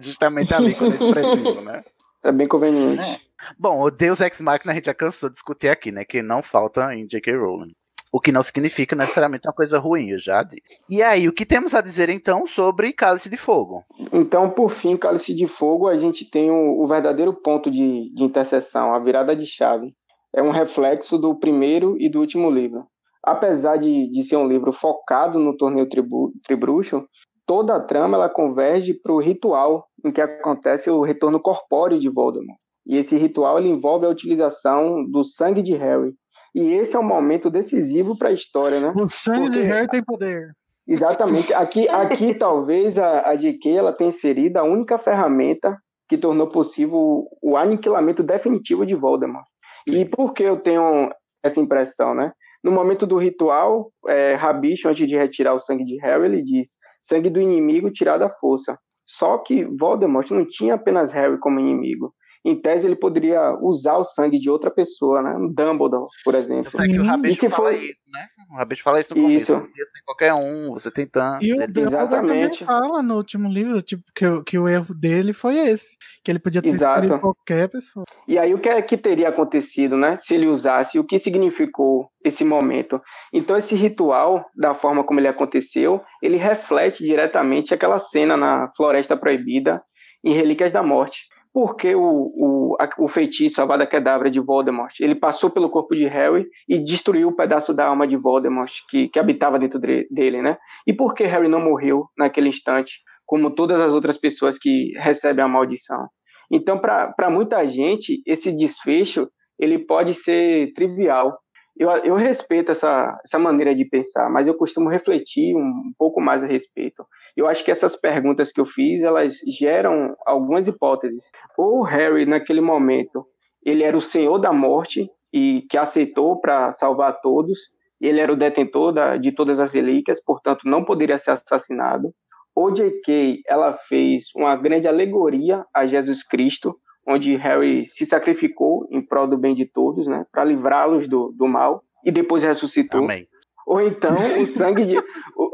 Justamente 0.00 0.54
ali 0.54 0.74
quando 0.74 0.94
é 0.94 1.12
preciso, 1.12 1.60
né? 1.62 1.82
É 2.22 2.32
bem 2.32 2.46
conveniente. 2.46 3.02
É. 3.02 3.20
Bom, 3.58 3.82
o 3.82 3.90
Deus 3.90 4.20
Ex 4.20 4.40
Machina 4.40 4.72
a 4.72 4.74
gente 4.74 4.86
já 4.86 4.94
cansou 4.94 5.28
de 5.28 5.34
discutir 5.34 5.68
aqui, 5.68 5.90
né? 5.92 6.04
Que 6.04 6.22
não 6.22 6.42
falta 6.42 6.94
em 6.94 7.06
J.K. 7.06 7.36
Rowling. 7.36 7.74
O 8.14 8.20
que 8.20 8.30
não 8.30 8.44
significa 8.44 8.94
necessariamente 8.94 9.48
uma 9.48 9.52
coisa 9.52 9.76
ruim, 9.76 10.10
eu 10.10 10.20
já 10.20 10.44
disse. 10.44 10.62
E 10.88 11.02
aí, 11.02 11.26
o 11.26 11.32
que 11.32 11.44
temos 11.44 11.74
a 11.74 11.80
dizer 11.80 12.08
então 12.08 12.46
sobre 12.46 12.92
Cálice 12.92 13.28
de 13.28 13.36
Fogo? 13.36 13.82
Então, 14.12 14.48
por 14.48 14.70
fim, 14.70 14.96
Cálice 14.96 15.34
de 15.34 15.48
Fogo, 15.48 15.88
a 15.88 15.96
gente 15.96 16.30
tem 16.30 16.48
o, 16.48 16.80
o 16.80 16.86
verdadeiro 16.86 17.34
ponto 17.34 17.68
de, 17.68 18.14
de 18.14 18.22
interseção, 18.22 18.94
a 18.94 19.00
virada 19.00 19.34
de 19.34 19.44
chave. 19.44 19.92
É 20.32 20.40
um 20.40 20.52
reflexo 20.52 21.18
do 21.18 21.34
primeiro 21.34 21.96
e 22.00 22.08
do 22.08 22.20
último 22.20 22.48
livro. 22.52 22.86
Apesar 23.20 23.78
de, 23.78 24.08
de 24.08 24.22
ser 24.22 24.36
um 24.36 24.46
livro 24.46 24.72
focado 24.72 25.40
no 25.40 25.56
torneio 25.56 25.88
tribu, 25.88 26.32
tribruxo, 26.44 27.04
toda 27.44 27.74
a 27.74 27.80
trama 27.80 28.16
ela 28.16 28.28
converge 28.28 28.94
para 28.94 29.12
o 29.12 29.20
ritual 29.20 29.88
em 30.04 30.12
que 30.12 30.20
acontece 30.20 30.88
o 30.88 31.02
retorno 31.02 31.40
corpóreo 31.40 31.98
de 31.98 32.08
Voldemort. 32.08 32.60
E 32.86 32.96
esse 32.96 33.16
ritual 33.16 33.60
envolve 33.60 34.06
a 34.06 34.10
utilização 34.10 35.04
do 35.04 35.24
sangue 35.24 35.64
de 35.64 35.74
Harry, 35.74 36.12
e 36.54 36.72
esse 36.74 36.94
é 36.94 36.98
um 36.98 37.04
momento 37.04 37.50
decisivo 37.50 38.16
para 38.16 38.28
a 38.28 38.32
história, 38.32 38.80
né? 38.80 38.92
O 38.96 39.08
sangue 39.08 39.50
Porque... 39.50 39.62
de 39.62 39.62
Harry 39.62 39.88
tem 39.88 40.04
poder. 40.04 40.52
Exatamente. 40.86 41.52
Aqui, 41.52 41.88
aqui 41.88 42.34
talvez 42.38 42.98
a, 42.98 43.28
a 43.28 43.34
JK 43.34 43.76
ela 43.76 43.92
tenha 43.92 44.08
inserido 44.08 44.58
a 44.58 44.62
única 44.62 44.96
ferramenta 44.96 45.76
que 46.08 46.18
tornou 46.18 46.48
possível 46.48 47.26
o 47.42 47.56
aniquilamento 47.56 48.22
definitivo 48.22 48.86
de 48.86 48.94
Voldemort. 48.94 49.46
Sim. 49.88 50.00
E 50.00 50.04
por 50.04 50.32
que 50.32 50.42
eu 50.42 50.58
tenho 50.58 51.10
essa 51.42 51.60
impressão, 51.60 52.14
né? 52.14 52.32
No 52.62 52.70
momento 52.70 53.06
do 53.06 53.18
ritual, 53.18 53.90
é, 54.08 54.34
Rabicho, 54.34 54.88
antes 54.88 55.06
de 55.06 55.16
retirar 55.16 55.54
o 55.54 55.58
sangue 55.58 55.84
de 55.84 55.98
Harry, 56.00 56.26
ele 56.26 56.42
diz: 56.42 56.76
sangue 57.00 57.28
do 57.28 57.40
inimigo 57.40 57.90
tirado 57.90 58.22
à 58.22 58.30
força. 58.30 58.78
Só 59.06 59.38
que 59.38 59.64
Voldemort 59.64 60.30
não 60.30 60.46
tinha 60.48 60.74
apenas 60.74 61.12
Harry 61.12 61.38
como 61.38 61.60
inimigo 61.60 62.14
em 62.44 62.60
tese 62.60 62.86
ele 62.86 62.94
poderia 62.94 63.56
usar 63.62 63.96
o 63.96 64.04
sangue 64.04 64.38
de 64.38 64.50
outra 64.50 64.70
pessoa, 64.70 65.22
né? 65.22 65.34
Um 65.34 65.48
Dumbledore, 65.48 66.08
por 66.22 66.34
exemplo. 66.34 66.64
Você 66.64 66.86
que 66.86 66.98
o 66.98 67.02
Rabicho 67.02 67.48
fala 67.48 67.70
for... 67.70 67.74
isso, 67.74 68.00
né? 68.12 68.26
O 68.52 68.56
Rabicho 68.56 68.82
fala 68.82 69.00
isso 69.00 69.14
no 69.14 69.22
começo. 69.22 69.52
Isso. 69.52 69.68
qualquer 70.04 70.34
um, 70.34 70.70
você 70.70 70.90
tem 70.90 71.06
tanto. 71.06 71.42
E 71.42 71.54
o 71.54 71.66
Dumbledore 71.66 72.10
também 72.10 72.52
fala 72.52 73.02
no 73.02 73.16
último 73.16 73.48
livro, 73.48 73.80
tipo, 73.80 74.02
que, 74.14 74.26
que 74.44 74.58
o 74.58 74.68
erro 74.68 74.94
dele 74.94 75.32
foi 75.32 75.56
esse. 75.56 75.96
Que 76.22 76.30
ele 76.30 76.38
podia 76.38 76.60
ter 76.60 76.68
escolhido 76.68 77.18
qualquer 77.18 77.68
pessoa. 77.68 78.04
E 78.28 78.38
aí 78.38 78.52
o 78.52 78.58
que, 78.58 78.68
é 78.68 78.82
que 78.82 78.98
teria 78.98 79.30
acontecido, 79.30 79.96
né? 79.96 80.18
Se 80.20 80.34
ele 80.34 80.46
usasse, 80.46 80.98
o 80.98 81.04
que 81.04 81.18
significou 81.18 82.10
esse 82.22 82.44
momento? 82.44 83.00
Então 83.32 83.56
esse 83.56 83.74
ritual, 83.74 84.44
da 84.54 84.74
forma 84.74 85.02
como 85.02 85.18
ele 85.18 85.28
aconteceu, 85.28 86.02
ele 86.22 86.36
reflete 86.36 87.02
diretamente 87.02 87.72
aquela 87.72 87.98
cena 87.98 88.36
na 88.36 88.70
Floresta 88.76 89.16
Proibida, 89.16 89.82
em 90.22 90.34
Relíquias 90.34 90.72
da 90.72 90.82
Morte 90.82 91.22
porque 91.54 91.94
o, 91.94 92.02
o, 92.02 92.76
a, 92.80 92.90
o 92.98 93.06
feitiço 93.06 93.62
Avada 93.62 93.86
Kedavra 93.86 94.28
de 94.28 94.40
Voldemort, 94.40 94.92
ele 94.98 95.14
passou 95.14 95.48
pelo 95.48 95.70
corpo 95.70 95.94
de 95.94 96.04
Harry 96.08 96.48
e 96.68 96.80
destruiu 96.80 97.28
o 97.28 97.30
um 97.30 97.36
pedaço 97.36 97.72
da 97.72 97.86
alma 97.86 98.08
de 98.08 98.16
Voldemort 98.16 98.72
que, 98.90 99.08
que 99.08 99.20
habitava 99.20 99.56
dentro 99.56 99.78
de, 99.78 100.08
dele, 100.10 100.42
né? 100.42 100.58
E 100.84 100.92
por 100.92 101.14
que 101.14 101.22
Harry 101.22 101.46
não 101.46 101.60
morreu 101.60 102.08
naquele 102.18 102.48
instante, 102.48 103.00
como 103.24 103.54
todas 103.54 103.80
as 103.80 103.92
outras 103.92 104.18
pessoas 104.18 104.58
que 104.58 104.92
recebem 104.98 105.44
a 105.44 105.48
maldição? 105.48 106.08
Então, 106.50 106.76
para 106.76 107.30
muita 107.30 107.64
gente, 107.64 108.20
esse 108.26 108.50
desfecho 108.50 109.28
ele 109.56 109.78
pode 109.78 110.12
ser 110.12 110.72
trivial, 110.74 111.38
eu, 111.76 111.90
eu 111.90 112.14
respeito 112.14 112.70
essa, 112.70 113.18
essa 113.24 113.38
maneira 113.38 113.74
de 113.74 113.84
pensar, 113.84 114.30
mas 114.30 114.46
eu 114.46 114.54
costumo 114.54 114.88
refletir 114.88 115.56
um 115.56 115.92
pouco 115.98 116.20
mais 116.20 116.44
a 116.44 116.46
respeito. 116.46 117.04
Eu 117.36 117.48
acho 117.48 117.64
que 117.64 117.70
essas 117.70 117.96
perguntas 117.96 118.52
que 118.52 118.60
eu 118.60 118.66
fiz, 118.66 119.02
elas 119.02 119.36
geram 119.58 120.14
algumas 120.24 120.68
hipóteses. 120.68 121.24
Ou 121.58 121.82
Harry, 121.82 122.26
naquele 122.26 122.60
momento, 122.60 123.26
ele 123.64 123.82
era 123.82 123.96
o 123.96 124.02
senhor 124.02 124.38
da 124.38 124.52
morte 124.52 125.10
e 125.32 125.66
que 125.68 125.76
aceitou 125.76 126.40
para 126.40 126.70
salvar 126.70 127.20
todos, 127.20 127.58
ele 128.00 128.20
era 128.20 128.32
o 128.32 128.36
detentor 128.36 128.92
da, 128.92 129.16
de 129.16 129.32
todas 129.32 129.58
as 129.58 129.72
relíquias, 129.72 130.22
portanto 130.22 130.62
não 130.64 130.84
poderia 130.84 131.18
ser 131.18 131.32
assassinado. 131.32 132.14
Ou 132.54 132.72
J.K., 132.72 133.40
ela 133.48 133.72
fez 133.72 134.26
uma 134.36 134.54
grande 134.54 134.86
alegoria 134.86 135.64
a 135.74 135.86
Jesus 135.86 136.22
Cristo, 136.22 136.78
onde 137.06 137.36
Harry 137.36 137.86
se 137.88 138.06
sacrificou 138.06 138.86
em 138.90 139.00
prol 139.00 139.26
do 139.26 139.36
bem 139.36 139.54
de 139.54 139.66
todos, 139.66 140.06
né, 140.06 140.24
para 140.32 140.44
livrá-los 140.44 141.06
do, 141.08 141.32
do 141.36 141.46
mal, 141.46 141.82
e 142.04 142.10
depois 142.10 142.42
ressuscitou. 142.42 143.04
Amém. 143.04 143.26
Ou 143.66 143.80
então 143.80 144.14
o 144.42 144.46
sangue 144.46 144.84
de, 144.84 144.98
o, 144.98 145.50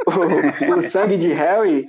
o, 0.70 0.76
o, 0.78 0.82
sangue 0.82 1.16
de 1.16 1.28
Harry, 1.28 1.86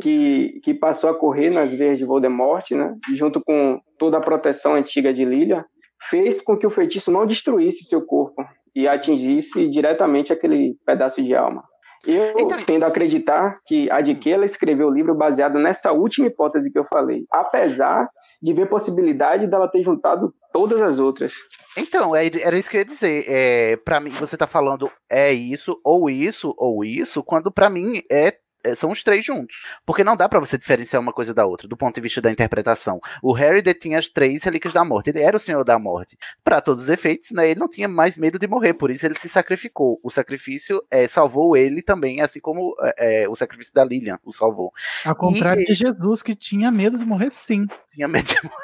que, 0.00 0.60
que 0.62 0.72
passou 0.72 1.10
a 1.10 1.14
correr 1.14 1.50
nas 1.50 1.72
veias 1.72 1.98
de 1.98 2.04
Voldemort, 2.04 2.70
né, 2.70 2.94
junto 3.14 3.40
com 3.40 3.80
toda 3.98 4.18
a 4.18 4.20
proteção 4.20 4.74
antiga 4.74 5.12
de 5.12 5.24
Lilia, 5.24 5.64
fez 6.08 6.40
com 6.40 6.56
que 6.56 6.66
o 6.66 6.70
feitiço 6.70 7.10
não 7.10 7.26
destruísse 7.26 7.84
seu 7.84 8.00
corpo 8.04 8.44
e 8.74 8.86
atingisse 8.86 9.68
diretamente 9.68 10.32
aquele 10.32 10.76
pedaço 10.84 11.22
de 11.22 11.34
alma. 11.34 11.64
Eu 12.06 12.38
então, 12.38 12.58
tendo 12.64 12.84
a 12.84 12.88
acreditar 12.88 13.58
que 13.66 13.90
a 13.90 14.00
de 14.00 14.14
que 14.14 14.30
ela 14.30 14.44
escreveu 14.44 14.88
o 14.88 14.92
livro 14.92 15.14
baseado 15.14 15.58
nessa 15.58 15.92
última 15.92 16.28
hipótese 16.28 16.70
que 16.70 16.78
eu 16.78 16.84
falei, 16.84 17.24
apesar 17.32 18.08
de 18.42 18.52
ver 18.52 18.68
possibilidade 18.68 19.46
dela 19.46 19.68
ter 19.68 19.82
juntado 19.82 20.34
todas 20.52 20.80
as 20.80 20.98
outras. 20.98 21.32
Então, 21.76 22.14
é, 22.14 22.26
era 22.26 22.56
isso 22.56 22.70
que 22.70 22.76
eu 22.76 22.80
ia 22.80 22.84
dizer. 22.84 23.24
É, 23.28 23.76
para 23.76 24.00
mim, 24.00 24.10
você 24.10 24.36
tá 24.36 24.46
falando 24.46 24.90
é 25.10 25.32
isso, 25.32 25.80
ou 25.84 26.08
isso, 26.08 26.54
ou 26.56 26.84
isso, 26.84 27.22
quando 27.22 27.50
para 27.50 27.68
mim 27.70 28.02
é 28.10 28.16
é, 28.26 28.38
são 28.74 28.90
os 28.90 29.02
três 29.02 29.24
juntos. 29.24 29.56
Porque 29.84 30.04
não 30.04 30.16
dá 30.16 30.28
para 30.28 30.40
você 30.40 30.58
diferenciar 30.58 31.00
uma 31.00 31.12
coisa 31.12 31.32
da 31.32 31.46
outra, 31.46 31.68
do 31.68 31.76
ponto 31.76 31.94
de 31.94 32.00
vista 32.00 32.20
da 32.20 32.30
interpretação. 32.30 33.00
O 33.22 33.32
Harry 33.32 33.62
detinha 33.62 33.98
as 33.98 34.08
três 34.08 34.42
relíquias 34.42 34.74
da 34.74 34.84
morte. 34.84 35.10
Ele 35.10 35.20
era 35.20 35.36
o 35.36 35.40
Senhor 35.40 35.64
da 35.64 35.78
Morte. 35.78 36.18
Para 36.42 36.60
todos 36.60 36.84
os 36.84 36.88
efeitos, 36.88 37.30
né, 37.30 37.50
ele 37.50 37.60
não 37.60 37.68
tinha 37.68 37.88
mais 37.88 38.16
medo 38.16 38.38
de 38.38 38.46
morrer, 38.46 38.74
por 38.74 38.90
isso 38.90 39.06
ele 39.06 39.14
se 39.14 39.28
sacrificou. 39.28 40.00
O 40.02 40.10
sacrifício 40.10 40.82
é, 40.90 41.06
salvou 41.06 41.56
ele 41.56 41.82
também, 41.82 42.20
assim 42.20 42.40
como 42.40 42.74
é, 42.98 43.22
é 43.24 43.28
o 43.28 43.34
sacrifício 43.34 43.74
da 43.74 43.84
Lilian 43.84 44.18
o 44.24 44.32
salvou. 44.32 44.72
Ao 45.04 45.14
contrário 45.14 45.62
e, 45.62 45.66
de 45.66 45.74
Jesus, 45.74 46.22
que 46.22 46.34
tinha 46.34 46.70
medo 46.70 46.98
de 46.98 47.04
morrer 47.04 47.30
sim. 47.30 47.66
Tinha 47.88 48.08
medo 48.08 48.26
de 48.26 48.36
morrer. 48.42 48.56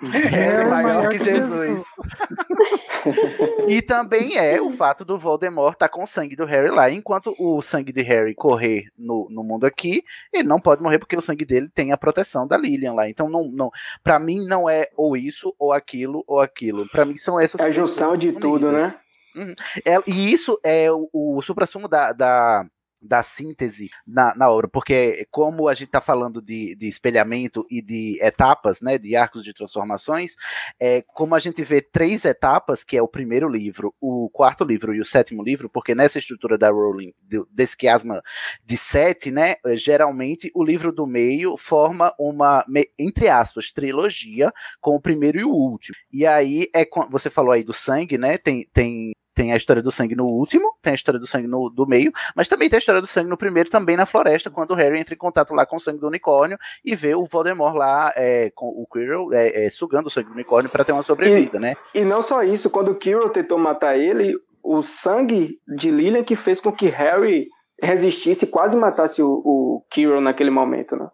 Harry 0.30 0.70
maior, 0.70 0.94
maior 0.94 1.08
que, 1.08 1.18
que 1.18 1.24
Jesus. 1.24 1.50
Jesus. 1.50 1.84
E 3.66 3.80
também 3.80 4.36
é 4.36 4.60
o 4.60 4.70
fato 4.70 5.04
do 5.04 5.18
Voldemort 5.18 5.72
estar 5.72 5.88
com 5.88 6.02
o 6.02 6.06
sangue 6.06 6.36
do 6.36 6.44
Harry 6.44 6.70
lá. 6.70 6.90
Enquanto 6.90 7.34
o 7.38 7.62
sangue 7.62 7.92
de 7.92 8.02
Harry 8.10 8.34
correr 8.34 8.84
no, 8.98 9.28
no 9.30 9.42
mundo 9.44 9.64
aqui, 9.64 10.02
ele 10.32 10.48
não 10.48 10.60
pode 10.60 10.82
morrer 10.82 10.98
porque 10.98 11.16
o 11.16 11.20
sangue 11.20 11.44
dele 11.44 11.68
tem 11.68 11.92
a 11.92 11.96
proteção 11.96 12.46
da 12.46 12.56
Lilian 12.56 12.92
lá. 12.92 13.08
Então, 13.08 13.28
não, 13.28 13.48
não, 13.50 13.70
para 14.02 14.18
mim, 14.18 14.44
não 14.46 14.68
é 14.68 14.88
ou 14.96 15.16
isso, 15.16 15.54
ou 15.58 15.72
aquilo, 15.72 16.24
ou 16.26 16.40
aquilo. 16.40 16.88
Para 16.88 17.04
mim, 17.04 17.16
são 17.16 17.38
essas 17.38 17.60
É 17.60 17.64
a 17.64 17.70
junção 17.70 18.16
de 18.16 18.32
tudo, 18.32 18.66
unidas. 18.66 18.72
né? 18.72 19.00
Uhum. 19.36 19.54
É- 19.84 20.10
e 20.10 20.32
isso 20.32 20.58
é 20.64 20.90
o, 20.90 21.08
o 21.12 21.40
supra-sumo 21.42 21.86
da, 21.88 22.12
da, 22.12 22.66
da 23.00 23.22
síntese 23.22 23.88
na, 24.06 24.34
na 24.34 24.50
obra, 24.50 24.68
porque 24.68 25.26
como 25.30 25.68
a 25.68 25.74
gente 25.74 25.88
está 25.88 26.00
falando 26.00 26.40
de, 26.42 26.74
de 26.76 26.86
espelhamento 26.88 27.66
e 27.70 27.80
de 27.80 28.18
etapas, 28.22 28.80
né, 28.80 28.98
de 28.98 29.16
arcos 29.16 29.42
de 29.44 29.52
transformações, 29.54 30.34
é, 30.78 31.02
como 31.02 31.34
a 31.34 31.38
gente 31.38 31.62
vê 31.62 31.80
três 31.80 32.24
etapas, 32.24 32.84
que 32.84 32.96
é 32.96 33.02
o 33.02 33.08
primeiro 33.08 33.48
livro, 33.48 33.94
o 34.00 34.28
quarto 34.30 34.64
livro 34.64 34.94
e 34.94 35.00
o 35.00 35.04
sétimo 35.04 35.42
livro, 35.42 35.68
porque 35.68 35.94
nessa 35.94 36.18
estrutura 36.18 36.58
da 36.58 36.70
Rowling, 36.70 37.12
do- 37.22 37.48
desse 37.50 37.76
quiasma 37.76 38.22
de 38.64 38.76
sete, 38.76 39.30
né, 39.30 39.56
eh, 39.64 39.76
geralmente 39.76 40.50
o 40.54 40.64
livro 40.64 40.92
do 40.92 41.06
meio 41.06 41.56
forma 41.56 42.14
uma, 42.18 42.64
entre 42.98 43.28
aspas, 43.28 43.72
trilogia 43.72 44.52
com 44.80 44.94
o 44.94 45.00
primeiro 45.00 45.40
e 45.40 45.44
o 45.44 45.50
último. 45.50 45.96
E 46.12 46.26
aí, 46.26 46.68
é 46.74 46.84
você 47.10 47.30
falou 47.30 47.52
aí 47.52 47.64
do 47.64 47.72
sangue, 47.72 48.18
né, 48.18 48.36
tem, 48.38 48.66
tem 48.72 49.12
tem 49.34 49.52
a 49.52 49.56
história 49.56 49.82
do 49.82 49.92
sangue 49.92 50.14
no 50.14 50.26
último, 50.26 50.74
tem 50.82 50.92
a 50.92 50.94
história 50.94 51.18
do 51.18 51.26
sangue 51.26 51.46
no 51.46 51.70
do 51.70 51.86
meio, 51.86 52.12
mas 52.34 52.48
também 52.48 52.68
tem 52.68 52.76
a 52.76 52.80
história 52.80 53.00
do 53.00 53.06
sangue 53.06 53.28
no 53.28 53.36
primeiro, 53.36 53.70
também 53.70 53.96
na 53.96 54.06
floresta, 54.06 54.50
quando 54.50 54.72
o 54.72 54.74
Harry 54.74 54.98
entra 54.98 55.14
em 55.14 55.18
contato 55.18 55.54
lá 55.54 55.64
com 55.64 55.76
o 55.76 55.80
sangue 55.80 56.00
do 56.00 56.06
unicórnio 56.06 56.58
e 56.84 56.94
vê 56.94 57.14
o 57.14 57.24
Voldemort 57.24 57.74
lá 57.74 58.12
é, 58.16 58.50
com 58.54 58.66
o 58.66 58.86
Quirrell 58.86 59.32
é, 59.32 59.66
é, 59.66 59.70
sugando 59.70 60.06
o 60.06 60.10
sangue 60.10 60.28
do 60.28 60.34
unicórnio 60.34 60.70
para 60.70 60.84
ter 60.84 60.92
uma 60.92 61.02
sobrevida, 61.02 61.58
né? 61.58 61.76
E 61.94 62.04
não 62.04 62.22
só 62.22 62.42
isso, 62.42 62.70
quando 62.70 62.90
o 62.90 62.96
Kirill 62.96 63.30
tentou 63.30 63.58
matar 63.58 63.96
ele, 63.96 64.36
o 64.62 64.82
sangue 64.82 65.58
de 65.76 65.90
Lilian 65.90 66.24
que 66.24 66.36
fez 66.36 66.60
com 66.60 66.72
que 66.72 66.88
Harry 66.88 67.48
resistisse 67.82 68.44
e 68.44 68.48
quase 68.48 68.76
matasse 68.76 69.22
o, 69.22 69.28
o 69.28 69.84
Kirill 69.90 70.20
naquele 70.20 70.50
momento, 70.50 70.96
né? 70.96 71.08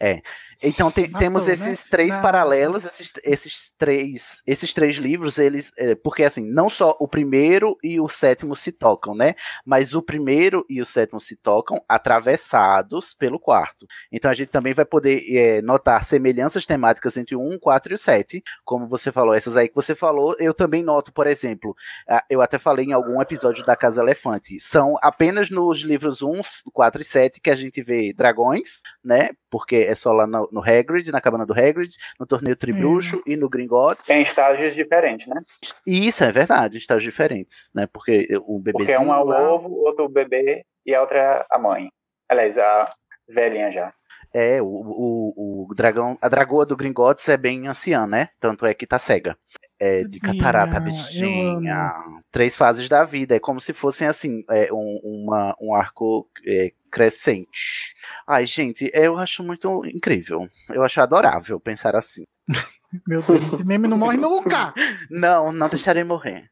É. 0.00 0.20
Então 0.62 0.90
tem- 0.90 1.04
Matou, 1.06 1.18
temos 1.20 1.46
né? 1.46 1.52
esses 1.54 1.82
três 1.84 2.10
Na- 2.10 2.20
paralelos, 2.22 2.84
esses, 2.84 3.12
esses 3.24 3.72
três, 3.76 4.42
esses 4.46 4.72
três 4.72 4.96
livros, 4.96 5.38
eles, 5.38 5.72
é, 5.76 5.94
porque 5.94 6.22
assim, 6.24 6.44
não 6.50 6.70
só 6.70 6.96
o 7.00 7.08
primeiro 7.08 7.76
e 7.82 8.00
o 8.00 8.08
sétimo 8.08 8.54
se 8.54 8.70
tocam, 8.72 9.14
né? 9.14 9.34
Mas 9.64 9.94
o 9.94 10.02
primeiro 10.02 10.64
e 10.68 10.80
o 10.80 10.86
sétimo 10.86 11.20
se 11.20 11.36
tocam 11.36 11.82
atravessados 11.88 13.14
pelo 13.14 13.38
quarto. 13.38 13.86
Então 14.10 14.30
a 14.30 14.34
gente 14.34 14.48
também 14.48 14.72
vai 14.74 14.84
poder 14.84 15.24
é, 15.36 15.62
notar 15.62 16.04
semelhanças 16.04 16.64
temáticas 16.66 17.16
entre 17.16 17.34
o 17.36 17.40
1, 17.40 17.58
4 17.58 17.92
e 17.92 17.94
o 17.94 17.98
7, 17.98 18.42
como 18.64 18.86
você 18.88 19.10
falou, 19.12 19.34
essas 19.34 19.56
aí 19.56 19.68
que 19.68 19.74
você 19.74 19.94
falou, 19.94 20.34
eu 20.38 20.54
também 20.54 20.82
noto, 20.82 21.12
por 21.12 21.26
exemplo, 21.26 21.74
ah, 22.08 22.24
eu 22.30 22.40
até 22.40 22.58
falei 22.58 22.86
em 22.86 22.92
algum 22.92 23.20
episódio 23.20 23.64
da 23.64 23.76
Casa 23.76 24.02
Elefante, 24.02 24.58
são 24.60 24.94
apenas 25.02 25.50
nos 25.50 25.80
livros 25.80 26.22
1, 26.22 26.40
4 26.72 27.02
e 27.02 27.04
7 27.04 27.40
que 27.40 27.50
a 27.50 27.56
gente 27.56 27.82
vê 27.82 28.12
dragões, 28.12 28.80
né? 29.04 29.30
Porque 29.50 29.76
é 29.76 29.94
só 29.94 30.12
lá 30.12 30.26
no, 30.26 30.48
no 30.52 30.60
Hagrid, 30.62 31.10
na 31.10 31.20
cabana 31.20 31.46
do 31.46 31.52
Hagrid, 31.52 31.96
no 32.20 32.26
torneio 32.26 32.54
Tribruxo 32.56 33.22
e 33.26 33.34
no 33.36 33.48
Gringotts. 33.48 34.06
Tem 34.06 34.22
estágios 34.22 34.74
diferentes, 34.74 35.26
né? 35.26 35.40
E 35.86 36.06
isso 36.06 36.22
é 36.22 36.30
verdade, 36.30 36.78
estágios 36.78 37.04
diferentes, 37.04 37.70
né? 37.74 37.88
Porque 37.92 38.28
o 38.46 38.58
bebezinho 38.60 38.98
Porque 38.98 39.10
um 39.10 39.14
é 39.14 39.18
o 39.18 39.24
lá- 39.24 39.52
ovo, 39.52 39.70
outro 39.72 40.04
o 40.04 40.08
bebê 40.08 40.64
e 40.86 40.94
a 40.94 41.00
outra 41.00 41.18
é 41.18 41.46
a 41.50 41.58
mãe. 41.58 41.90
Aliás, 42.28 42.56
a 42.58 42.92
velhinha 43.28 43.70
já. 43.70 43.92
É, 44.34 44.62
o, 44.62 44.66
o, 44.66 45.66
o 45.70 45.74
dragão, 45.74 46.16
a 46.22 46.28
dragoa 46.28 46.64
do 46.64 46.76
Gringotts 46.76 47.28
é 47.28 47.36
bem 47.36 47.66
anciã, 47.68 48.06
né? 48.06 48.28
Tanto 48.40 48.64
é 48.64 48.72
que 48.72 48.86
tá 48.86 48.98
cega. 48.98 49.36
É 49.84 50.04
de 50.04 50.20
catarata, 50.20 50.78
bichinha. 50.78 51.92
Três 52.30 52.54
fases 52.54 52.88
da 52.88 53.02
vida. 53.02 53.34
É 53.34 53.40
como 53.40 53.60
se 53.60 53.72
fossem, 53.72 54.06
assim, 54.06 54.44
é, 54.48 54.72
um, 54.72 55.00
uma, 55.02 55.56
um 55.60 55.74
arco 55.74 56.28
é, 56.46 56.70
crescente. 56.88 57.92
Ai, 58.24 58.46
gente, 58.46 58.88
eu 58.94 59.18
acho 59.18 59.42
muito 59.42 59.84
incrível. 59.86 60.48
Eu 60.68 60.84
acho 60.84 61.00
adorável 61.00 61.58
pensar 61.58 61.96
assim. 61.96 62.24
Meu 63.08 63.22
Deus, 63.22 63.54
esse 63.54 63.64
meme 63.64 63.88
não 63.88 63.98
morre 63.98 64.18
nunca! 64.18 64.72
Não, 65.10 65.50
não 65.50 65.68
deixarei 65.68 66.04
morrer. 66.04 66.48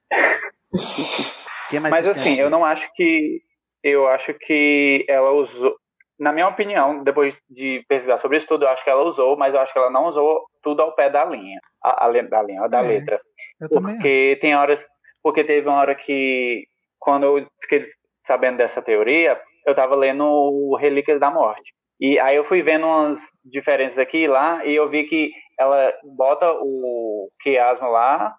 Quem 1.71 1.79
mais 1.79 1.93
Mas 1.93 2.09
assim, 2.09 2.35
eu 2.35 2.51
não 2.51 2.65
acho 2.65 2.91
que. 2.95 3.43
Eu 3.81 4.09
acho 4.09 4.35
que 4.35 5.07
ela 5.09 5.31
usou. 5.31 5.77
Na 6.21 6.33
minha 6.33 6.49
opinião, 6.49 7.03
depois 7.03 7.41
de 7.49 7.83
pesquisar 7.89 8.19
sobre 8.19 8.37
isso 8.37 8.47
tudo, 8.47 8.67
eu 8.67 8.69
acho 8.69 8.85
que 8.85 8.91
ela 8.91 9.03
usou, 9.03 9.37
mas 9.39 9.55
eu 9.55 9.61
acho 9.61 9.73
que 9.73 9.79
ela 9.79 9.91
não 9.91 10.07
usou 10.07 10.45
tudo 10.63 10.83
ao 10.83 10.95
pé 10.95 11.09
da 11.09 11.25
linha. 11.25 11.59
A, 11.83 12.07
a 12.07 12.23
da 12.23 12.43
linha, 12.43 12.69
da 12.69 12.81
É, 12.81 12.83
letra. 12.83 13.21
Eu 13.59 13.71
também 13.71 13.95
Porque 13.95 14.39
tem 14.41 14.55
horas. 14.55 14.87
Porque 15.23 15.43
teve 15.43 15.67
uma 15.67 15.79
hora 15.79 15.95
que. 15.95 16.65
Quando 16.99 17.25
eu 17.25 17.47
fiquei 17.63 17.83
sabendo 18.27 18.59
dessa 18.59 18.83
teoria, 18.83 19.41
eu 19.67 19.75
tava 19.75 19.97
lendo 19.97 20.25
o 20.25 20.77
Relíquias 20.77 21.19
da 21.19 21.31
Morte. 21.31 21.73
E 21.99 22.19
aí 22.19 22.37
eu 22.37 22.45
fui 22.45 22.63
vendo 22.63 22.87
umas 22.87 23.19
diferenças 23.45 23.99
aqui 23.99 24.19
e 24.19 24.29
lá, 24.29 24.65
e 24.65 24.75
eu 24.75 24.89
vi 24.89 25.05
que 25.05 25.31
ela 25.59 25.93
bota 26.17 26.51
o 26.53 27.31
quiasma 27.41 27.89
lá, 27.89 28.35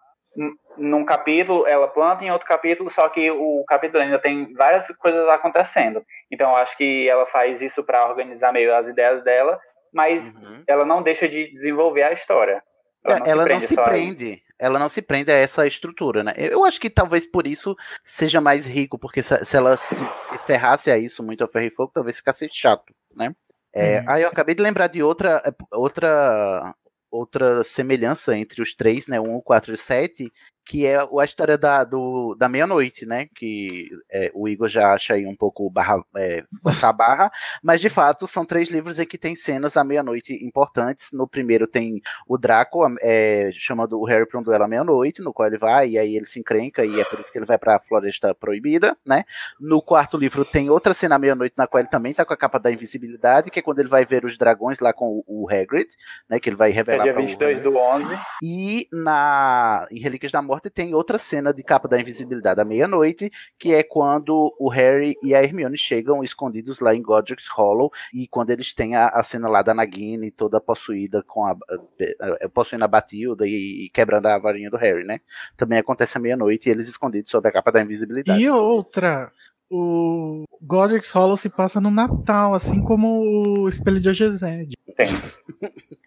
num 0.77 1.03
capítulo, 1.03 1.67
ela 1.67 1.87
planta 1.87 2.23
em 2.23 2.31
outro 2.31 2.47
capítulo, 2.47 2.89
só 2.89 3.09
que 3.09 3.29
o 3.29 3.63
capítulo 3.67 4.01
ainda 4.01 4.19
tem 4.19 4.53
várias 4.53 4.87
coisas 4.97 5.27
acontecendo. 5.29 6.03
Então 6.31 6.49
eu 6.49 6.55
acho 6.57 6.77
que 6.77 7.09
ela 7.09 7.25
faz 7.25 7.61
isso 7.61 7.83
para 7.83 8.07
organizar 8.07 8.53
meio 8.53 8.73
as 8.75 8.87
ideias 8.87 9.23
dela, 9.23 9.59
mas 9.93 10.23
ela 10.67 10.85
não 10.85 11.03
deixa 11.03 11.27
de 11.27 11.51
desenvolver 11.51 12.03
a 12.03 12.13
história. 12.13 12.63
É, 13.05 13.31
Ela 13.31 13.37
não 13.37 13.43
prende 13.43 13.67
se 13.67 13.75
só 13.75 13.81
a 13.83 13.97
isso. 13.97 14.17
prende. 14.17 14.43
Ela 14.59 14.77
não 14.77 14.87
se 14.89 15.01
prende 15.01 15.31
a 15.31 15.35
essa 15.35 15.65
estrutura, 15.65 16.23
né? 16.23 16.33
Eu 16.37 16.63
acho 16.63 16.79
que 16.79 16.89
talvez 16.89 17.25
por 17.25 17.47
isso 17.47 17.75
seja 18.03 18.39
mais 18.39 18.65
rico, 18.67 18.99
porque 18.99 19.23
se, 19.23 19.43
se 19.43 19.57
ela 19.57 19.75
se, 19.75 19.95
se 20.15 20.37
ferrasse 20.37 20.91
a 20.91 20.97
isso 20.99 21.23
muito 21.23 21.41
ao 21.41 21.49
ferro 21.49 21.65
e 21.65 21.71
fogo, 21.71 21.91
talvez 21.93 22.17
ficasse 22.17 22.47
chato, 22.47 22.93
né? 23.15 23.33
É, 23.73 23.95
É. 23.95 24.03
Aí 24.07 24.21
eu 24.21 24.29
acabei 24.29 24.53
de 24.53 24.61
lembrar 24.61 24.87
de 24.87 25.01
outra, 25.01 25.41
outra, 25.71 26.75
outra 27.11 27.63
semelhança 27.63 28.35
entre 28.37 28.61
os 28.61 28.73
três, 28.73 29.07
né? 29.07 29.19
Um, 29.19 29.41
quatro 29.41 29.73
e 29.73 29.77
sete, 29.77 30.31
que 30.65 30.85
é 30.85 30.97
a 30.97 31.23
história 31.25 31.57
da, 31.57 31.83
do, 31.83 32.35
da 32.35 32.47
meia-noite, 32.47 33.05
né? 33.05 33.27
Que 33.35 33.89
é, 34.11 34.31
o 34.33 34.47
Igor 34.47 34.67
já 34.69 34.93
acha 34.93 35.13
aí 35.15 35.25
um 35.25 35.35
pouco 35.35 35.69
barra, 35.69 36.03
é, 36.15 36.43
forçar 36.61 36.93
barra, 36.93 37.31
mas 37.63 37.81
de 37.81 37.89
fato 37.89 38.27
são 38.27 38.45
três 38.45 38.69
livros 38.69 38.99
em 38.99 39.05
que 39.05 39.17
tem 39.17 39.35
cenas 39.35 39.75
à 39.75 39.83
meia-noite 39.83 40.33
importantes. 40.45 41.09
No 41.11 41.27
primeiro 41.27 41.67
tem 41.67 42.01
o 42.27 42.37
Draco 42.37 42.81
é, 43.01 43.49
chamando 43.53 43.99
o 43.99 44.05
Harry 44.05 44.25
para 44.27 44.39
um 44.39 44.43
duelo 44.43 44.63
à 44.63 44.67
meia-noite, 44.67 45.21
no 45.21 45.33
qual 45.33 45.47
ele 45.47 45.57
vai, 45.57 45.89
e 45.89 45.97
aí 45.97 46.15
ele 46.15 46.25
se 46.25 46.39
encrenca, 46.39 46.85
e 46.85 46.99
é 46.99 47.03
por 47.05 47.19
isso 47.19 47.31
que 47.31 47.37
ele 47.37 47.45
vai 47.45 47.57
para 47.57 47.75
a 47.75 47.79
Floresta 47.79 48.33
Proibida, 48.35 48.95
né? 49.05 49.23
No 49.59 49.81
quarto 49.81 50.17
livro 50.17 50.45
tem 50.45 50.69
outra 50.69 50.93
cena 50.93 51.15
à 51.15 51.19
meia-noite, 51.19 51.55
na 51.57 51.67
qual 51.67 51.79
ele 51.81 51.89
também 51.89 52.13
tá 52.13 52.23
com 52.23 52.33
a 52.33 52.37
capa 52.37 52.59
da 52.59 52.71
invisibilidade, 52.71 53.49
que 53.51 53.59
é 53.59 53.61
quando 53.61 53.79
ele 53.79 53.89
vai 53.89 54.05
ver 54.05 54.23
os 54.25 54.37
dragões 54.37 54.79
lá 54.79 54.93
com 54.93 55.23
o, 55.27 55.43
o 55.43 55.49
Hagrid, 55.49 55.89
né? 56.29 56.39
Que 56.39 56.49
ele 56.49 56.55
vai 56.55 56.71
É 56.71 56.73
revelar 56.73 57.03
dia 57.03 57.13
pra 57.13 57.21
o 57.21 57.25
22 57.25 57.61
do 57.63 57.75
11. 57.75 58.19
e 58.43 58.87
na 58.91 59.87
em 59.91 59.99
Relíquias 59.99 60.31
da 60.31 60.41
Morte 60.41 60.60
tem 60.69 60.93
outra 60.93 61.17
cena 61.17 61.53
de 61.53 61.63
capa 61.63 61.87
da 61.87 61.99
invisibilidade 61.99 62.59
à 62.61 62.65
meia-noite, 62.65 63.31
que 63.57 63.73
é 63.73 63.83
quando 63.83 64.53
o 64.59 64.69
Harry 64.69 65.15
e 65.23 65.33
a 65.33 65.43
Hermione 65.43 65.77
chegam 65.77 66.23
escondidos 66.23 66.79
lá 66.79 66.93
em 66.95 67.01
Godric's 67.01 67.47
Hollow, 67.47 67.91
e 68.13 68.27
quando 68.27 68.49
eles 68.51 68.73
têm 68.73 68.95
a, 68.95 69.07
a 69.07 69.23
cena 69.23 69.47
lá 69.49 69.61
da 69.61 69.73
Nagini 69.73 70.29
toda 70.31 70.59
possuída 70.61 71.23
com 71.23 71.45
a, 71.45 71.51
a- 71.51 72.49
possuindo 72.49 72.83
a 72.85 72.87
Batilda 72.87 73.45
e, 73.47 73.85
e 73.85 73.89
quebrando 73.89 74.25
a 74.27 74.37
varinha 74.37 74.69
do 74.69 74.77
Harry, 74.77 75.05
né? 75.05 75.19
Também 75.57 75.79
acontece 75.79 76.17
à 76.17 76.21
meia-noite 76.21 76.67
e 76.67 76.71
eles 76.71 76.87
escondidos 76.87 77.31
sob 77.31 77.47
a 77.47 77.51
capa 77.51 77.71
da 77.71 77.81
invisibilidade. 77.81 78.41
E 78.41 78.49
outra, 78.49 79.31
o 79.69 80.43
Godric's 80.61 81.11
Hollow 81.11 81.37
se 81.37 81.49
passa 81.49 81.79
no 81.79 81.89
Natal, 81.91 82.53
assim 82.53 82.83
como 82.83 83.21
o 83.63 83.67
Espelho 83.69 83.99
de 83.99 84.09
Ogezed. 84.09 84.73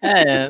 É, 0.01 0.47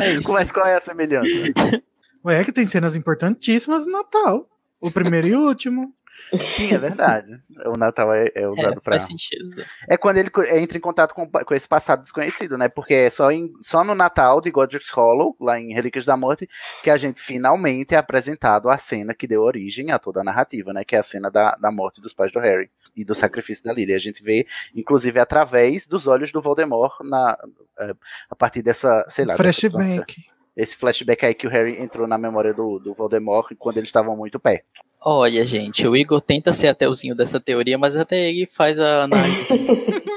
é 0.00 0.12
isso. 0.18 0.32
Mas 0.32 0.50
qual 0.50 0.66
é 0.66 0.76
a 0.76 0.80
semelhança? 0.80 1.28
Ué, 2.26 2.40
é 2.40 2.44
que 2.44 2.52
tem 2.52 2.66
cenas 2.66 2.94
importantíssimas 2.96 3.86
no 3.86 3.92
Natal. 3.92 4.48
O 4.80 4.90
primeiro 4.90 5.26
e 5.28 5.34
o 5.34 5.46
último. 5.46 5.94
Sim, 6.40 6.72
é 6.72 6.78
verdade. 6.78 7.30
O 7.66 7.76
Natal 7.78 8.12
é, 8.12 8.30
é 8.34 8.48
usado 8.48 8.72
É, 8.78 8.80
pra. 8.80 8.98
faz 8.98 9.02
sentido. 9.06 9.62
É 9.86 9.96
quando 9.98 10.16
ele 10.16 10.30
co- 10.30 10.42
entra 10.42 10.76
em 10.78 10.80
contato 10.80 11.14
com, 11.14 11.30
com 11.30 11.54
esse 11.54 11.68
passado 11.68 12.02
desconhecido, 12.02 12.56
né? 12.56 12.68
Porque 12.68 12.94
é 12.94 13.10
só, 13.10 13.30
em- 13.30 13.52
só 13.62 13.84
no 13.84 13.94
Natal 13.94 14.40
de 14.40 14.50
Godric's 14.50 14.90
Hollow, 14.90 15.36
lá 15.40 15.60
em 15.60 15.72
Relíquias 15.74 16.04
da 16.06 16.16
Morte, 16.16 16.48
que 16.82 16.88
a 16.90 16.96
gente 16.96 17.20
finalmente 17.20 17.94
é 17.94 17.98
apresentado 17.98 18.68
a 18.70 18.78
cena 18.78 19.14
que 19.14 19.26
deu 19.26 19.42
origem 19.42 19.90
a 19.92 19.98
toda 19.98 20.20
a 20.20 20.24
narrativa, 20.24 20.72
né? 20.72 20.84
Que 20.84 20.96
é 20.96 20.98
a 20.98 21.02
cena 21.02 21.30
da, 21.30 21.54
da 21.56 21.70
morte 21.70 22.00
dos 22.00 22.14
pais 22.14 22.32
do 22.32 22.40
Harry 22.40 22.70
e 22.96 23.04
do 23.04 23.14
sacrifício 23.14 23.62
da 23.62 23.72
Lily. 23.74 23.92
A 23.94 23.98
gente 23.98 24.22
vê, 24.22 24.46
inclusive, 24.74 25.20
através 25.20 25.86
dos 25.86 26.06
olhos 26.06 26.32
do 26.32 26.40
Voldemort 26.40 26.98
na, 27.04 27.38
eh, 27.78 27.94
a 28.30 28.34
partir 28.34 28.62
dessa, 28.62 29.04
sei 29.08 29.26
lá. 29.26 29.36
Flashback. 29.36 30.24
Esse 30.56 30.76
flashback 30.76 31.24
aí 31.26 31.34
que 31.34 31.46
o 31.46 31.50
Harry 31.50 31.80
entrou 31.82 32.06
na 32.06 32.16
memória 32.16 32.54
do, 32.54 32.78
do 32.78 32.94
Voldemort 32.94 33.52
quando 33.58 33.76
eles 33.78 33.88
estavam 33.88 34.16
muito 34.16 34.38
perto. 34.40 34.64
Olha, 35.04 35.44
gente, 35.46 35.86
o 35.86 35.96
Igor 35.96 36.20
tenta 36.20 36.52
ser 36.52 36.68
ateuzinho 36.68 37.14
dessa 37.14 37.38
teoria, 37.38 37.76
mas 37.78 37.94
até 37.96 38.28
ele 38.28 38.46
faz 38.46 38.78
a 38.80 39.04
análise. 39.04 39.46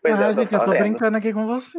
Pois 0.00 0.18
é, 0.20 0.24
ah, 0.24 0.28
eu 0.28 0.34
tô 0.34 0.40
gente, 0.42 0.52
eu 0.54 0.58
tô 0.60 0.66
sabendo. 0.66 0.82
brincando 0.82 1.16
aqui 1.16 1.32
com 1.32 1.46
você. 1.46 1.78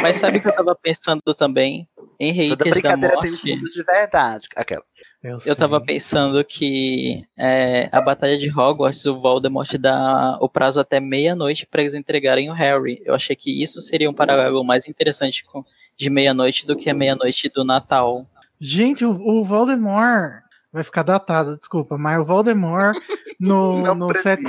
Mas 0.00 0.16
sabe 0.16 0.38
o 0.38 0.40
que 0.42 0.48
eu 0.48 0.54
tava 0.54 0.74
pensando 0.74 1.20
também? 1.36 1.86
Em 2.18 2.32
Relíquias 2.32 2.80
da 2.80 2.96
Morte. 2.96 3.36
de 3.42 3.82
verdade. 3.82 4.48
Aquelas. 4.56 4.84
Eu, 5.22 5.38
Eu 5.44 5.56
tava 5.56 5.80
pensando 5.80 6.42
que 6.44 7.24
é, 7.36 7.88
a 7.92 8.00
batalha 8.00 8.38
de 8.38 8.48
Hogwarts, 8.50 9.04
o 9.06 9.20
Voldemort 9.20 9.70
dá 9.76 10.38
o 10.40 10.48
prazo 10.48 10.80
até 10.80 10.98
meia-noite 11.00 11.66
pra 11.66 11.82
eles 11.82 11.94
entregarem 11.94 12.48
o 12.50 12.54
Harry. 12.54 13.02
Eu 13.04 13.14
achei 13.14 13.36
que 13.36 13.62
isso 13.62 13.80
seria 13.82 14.08
um 14.08 14.14
paralelo 14.14 14.64
mais 14.64 14.86
interessante 14.88 15.44
com- 15.44 15.64
de 15.96 16.10
meia-noite 16.10 16.66
do 16.66 16.76
que 16.76 16.88
a 16.90 16.94
meia-noite 16.94 17.48
do 17.48 17.64
Natal. 17.64 18.26
Gente, 18.60 19.04
o, 19.04 19.10
o 19.10 19.44
Voldemort 19.44 20.42
vai 20.72 20.82
ficar 20.82 21.02
datado, 21.02 21.58
desculpa, 21.58 21.98
mas 21.98 22.18
o 22.18 22.24
Voldemort 22.24 22.96
no, 23.38 23.82
Não 23.82 23.94
no 23.94 24.14
set, 24.14 24.40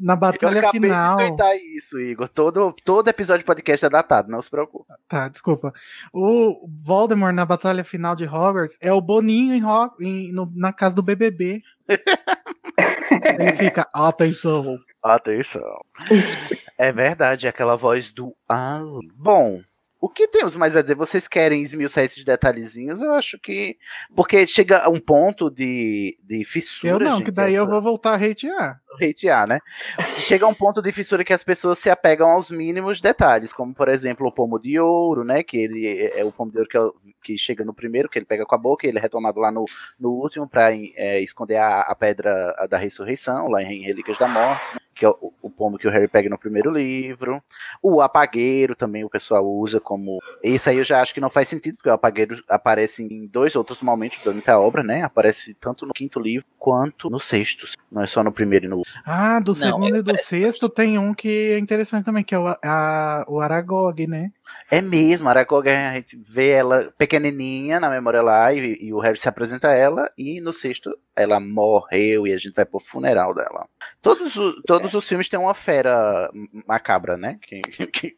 na 0.00 0.12
Eu 0.14 0.16
batalha 0.16 0.60
acabei 0.60 0.90
final. 0.90 1.16
de 1.16 1.26
tweetar 1.28 1.56
isso, 1.76 1.98
Igor. 2.00 2.28
Todo, 2.28 2.74
todo 2.84 3.08
episódio 3.08 3.38
de 3.40 3.46
podcast 3.46 3.86
é 3.86 3.88
datado, 3.88 4.30
não 4.30 4.42
se 4.42 4.50
preocupe. 4.50 4.92
Tá, 5.08 5.28
desculpa. 5.28 5.72
O 6.12 6.68
Voldemort 6.84 7.34
na 7.34 7.46
batalha 7.46 7.84
final 7.84 8.14
de 8.14 8.24
Hogwarts 8.26 8.76
é 8.82 8.92
o 8.92 9.00
Boninho 9.00 9.54
em 9.54 9.62
em- 10.00 10.32
no- 10.32 10.52
na 10.54 10.72
casa 10.72 10.94
do 10.94 11.02
BBB. 11.02 11.62
Ele 13.38 13.56
fica, 13.56 13.88
atenção. 13.94 14.78
Atenção. 15.02 15.80
é 16.78 16.92
verdade, 16.92 17.46
aquela 17.48 17.76
voz 17.76 18.12
do 18.12 18.34
Alan. 18.48 19.00
Bom, 19.14 19.60
o 20.04 20.08
que 20.08 20.26
temos 20.26 20.56
mais 20.56 20.76
a 20.76 20.82
dizer? 20.82 20.96
Vocês 20.96 21.28
querem 21.28 21.62
esmiuçar 21.62 22.02
esses 22.02 22.24
detalhezinhos? 22.24 23.00
Eu 23.00 23.12
acho 23.12 23.38
que. 23.38 23.76
Porque 24.16 24.44
chega 24.48 24.78
a 24.80 24.88
um 24.88 24.98
ponto 24.98 25.48
de, 25.48 26.18
de 26.24 26.44
fissura. 26.44 26.92
Eu 26.94 26.98
não, 26.98 27.16
gente, 27.18 27.26
que 27.26 27.30
daí 27.30 27.54
eu 27.54 27.62
essa- 27.62 27.70
vou 27.72 27.80
voltar 27.80 28.12
a 28.12 28.16
hatear. 28.26 28.80
hatear, 29.00 29.46
né? 29.46 29.60
Chega 30.16 30.44
a 30.44 30.48
um 30.48 30.54
ponto 30.54 30.82
de 30.82 30.90
fissura 30.90 31.22
que 31.24 31.32
as 31.32 31.44
pessoas 31.44 31.78
se 31.78 31.88
apegam 31.88 32.28
aos 32.28 32.50
mínimos 32.50 33.00
detalhes, 33.00 33.52
como 33.52 33.72
por 33.72 33.88
exemplo 33.88 34.26
o 34.26 34.32
pomo 34.32 34.58
de 34.58 34.78
ouro, 34.80 35.22
né? 35.22 35.42
Que 35.44 35.56
ele 35.58 35.86
é 35.86 36.20
é 36.20 36.24
o 36.24 36.32
pomo 36.32 36.50
de 36.50 36.58
ouro 36.58 36.68
que, 36.68 36.76
é 36.76 36.80
o- 36.80 36.94
que 37.22 37.38
chega 37.38 37.64
no 37.64 37.72
primeiro, 37.72 38.08
que 38.08 38.18
ele 38.18 38.26
pega 38.26 38.44
com 38.44 38.54
a 38.56 38.58
boca, 38.58 38.84
e 38.84 38.90
ele 38.90 38.98
é 38.98 39.00
retomado 39.00 39.38
lá 39.38 39.52
no, 39.52 39.64
no 40.00 40.10
último 40.10 40.48
para 40.48 40.74
esconder 41.20 41.58
a, 41.58 41.80
a 41.82 41.94
pedra 41.94 42.52
da 42.68 42.76
ressurreição, 42.76 43.46
lá 43.48 43.62
em 43.62 43.82
Relíquias 43.82 44.18
da 44.18 44.26
Morte, 44.26 44.60
né, 44.74 44.80
que 45.02 45.06
é 45.06 45.08
o, 45.08 45.32
o 45.42 45.50
pomo 45.50 45.76
que 45.76 45.88
o 45.88 45.90
Harry 45.90 46.06
pega 46.06 46.28
no 46.30 46.38
primeiro 46.38 46.70
livro. 46.70 47.42
O 47.82 48.00
apagueiro 48.00 48.76
também 48.76 49.02
o 49.02 49.10
pessoal 49.10 49.44
usa 49.44 49.80
como. 49.80 50.20
Esse 50.40 50.70
aí 50.70 50.78
eu 50.78 50.84
já 50.84 51.02
acho 51.02 51.12
que 51.12 51.20
não 51.20 51.28
faz 51.28 51.48
sentido, 51.48 51.74
porque 51.74 51.88
o 51.88 51.92
apagueiro 51.92 52.40
aparece 52.48 53.02
em 53.02 53.26
dois 53.26 53.56
outros 53.56 53.82
momentos 53.82 54.20
durante 54.22 54.48
a 54.48 54.60
obra, 54.60 54.84
né? 54.84 55.02
Aparece 55.02 55.54
tanto 55.54 55.84
no 55.84 55.92
quinto 55.92 56.20
livro 56.20 56.46
quanto 56.56 57.10
no 57.10 57.18
sexto. 57.18 57.66
Não 57.90 58.00
é 58.02 58.06
só 58.06 58.22
no 58.22 58.30
primeiro 58.30 58.66
e 58.66 58.68
no 58.68 58.82
Ah, 59.04 59.40
do 59.40 59.48
Não, 59.48 59.54
segundo 59.56 59.96
é- 59.96 59.98
e 59.98 60.02
do 60.02 60.16
sexto 60.16 60.68
tem 60.68 60.96
um 60.96 61.12
que 61.12 61.50
é 61.54 61.58
interessante 61.58 62.04
também, 62.04 62.22
que 62.22 62.34
é 62.36 62.38
o, 62.38 62.46
a- 62.46 63.24
o 63.26 63.40
Aragog, 63.40 64.06
né? 64.06 64.30
É 64.70 64.80
mesmo, 64.80 65.28
a 65.28 65.32
Aragog, 65.32 65.68
a 65.68 65.94
gente 65.94 66.16
vê 66.16 66.48
ela 66.50 66.92
pequenininha 66.96 67.78
na 67.78 67.90
memória 67.90 68.22
lá 68.22 68.52
e, 68.54 68.78
e 68.80 68.92
o 68.92 68.98
Harry 69.00 69.18
se 69.18 69.28
apresenta 69.28 69.68
a 69.68 69.74
ela 69.76 70.10
e 70.16 70.40
no 70.40 70.52
sexto 70.52 70.96
ela 71.14 71.38
morreu 71.38 72.26
e 72.26 72.32
a 72.32 72.38
gente 72.38 72.54
vai 72.54 72.64
pro 72.64 72.80
funeral 72.80 73.34
dela. 73.34 73.68
Todos, 74.00 74.34
o- 74.36 74.62
todos 74.62 74.94
os 74.94 75.06
filmes 75.06 75.28
têm 75.28 75.38
uma 75.38 75.52
fera 75.54 76.30
macabra, 76.66 77.16
né? 77.18 77.38
Que, 77.42 77.60
que, 77.60 78.16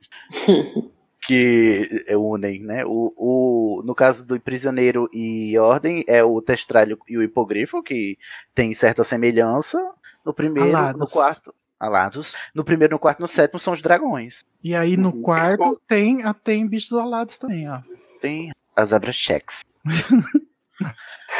que 1.26 2.06
unem, 2.16 2.60
né? 2.62 2.84
O, 2.84 3.12
o, 3.16 3.82
no 3.84 3.94
caso 3.94 4.26
do 4.26 4.38
Prisioneiro 4.38 5.08
e 5.12 5.58
Ordem 5.58 6.04
é 6.06 6.22
o 6.22 6.40
Testralho 6.40 6.98
e 7.08 7.16
o 7.16 7.22
Hipogrifo, 7.22 7.82
que 7.82 8.18
tem 8.54 8.74
certa 8.74 9.02
semelhança. 9.02 9.78
No 10.24 10.32
primeiro, 10.32 10.70
no 10.70 10.76
Alados. 10.76 11.12
quarto, 11.12 11.54
alados. 11.84 12.34
No 12.54 12.64
primeiro, 12.64 12.94
no 12.94 12.98
quarto 12.98 13.18
e 13.20 13.22
no 13.22 13.28
sétimo 13.28 13.58
são 13.60 13.72
os 13.72 13.82
dragões. 13.82 14.44
E 14.62 14.74
aí 14.74 14.96
no 14.96 15.10
Uhum. 15.10 15.22
quarto 15.22 15.80
tem, 15.86 16.24
ah, 16.24 16.34
tem 16.34 16.66
bichos 16.66 16.92
alados 16.92 17.38
também, 17.38 17.68
ó. 17.70 17.80
Tem 18.20 18.50
as 18.76 18.92
Abrachex. 18.92 19.64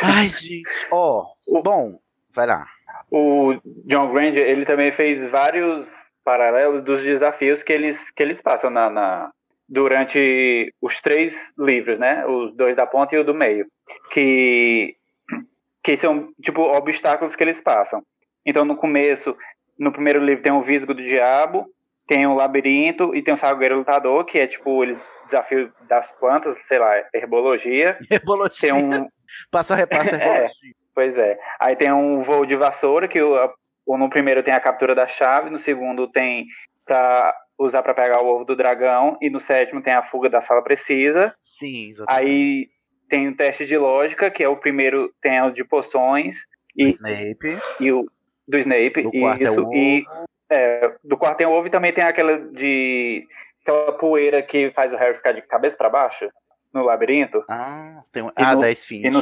Ai, 0.03 0.29
gente. 0.29 0.63
Ó, 0.91 1.27
bom, 1.63 1.99
vai 2.31 2.47
lá. 2.47 2.67
O 3.11 3.55
John 3.87 4.13
Granger, 4.13 4.47
ele 4.47 4.65
também 4.65 4.91
fez 4.93 5.27
vários 5.31 5.93
paralelos 6.25 6.83
dos 6.85 7.03
desafios 7.03 7.63
que 7.63 7.73
eles, 7.73 8.11
que 8.11 8.23
eles 8.23 8.41
passam 8.41 8.71
na, 8.71 8.91
na- 8.91 9.31
durante 9.69 10.73
os 10.81 11.01
três 11.01 11.53
livros, 11.59 11.99
né? 11.99 12.25
Os 12.27 12.55
dois 12.55 12.77
da 12.77 12.87
ponta 12.87 13.15
e 13.15 13.19
o 13.19 13.25
do 13.25 13.35
meio. 13.35 13.67
Que, 14.13 14.97
que 15.83 15.97
são, 15.97 16.33
tipo, 16.43 16.63
obstáculos 16.63 17.37
que 17.37 17.43
eles 17.43 17.61
passam. 17.61 18.03
Então, 18.47 18.65
no 18.65 18.77
começo, 18.77 19.37
no 19.79 19.93
primeiro 19.93 20.23
livro 20.25 20.43
tem 20.43 20.53
o 20.53 20.63
Visgo 20.63 20.95
do 20.95 21.03
Diabo, 21.03 21.67
tem 22.07 22.27
o 22.27 22.35
Labirinto 22.35 23.15
e 23.15 23.23
tem 23.23 23.35
o 23.35 23.37
Sagueiro 23.37 23.77
Lutador, 23.77 24.25
que 24.25 24.39
é, 24.39 24.47
tipo, 24.47 24.83
eles 24.83 24.99
desafio 25.27 25.73
das 25.89 26.13
plantas, 26.13 26.55
sei 26.67 26.79
lá, 26.79 26.93
herbologia. 27.15 27.97
Herbologia. 28.11 28.61
Tem 28.61 28.73
um, 28.73 29.09
Passo 29.51 29.73
a 29.73 29.77
repasso, 29.77 30.11
É. 30.15 30.19
herbologia. 30.19 30.73
Pois 30.95 31.19
é. 31.19 31.39
Aí 31.59 31.75
tem 31.75 31.91
um 31.93 32.21
voo 32.23 32.45
de 32.47 32.55
vassoura, 32.57 33.09
que 33.09 33.21
o, 33.21 33.35
o- 33.87 33.97
no 33.99 34.09
primeiro 34.11 34.43
tem 34.43 34.53
a 34.55 34.61
captura 34.61 34.95
da 34.95 35.07
chave, 35.09 35.51
no 35.51 35.57
segundo 35.59 36.07
tem 36.09 36.47
pra 36.85 37.35
usar 37.59 37.83
para 37.83 37.95
pegar 37.95 38.21
o 38.23 38.27
ovo 38.27 38.45
do 38.45 38.55
dragão, 38.55 39.17
e 39.21 39.31
no 39.31 39.41
sétimo 39.41 39.83
tem 39.83 39.93
a 39.95 40.03
fuga 40.03 40.29
da 40.29 40.41
sala 40.41 40.63
precisa. 40.63 41.35
Sim, 41.43 41.89
exatamente. 41.89 42.25
Aí 42.27 42.69
tem 43.09 43.29
o 43.29 43.37
teste 43.37 43.65
de 43.65 43.77
lógica, 43.79 44.31
que 44.31 44.43
é 44.45 44.49
o 44.49 44.57
primeiro, 44.57 45.11
tem 45.23 45.41
o 45.43 45.51
de 45.51 45.65
poções, 45.65 46.37
e, 46.77 46.89
Snape. 46.91 47.57
e 47.81 47.93
o 47.93 48.05
do 48.47 48.59
Snape, 48.59 49.03
Do 49.03 49.11
quarto 49.13 49.41
é 49.43 49.45
isso, 49.45 49.65
o 49.67 49.75
e 49.75 50.05
é, 50.51 50.95
do 51.03 51.17
quarto 51.17 51.39
tem 51.39 51.47
o 51.47 51.51
ovo 51.53 51.67
e 51.67 51.71
também 51.71 51.93
tem 51.93 52.05
aquela 52.05 52.39
de 52.39 53.27
aquela 53.63 53.93
poeira 53.93 54.43
que 54.43 54.71
faz 54.73 54.93
o 54.93 54.97
Harry 54.97 55.17
ficar 55.17 55.33
de 55.33 55.43
cabeça 55.43 55.77
para 55.77 55.89
baixo 55.89 56.29
no 56.73 56.83
labirinto. 56.85 57.43
Ah, 57.49 58.01
tem 58.13 58.23
um, 58.23 58.29
E 58.29 58.33
ah 58.37 58.55
no- 58.55 58.61
da 58.61 58.71
E 58.71 59.11
no, 59.11 59.21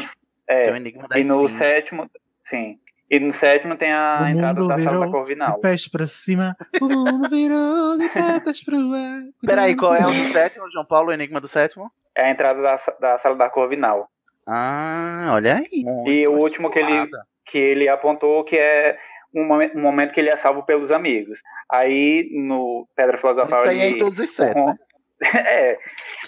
é, 0.48 0.64
Tem 0.64 0.72
o 0.72 0.76
Enigma 0.76 1.06
da 1.08 1.18
e 1.18 1.24
no 1.24 1.44
Esfinge. 1.44 1.58
sétimo, 1.58 2.10
sim. 2.42 2.78
E 3.10 3.20
no 3.20 3.32
sétimo 3.32 3.76
tem 3.76 3.92
a 3.92 4.22
o 4.22 4.26
entrada 4.28 4.66
da 4.66 4.78
sala 4.78 5.04
da 5.06 5.12
Corvinal. 5.12 5.54
de 5.56 5.60
peste 5.60 5.90
pra 5.90 6.06
cima. 6.06 6.56
O 6.80 6.88
mundo 6.88 7.28
virou 7.28 7.98
de 7.98 8.08
patas 8.08 8.64
pro 8.64 8.76
ar. 8.94 9.22
Peraí, 9.46 9.76
qual 9.76 9.94
é 9.94 10.00
o 10.00 10.06
do 10.06 10.32
sétimo, 10.32 10.70
João 10.72 10.86
Paulo? 10.86 11.10
O 11.10 11.12
Enigma 11.12 11.38
do 11.40 11.46
sétimo? 11.46 11.92
É 12.16 12.24
a 12.24 12.30
entrada 12.30 12.62
da, 12.62 12.76
da 13.00 13.18
sala 13.18 13.36
da 13.36 13.50
Corvinal. 13.50 14.08
Ah, 14.48 15.30
olha 15.34 15.56
aí. 15.58 15.84
E 16.06 16.26
o 16.26 16.32
último 16.38 16.70
que 16.70 16.78
ele, 16.78 17.08
que 17.52 17.58
ele 17.58 17.86
apontou 17.86 18.42
que 18.44 18.56
é 18.56 18.96
um 19.34 19.44
momen- 19.44 19.70
um 19.76 19.80
momento 19.80 20.12
que 20.12 20.20
ele 20.20 20.30
é 20.30 20.36
salvo 20.36 20.62
pelos 20.62 20.90
amigos. 20.90 21.40
Aí 21.70 22.28
no 22.32 22.88
Pedra 22.96 23.18
Filosofal 23.18 23.60
Isso 23.60 23.68
aí 23.68 23.80
é 23.80 23.86
ele- 23.88 23.96
em 23.96 23.98
todos 23.98 24.18
os 24.18 24.30
sete, 24.30 24.58
né? 24.58 24.74
é. 25.46 25.78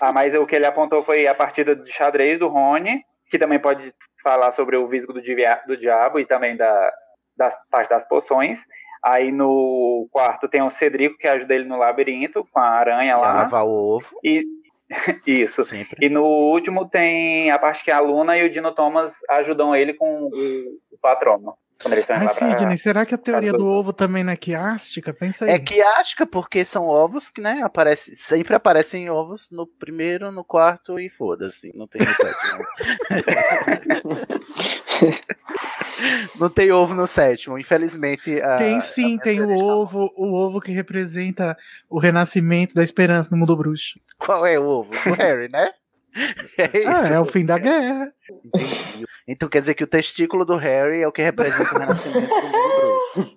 Ah, 0.02 0.12
mas 0.12 0.34
o 0.34 0.46
que 0.46 0.54
ele 0.54 0.66
apontou 0.66 1.02
foi 1.02 1.26
a 1.26 1.34
partida 1.34 1.74
de 1.74 1.90
xadrez 1.90 2.38
do 2.38 2.48
Rony, 2.48 3.02
que 3.30 3.38
também 3.38 3.58
pode 3.58 3.92
falar 4.22 4.50
sobre 4.52 4.76
o 4.76 4.86
visgo 4.86 5.12
do, 5.14 5.22
divia- 5.22 5.62
do 5.66 5.76
diabo 5.76 6.20
e 6.20 6.26
também 6.26 6.56
da 6.56 6.92
das 7.36 7.56
parte 7.68 7.88
das 7.90 8.06
poções. 8.06 8.64
Aí 9.02 9.32
no 9.32 10.06
quarto 10.12 10.46
tem 10.48 10.62
o 10.62 10.70
Cedrico 10.70 11.18
que 11.18 11.26
ajuda 11.26 11.52
ele 11.54 11.64
no 11.64 11.76
labirinto 11.76 12.46
com 12.52 12.60
a 12.60 12.68
aranha 12.68 13.16
lá. 13.16 13.32
lavar 13.32 13.64
o 13.64 13.96
ovo. 13.96 14.06
E 14.22 14.44
isso. 15.26 15.64
Sempre. 15.64 16.04
E 16.04 16.08
no 16.08 16.24
último 16.24 16.88
tem 16.88 17.50
a 17.50 17.58
parte 17.58 17.84
que 17.84 17.90
a 17.90 18.00
Luna 18.00 18.36
e 18.36 18.44
o 18.44 18.50
Dino 18.50 18.74
Thomas 18.74 19.18
ajudam 19.30 19.74
ele 19.74 19.94
com 19.94 20.24
o, 20.24 20.28
o 20.28 20.98
patrono. 21.00 21.56
Quando 21.82 21.94
eles 21.94 22.06
Sidney, 22.32 22.78
será 22.78 23.04
que 23.04 23.14
a 23.14 23.18
teoria 23.18 23.50
do 23.52 23.58
do- 23.58 23.66
ovo 23.66 23.92
também 23.92 24.24
não 24.24 24.32
é 24.32 24.36
quiástica? 24.36 25.12
Pensa 25.12 25.44
aí. 25.44 25.50
É 25.50 25.58
quiástica 25.58 26.24
porque 26.26 26.64
são 26.64 26.86
ovos 26.86 27.28
que, 27.28 27.40
né, 27.40 27.60
aparece, 27.62 28.16
sempre 28.16 28.54
aparecem 28.54 29.10
ovos 29.10 29.50
no 29.50 29.66
primeiro, 29.66 30.30
no 30.32 30.44
quarto 30.44 30.98
e 30.98 31.08
foda-se, 31.10 31.72
não 31.76 31.86
tem 31.86 32.00
no 32.02 32.14
sétimo. 32.14 32.64
não 36.38 36.50
tem 36.50 36.70
ovo 36.72 36.94
no 36.94 37.06
sétimo, 37.06 37.58
infelizmente. 37.58 38.40
a- 38.40 38.56
Tem 38.56 38.80
sim, 38.80 39.18
tem 39.18 39.40
o 39.42 39.50
ovo, 39.56 40.10
o 40.16 40.32
ovo 40.32 40.60
que 40.60 40.72
representa 40.72 41.56
o 41.88 41.98
renascimento 41.98 42.74
da 42.74 42.82
esperança 42.82 43.30
no 43.30 43.36
mundo 43.36 43.56
bruxo. 43.56 43.98
Qual 44.18 44.46
é 44.46 44.58
o 44.58 44.64
ovo? 44.64 44.90
Do 44.90 45.12
Harry, 45.14 45.48
né? 45.50 45.70
É 46.56 46.78
isso. 46.78 46.88
Ah, 46.88 47.08
é 47.08 47.18
o 47.18 47.24
fim 47.24 47.44
da 47.44 47.58
guerra. 47.58 48.12
Entendi. 48.44 49.04
Então 49.26 49.48
quer 49.48 49.60
dizer 49.60 49.74
que 49.74 49.84
o 49.84 49.86
testículo 49.86 50.44
do 50.44 50.56
Harry 50.56 51.00
é 51.00 51.08
o 51.08 51.12
que 51.12 51.22
representa 51.22 51.74
o 51.74 51.78
renascimento 51.78 52.28
do 52.28 52.42
mundo 52.42 52.52
bruxo. 53.14 53.36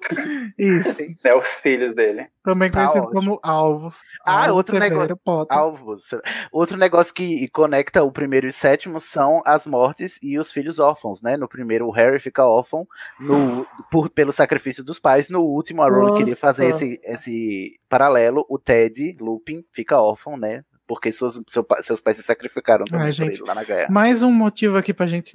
Isso. 0.58 0.98
É 1.24 1.36
os 1.36 1.48
filhos 1.62 1.96
dele. 1.96 2.28
Também 2.44 2.70
Tá 2.70 2.80
conhecido 2.80 3.06
ótimo. 3.06 3.14
como 3.14 3.40
alvos. 3.44 4.02
Ah, 4.26 4.42
Alvos 4.42 4.56
outro 4.58 4.74
Severo 4.76 4.94
negócio. 4.96 5.18
Potter. 5.18 5.58
Alvos. 5.58 6.10
Outro 6.52 6.78
negócio 6.78 7.14
que 7.14 7.48
conecta 7.50 8.04
o 8.04 8.12
primeiro 8.12 8.48
e 8.48 8.50
o 8.50 8.54
sétimo 8.54 9.00
são 9.00 9.42
as 9.46 9.66
mortes 9.66 10.20
e 10.22 10.38
os 10.38 10.52
filhos 10.52 10.78
órfãos, 10.80 11.22
né? 11.22 11.38
No 11.38 11.48
primeiro, 11.48 11.88
o 11.88 11.92
Harry 11.92 12.20
fica 12.20 12.46
órfão 12.46 12.86
no, 13.20 13.66
por, 13.90 14.10
pelo 14.10 14.32
sacrifício 14.34 14.84
dos 14.84 15.00
pais. 15.00 15.30
No 15.30 15.42
último, 15.42 15.82
a 15.84 15.90
Rowling 15.90 16.18
queria 16.18 16.36
fazer 16.36 16.68
esse, 16.68 17.00
esse 17.04 17.80
paralelo. 17.88 18.46
O 18.50 18.60
Ted, 18.60 19.16
Lupin, 19.22 19.64
fica 19.72 20.02
órfão, 20.02 20.36
né? 20.36 20.64
Porque 20.86 21.12
suas, 21.12 21.40
seu 21.48 21.66
seus 21.82 22.00
pais 22.02 22.18
se 22.18 22.24
sacrificaram 22.24 22.86
também 22.86 23.06
Ai, 23.06 23.12
por 23.12 23.16
gente, 23.16 23.40
ele 23.40 23.48
lá 23.48 23.56
na 23.56 23.64
guerra. 23.64 23.88
Mais 23.92 24.24
um 24.24 24.32
motivo 24.32 24.78
aqui 24.78 24.94
pra 24.94 25.06
gente 25.06 25.34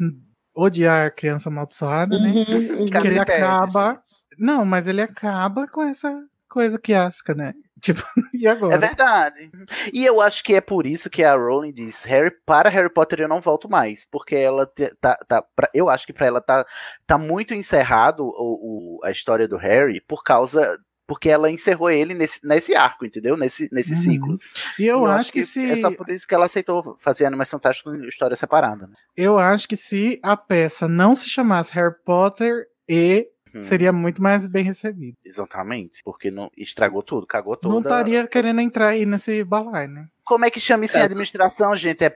odiar 0.55 1.07
a 1.07 1.11
criança 1.11 1.49
amaldiçoada, 1.49 2.19
né? 2.19 2.29
Uhum, 2.31 2.79
uhum. 2.81 2.87
Que 2.87 3.07
ele 3.07 3.19
acaba. 3.19 4.01
Não, 4.39 4.65
mas 4.65 4.87
ele 4.87 5.01
acaba 5.03 5.67
com 5.69 5.83
essa 5.83 6.13
coisa 6.49 6.79
quiástica, 6.79 7.35
né? 7.35 7.53
Tipo, 7.83 8.05
e 8.33 8.47
agora? 8.47 8.77
É 8.77 8.79
verdade. 8.79 9.51
E 9.93 10.07
eu 10.07 10.21
acho 10.21 10.45
que 10.45 10.55
é 10.55 10.61
por 10.61 10.87
isso 10.87 11.11
que 11.11 11.25
a 11.25 11.35
Rowling 11.35 11.73
diz: 11.73 12.05
Harry, 12.05 12.31
para 12.47 12.71
Harry 12.71 12.89
Potter 12.93 13.19
eu 13.23 13.29
não 13.29 13.41
volto 13.41 13.69
mais. 13.69 14.07
Porque 14.09 14.37
ela 14.37 14.65
te- 14.67 14.95
tá. 15.01 15.17
tá 15.27 15.43
pra- 15.57 15.69
eu 15.75 15.89
acho 15.91 16.07
que 16.07 16.13
pra 16.13 16.27
ela 16.29 16.41
tá, 16.41 16.65
tá 17.09 17.19
muito 17.19 17.55
encerrado 17.55 18.21
o, 18.25 18.99
o- 18.99 19.05
a 19.05 19.11
história 19.11 19.49
do 19.49 19.57
Harry 19.57 20.01
por 20.01 20.23
causa. 20.23 20.79
Porque 21.13 21.29
ela 21.29 21.51
encerrou 21.51 21.91
ele 21.91 22.15
nesse, 22.15 22.41
nesse 22.43 22.75
arco, 22.75 23.05
entendeu? 23.05 23.37
Nesse, 23.37 23.69
nesse 23.71 23.93
Uhum. 23.93 24.01
ciclo. 24.01 24.37
E 24.79 24.87
eu, 24.87 25.05
acho 25.05 25.31
que, 25.31 25.43
se. 25.45 25.71
É 25.71 25.77
só 25.77 25.91
por 25.95 26.09
isso 26.09 26.27
que 26.27 26.35
ela 26.35 26.47
aceitou 26.47 26.97
fazer 26.97 27.27
Animais 27.27 27.51
Fantásticos 27.51 27.99
em 28.01 28.07
história 28.09 28.35
separada. 28.35 28.87
Né? 28.87 28.95
Eu 29.15 29.37
acho 29.39 29.69
que 29.69 29.77
se 29.77 30.19
a 30.23 30.39
peça 30.39 30.89
não 30.89 31.15
se 31.15 31.29
chamasse 31.29 31.71
Harry 31.75 31.95
Potter 32.03 32.67
e 32.89 33.29
Hum. 33.55 33.61
seria 33.61 33.93
muito 33.93 34.23
mais 34.23 34.49
bem 34.49 34.65
recebido. 34.65 35.15
Exatamente. 35.23 36.01
Porque 36.03 36.31
não, 36.31 36.51
estragou 36.57 37.03
tudo, 37.03 37.27
cagou 37.27 37.55
toda. 37.55 37.75
Não 37.75 37.83
estaria 37.83 38.27
querendo 38.27 38.63
entrar 38.63 38.89
aí 38.89 39.05
nesse 39.05 39.45
balai, 39.45 39.87
né? 39.87 40.07
Como 40.25 40.47
é 40.47 40.51
que 40.51 40.59
chama 40.59 40.87
isso 40.87 40.97
em 40.97 41.01
É. 41.01 41.05
administração, 41.05 41.77
gente? 41.77 42.03
É 42.03 42.09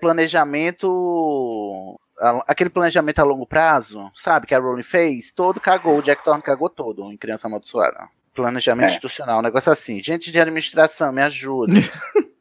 planejamento. 0.76 2.00
Aquele 2.46 2.70
planejamento 2.70 3.18
a 3.18 3.24
longo 3.24 3.46
prazo, 3.46 4.10
sabe? 4.14 4.46
Que 4.46 4.54
a 4.54 4.58
Rowling 4.58 4.82
fez, 4.82 5.30
todo 5.32 5.60
cagou. 5.60 5.98
O 5.98 6.02
Jack 6.02 6.24
Thorne 6.24 6.42
cagou 6.42 6.70
todo 6.70 7.12
em 7.12 7.16
Criança 7.18 7.46
Amaldiçoada. 7.46 8.08
Planejamento 8.36 8.84
É. 8.84 8.90
institucional, 8.90 9.38
um 9.38 9.42
negócio 9.42 9.72
assim. 9.72 10.02
Gente 10.02 10.30
de 10.30 10.40
administração, 10.40 11.12
me 11.12 11.22
ajuda. 11.22 11.72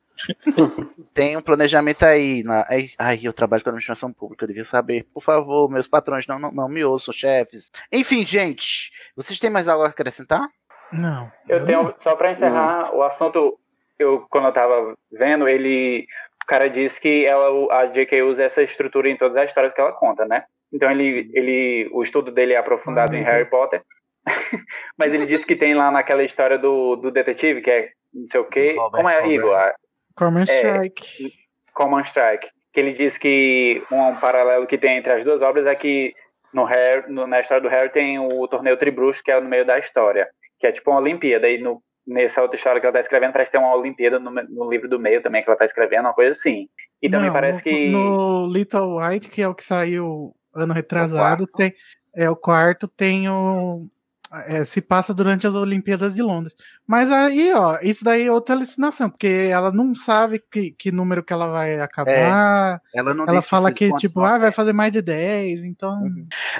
Tem 1.13 1.37
um 1.37 1.41
planejamento 1.41 2.03
aí. 2.03 2.43
Na... 2.43 2.65
Ai, 2.99 3.19
eu 3.23 3.33
trabalho 3.33 3.63
com 3.63 3.69
administração 3.69 4.11
pública, 4.11 4.43
eu 4.43 4.47
devia 4.47 4.65
saber. 4.65 5.05
Por 5.13 5.21
favor, 5.21 5.69
meus 5.69 5.87
patrões, 5.87 6.27
não, 6.27 6.39
não, 6.39 6.51
não 6.51 6.69
me 6.69 6.83
ouçam, 6.83 7.13
chefes. 7.13 7.71
Enfim, 7.91 8.25
gente, 8.25 8.91
vocês 9.15 9.39
têm 9.39 9.49
mais 9.49 9.67
algo 9.67 9.83
a 9.83 9.87
acrescentar? 9.87 10.47
Não. 10.91 11.31
Eu 11.47 11.65
tenho, 11.65 11.93
só 11.97 12.15
pra 12.15 12.31
encerrar 12.31 12.93
o 12.95 13.03
assunto, 13.03 13.57
eu 13.97 14.25
quando 14.29 14.45
eu 14.45 14.53
tava 14.53 14.93
vendo, 15.11 15.47
ele. 15.47 16.05
O 16.43 16.47
cara 16.47 16.69
disse 16.69 17.01
que 17.01 17.25
ela, 17.25 17.73
a 17.73 17.87
J.K. 17.87 18.21
usa 18.21 18.43
essa 18.43 18.61
estrutura 18.61 19.09
em 19.09 19.17
todas 19.17 19.35
as 19.35 19.49
histórias 19.49 19.73
que 19.73 19.81
ela 19.81 19.91
conta, 19.91 20.25
né? 20.25 20.43
Então 20.71 20.91
ele, 20.91 21.29
ele 21.33 21.89
o 21.91 22.03
estudo 22.03 22.31
dele 22.31 22.53
é 22.53 22.57
aprofundado 22.57 23.15
em 23.15 23.23
Harry 23.23 23.45
Potter. 23.49 23.81
Mas 24.97 25.13
ele 25.13 25.25
disse 25.25 25.45
que 25.45 25.55
tem 25.55 25.73
lá 25.73 25.91
naquela 25.91 26.23
história 26.23 26.57
do, 26.57 26.95
do 26.95 27.11
detetive, 27.11 27.61
que 27.61 27.69
é 27.71 27.89
não 28.13 28.27
sei 28.27 28.39
o 28.39 28.45
quê. 28.45 28.75
Como 28.91 29.09
é, 29.09 29.15
Corbett. 29.19 29.33
Igor? 29.35 29.71
Corman 30.15 30.41
É, 30.41 30.43
Strike. 30.45 31.33
Common 31.73 32.01
Strike. 32.01 32.47
Que 32.73 32.79
ele 32.79 32.93
diz 32.93 33.17
que 33.17 33.83
um 33.91 34.15
paralelo 34.15 34.65
que 34.67 34.77
tem 34.77 34.97
entre 34.97 35.11
as 35.13 35.23
duas 35.23 35.41
obras 35.41 35.65
é 35.65 35.75
que 35.75 36.13
no 36.53 36.63
Harry, 36.63 37.11
no- 37.11 37.27
na 37.27 37.41
história 37.41 37.61
do 37.61 37.69
Harry 37.69 37.89
tem 37.89 38.17
o 38.17 38.47
torneio 38.47 38.77
Tribruxo, 38.77 39.21
que 39.23 39.31
é 39.31 39.39
no 39.39 39.49
meio 39.49 39.65
da 39.65 39.77
história. 39.77 40.27
Que 40.59 40.67
é 40.67 40.71
tipo 40.71 40.89
uma 40.91 41.01
Olimpíada. 41.01 41.49
E 41.49 41.57
no, 41.61 41.81
nessa 42.07 42.41
outra 42.41 42.55
história 42.55 42.79
que 42.79 42.85
ela 42.87 42.93
tá 42.93 42.99
escrevendo, 43.01 43.33
parece 43.33 43.51
ter 43.51 43.57
uma 43.57 43.75
Olimpíada 43.75 44.17
no, 44.19 44.31
no 44.31 44.69
livro 44.69 44.87
do 44.87 44.97
meio 44.99 45.21
também 45.21 45.43
que 45.43 45.49
ela 45.49 45.57
tá 45.59 45.65
escrevendo, 45.65 46.05
uma 46.05 46.13
coisa 46.13 46.31
assim. 46.31 46.67
E 47.01 47.09
também 47.09 47.27
Não, 47.27 47.33
parece 47.33 47.61
que. 47.61 47.89
No 47.89 48.47
Little 48.47 48.97
White, 48.97 49.27
que 49.27 49.41
é 49.41 49.47
o 49.47 49.53
que 49.55 49.63
saiu 49.63 50.33
ano 50.55 50.73
retrasado, 50.73 51.45
tem. 51.47 51.73
É, 52.15 52.29
o 52.29 52.35
quarto 52.35 52.87
tem 52.87 53.29
o. 53.29 53.87
é, 54.47 54.65
se 54.65 54.81
passa 54.81 55.13
durante 55.13 55.45
as 55.47 55.55
Olimpíadas 55.55 56.13
de 56.13 56.21
Londres. 56.21 56.55
Mas 56.87 57.11
aí, 57.11 57.53
ó, 57.53 57.77
isso 57.81 58.03
daí 58.03 58.23
é 58.23 58.31
outra 58.31 58.55
alucinação, 58.55 59.09
porque 59.09 59.49
ela 59.51 59.71
não 59.71 59.93
sabe 59.93 60.43
que, 60.51 60.71
que 60.71 60.91
número 60.91 61.23
que 61.23 61.33
ela 61.33 61.47
vai 61.47 61.79
acabar. 61.79 62.81
Ela 62.93 63.13
não 63.13 63.25
ela 63.25 63.41
fala 63.41 63.71
que, 63.71 63.91
tipo, 63.97 64.21
ah, 64.21 64.37
vai 64.37 64.51
fazer 64.51 64.73
mais 64.73 64.91
de 64.91 65.01
10, 65.01 65.63
então. 65.63 65.97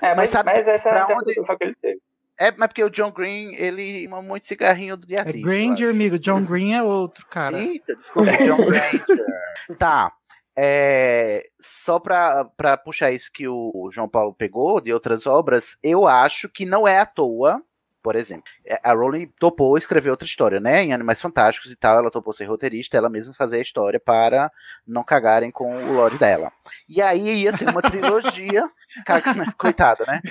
É, 0.01 0.09
mas, 0.09 0.17
Mas 0.17 0.29
sabe 0.29 0.51
mas 0.53 0.67
essa 0.67 0.89
é 0.89 1.01
a 1.01 1.03
interpretação 1.03 1.57
que 1.57 1.63
ele 1.63 1.75
teve. 1.81 1.99
É, 2.37 2.51
mas 2.51 2.67
porque 2.67 2.83
o 2.83 2.89
John 2.89 3.11
Green, 3.11 3.55
ele 3.55 4.03
fuma 4.09 4.21
muito 4.21 4.45
cigarrinho 4.45 4.97
do 4.97 5.07
dia 5.07 5.19
É 5.19 5.31
Granger, 5.31 5.89
amigo. 5.89 6.19
John 6.19 6.43
Green 6.43 6.73
é 6.73 6.83
outro, 6.83 7.25
cara. 7.27 7.57
Eita, 7.57 7.95
desculpa, 7.95 8.31
John 8.43 8.57
Granger. 8.65 9.05
tá. 9.79 10.11
É, 10.57 11.47
só 11.59 11.99
pra 11.99 12.77
puxar 12.83 13.11
isso 13.11 13.31
que 13.31 13.47
o 13.47 13.89
João 13.91 14.07
Paulo 14.07 14.33
pegou 14.33 14.79
de 14.79 14.93
outras 14.93 15.25
obras, 15.25 15.77
eu 15.83 16.07
acho 16.07 16.47
que 16.47 16.65
não 16.65 16.87
é 16.87 16.99
à 16.99 17.05
toa, 17.05 17.61
por 18.05 18.15
exemplo, 18.15 18.43
é, 18.63 18.79
a 18.83 18.93
Rowling 18.93 19.33
topou 19.39 19.75
escrever 19.75 20.11
outra 20.11 20.27
história, 20.27 20.59
né? 20.59 20.83
Em 20.83 20.93
Animais 20.93 21.19
Fantásticos 21.19 21.71
e 21.71 21.75
tal, 21.75 21.97
ela 21.97 22.11
topou 22.11 22.31
ser 22.33 22.45
roteirista, 22.45 22.95
ela 22.95 23.09
mesma 23.09 23.33
fazer 23.33 23.57
a 23.57 23.61
história 23.61 23.99
para 23.99 24.51
não 24.87 25.03
cagarem 25.03 25.49
com 25.49 25.75
o 25.75 25.93
lore 25.93 26.15
dela. 26.19 26.51
E 26.87 27.01
aí 27.01 27.41
ia 27.41 27.51
ser 27.51 27.67
uma 27.67 27.81
trilogia, 27.81 28.61
né? 28.61 28.71
coitada, 29.57 30.05
né? 30.05 30.21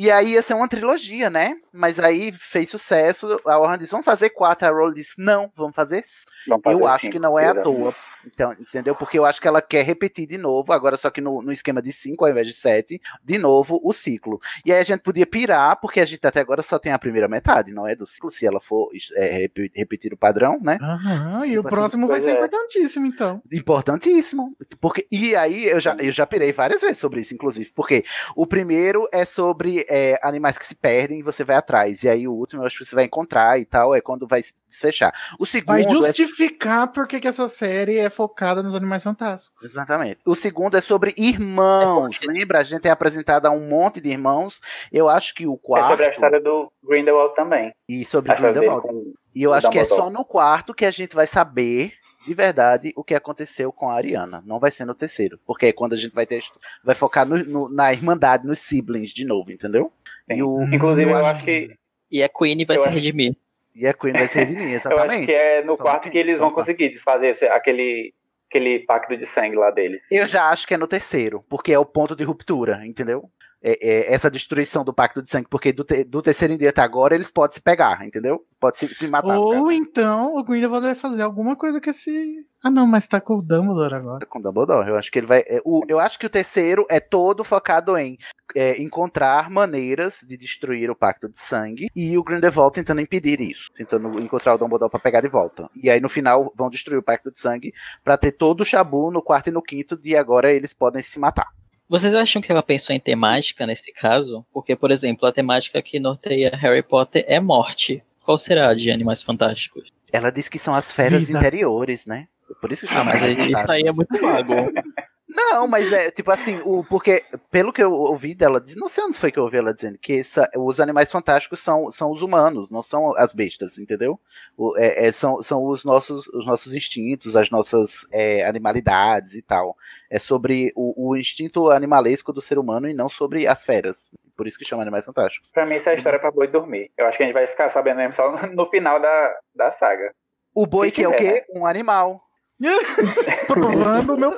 E 0.00 0.10
aí 0.10 0.30
ia 0.30 0.40
ser 0.40 0.54
uma 0.54 0.66
trilogia, 0.66 1.28
né? 1.28 1.58
Mas 1.70 2.00
aí 2.00 2.32
fez 2.32 2.70
sucesso. 2.70 3.38
A 3.44 3.58
Warner 3.58 3.78
disse: 3.78 3.92
vamos 3.92 4.06
fazer 4.06 4.30
quatro. 4.30 4.66
A 4.66 4.70
Rowling 4.70 4.94
disse: 4.94 5.12
não, 5.18 5.52
vamos 5.54 5.76
fazer. 5.76 6.02
Vamos 6.48 6.64
eu 6.64 6.72
fazer 6.72 6.84
acho 6.86 7.00
cinco, 7.02 7.12
que 7.12 7.18
não 7.18 7.38
é 7.38 7.48
à 7.48 7.50
exatamente. 7.50 7.82
toa. 7.82 7.94
Então, 8.26 8.52
entendeu? 8.52 8.94
Porque 8.94 9.18
eu 9.18 9.24
acho 9.24 9.40
que 9.40 9.48
ela 9.48 9.60
quer 9.60 9.84
repetir 9.84 10.26
de 10.26 10.38
novo, 10.38 10.72
agora 10.72 10.96
só 10.96 11.10
que 11.10 11.20
no, 11.20 11.42
no 11.42 11.52
esquema 11.52 11.80
de 11.82 11.92
cinco 11.92 12.24
ao 12.24 12.30
invés 12.30 12.46
de 12.46 12.54
sete, 12.54 13.00
de 13.22 13.38
novo 13.38 13.80
o 13.82 13.92
ciclo. 13.92 14.40
E 14.64 14.72
aí 14.72 14.78
a 14.78 14.82
gente 14.82 15.00
podia 15.00 15.26
pirar, 15.26 15.78
porque 15.80 16.00
a 16.00 16.04
gente 16.04 16.26
até 16.26 16.40
agora 16.40 16.62
só 16.62 16.78
tem 16.78 16.92
a 16.92 16.98
primeira 16.98 17.28
metade, 17.28 17.72
não 17.72 17.86
é? 17.86 17.94
Do 17.94 18.06
ciclo, 18.06 18.30
se 18.30 18.46
ela 18.46 18.60
for 18.60 18.90
é, 19.14 19.48
repetir 19.74 20.12
o 20.12 20.16
padrão, 20.16 20.58
né? 20.62 20.78
Aham, 20.80 21.44
e 21.44 21.50
Tipo 21.50 21.56
o 21.56 21.66
assim, 21.66 21.76
próximo 21.76 22.06
vai 22.06 22.20
ser 22.20 22.30
é. 22.30 22.32
importantíssimo, 22.34 23.06
então. 23.06 23.42
Importantíssimo. 23.52 24.56
Porque, 24.80 25.06
e 25.10 25.36
aí 25.36 25.66
eu 25.66 25.80
já, 25.80 25.94
eu 25.98 26.12
já 26.12 26.26
pirei 26.26 26.52
várias 26.52 26.80
vezes 26.80 26.98
sobre 26.98 27.20
isso, 27.20 27.34
inclusive. 27.34 27.70
Porque 27.74 28.04
o 28.34 28.46
primeiro 28.46 29.08
é 29.12 29.24
sobre 29.24 29.86
é, 29.90 30.18
animais 30.22 30.56
que 30.56 30.64
se 30.66 30.74
perdem 30.74 31.18
e 31.18 31.22
você 31.22 31.42
vai 31.44 31.56
atrás. 31.56 32.04
E 32.04 32.08
aí 32.08 32.26
o 32.28 32.32
último 32.32 32.62
eu 32.62 32.66
acho 32.66 32.78
que 32.78 32.84
você 32.84 32.94
vai 32.94 33.04
encontrar 33.04 33.58
e 33.58 33.64
tal, 33.64 33.94
é 33.94 34.00
quando 34.00 34.26
vai 34.26 34.40
se 34.40 34.54
desfechar. 34.68 35.12
O 35.38 35.44
segundo. 35.44 35.66
Vai 35.74 35.82
é- 35.82 35.88
justificar 35.90 36.88
por 36.92 37.06
que 37.08 37.18
que 37.20 37.26
essa 37.28 37.48
série 37.48 37.98
é 37.98 38.08
focada 38.08 38.62
nos 38.62 38.74
animais 38.74 39.02
fantásticos. 39.02 39.64
Exatamente. 39.64 40.20
O 40.24 40.34
segundo 40.34 40.76
é 40.76 40.80
sobre 40.80 41.12
irmãos. 41.16 42.20
Lembra? 42.24 42.60
A 42.60 42.62
gente 42.62 42.86
é 42.86 42.90
apresentado 42.90 43.46
a 43.46 43.50
um 43.50 43.68
monte 43.68 44.00
de 44.00 44.10
irmãos. 44.10 44.60
Eu 44.92 45.08
acho 45.08 45.34
que 45.34 45.46
o 45.46 45.54
É 45.54 45.58
quarto. 45.66 45.88
sobre 45.88 46.06
a 46.06 46.10
história 46.10 46.40
do 46.40 46.70
Grindelwald 46.82 47.34
também. 47.34 47.72
E 47.88 48.04
sobre 48.04 48.32
A 48.32 48.36
dele 48.36 48.52
Grindelwald. 48.52 49.12
E 49.34 49.42
eu 49.42 49.50
o 49.50 49.54
acho 49.54 49.70
que 49.70 49.78
é 49.78 49.84
só 49.84 50.10
no 50.10 50.24
quarto 50.24 50.72
que 50.74 50.84
a 50.84 50.90
gente 50.90 51.14
vai 51.14 51.26
saber 51.26 51.92
de 52.26 52.34
verdade 52.34 52.92
o 52.96 53.02
que 53.04 53.14
aconteceu 53.14 53.72
com 53.72 53.88
a 53.88 53.94
Ariana. 53.94 54.42
Não 54.46 54.58
vai 54.60 54.70
ser 54.70 54.84
no 54.84 54.94
terceiro. 54.94 55.38
Porque 55.46 55.66
é 55.66 55.72
quando 55.72 55.94
a 55.94 55.96
gente 55.96 56.14
vai 56.14 56.26
ter. 56.26 56.42
Vai 56.84 56.94
focar 56.94 57.26
no- 57.26 57.44
no- 57.44 57.68
na 57.68 57.92
irmandade, 57.92 58.46
nos 58.46 58.60
siblings 58.60 59.10
de 59.10 59.24
novo, 59.24 59.50
entendeu? 59.52 59.92
E 60.28 60.42
o, 60.42 60.62
Inclusive, 60.72 61.10
eu 61.10 61.16
acho 61.24 61.44
que. 61.44 61.76
E 62.10 62.22
a 62.22 62.28
Queen 62.28 62.64
vai 62.64 62.76
Eu 62.76 62.82
se 62.82 62.88
acho- 62.88 62.94
redimir. 62.96 63.36
E 63.74 63.86
a 63.86 63.94
Queen 63.94 64.12
vai 64.12 64.26
se 64.26 64.38
redimir, 64.38 64.68
Eu 64.70 64.74
exatamente. 64.74 65.12
acho 65.20 65.26
que 65.26 65.32
é 65.32 65.64
no 65.64 65.76
Só 65.76 65.82
quarto 65.82 66.10
que 66.10 66.18
eles 66.18 66.38
só 66.38 66.44
vão 66.44 66.50
conseguir 66.54 66.88
desfazer 66.90 67.28
esse- 67.28 67.46
aquele, 67.46 68.12
aquele 68.48 68.80
pacto 68.80 69.16
de 69.16 69.24
sangue 69.26 69.56
lá 69.56 69.70
deles. 69.70 70.02
Eu 70.10 70.26
já 70.26 70.48
acho 70.50 70.66
que 70.66 70.74
é 70.74 70.76
no 70.76 70.88
terceiro, 70.88 71.44
porque 71.48 71.72
é 71.72 71.78
o 71.78 71.84
ponto 71.86 72.16
de 72.16 72.24
ruptura, 72.24 72.84
entendeu? 72.84 73.30
É, 73.62 73.88
é 74.08 74.14
essa 74.14 74.30
destruição 74.30 74.82
do 74.84 74.92
pacto 74.94 75.20
de 75.22 75.28
sangue, 75.28 75.46
porque 75.50 75.70
do, 75.72 75.84
te- 75.84 76.02
do 76.04 76.22
terceiro 76.22 76.54
em 76.54 76.56
diante 76.56 76.80
agora 76.80 77.14
eles 77.14 77.30
podem 77.30 77.54
se 77.54 77.60
pegar, 77.60 78.06
entendeu? 78.06 78.42
Pode 78.58 78.78
se, 78.78 78.88
se 78.88 79.06
matar. 79.06 79.38
Ou 79.38 79.70
então 79.70 80.34
o 80.36 80.42
Grindelwald 80.42 80.86
vai 80.86 80.94
fazer 80.94 81.22
alguma 81.22 81.54
coisa 81.54 81.78
com 81.80 81.90
esse. 81.90 82.44
Ah, 82.62 82.70
não, 82.70 82.86
mas 82.86 83.06
tá 83.08 83.20
com 83.20 83.34
o 83.34 83.42
Dumbledore 83.42 83.94
agora. 83.94 84.26
com 84.26 84.40
Dumbledore. 84.40 84.88
Eu 84.88 84.96
acho 84.96 85.10
que 85.10 85.18
ele 85.18 85.26
vai. 85.26 85.40
é, 85.46 85.60
o, 85.64 85.82
eu 85.88 85.98
acho 85.98 86.18
que 86.18 86.26
o 86.26 86.30
terceiro 86.30 86.86
é 86.90 87.00
todo 87.00 87.44
focado 87.44 87.96
em 87.96 88.18
é, 88.54 88.80
encontrar 88.80 89.48
maneiras 89.50 90.20
de 90.26 90.36
destruir 90.36 90.90
o 90.90 90.96
pacto 90.96 91.28
de 91.28 91.38
sangue 91.40 91.88
e 91.94 92.16
o 92.18 92.24
Grindelwald 92.24 92.74
tentando 92.74 93.00
impedir 93.00 93.40
isso, 93.40 93.70
tentando 93.76 94.20
encontrar 94.20 94.54
o 94.54 94.58
Dumbledore 94.58 94.90
para 94.90 95.00
pegar 95.00 95.20
de 95.20 95.28
volta. 95.28 95.68
E 95.74 95.88
aí 95.90 96.00
no 96.00 96.08
final 96.08 96.52
vão 96.56 96.68
destruir 96.70 96.98
o 96.98 97.02
pacto 97.02 97.30
de 97.30 97.38
sangue 97.40 97.72
para 98.02 98.16
ter 98.16 98.32
todo 98.32 98.60
o 98.62 98.64
chabu 98.64 99.10
no 99.10 99.22
quarto 99.22 99.48
e 99.48 99.52
no 99.52 99.62
quinto 99.62 99.96
de 99.98 100.16
agora 100.16 100.50
eles 100.52 100.72
podem 100.74 101.02
se 101.02 101.18
matar. 101.18 101.48
Vocês 101.90 102.14
acham 102.14 102.40
que 102.40 102.52
ela 102.52 102.62
pensou 102.62 102.94
em 102.94 103.00
temática 103.00 103.66
nesse 103.66 103.92
caso? 103.92 104.46
Porque, 104.52 104.76
por 104.76 104.92
exemplo, 104.92 105.26
a 105.26 105.32
temática 105.32 105.82
que 105.82 105.98
norteia 105.98 106.50
Harry 106.54 106.82
Potter 106.84 107.24
é 107.26 107.40
morte. 107.40 108.00
Qual 108.24 108.38
será 108.38 108.68
a 108.68 108.74
de 108.74 108.92
Animais 108.92 109.24
Fantásticos? 109.24 109.88
Ela 110.12 110.30
diz 110.30 110.48
que 110.48 110.56
são 110.56 110.72
as 110.72 110.92
feras 110.92 111.26
Vida. 111.26 111.40
interiores, 111.40 112.06
né? 112.06 112.28
Por 112.60 112.70
isso 112.70 112.86
que 112.86 112.92
Ah, 112.92 112.98
chama 112.98 113.10
mas 113.14 113.20
de 113.20 113.26
aí- 113.42 113.50
isso 113.52 113.70
aí 113.72 113.82
é 113.82 113.92
muito 113.92 114.20
vago. 114.20 114.54
Não, 115.32 115.68
mas 115.68 115.92
é 115.92 116.10
tipo 116.10 116.30
assim, 116.30 116.60
o, 116.64 116.82
porque 116.84 117.22
pelo 117.50 117.72
que 117.72 117.82
eu 117.82 117.92
ouvi 117.92 118.34
dela, 118.34 118.60
não 118.76 118.88
sei 118.88 119.04
onde 119.04 119.16
foi 119.16 119.30
que 119.30 119.38
eu 119.38 119.44
ouvi 119.44 119.58
ela 119.58 119.72
dizendo, 119.72 119.96
que 119.96 120.14
essa- 120.14 120.50
os 120.56 120.80
animais 120.80 121.10
fantásticos 121.12 121.60
são, 121.60 121.88
são 121.90 122.10
os 122.10 122.20
humanos, 122.20 122.70
não 122.70 122.82
são 122.82 123.16
as 123.16 123.32
bestas, 123.32 123.78
entendeu? 123.78 124.18
O- 124.56 124.76
é- 124.76 125.06
é- 125.06 125.12
são 125.12 125.40
são 125.42 125.64
os, 125.64 125.84
nossos, 125.84 126.26
os 126.28 126.44
nossos 126.44 126.74
instintos, 126.74 127.36
as 127.36 127.48
nossas 127.48 128.06
é, 128.12 128.44
animalidades 128.44 129.34
e 129.34 129.42
tal. 129.42 129.76
É 130.10 130.18
sobre 130.18 130.72
o, 130.74 131.10
o 131.10 131.16
instinto 131.16 131.70
animalesco 131.70 132.32
do 132.32 132.40
ser 132.40 132.58
humano 132.58 132.88
e 132.88 132.94
não 132.94 133.08
sobre 133.08 133.46
as 133.46 133.64
feras. 133.64 134.12
Por 134.36 134.46
isso 134.48 134.58
que 134.58 134.64
chama 134.64 134.82
animais 134.82 135.06
fantásticos. 135.06 135.48
Pra 135.52 135.64
mim, 135.66 135.76
isso 135.76 135.88
é 135.88 135.92
a 135.92 135.94
história 135.96 136.18
pra 136.18 136.30
boi 136.32 136.48
dormir. 136.48 136.90
Eu 136.98 137.06
acho 137.06 137.16
que 137.16 137.22
a 137.22 137.26
gente 137.26 137.34
vai 137.34 137.46
ficar 137.46 137.68
sabendo 137.68 137.98
mesmo 137.98 138.14
só 138.14 138.30
no- 138.48 138.66
final 138.66 139.00
da, 139.00 139.38
da 139.54 139.70
saga. 139.70 140.12
O 140.52 140.66
boi 140.66 140.88
Se 140.88 140.94
que 140.94 141.04
é 141.04 141.08
o 141.08 141.14
quê? 141.14 141.44
Um 141.54 141.64
animal. 141.66 142.20
Provando 143.46 144.16
meu 144.18 144.34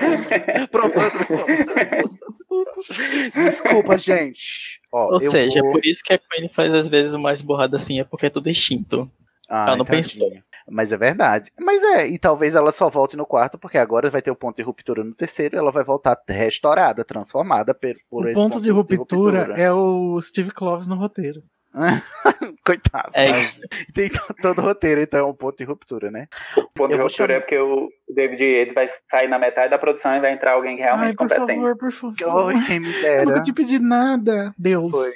Desculpa, 3.34 3.98
gente. 3.98 4.80
Ó, 4.92 5.14
Ou 5.14 5.20
eu 5.22 5.30
seja, 5.30 5.60
vou- 5.60 5.72
por 5.72 5.84
isso 5.84 6.02
que 6.04 6.12
a 6.12 6.18
Queen 6.18 6.48
faz 6.48 6.72
às 6.72 6.88
vezes 6.88 7.14
mais 7.14 7.40
borrada 7.40 7.76
assim, 7.76 8.00
é 8.00 8.04
porque 8.04 8.26
é 8.26 8.30
tudo 8.30 8.48
extinto. 8.48 9.10
Ah, 9.48 9.66
ela 9.68 9.76
não 9.76 9.84
entendi. 9.84 10.14
pensou. 10.18 10.32
Mas 10.70 10.92
é 10.92 10.96
verdade. 10.96 11.50
Mas 11.58 11.82
é, 11.82 12.06
e 12.06 12.18
talvez 12.18 12.54
ela 12.54 12.70
só 12.70 12.88
volte 12.88 13.16
no 13.16 13.26
quarto, 13.26 13.58
porque 13.58 13.76
agora 13.76 14.08
vai 14.08 14.22
ter 14.22 14.30
o 14.30 14.36
ponto 14.36 14.56
de 14.56 14.62
ruptura 14.62 15.02
no 15.02 15.12
terceiro 15.12 15.56
e 15.56 15.58
ela 15.58 15.72
vai 15.72 15.82
voltar 15.82 16.16
restaurada, 16.28 17.04
transformada 17.04 17.74
por, 17.74 17.94
por 18.08 18.24
O 18.24 18.28
esse 18.28 18.34
ponto 18.34 18.60
de 18.60 18.70
ruptura, 18.70 19.52
é 19.56 19.72
o 19.72 20.20
Steve 20.20 20.52
Kloves 20.52 20.86
no 20.86 20.94
roteiro. 20.94 21.42
Coitado. 22.64 23.10
É 23.14 23.28
mas 23.28 23.60
Tem 23.94 24.08
to- 24.08 24.34
todo 24.42 24.60
roteiro, 24.62 25.00
então 25.00 25.20
é 25.20 25.24
um 25.24 25.34
ponto 25.34 25.56
de 25.56 25.64
ruptura, 25.64 26.10
né? 26.10 26.26
O 26.56 26.62
ponto 26.74 26.88
de 26.88 26.94
Eu 26.94 26.98
vou 26.98 27.06
ruptura 27.06 27.34
é 27.34 27.40
porque 27.40 27.58
o 27.58 27.88
David 28.14 28.42
Yates 28.44 28.74
vai 28.74 28.86
sair 29.10 29.28
na 29.28 29.38
metade 29.38 29.70
da 29.70 29.78
produção 29.78 30.14
e 30.14 30.20
vai 30.20 30.32
entrar 30.32 30.52
alguém 30.52 30.76
que 30.76 30.82
realmente 30.82 31.06
Ai, 31.08 31.12
por 31.14 31.28
competente. 31.28 31.54
favor, 31.60 31.76
por 31.78 31.92
favor. 31.92 32.46
Oi, 32.46 32.54
quem 32.66 32.80
me 32.80 32.94
Eu 32.94 33.02
dera. 33.02 33.24
nunca 33.24 33.42
te 33.42 33.52
pedi 33.52 33.78
nada, 33.78 34.54
Deus. 34.58 34.90
Foi. 34.92 35.10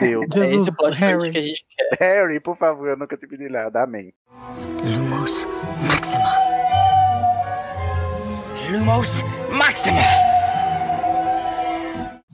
Deus. 0.00 0.24
Jesus, 0.32 0.68
o 0.78 0.90
Harry. 0.92 1.30
que 1.30 1.38
a 1.38 1.42
gente 1.42 1.64
quer. 1.68 1.98
Harry, 2.00 2.40
por 2.40 2.56
favor, 2.56 2.88
eu 2.88 2.96
nunca 2.96 3.16
te 3.16 3.26
pedi 3.26 3.48
nada. 3.50 3.82
Amém. 3.82 4.12
Lumos 4.82 5.46
Maxima. 5.86 6.24
Lumos 8.70 9.22
Maxima. 9.50 10.00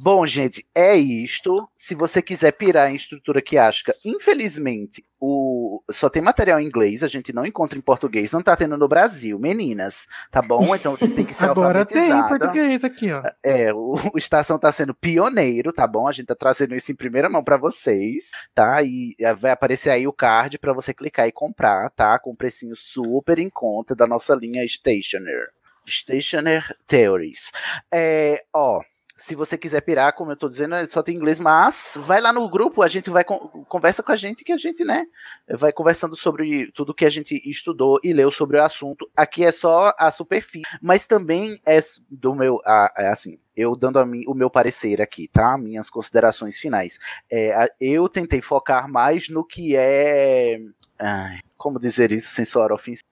Bom, 0.02 0.24
gente, 0.24 0.66
é 0.74 0.97
isto. 0.97 1.68
Se 1.77 1.94
você 1.94 2.22
quiser 2.22 2.52
pirar 2.52 2.90
em 2.90 2.94
estrutura 2.94 3.43
quiástica, 3.43 3.94
infelizmente, 4.02 5.05
o... 5.20 5.82
só 5.90 6.09
tem 6.09 6.22
material 6.22 6.59
em 6.59 6.66
inglês, 6.66 7.05
a 7.05 7.06
gente 7.06 7.35
não 7.35 7.44
encontra 7.44 7.78
em 7.78 7.82
português, 7.82 8.32
não 8.32 8.40
tá 8.40 8.56
tendo 8.56 8.78
no 8.78 8.89
Brasil, 8.89 9.39
meninas, 9.39 10.06
tá 10.31 10.40
bom? 10.40 10.74
Então 10.74 10.97
você 10.97 11.06
tem 11.06 11.22
que 11.22 11.35
ser 11.35 11.44
Agora 11.51 11.85
tem 11.85 12.12
em 12.12 12.28
português 12.28 12.82
aqui, 12.82 13.12
ó. 13.12 13.22
É, 13.44 13.74
o, 13.74 13.97
o 14.14 14.16
Estação 14.16 14.59
tá 14.59 14.72
sendo 14.72 14.94
pioneiro, 14.94 15.70
tá 15.70 15.86
bom? 15.86 16.09
A 16.09 16.12
gente 16.12 16.28
tá 16.28 16.35
trazendo 16.35 16.74
isso 16.74 16.90
em 16.90 16.97
primeira 16.97 17.28
mão 17.28 17.44
pra 17.44 17.59
vocês, 17.59 18.31
tá? 18.55 18.82
E 18.82 19.14
vai 19.39 19.51
aparecer 19.51 19.90
aí 19.90 20.06
o 20.06 20.14
card 20.14 20.59
pra 20.59 20.72
você 20.72 20.94
clicar 20.94 21.28
e 21.28 21.32
comprar, 21.32 21.90
tá? 21.90 22.18
Com 22.18 22.31
um 22.31 22.36
precinho 22.36 22.74
super 22.74 23.39
em 23.39 23.51
conta 23.51 23.94
da 23.94 24.06
nossa 24.06 24.35
linha 24.35 24.66
Stationer. 24.66 25.48
Stationer 25.86 26.64
Theories. 26.86 27.51
É, 27.93 28.43
ó, 28.55 28.81
se 29.20 29.34
você 29.34 29.59
quiser 29.59 29.82
pirar, 29.82 30.14
como 30.14 30.32
eu 30.32 30.36
tô 30.36 30.48
dizendo, 30.48 30.74
só 30.88 31.02
tem 31.02 31.14
inglês, 31.14 31.38
mas 31.38 31.98
vai 32.01 32.22
lá 32.22 32.32
no 32.32 32.48
grupo, 32.48 32.82
a 32.82 32.88
gente 32.88 33.10
vai 33.10 33.22
con- 33.22 33.64
conversa 33.68 34.02
com 34.02 34.10
a 34.12 34.16
gente 34.16 34.42
que 34.42 34.51
a 34.51 34.56
gente, 34.56 34.82
né, 34.82 35.05
vai 35.47 35.72
conversando 35.72 36.16
sobre 36.16 36.72
tudo 36.72 36.94
que 36.94 37.05
a 37.05 37.10
gente 37.10 37.40
estudou 37.44 38.01
e 38.02 38.14
leu 38.14 38.30
sobre 38.30 38.56
o 38.56 38.62
assunto. 38.62 39.09
Aqui 39.14 39.44
é 39.44 39.52
só 39.52 39.94
a 39.98 40.10
superfície, 40.10 40.64
mas 40.80 41.06
também 41.06 41.60
é 41.66 41.78
do 42.10 42.34
meu, 42.34 42.60
é 42.97 43.09
assim, 43.09 43.38
eu 43.55 43.76
dando 43.76 43.98
a 43.98 44.06
mim, 44.06 44.24
o 44.26 44.32
meu 44.32 44.48
parecer 44.48 45.02
aqui, 45.02 45.28
tá? 45.28 45.59
Minhas 45.59 45.90
considerações 45.90 46.59
finais. 46.59 46.98
É, 47.30 47.68
eu 47.78 48.09
tentei 48.09 48.40
focar 48.40 48.88
mais 48.88 49.28
no 49.28 49.44
que 49.44 49.76
é, 49.76 50.59
ai, 50.98 51.40
como 51.59 51.78
dizer 51.78 52.10
isso 52.10 52.28
sem 52.28 52.47
soar 52.47 52.72
ofensivo? 52.72 53.10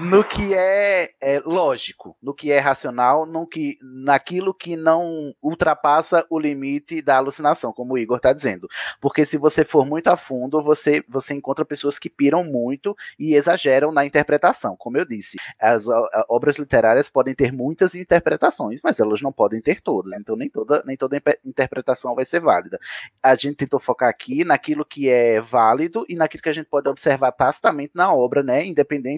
No 0.00 0.24
que 0.24 0.54
é, 0.54 1.10
é 1.20 1.40
lógico, 1.40 2.16
no 2.22 2.32
que 2.32 2.50
é 2.50 2.58
racional, 2.58 3.26
no 3.26 3.46
que, 3.46 3.76
naquilo 3.82 4.54
que 4.54 4.76
não 4.76 5.34
ultrapassa 5.42 6.24
o 6.30 6.38
limite 6.38 7.02
da 7.02 7.16
alucinação, 7.18 7.70
como 7.72 7.94
o 7.94 7.98
Igor 7.98 8.16
está 8.16 8.32
dizendo. 8.32 8.66
Porque 8.98 9.26
se 9.26 9.36
você 9.36 9.62
for 9.62 9.84
muito 9.84 10.08
a 10.08 10.16
fundo, 10.16 10.60
você, 10.62 11.04
você 11.06 11.34
encontra 11.34 11.66
pessoas 11.66 11.98
que 11.98 12.08
piram 12.08 12.42
muito 12.42 12.96
e 13.18 13.34
exageram 13.34 13.92
na 13.92 14.06
interpretação. 14.06 14.74
Como 14.76 14.96
eu 14.96 15.04
disse, 15.04 15.36
as 15.60 15.86
a- 15.88 16.24
obras 16.30 16.56
literárias 16.56 17.10
podem 17.10 17.34
ter 17.34 17.52
muitas 17.52 17.94
interpretações, 17.94 18.80
mas 18.82 18.98
elas 19.00 19.20
não 19.20 19.32
podem 19.32 19.60
ter 19.60 19.82
todas. 19.82 20.14
Então 20.18 20.34
nem 20.34 20.48
toda, 20.48 20.82
nem 20.86 20.96
toda 20.96 21.20
interpretação 21.44 22.14
vai 22.14 22.24
ser 22.24 22.40
válida. 22.40 22.78
A 23.22 23.34
gente 23.34 23.56
tentou 23.56 23.78
focar 23.78 24.08
aqui 24.08 24.44
naquilo 24.44 24.84
que 24.84 25.10
é 25.10 25.40
válido 25.40 26.06
e 26.08 26.14
naquilo 26.16 26.42
que 26.42 26.48
a 26.48 26.52
gente 26.52 26.68
pode 26.70 26.88
observar 26.88 27.32
tacitamente 27.32 27.92
na 27.94 28.12
obra, 28.14 28.42
né? 28.42 28.64
Independente 28.64 29.09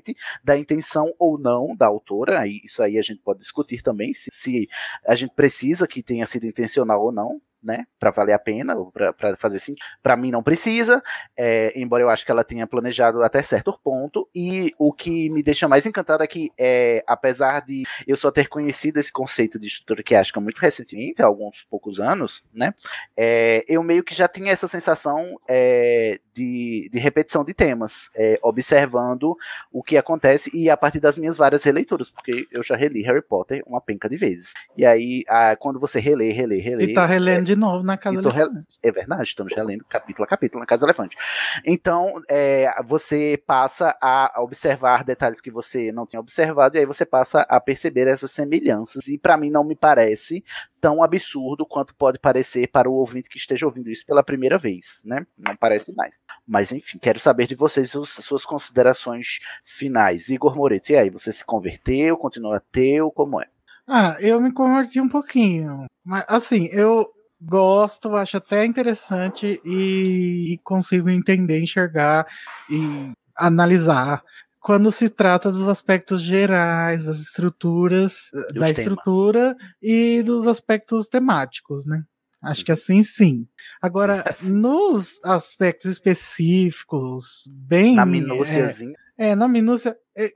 da 0.43 0.57
intenção 0.57 1.13
ou 1.19 1.39
não 1.39 1.75
da 1.77 1.87
autora. 1.87 2.41
Aí, 2.41 2.61
isso 2.65 2.83
aí 2.83 2.99
a 2.99 3.03
gente 3.03 3.21
pode 3.21 3.41
discutir 3.41 3.83
também, 3.83 4.13
se, 4.13 4.31
se 4.31 4.69
a 5.07 5.15
gente 5.15 5.35
precisa 5.35 5.87
que 5.87 6.03
tenha 6.03 6.27
sido 6.27 6.47
intencional 6.47 7.03
ou 7.03 7.13
não. 7.13 7.41
Né, 7.63 7.87
para 7.97 8.11
valer 8.11 8.33
a 8.33 8.39
pena, 8.41 8.75
para 8.93 9.37
fazer 9.37 9.61
sim. 9.61 9.77
Para 10.03 10.17
mim 10.17 10.33
não 10.33 10.43
precisa, 10.43 11.01
é, 11.37 11.73
embora 11.77 12.03
eu 12.03 12.11
acho 12.11 12.25
que 12.27 12.33
ela 12.33 12.43
tenha 12.43 12.67
planejado 12.67 13.23
até 13.23 13.41
certo 13.41 13.79
ponto. 13.85 14.29
E 14.35 14.75
o 14.77 14.93
que 14.93 15.31
me 15.31 15.45
deixa 15.45 15.69
mais 15.69 15.87
encantado 15.87 16.25
é 16.25 16.27
que, 16.27 16.51
é, 16.59 17.05
apesar 17.07 17.61
de 17.61 17.85
eu 18.05 18.17
só 18.17 18.33
ter 18.33 18.49
conhecido 18.49 18.99
esse 18.99 19.13
conceito 19.13 19.61
de 19.61 19.69
estrutura 19.69 20.03
quiástica 20.03 20.41
muito 20.41 20.59
recentemente, 20.59 21.23
há 21.23 21.27
alguns 21.27 21.65
poucos 21.71 22.01
anos, 22.01 22.43
né, 22.53 22.75
é, 23.17 23.65
eu 23.69 23.81
meio 23.85 24.03
que 24.03 24.15
já 24.15 24.27
tinha 24.27 24.51
essa 24.51 24.67
sensação 24.67 25.39
é, 25.49 26.19
de, 26.35 26.89
de 26.91 26.99
repetição 26.99 27.45
de 27.45 27.55
temas, 27.55 28.11
é, 28.15 28.39
observando 28.43 29.37
o 29.71 29.83
que 29.83 29.97
acontece 29.97 30.51
e 30.55 30.71
a 30.71 30.77
partir 30.77 31.01
das 31.01 31.17
minhas 31.17 31.37
várias 31.37 31.63
releituras, 31.63 32.11
porque 32.11 32.47
eu 32.51 32.63
já 32.63 32.75
reli 32.75 33.03
Harry 33.03 33.23
Potter 33.23 33.63
uma 33.67 33.81
penca 33.81 34.09
de 34.09 34.17
vezes. 34.17 34.55
E 34.77 34.85
aí, 34.85 35.23
ah, 35.29 35.57
quando 35.57 35.79
você 35.79 36.01
relê, 36.01 36.33
relê, 36.33 36.59
relê. 36.59 36.87
E 36.87 36.95
tá 36.95 37.07
relendo 37.07 37.52
de 37.55 37.61
novo 37.61 37.85
na 37.85 37.97
casa 37.97 38.19
e 38.19 38.23
do 38.23 38.29
re- 38.29 38.49
É 38.83 38.91
verdade, 38.93 39.23
estamos 39.23 39.55
relendo 39.55 39.85
capítulo 39.89 40.25
a 40.25 40.29
capítulo 40.29 40.61
na 40.61 40.67
Casa 40.67 40.81
do 40.81 40.87
Elefante. 40.87 41.17
Então, 41.65 42.13
é, 42.29 42.71
você 42.85 43.43
passa 43.47 43.97
a 44.01 44.41
observar 44.43 45.05
detalhes 45.05 45.41
que 45.41 45.51
você 45.51 45.93
não 45.93 46.07
tinha 46.07 46.21
observado, 46.21 46.77
e 46.77 46.81
aí 46.81 46.87
você 46.87 47.05
passa 47.05 47.43
a 47.43 47.61
perceber 47.61 48.07
essas 48.09 48.31
semelhanças. 48.31 49.07
E 49.09 49.19
para 49.19 49.37
mim 49.37 49.51
não 49.51 49.65
me 49.65 49.75
parece 49.77 50.45
tão 50.81 51.03
absurdo 51.03 51.65
quanto 51.65 51.95
pode 51.95 52.19
parecer 52.19 52.67
para 52.69 52.91
o 52.91 52.95
ouvinte 52.95 53.29
que 53.29 53.39
esteja 53.39 53.67
ouvindo 53.67 53.89
isso 53.89 54.05
pela 54.05 54.23
primeira 54.23 54.59
vez, 54.59 55.01
né? 55.05 55.25
Não 55.39 55.55
parece 55.57 55.93
mais. 55.95 56.19
Mas 56.47 56.73
enfim, 56.73 56.99
quero 56.99 57.21
saber 57.21 57.47
de 57.47 57.55
vocês 57.55 57.95
os- 57.95 58.11
suas 58.11 58.45
considerações 58.45 59.39
finais. 59.63 60.29
Igor 60.29 60.57
Moreto, 60.57 60.91
e 60.91 60.97
aí, 60.97 61.09
você 61.11 61.33
se 61.33 61.45
converteu, 61.45 62.17
continua 62.17 62.57
ateu, 62.57 63.11
como 63.13 63.41
é? 63.41 63.47
Ah, 63.87 64.17
eu 64.21 64.41
me 64.41 64.53
converti 64.53 65.01
um 65.01 65.09
pouquinho. 65.09 65.87
Mas, 66.05 66.25
assim, 66.29 66.67
eu 66.73 67.07
gosto, 67.45 68.15
acho 68.15 68.37
até 68.37 68.65
interessante 68.65 69.61
e, 69.65 70.55
e 70.55 70.59
consigo 70.59 71.09
entender, 71.11 71.61
enxergar 71.61 72.27
e 72.71 73.13
analisar. 73.37 74.23
Quando 74.61 74.93
se 74.93 75.09
trata 75.09 75.51
dos 75.51 75.67
aspectos 75.67 76.23
gerais, 76.23 77.07
das 77.07 77.19
estruturas, 77.19 78.31
eh, 78.33 78.39
da 78.39 78.53
temas. 78.53 78.79
estrutura 78.79 79.57
e 79.83 80.23
dos 80.23 80.47
aspectos 80.47 81.09
temáticos, 81.09 81.85
né? 81.85 82.05
Acho 82.41 82.65
que 82.65 82.73
assim 82.73 83.03
sim. 83.03 83.49
Agora, 83.81 84.25
nos 84.43 85.21
aspectos 85.25 85.91
específicos, 85.91 87.49
bem. 87.53 87.97
Na 87.97 88.03
é, 88.03 88.07
minúciazinha. 88.07 88.97
é, 89.19 89.35
na 89.35 89.49
minúcia. 89.49 89.97
é, 90.17 90.31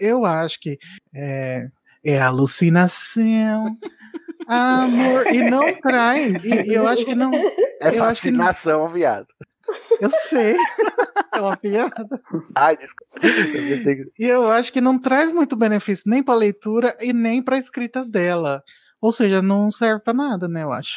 eu 0.00 0.24
acho 0.24 0.58
que 0.60 0.78
é, 1.14 1.68
é 2.04 2.20
alucinação, 2.20 3.76
amor, 4.46 5.26
e 5.32 5.42
não 5.50 5.66
traz. 5.80 6.44
E, 6.44 6.70
e 6.70 6.74
eu 6.74 6.86
acho 6.86 7.04
que 7.04 7.14
não. 7.14 7.32
É 7.34 7.90
que 7.90 7.96
não- 7.96 8.04
fascinação, 8.04 8.92
viado. 8.92 9.26
Eu 10.00 10.10
sei. 10.28 10.56
É 11.34 11.40
uma 11.40 11.56
piada. 11.56 12.06
Ai, 12.54 12.76
desculpa. 12.76 13.18
Eu 13.20 14.06
E 14.18 14.24
eu 14.24 14.50
acho 14.50 14.72
que 14.72 14.80
não 14.80 14.98
traz 14.98 15.32
muito 15.32 15.56
benefício 15.56 16.04
nem 16.08 16.22
para 16.22 16.34
leitura 16.36 16.96
e 17.00 17.12
nem 17.12 17.42
para 17.42 17.58
escrita 17.58 18.04
dela. 18.04 18.62
Ou 19.00 19.10
seja, 19.10 19.42
não 19.42 19.70
serve 19.72 20.00
para 20.02 20.14
nada, 20.14 20.46
né? 20.48 20.62
Eu 20.62 20.72
acho. 20.72 20.96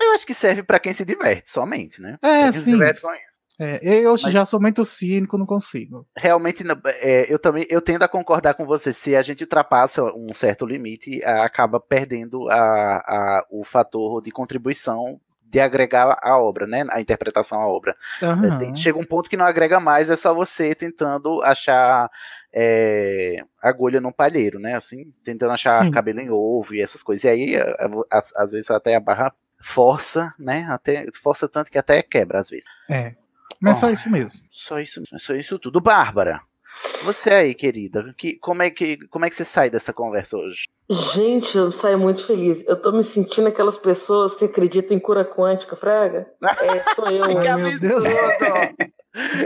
Eu 0.00 0.12
acho 0.12 0.26
que 0.26 0.34
serve 0.34 0.62
pra 0.62 0.78
quem 0.78 0.92
se 0.92 1.04
diverte, 1.04 1.50
somente, 1.50 2.00
né? 2.00 2.18
É, 2.22 2.42
quem 2.44 2.52
se 2.52 2.60
sim. 2.62 2.72
diverte 2.72 3.00
com 3.00 3.12
isso. 3.14 3.27
É, 3.60 3.80
eu 3.82 4.12
Mas- 4.12 4.20
já 4.32 4.46
sou 4.46 4.60
muito 4.60 4.84
cínico, 4.84 5.36
não 5.36 5.44
consigo. 5.46 6.06
Realmente, 6.16 6.62
é, 7.00 7.26
eu 7.32 7.38
também 7.38 7.66
eu 7.68 7.80
tendo 7.80 8.02
a 8.04 8.08
concordar 8.08 8.54
com 8.54 8.64
você. 8.64 8.92
Se 8.92 9.16
a 9.16 9.22
gente 9.22 9.42
ultrapassa 9.42 10.02
um 10.04 10.32
certo 10.32 10.64
limite, 10.64 11.22
acaba 11.24 11.80
perdendo 11.80 12.48
a, 12.48 12.58
a- 12.98 13.46
o 13.50 13.64
fator 13.64 14.22
de 14.22 14.30
contribuição 14.30 15.20
de 15.50 15.58
agregar 15.60 16.18
a 16.22 16.38
obra, 16.38 16.66
né? 16.66 16.84
A 16.90 17.00
interpretação 17.00 17.60
à 17.62 17.66
obra. 17.66 17.96
É, 18.22 18.58
tem- 18.58 18.76
chega 18.76 18.98
um 18.98 19.04
ponto 19.04 19.30
que 19.30 19.36
não 19.36 19.46
agrega 19.46 19.80
mais, 19.80 20.10
é 20.10 20.14
só 20.16 20.34
você 20.34 20.74
tentando 20.74 21.42
achar 21.42 22.10
é, 22.52 23.36
agulha 23.62 24.00
num 24.00 24.12
palheiro, 24.12 24.58
né? 24.58 24.74
Assim, 24.74 25.12
tentando 25.24 25.52
achar 25.52 25.84
Sim. 25.84 25.90
cabelo 25.90 26.20
em 26.20 26.30
ovo 26.30 26.74
e 26.74 26.80
essas 26.82 27.02
coisas. 27.02 27.24
E 27.24 27.28
aí, 27.28 27.56
a- 27.56 27.88
às, 28.10 28.34
às 28.36 28.52
vezes, 28.52 28.70
até 28.70 28.94
a 28.94 29.00
barra 29.00 29.32
força, 29.60 30.32
né? 30.38 30.66
Até, 30.70 31.06
força 31.20 31.48
tanto 31.48 31.70
que 31.72 31.78
até 31.78 32.02
quebra, 32.02 32.38
às 32.38 32.48
vezes. 32.50 32.66
É. 32.90 33.14
Mas 33.60 33.76
Bom, 33.76 33.80
só 33.80 33.90
isso 33.90 34.10
mesmo. 34.10 34.40
Só 34.50 34.80
isso, 34.80 35.02
só 35.18 35.34
isso 35.34 35.58
tudo. 35.58 35.80
Bárbara, 35.80 36.40
você 37.02 37.30
aí, 37.30 37.54
querida, 37.54 38.14
que, 38.16 38.38
como, 38.38 38.62
é 38.62 38.70
que, 38.70 38.98
como 39.08 39.24
é 39.24 39.30
que 39.30 39.36
você 39.36 39.44
sai 39.44 39.70
dessa 39.70 39.92
conversa 39.92 40.36
hoje? 40.36 40.64
Gente, 41.14 41.56
eu 41.56 41.70
saio 41.70 41.98
muito 41.98 42.24
feliz. 42.24 42.62
Eu 42.66 42.80
tô 42.80 42.92
me 42.92 43.04
sentindo 43.04 43.48
aquelas 43.48 43.78
pessoas 43.78 44.34
que 44.34 44.44
acreditam 44.44 44.96
em 44.96 45.00
cura 45.00 45.24
quântica, 45.24 45.76
Fraga. 45.76 46.26
É, 46.42 46.94
sou 46.94 47.08
eu. 47.10 47.28
que 47.28 47.48
Ai, 47.48 47.56
meu 47.56 47.78
Deus. 47.78 48.04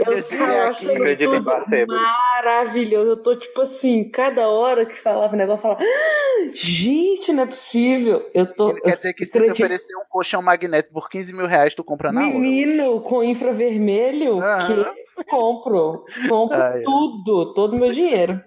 Eu, 0.05 0.13
Esse 0.13 0.37
cara, 0.37 0.73
eu 0.83 1.05
é 1.05 1.13
em 1.13 1.43
placebo. 1.43 1.93
maravilhoso. 1.93 3.09
Eu 3.11 3.23
tô 3.23 3.35
tipo 3.35 3.61
assim, 3.61 4.09
cada 4.09 4.47
hora 4.49 4.85
que 4.85 4.95
falava 4.99 5.33
o 5.33 5.37
negócio, 5.37 5.59
eu 5.59 5.61
falava, 5.61 5.81
"Ah, 5.83 6.49
gente, 6.53 7.31
não 7.33 7.43
é 7.43 7.45
possível. 7.45 8.21
Eu 8.33 8.45
tô. 8.53 8.69
Ele 8.71 8.81
quer 8.81 8.91
dizer 8.91 9.13
que 9.13 9.25
se 9.25 9.31
tu 9.31 9.33
te 9.33 9.37
acredito- 9.39 9.63
oferecer 9.63 9.95
um 9.95 10.05
colchão 10.09 10.41
magnético 10.41 10.93
por 10.93 11.09
15 11.09 11.33
mil 11.33 11.47
reais, 11.47 11.73
tu 11.73 11.83
compra 11.83 12.11
na 12.11 12.21
hora. 12.21 12.29
Menino, 12.33 13.01
com 13.01 13.23
infravermelho, 13.23 14.39
Aham. 14.39 14.93
que 15.15 15.23
compro. 15.25 16.03
Compro 16.29 16.57
ai. 16.61 16.81
tudo, 16.81 17.53
todo 17.53 17.75
o 17.75 17.79
meu 17.79 17.91
dinheiro. 17.91 18.41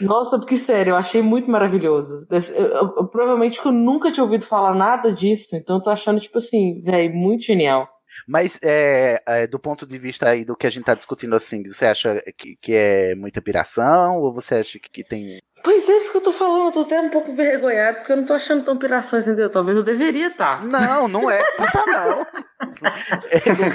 Nossa, 0.00 0.38
porque 0.38 0.56
sério, 0.56 0.92
eu 0.92 0.96
achei 0.96 1.20
muito 1.20 1.50
maravilhoso. 1.50 2.26
Eu- 2.30 2.64
eu- 2.66 2.94
eu- 2.96 3.06
provavelmente 3.08 3.60
que 3.60 3.68
eu 3.68 3.72
nunca 3.72 4.10
tinha 4.10 4.24
ouvido 4.24 4.46
falar 4.46 4.74
nada 4.74 5.12
disso, 5.12 5.54
então 5.54 5.76
eu 5.76 5.82
tô 5.82 5.90
achando, 5.90 6.18
tipo 6.18 6.38
assim, 6.38 6.80
velho, 6.82 7.14
muito 7.14 7.42
genial. 7.42 7.86
Mas 8.26 8.58
é, 8.62 9.20
é, 9.26 9.46
do 9.46 9.58
ponto 9.58 9.86
de 9.86 9.98
vista 9.98 10.28
aí 10.28 10.44
do 10.44 10.56
que 10.56 10.66
a 10.66 10.70
gente 10.70 10.84
tá 10.84 10.94
discutindo 10.94 11.34
assim, 11.34 11.62
você 11.64 11.86
acha 11.86 12.22
que, 12.36 12.56
que 12.60 12.74
é 12.74 13.14
muita 13.14 13.42
piração 13.42 14.16
ou 14.18 14.32
você 14.32 14.56
acha 14.56 14.78
que, 14.78 14.90
que 14.90 15.04
tem. 15.04 15.40
Pois 15.64 15.88
é, 15.88 15.98
isso 15.98 16.12
que 16.12 16.18
eu 16.18 16.22
tô 16.22 16.32
falando, 16.32 16.66
eu 16.66 16.72
tô 16.72 16.80
até 16.82 17.00
um 17.00 17.08
pouco 17.10 17.30
envergonhado, 17.30 17.98
porque 17.98 18.12
eu 18.12 18.16
não 18.18 18.24
tô 18.24 18.34
achando 18.34 18.64
tão 18.64 18.76
piração, 18.78 19.18
entendeu? 19.18 19.50
Talvez 19.50 19.76
eu 19.76 19.82
deveria 19.82 20.28
estar. 20.28 20.64
Não, 20.64 21.08
não 21.08 21.28
é. 21.30 21.42
Não 21.58 21.66
tá 21.66 21.84
não. 21.86 22.26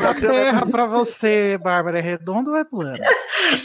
A 0.09 0.13
terra 0.13 0.65
pra 0.69 0.85
você, 0.85 1.57
Bárbara, 1.57 1.99
é 1.99 2.01
redonda 2.01 2.51
ou 2.51 2.57
é 2.57 2.63
plana? 2.63 2.97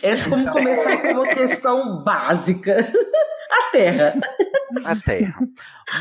É 0.02 0.16
como 0.28 0.50
começar 0.50 0.96
com 1.02 1.08
uma 1.08 1.28
questão 1.28 2.02
básica. 2.02 2.88
A 3.50 3.70
Terra. 3.70 4.14
A 4.84 4.96
terra. 4.96 5.34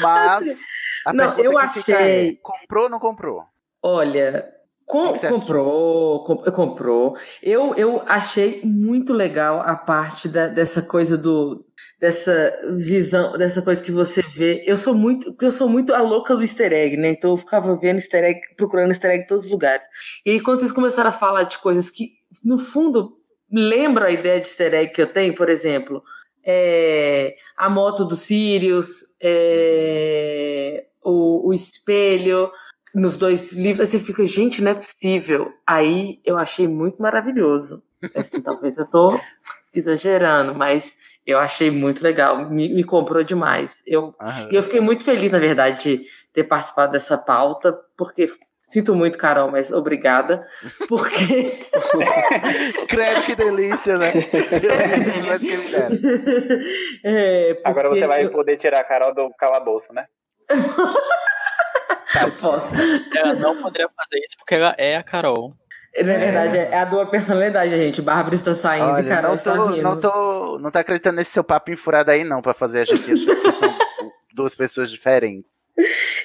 Mas 0.02 0.60
a 1.06 1.14
Não, 1.14 1.36
pergunta 1.36 1.44
eu 1.44 1.68
que 1.70 1.80
fica 1.80 1.98
achei- 1.98 2.30
é, 2.30 2.36
comprou 2.42 2.84
ou 2.86 2.90
não 2.90 3.00
comprou? 3.00 3.44
Olha, 3.84 4.48
com- 4.86 5.14
comprou, 5.40 6.24
com- 6.24 6.38
comprou. 6.52 7.18
Eu, 7.42 7.74
eu 7.76 8.02
achei 8.06 8.62
muito 8.64 9.14
legal 9.14 9.60
a 9.62 9.76
parte 9.76 10.28
da- 10.30 10.48
dessa 10.48 10.82
coisa 10.82 11.18
do 11.18 11.66
dessa 12.00 12.52
visão, 12.78 13.38
dessa 13.38 13.62
coisa 13.62 13.82
que 13.82 13.92
você 13.92 14.22
vê. 14.22 14.64
Eu 14.68 14.76
sou 14.76 14.94
muito, 14.94 15.34
eu 15.42 15.50
sou 15.52 15.68
muito 15.68 15.94
a 15.94 16.02
louca 16.02 16.36
do 16.36 16.42
easter 16.44 16.72
egg, 16.74 16.98
né? 16.98 17.12
Então 17.12 17.32
eu 17.32 17.38
ficava 17.38 17.76
vendo 17.78 17.96
easter 17.98 18.24
egg, 18.24 18.40
procurando 18.58 18.92
easter 18.92 19.12
egg 19.12 19.24
em 19.24 19.28
todos 19.28 19.46
os 19.46 19.52
lugares. 19.52 19.88
E 20.26 20.32
aí 20.32 20.40
quando 20.42 20.60
vocês 20.60 20.72
começaram 20.72 21.10
a 21.10 21.12
falar 21.14 21.44
de 21.44 21.58
coisas 21.58 21.90
que 21.90 22.10
no 22.44 22.58
fundo 22.58 23.18
lembram 23.52 24.06
a 24.08 24.12
ideia 24.12 24.40
de 24.42 24.48
easter 24.48 24.74
egg 24.74 24.92
que 24.94 25.02
eu 25.02 25.12
tenho, 25.12 25.34
por 25.36 25.50
exemplo, 25.50 26.04
é, 26.46 27.36
a 27.58 27.70
moto 27.70 28.04
do 28.06 28.16
Sirius, 28.16 29.02
é, 29.22 30.86
o, 31.04 31.50
o 31.50 31.54
espelho 31.54 32.52
nos 32.96 33.18
dois 33.18 33.52
livros, 33.54 33.82
aí 33.82 33.86
você 33.88 34.00
fica, 34.00 34.26
gente, 34.26 34.62
não 34.62 34.72
é 34.72 34.76
possível. 34.76 35.52
Aí 35.68 36.20
eu 36.26 36.38
achei 36.38 36.68
muito 36.68 37.02
maravilhoso. 37.02 37.84
Assim, 38.16 38.42
talvez 38.42 38.78
eu 38.78 38.86
tô 38.90 39.20
exagerando, 39.74 40.56
mas 40.56 40.96
eu 41.28 41.38
achei 41.40 41.70
muito 41.70 42.02
legal. 42.02 42.50
Me, 42.50 42.70
me 42.74 42.84
comprou 42.84 43.24
demais. 43.24 43.84
Eu, 43.86 44.16
Aham. 44.22 44.50
e 44.52 44.56
eu 44.56 44.64
fiquei 44.64 44.80
muito 44.80 45.04
feliz, 45.04 45.32
na 45.32 45.40
verdade, 45.40 45.98
de 45.98 46.06
ter 46.34 46.44
participado 46.46 46.94
dessa 46.94 47.18
pauta, 47.18 47.78
porque 47.98 48.28
sinto 48.64 48.96
muito, 48.96 49.18
Carol, 49.18 49.52
mas 49.52 49.72
obrigada. 49.72 50.48
Porque. 50.88 51.60
Credo, 52.88 53.22
que 53.26 53.36
delícia, 53.36 53.98
né? 53.98 54.12
Deus 54.12 55.28
mas 55.28 55.42
que 55.42 55.58
me. 55.58 55.66
É, 57.04 57.62
Agora 57.66 57.90
você 57.90 58.08
vai 58.08 58.26
eu- 58.26 58.32
poder 58.32 58.56
tirar 58.58 58.80
a 58.80 58.84
Carol 58.84 59.14
do 59.14 59.30
calabouço, 59.38 59.92
né? 59.94 60.06
eu 62.22 62.32
posso. 62.34 62.72
Ela 63.16 63.34
não 63.34 63.62
poderia 63.62 63.90
fazer 63.90 64.20
isso 64.20 64.38
porque 64.38 64.56
ela 64.56 64.76
é 64.78 64.96
a 64.98 65.04
Carol. 65.04 65.56
Na 65.98 66.04
verdade, 66.18 66.58
é 66.58 66.78
a 66.78 66.84
dupla 66.84 67.06
personalidade, 67.10 67.72
gente. 67.72 68.02
Bárbara 68.02 68.36
está 68.36 68.54
saindo 68.54 68.90
e 68.90 68.92
Olha, 68.92 69.08
Carol 69.08 69.30
não 69.30 69.36
está 69.36 69.56
tô, 69.56 69.68
vindo. 69.70 69.82
não 69.84 70.00
tô. 70.00 70.60
Não 70.60 70.70
tá 70.72 70.80
acreditando 70.82 71.16
nesse 71.18 71.32
seu 71.32 71.44
papo 71.44 71.72
enfurado 71.72 72.12
aí, 72.12 72.24
não, 72.26 72.42
pra 72.42 72.54
fazer 72.54 72.82
a 72.82 72.86
gente 72.86 73.12
achar 73.14 73.36
que 73.36 73.52
são 73.54 73.78
duas 74.34 74.54
pessoas 74.54 74.92
diferentes. 74.92 75.72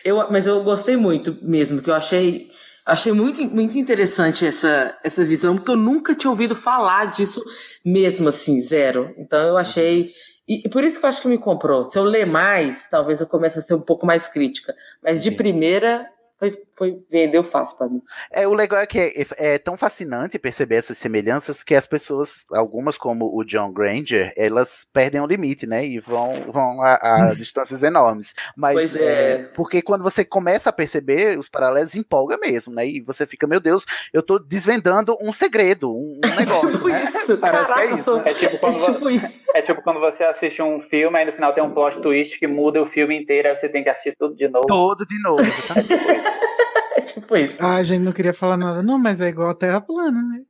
Eu, 0.04 0.28
mas 0.30 0.46
eu 0.48 0.62
gostei 0.64 0.96
muito 0.96 1.36
mesmo, 1.40 1.80
que 1.80 1.88
eu 1.88 1.94
achei, 1.94 2.48
achei 2.84 3.12
muito, 3.12 3.44
muito 3.44 3.78
interessante 3.78 4.44
essa, 4.44 4.96
essa 5.04 5.24
visão, 5.24 5.54
porque 5.56 5.70
eu 5.70 5.76
nunca 5.76 6.14
tinha 6.16 6.30
ouvido 6.30 6.56
falar 6.56 7.06
disso 7.12 7.40
mesmo 7.84 8.28
assim, 8.28 8.60
zero. 8.60 9.14
Então 9.18 9.40
eu 9.40 9.56
achei. 9.56 10.10
E, 10.50 10.66
e 10.66 10.68
por 10.68 10.82
isso 10.82 10.98
que 10.98 11.06
eu 11.06 11.08
acho 11.08 11.22
que 11.22 11.28
me 11.28 11.38
comprou. 11.38 11.84
Se 11.84 11.96
eu 11.96 12.02
ler 12.02 12.26
mais, 12.26 12.88
talvez 12.88 13.20
eu 13.20 13.26
comece 13.28 13.60
a 13.60 13.62
ser 13.62 13.74
um 13.74 13.80
pouco 13.80 14.04
mais 14.04 14.26
crítica. 14.26 14.74
Mas 15.00 15.22
de 15.22 15.30
primeira, 15.30 16.10
foi, 16.40 16.58
foi 16.76 16.98
vendeu 17.10 17.44
fácil 17.44 17.76
pra 17.76 17.86
mim. 17.88 18.00
É, 18.32 18.48
o 18.48 18.54
legal 18.54 18.80
é 18.80 18.86
que 18.86 18.98
é, 18.98 19.12
é 19.54 19.58
tão 19.58 19.76
fascinante 19.76 20.38
perceber 20.38 20.76
essas 20.76 20.96
semelhanças 20.98 21.62
que 21.62 21.74
as 21.74 21.86
pessoas, 21.86 22.46
algumas 22.50 22.96
como 22.96 23.30
o 23.38 23.44
John 23.44 23.70
Granger, 23.72 24.32
elas 24.36 24.86
perdem 24.92 25.20
o 25.20 25.26
limite, 25.26 25.66
né? 25.66 25.84
E 25.86 25.98
vão, 26.00 26.50
vão 26.50 26.80
a, 26.82 27.28
a 27.30 27.34
distâncias 27.36 27.82
enormes. 27.82 28.34
Mas 28.56 28.74
Pois 28.74 28.96
é. 28.96 29.50
porque 29.54 29.82
quando 29.82 30.02
você 30.02 30.24
começa 30.24 30.70
a 30.70 30.72
perceber 30.72 31.38
os 31.38 31.48
paralelos, 31.48 31.94
empolga 31.94 32.38
mesmo, 32.38 32.72
né? 32.72 32.86
E 32.86 33.00
você 33.02 33.26
fica, 33.26 33.46
meu 33.46 33.60
Deus, 33.60 33.84
eu 34.12 34.22
tô 34.22 34.38
desvendando 34.38 35.16
um 35.20 35.32
segredo, 35.32 35.90
um, 35.94 36.18
um 36.24 36.34
negócio, 36.40 36.88
né? 36.88 37.04
Isso, 37.04 37.36
Parece 37.36 37.66
caraca, 37.66 37.74
que 37.74 37.80
é 37.80 37.94
isso. 37.94 38.16
né? 38.16 38.22
É 38.24 38.34
tipo 38.34 38.58
quando 38.58 38.76
É 38.76 38.78
você, 38.78 38.92
tipo 38.94 39.10
isso. 39.10 39.26
é 39.54 39.62
tipo 39.62 39.82
quando 39.82 40.00
você 40.00 40.24
assiste 40.24 40.62
um 40.62 40.80
filme, 40.80 41.18
aí 41.18 41.26
no 41.26 41.32
final 41.32 41.52
tem 41.52 41.62
um 41.62 41.70
plot 41.74 42.00
twist 42.00 42.38
que 42.38 42.46
muda 42.46 42.80
o 42.80 42.86
filme 42.86 43.14
inteiro, 43.20 43.48
aí 43.48 43.56
você 43.56 43.68
tem 43.68 43.82
que 43.84 43.90
assistir 43.90 44.16
tudo 44.18 44.34
de 44.34 44.48
novo. 44.48 44.66
Todo 44.66 45.04
de 45.04 45.20
novo. 45.22 45.42
exatamente. 45.42 46.29
É 46.29 46.29
tipo 47.14 47.36
isso. 47.36 47.56
Ah, 47.60 47.82
gente, 47.82 48.02
não 48.02 48.12
queria 48.12 48.34
falar 48.34 48.56
nada, 48.56 48.82
não, 48.82 48.98
mas 48.98 49.20
é 49.20 49.28
igual 49.28 49.50
a 49.50 49.54
Terra 49.54 49.80
plana, 49.80 50.22
né? 50.22 50.40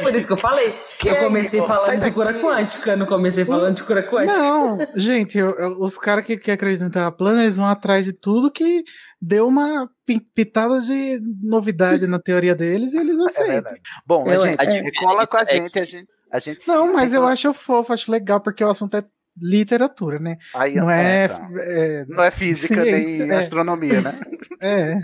Por 0.00 0.14
isso 0.16 0.26
que 0.26 0.32
eu 0.32 0.38
falei. 0.38 0.74
Que 0.98 1.08
eu 1.08 1.14
é 1.14 1.24
comecei? 1.24 1.60
Sai 1.60 1.68
falando 1.68 2.02
de 2.04 2.10
cura 2.12 2.40
quântica, 2.40 2.96
não 2.96 3.06
comecei 3.06 3.44
falando 3.44 3.76
de 3.76 3.82
cura 3.82 4.02
quântica. 4.02 4.36
Não, 4.38 4.78
gente, 4.96 5.36
eu- 5.38 5.54
eu- 5.54 5.80
os 5.82 5.98
caras 5.98 6.24
que, 6.24 6.36
que 6.38 6.50
acreditam 6.50 6.88
em 6.88 6.90
Terra 6.90 7.12
plana, 7.12 7.42
eles 7.42 7.56
vão 7.56 7.66
atrás 7.66 8.06
de 8.06 8.12
tudo 8.12 8.50
que 8.50 8.82
deu 9.20 9.46
uma 9.46 9.88
pi- 10.06 10.26
pitada 10.34 10.80
de 10.80 11.20
novidade 11.42 12.06
na 12.06 12.18
teoria 12.18 12.54
deles 12.54 12.94
e 12.94 12.98
eles 12.98 13.18
É 13.18 13.24
aceitam. 13.24 13.52
verdade. 13.52 13.80
Bom, 14.06 14.26
Eu- 14.26 14.38
gente, 14.40 14.60
é- 14.66 14.90
cola 14.98 15.26
com 15.26 15.36
a 15.36 15.42
é 15.42 15.46
gente, 15.46 15.78
a 15.78 15.84
gente. 15.84 16.08
A 16.32 16.38
gente 16.38 16.66
Não, 16.66 16.94
mas 16.94 17.12
eu 17.12 17.26
acho 17.26 17.52
fofo, 17.52 17.92
acho 17.92 18.10
legal, 18.10 18.40
porque 18.40 18.64
o 18.64 18.70
assunto 18.70 18.96
é 18.96 19.04
literatura, 19.40 20.18
né? 20.18 20.38
Aí, 20.54 20.74
Não 20.74 20.86
ó, 20.86 20.90
é. 20.90 21.28
tá. 21.28 21.48
é, 21.58 22.04
Não 22.08 22.22
é 22.22 22.30
física 22.30 22.82
ciência, 22.82 23.26
nem 23.26 23.36
é. 23.36 23.40
astronomia, 23.40 24.00
né? 24.00 24.20
é. 24.60 24.98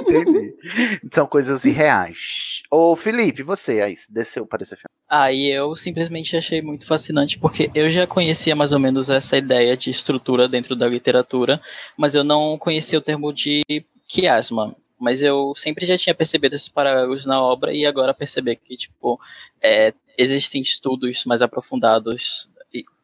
Entendi. 0.00 0.54
São 1.12 1.26
coisas 1.26 1.64
irreais. 1.64 2.62
Ô, 2.70 2.94
Felipe, 2.96 3.42
você 3.42 3.80
aí, 3.80 3.94
desceu 4.08 4.46
para 4.46 4.62
esse 4.62 4.76
filme. 4.76 4.90
Aí 5.08 5.50
eu 5.50 5.74
simplesmente 5.74 6.36
achei 6.36 6.62
muito 6.62 6.86
fascinante, 6.86 7.38
porque 7.38 7.70
eu 7.74 7.88
já 7.90 8.06
conhecia 8.06 8.54
mais 8.54 8.72
ou 8.72 8.78
menos 8.78 9.10
essa 9.10 9.36
ideia 9.36 9.76
de 9.76 9.90
estrutura 9.90 10.48
dentro 10.48 10.76
da 10.76 10.86
literatura, 10.86 11.60
mas 11.96 12.14
eu 12.14 12.22
não 12.22 12.56
conhecia 12.58 12.98
o 12.98 13.02
termo 13.02 13.32
de 13.32 13.62
quiasma. 14.06 14.74
Mas 15.00 15.22
eu 15.22 15.54
sempre 15.56 15.86
já 15.86 15.96
tinha 15.96 16.14
percebido 16.14 16.54
esses 16.54 16.68
paralelos 16.68 17.24
na 17.24 17.42
obra 17.42 17.72
e 17.72 17.86
agora 17.86 18.12
perceber 18.12 18.56
que, 18.56 18.76
tipo, 18.76 19.18
é, 19.62 19.94
existem 20.18 20.60
estudos 20.60 21.24
mais 21.24 21.40
aprofundados. 21.40 22.50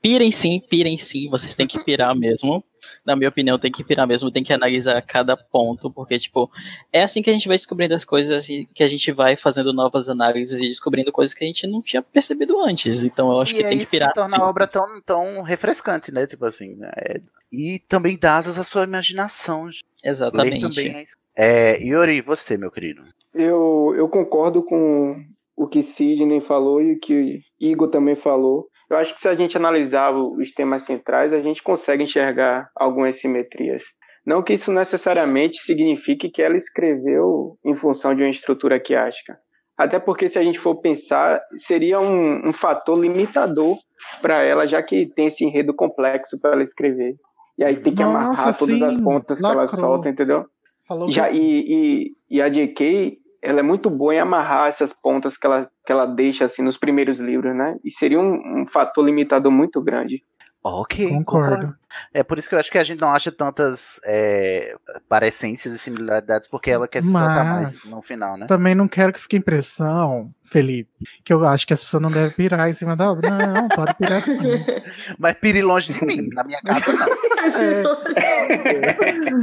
Pirem 0.01 0.31
sim, 0.31 0.61
pirem 0.61 0.97
sim, 0.97 1.29
vocês 1.29 1.57
têm 1.57 1.67
que 1.67 1.83
pirar 1.83 2.15
mesmo. 2.15 2.63
Na 3.05 3.17
minha 3.17 3.29
opinião, 3.29 3.59
tem 3.59 3.73
que 3.73 3.83
pirar 3.83 4.07
mesmo, 4.07 4.31
tem 4.31 4.45
que 4.45 4.53
analisar 4.53 5.03
cada 5.03 5.37
ponto, 5.37 5.91
porque, 5.91 6.17
tipo, 6.17 6.49
é 6.93 7.03
assim 7.03 7.21
que 7.21 7.29
a 7.29 7.33
gente 7.33 7.49
vai 7.49 7.57
descobrindo 7.57 7.93
as 7.93 8.05
coisas 8.05 8.49
e 8.49 8.69
que 8.73 8.85
a 8.85 8.89
gente 8.89 9.11
vai 9.11 9.37
fazendo 9.37 9.73
novas 9.73 10.09
análises 10.09 10.63
e 10.63 10.69
descobrindo 10.69 11.11
coisas 11.11 11.35
que 11.35 11.43
a 11.43 11.47
gente 11.49 11.67
não 11.67 11.83
tinha 11.83 12.01
percebido 12.01 12.61
antes. 12.61 13.03
Então 13.03 13.33
eu 13.33 13.41
acho 13.41 13.53
e 13.53 13.57
que 13.57 13.65
aí 13.65 13.71
tem 13.71 13.79
que 13.81 13.87
pirar. 13.87 14.11
se 14.11 14.15
torna 14.15 14.37
sim. 14.37 14.43
a 14.43 14.49
obra 14.49 14.69
tão, 14.69 15.01
tão 15.05 15.43
refrescante, 15.43 16.13
né? 16.13 16.25
Tipo 16.25 16.45
assim. 16.45 16.77
né? 16.77 16.91
É- 16.97 17.21
E 17.51 17.81
também 17.81 18.17
dá 18.17 18.37
asas 18.37 18.61
à 18.61 18.63
sua 18.63 18.85
imaginação. 18.85 19.65
Ler 19.65 19.73
Exatamente. 20.05 20.61
também 20.61 21.05
é... 21.35 21.73
é. 21.73 21.83
Yuri, 21.83 22.21
você, 22.21 22.57
meu 22.57 22.71
querido. 22.71 23.03
Eu, 23.35 23.93
eu 23.97 24.09
concordo 24.09 24.63
com 24.63 25.25
o 25.57 25.67
que 25.67 25.83
Sidney 25.83 26.41
falou 26.41 26.81
e 26.81 26.93
o 26.93 27.01
que 27.01 27.43
Igor 27.59 27.89
também 27.89 28.15
falou. 28.15 28.69
Eu 28.89 28.97
acho 28.97 29.15
que 29.15 29.21
se 29.21 29.29
a 29.29 29.35
gente 29.35 29.57
analisar 29.57 30.11
os 30.13 30.53
temas 30.53 30.83
centrais, 30.83 31.33
a 31.33 31.39
gente 31.39 31.63
consegue 31.63 32.05
enxergar 32.05 32.71
algumas 32.75 33.17
simetrias. 33.21 33.83
Não 34.25 34.43
que 34.43 34.53
isso 34.55 34.73
necessariamente 34.73 35.59
signifique 35.61 36.31
que 36.31 36.43
ela 36.43 36.57
escreveu 36.57 37.57
em 37.65 37.75
função 37.75 38.15
de 38.15 38.23
uma 38.23 38.29
estrutura 38.31 38.79
quiástica. 38.81 39.39
Até 39.77 39.99
porque, 39.99 40.29
se 40.29 40.39
a 40.39 40.43
gente 40.43 40.59
for 40.59 40.77
pensar, 40.77 41.41
seria 41.59 42.01
um, 42.01 42.49
um 42.49 42.53
fator 42.53 42.99
limitador 42.99 43.77
para 44.23 44.43
ela, 44.43 44.67
já 44.67 44.83
que 44.83 45.07
tem 45.15 45.27
esse 45.27 45.45
enredo 45.45 45.75
complexo 45.75 46.39
para 46.41 46.53
ela 46.53 46.63
escrever. 46.63 47.15
E 47.59 47.65
aí 47.65 47.77
tem 47.77 47.95
que 47.95 48.03
Nossa, 48.03 48.19
amarrar 48.19 48.59
todas 48.59 48.83
as 48.83 48.95
sim, 48.95 49.05
pontas 49.05 49.39
que 49.41 49.47
ela 49.47 49.67
solta, 49.67 50.09
entendeu? 50.09 50.47
Falou 50.87 51.11
Já, 51.11 51.29
que- 51.29 51.37
e, 51.37 52.07
e, 52.31 52.37
e 52.37 52.43
a 52.43 52.49
J.K., 52.49 53.19
ela 53.47 53.61
é 53.61 53.63
muito 53.63 53.89
boa 53.89 54.15
em 54.15 54.19
amarrar 54.19 54.69
essas 54.69 54.93
pontas 54.93 55.37
que 55.37 55.47
ela, 55.47 55.71
que 55.87 55.93
ela 55.93 56.05
deixa 56.05 56.45
assim 56.45 56.63
nos 56.63 56.77
primeiros 56.77 57.21
livros, 57.21 57.55
né? 57.55 57.77
E 57.85 57.93
seria 57.93 58.19
um, 58.19 58.63
um 58.63 58.67
fator 58.67 59.05
limitador 59.05 59.53
muito 59.53 59.81
grande. 59.81 60.21
Ok, 60.65 61.09
Concordo. 61.09 61.77
É 62.13 62.25
por 62.25 62.39
isso 62.39 62.49
que 62.49 62.57
eu 62.57 62.59
acho 62.59 62.73
que 62.73 62.79
a 62.79 62.83
gente 62.83 63.01
não 63.01 63.11
acha 63.11 63.31
tantas 63.31 64.01
é, 64.05 64.75
parecências 65.09 65.73
e 65.73 65.79
similaridades, 65.79 66.49
porque 66.49 66.73
ela 66.73 66.89
quer 66.89 67.03
se 67.03 67.13
soltar 67.13 67.45
mais 67.45 67.85
Mas 67.85 67.95
no 67.95 68.03
final, 68.03 68.37
né? 68.37 68.47
também 68.47 68.75
não 68.75 68.89
quero 68.89 69.13
que 69.13 69.21
fique 69.21 69.37
impressão, 69.37 70.35
Felipe, 70.43 70.91
que 71.23 71.33
eu 71.33 71.47
acho 71.47 71.65
que 71.65 71.73
as 71.73 71.85
pessoas 71.85 72.03
não 72.03 72.11
devem 72.11 72.33
pirar 72.33 72.69
em 72.69 72.73
cima 72.73 72.97
da 72.97 73.13
obra. 73.13 73.31
Não, 73.31 73.69
pode 73.69 73.95
pirar 73.95 74.25
sim. 74.25 74.35
Mas 75.21 75.35
pire 75.35 75.63
longe 75.63 75.93
de 75.93 76.05
mim, 76.05 76.29
na 76.33 76.43
minha 76.43 76.59
casa 76.61 76.93
não. 76.93 77.07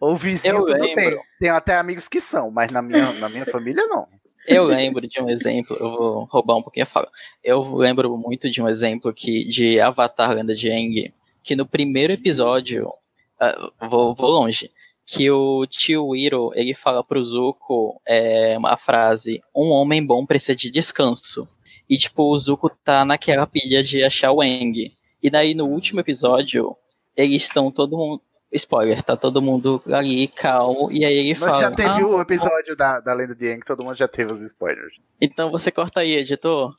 O 0.00 0.14
vizinho 0.14 0.56
Eu 0.56 0.66
tudo 0.66 0.72
lembro. 0.72 0.94
bem. 0.94 1.20
Tenho 1.38 1.54
até 1.54 1.76
amigos 1.76 2.08
que 2.08 2.20
são, 2.20 2.50
mas 2.50 2.70
na 2.70 2.82
minha, 2.82 3.12
na 3.14 3.28
minha 3.28 3.46
família 3.46 3.86
não. 3.86 4.06
Eu 4.46 4.64
lembro 4.64 5.06
de 5.06 5.20
um 5.20 5.30
exemplo, 5.30 5.76
eu 5.78 5.90
vou 5.90 6.24
roubar 6.24 6.56
um 6.56 6.62
pouquinho 6.62 6.84
a 6.84 6.86
fala. 6.86 7.08
Eu 7.44 7.62
lembro 7.76 8.16
muito 8.18 8.50
de 8.50 8.60
um 8.60 8.68
exemplo 8.68 9.12
que 9.12 9.44
de 9.44 9.78
Avatar 9.80 10.32
Lenda 10.32 10.54
de 10.54 10.70
Aang, 10.70 11.12
que 11.44 11.54
no 11.54 11.64
primeiro 11.64 12.12
episódio, 12.12 12.92
ah, 13.40 13.70
vou, 13.88 14.14
vou 14.14 14.30
longe, 14.30 14.70
que 15.06 15.30
o 15.30 15.64
tio 15.66 16.16
Iro, 16.16 16.50
ele 16.54 16.74
fala 16.74 17.04
pro 17.04 17.22
Zuko 17.22 18.00
é, 18.06 18.56
uma 18.58 18.76
frase, 18.76 19.40
um 19.54 19.68
homem 19.70 20.04
bom 20.04 20.26
precisa 20.26 20.56
de 20.56 20.70
descanso. 20.70 21.48
E 21.88 21.96
tipo, 21.96 22.24
o 22.24 22.38
Zuko 22.38 22.68
tá 22.68 23.04
naquela 23.04 23.46
pilha 23.46 23.82
de 23.82 24.02
achar 24.02 24.32
o 24.32 24.40
Aang. 24.40 24.92
E 25.22 25.30
daí 25.30 25.54
no 25.54 25.66
último 25.66 26.00
episódio, 26.00 26.76
eles 27.16 27.42
estão 27.44 27.70
todo 27.70 27.96
mundo... 27.96 28.22
Spoiler, 28.52 29.02
tá 29.02 29.16
todo 29.16 29.40
mundo 29.40 29.82
ali, 29.90 30.28
calmo, 30.28 30.90
e 30.92 31.04
aí 31.04 31.16
ele 31.16 31.30
Mas 31.30 31.38
fala... 31.38 31.60
já 31.60 31.70
teve 31.70 31.88
"Ah, 31.88 32.06
o 32.06 32.20
episódio 32.20 32.76
da, 32.76 33.00
da 33.00 33.14
Lenda 33.14 33.34
de 33.34 33.48
Aang, 33.50 33.60
todo 33.64 33.82
mundo 33.82 33.96
já 33.96 34.06
teve 34.06 34.30
os 34.30 34.42
spoilers. 34.42 34.94
Então 35.20 35.50
você 35.50 35.70
corta 35.70 36.00
aí, 36.00 36.12
editor. 36.16 36.74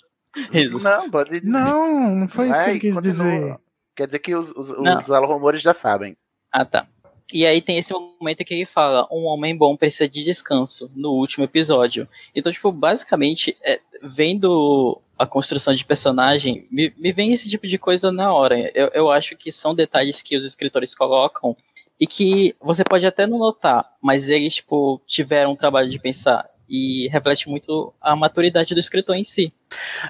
Risos. 0.51 0.83
Não, 0.83 1.09
pode 1.11 1.29
dizer. 1.39 1.49
Não, 1.49 2.15
não 2.15 2.27
foi 2.27 2.45
isso 2.45 2.53
que 2.53 2.59
Vai, 2.63 2.69
ele 2.71 2.79
quis 2.79 2.93
continua. 2.95 3.13
dizer. 3.13 3.57
Quer 3.95 4.05
dizer 4.07 4.19
que 4.19 4.35
os, 4.35 4.51
os, 4.51 4.69
os 4.71 5.07
rumores 5.07 5.61
já 5.61 5.73
sabem. 5.73 6.17
Ah, 6.51 6.65
tá. 6.65 6.87
E 7.31 7.45
aí 7.45 7.61
tem 7.61 7.77
esse 7.77 7.93
momento 7.93 8.43
que 8.43 8.53
ele 8.53 8.65
fala, 8.65 9.07
um 9.11 9.23
homem 9.25 9.55
bom 9.55 9.75
precisa 9.77 10.07
de 10.07 10.23
descanso, 10.23 10.91
no 10.95 11.11
último 11.11 11.45
episódio. 11.45 12.07
Então, 12.35 12.51
tipo, 12.51 12.71
basicamente, 12.71 13.55
é, 13.63 13.79
vendo 14.01 14.99
a 15.17 15.25
construção 15.25 15.73
de 15.73 15.85
personagem, 15.85 16.67
me, 16.71 16.93
me 16.97 17.11
vem 17.11 17.31
esse 17.31 17.49
tipo 17.49 17.67
de 17.67 17.77
coisa 17.77 18.11
na 18.11 18.33
hora. 18.33 18.71
Eu, 18.73 18.89
eu 18.93 19.11
acho 19.11 19.35
que 19.35 19.51
são 19.51 19.75
detalhes 19.75 20.21
que 20.21 20.35
os 20.35 20.45
escritores 20.45 20.95
colocam 20.95 21.55
e 21.99 22.07
que 22.07 22.55
você 22.59 22.83
pode 22.83 23.05
até 23.05 23.25
não 23.27 23.37
notar, 23.37 23.85
mas 24.01 24.29
eles, 24.29 24.55
tipo, 24.55 25.01
tiveram 25.05 25.51
um 25.51 25.55
trabalho 25.55 25.89
de 25.89 25.99
pensar 25.99 26.45
e 26.67 27.07
reflete 27.09 27.47
muito 27.47 27.93
a 28.01 28.15
maturidade 28.15 28.73
do 28.73 28.79
escritor 28.79 29.15
em 29.15 29.23
si. 29.23 29.53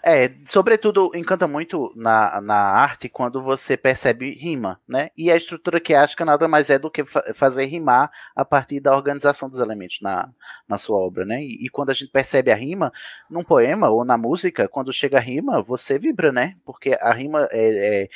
É, 0.04 0.32
sobretudo 0.46 1.12
encanta 1.16 1.48
muito 1.48 1.92
na, 1.96 2.42
na 2.42 2.56
arte 2.56 3.10
quando 3.10 3.42
você 3.42 3.76
percebe 3.78 4.34
rima, 4.36 4.80
né? 4.88 5.10
E 5.18 5.32
a 5.32 5.36
estrutura 5.36 5.80
quiástica 5.80 6.26
nada 6.26 6.48
mais 6.48 6.70
é 6.70 6.80
do 6.80 6.90
que 6.90 7.04
fa- 7.04 7.24
fazer 7.34 7.66
rimar 7.66 8.12
a 8.36 8.44
partir 8.46 8.80
da 8.80 8.96
organização 8.96 9.50
dos 9.50 9.60
elementos 9.60 10.00
na, 10.02 10.30
na 10.68 10.78
sua 10.78 10.98
obra, 10.98 11.26
né? 11.26 11.42
E, 11.44 11.66
e 11.66 11.70
quando 11.70 11.90
a 11.90 11.94
gente 11.94 12.12
percebe 12.12 12.52
a 12.52 12.56
rima 12.56 12.92
num 13.30 13.44
poema 13.44 13.90
ou 13.90 14.04
na 14.06 14.18
música, 14.18 14.68
quando 14.68 14.92
chega 14.94 15.18
a 15.18 15.22
rima, 15.22 15.62
você 15.62 15.98
vibra, 15.98 16.32
né? 16.32 16.56
Porque 16.66 16.98
a 17.00 17.14
rima 17.14 17.48
é, 17.52 18.04
é- 18.04 18.10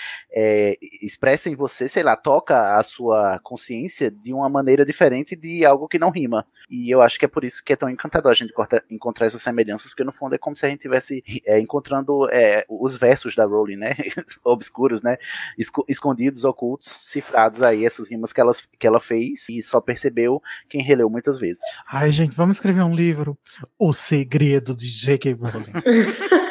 é- 0.72 0.78
expressa 1.02 1.50
em 1.50 1.56
você, 1.56 1.88
sei 1.88 2.04
lá, 2.04 2.16
toca 2.16 2.78
a 2.78 2.84
sua 2.84 3.40
consciência 3.44 4.10
de 4.12 4.34
uma 4.34 4.50
maneira 4.50 4.86
diferente 4.86 5.36
de 5.36 5.66
algo 5.66 5.88
que 5.88 6.00
não 6.00 6.10
rima. 6.10 6.46
E 6.70 6.90
eu 6.94 7.02
acho 7.02 7.18
que 7.20 7.26
é 7.26 7.28
por 7.28 7.44
isso 7.44 7.64
que 7.64 7.74
é 7.74 7.76
tão 7.76 7.90
encantador 7.90 8.32
a 8.32 8.36
gente 8.36 8.54
encontrar 8.90 9.28
essas 9.28 9.42
semelhanças, 9.42 9.90
porque 9.92 10.04
no 10.04 10.12
fundo 10.12 10.36
é 10.36 10.38
como 10.38 10.56
se 10.56 10.66
a 10.66 10.70
gente 10.70 10.82
tivesse 10.82 11.24
é, 11.46 11.60
encontrando 11.60 12.30
é, 12.32 12.66
os 12.70 12.96
versos 12.98 13.36
da 13.36 13.46
Rowling, 13.46 13.76
né? 13.78 13.96
Obscuros, 14.44 15.02
né? 15.02 15.18
Esco- 15.58 15.86
escondidos, 15.88 16.44
ocultos, 16.44 16.90
cifrados 17.06 17.62
aí, 17.62 17.86
essas 17.86 18.10
rimas 18.10 18.32
que 18.34 18.42
ela, 18.42 18.52
que 18.80 18.88
ela 18.88 19.00
fez 19.00 19.48
e 19.50 19.62
só 19.62 19.80
percebeu 19.82 20.42
quem 20.70 20.82
releu 20.82 21.10
muitas 21.10 21.40
vezes. 21.40 21.60
Ai, 21.92 22.12
gente, 22.12 22.36
vamos 22.36 22.58
escrever 22.58 22.84
um 22.84 22.96
livro. 22.96 23.38
O 23.78 23.94
Segredo 23.94 24.76
de 24.76 24.88
J.K. 24.88 25.34
Rowling. 25.34 25.74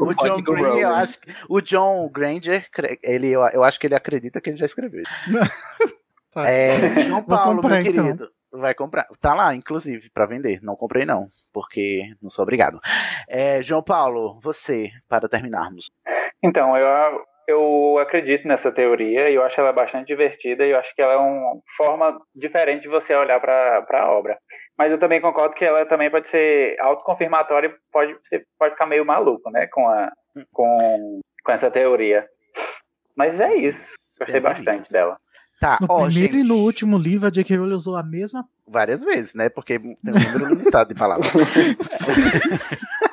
O 0.00 0.14
John, 0.14 0.14
Código 0.14 0.52
Green, 0.54 0.78
eu 0.80 0.88
acho, 0.88 1.20
que- 1.20 1.30
o 1.48 1.60
John 1.60 2.08
Granger, 2.10 2.66
ele, 3.02 3.28
eu, 3.28 3.42
eu 3.48 3.62
acho 3.62 3.78
que 3.78 3.86
ele 3.86 3.94
acredita 3.94 4.40
que 4.40 4.50
ele 4.50 4.56
já 4.56 4.66
escreveu. 4.66 5.02
Tá. 6.34 6.48
É, 6.48 7.04
João 7.04 7.22
Paulo, 7.22 7.56
comprar, 7.56 7.82
meu 7.82 7.92
então. 7.92 8.28
Vai 8.52 8.74
comprar. 8.74 9.06
Tá 9.20 9.34
lá, 9.34 9.54
inclusive, 9.54 10.10
pra 10.10 10.26
vender. 10.26 10.60
Não 10.62 10.76
comprei, 10.76 11.06
não, 11.06 11.26
porque 11.52 12.02
não 12.20 12.28
sou 12.28 12.42
obrigado. 12.42 12.78
É, 13.28 13.62
João 13.62 13.82
Paulo, 13.82 14.38
você, 14.42 14.90
para 15.08 15.28
terminarmos. 15.28 15.86
Então, 16.42 16.76
eu, 16.76 17.24
eu 17.48 17.98
acredito 17.98 18.46
nessa 18.46 18.70
teoria 18.70 19.30
e 19.30 19.34
eu 19.34 19.42
acho 19.42 19.60
ela 19.60 19.72
bastante 19.72 20.08
divertida 20.08 20.66
e 20.66 20.70
eu 20.70 20.78
acho 20.78 20.94
que 20.94 21.02
ela 21.02 21.14
é 21.14 21.16
uma 21.16 21.60
forma 21.76 22.20
diferente 22.34 22.82
de 22.82 22.88
você 22.88 23.14
olhar 23.14 23.40
para 23.40 23.84
a 23.90 24.10
obra. 24.10 24.38
Mas 24.76 24.92
eu 24.92 24.98
também 24.98 25.20
concordo 25.20 25.54
que 25.54 25.64
ela 25.64 25.84
também 25.86 26.10
pode 26.10 26.28
ser 26.28 26.76
autoconfirmatória 26.80 27.68
e 27.68 27.74
pode, 27.90 28.16
você 28.22 28.44
pode 28.58 28.74
ficar 28.74 28.86
meio 28.86 29.04
maluco, 29.04 29.50
né, 29.50 29.66
com, 29.68 29.88
a, 29.88 30.10
com, 30.52 31.20
com 31.44 31.52
essa 31.52 31.70
teoria. 31.70 32.26
Mas 33.16 33.40
é 33.40 33.54
isso. 33.54 33.92
Gostei 34.18 34.40
bastante 34.40 34.92
dela. 34.92 35.18
Tá, 35.62 35.78
No 35.80 35.86
ó, 35.88 36.06
primeiro 36.06 36.32
gente, 36.34 36.44
e 36.44 36.48
no 36.48 36.56
último 36.56 36.98
livro, 36.98 37.28
a 37.28 37.30
J.K. 37.30 37.56
Rowling 37.56 37.74
usou 37.74 37.94
a 37.96 38.02
mesma. 38.02 38.44
várias 38.66 39.04
vezes, 39.04 39.32
né? 39.32 39.48
Porque 39.48 39.78
tem 39.78 39.94
um 40.08 40.32
número 40.32 40.54
limitado 40.56 40.92
de 40.92 40.98
palavras. 40.98 41.30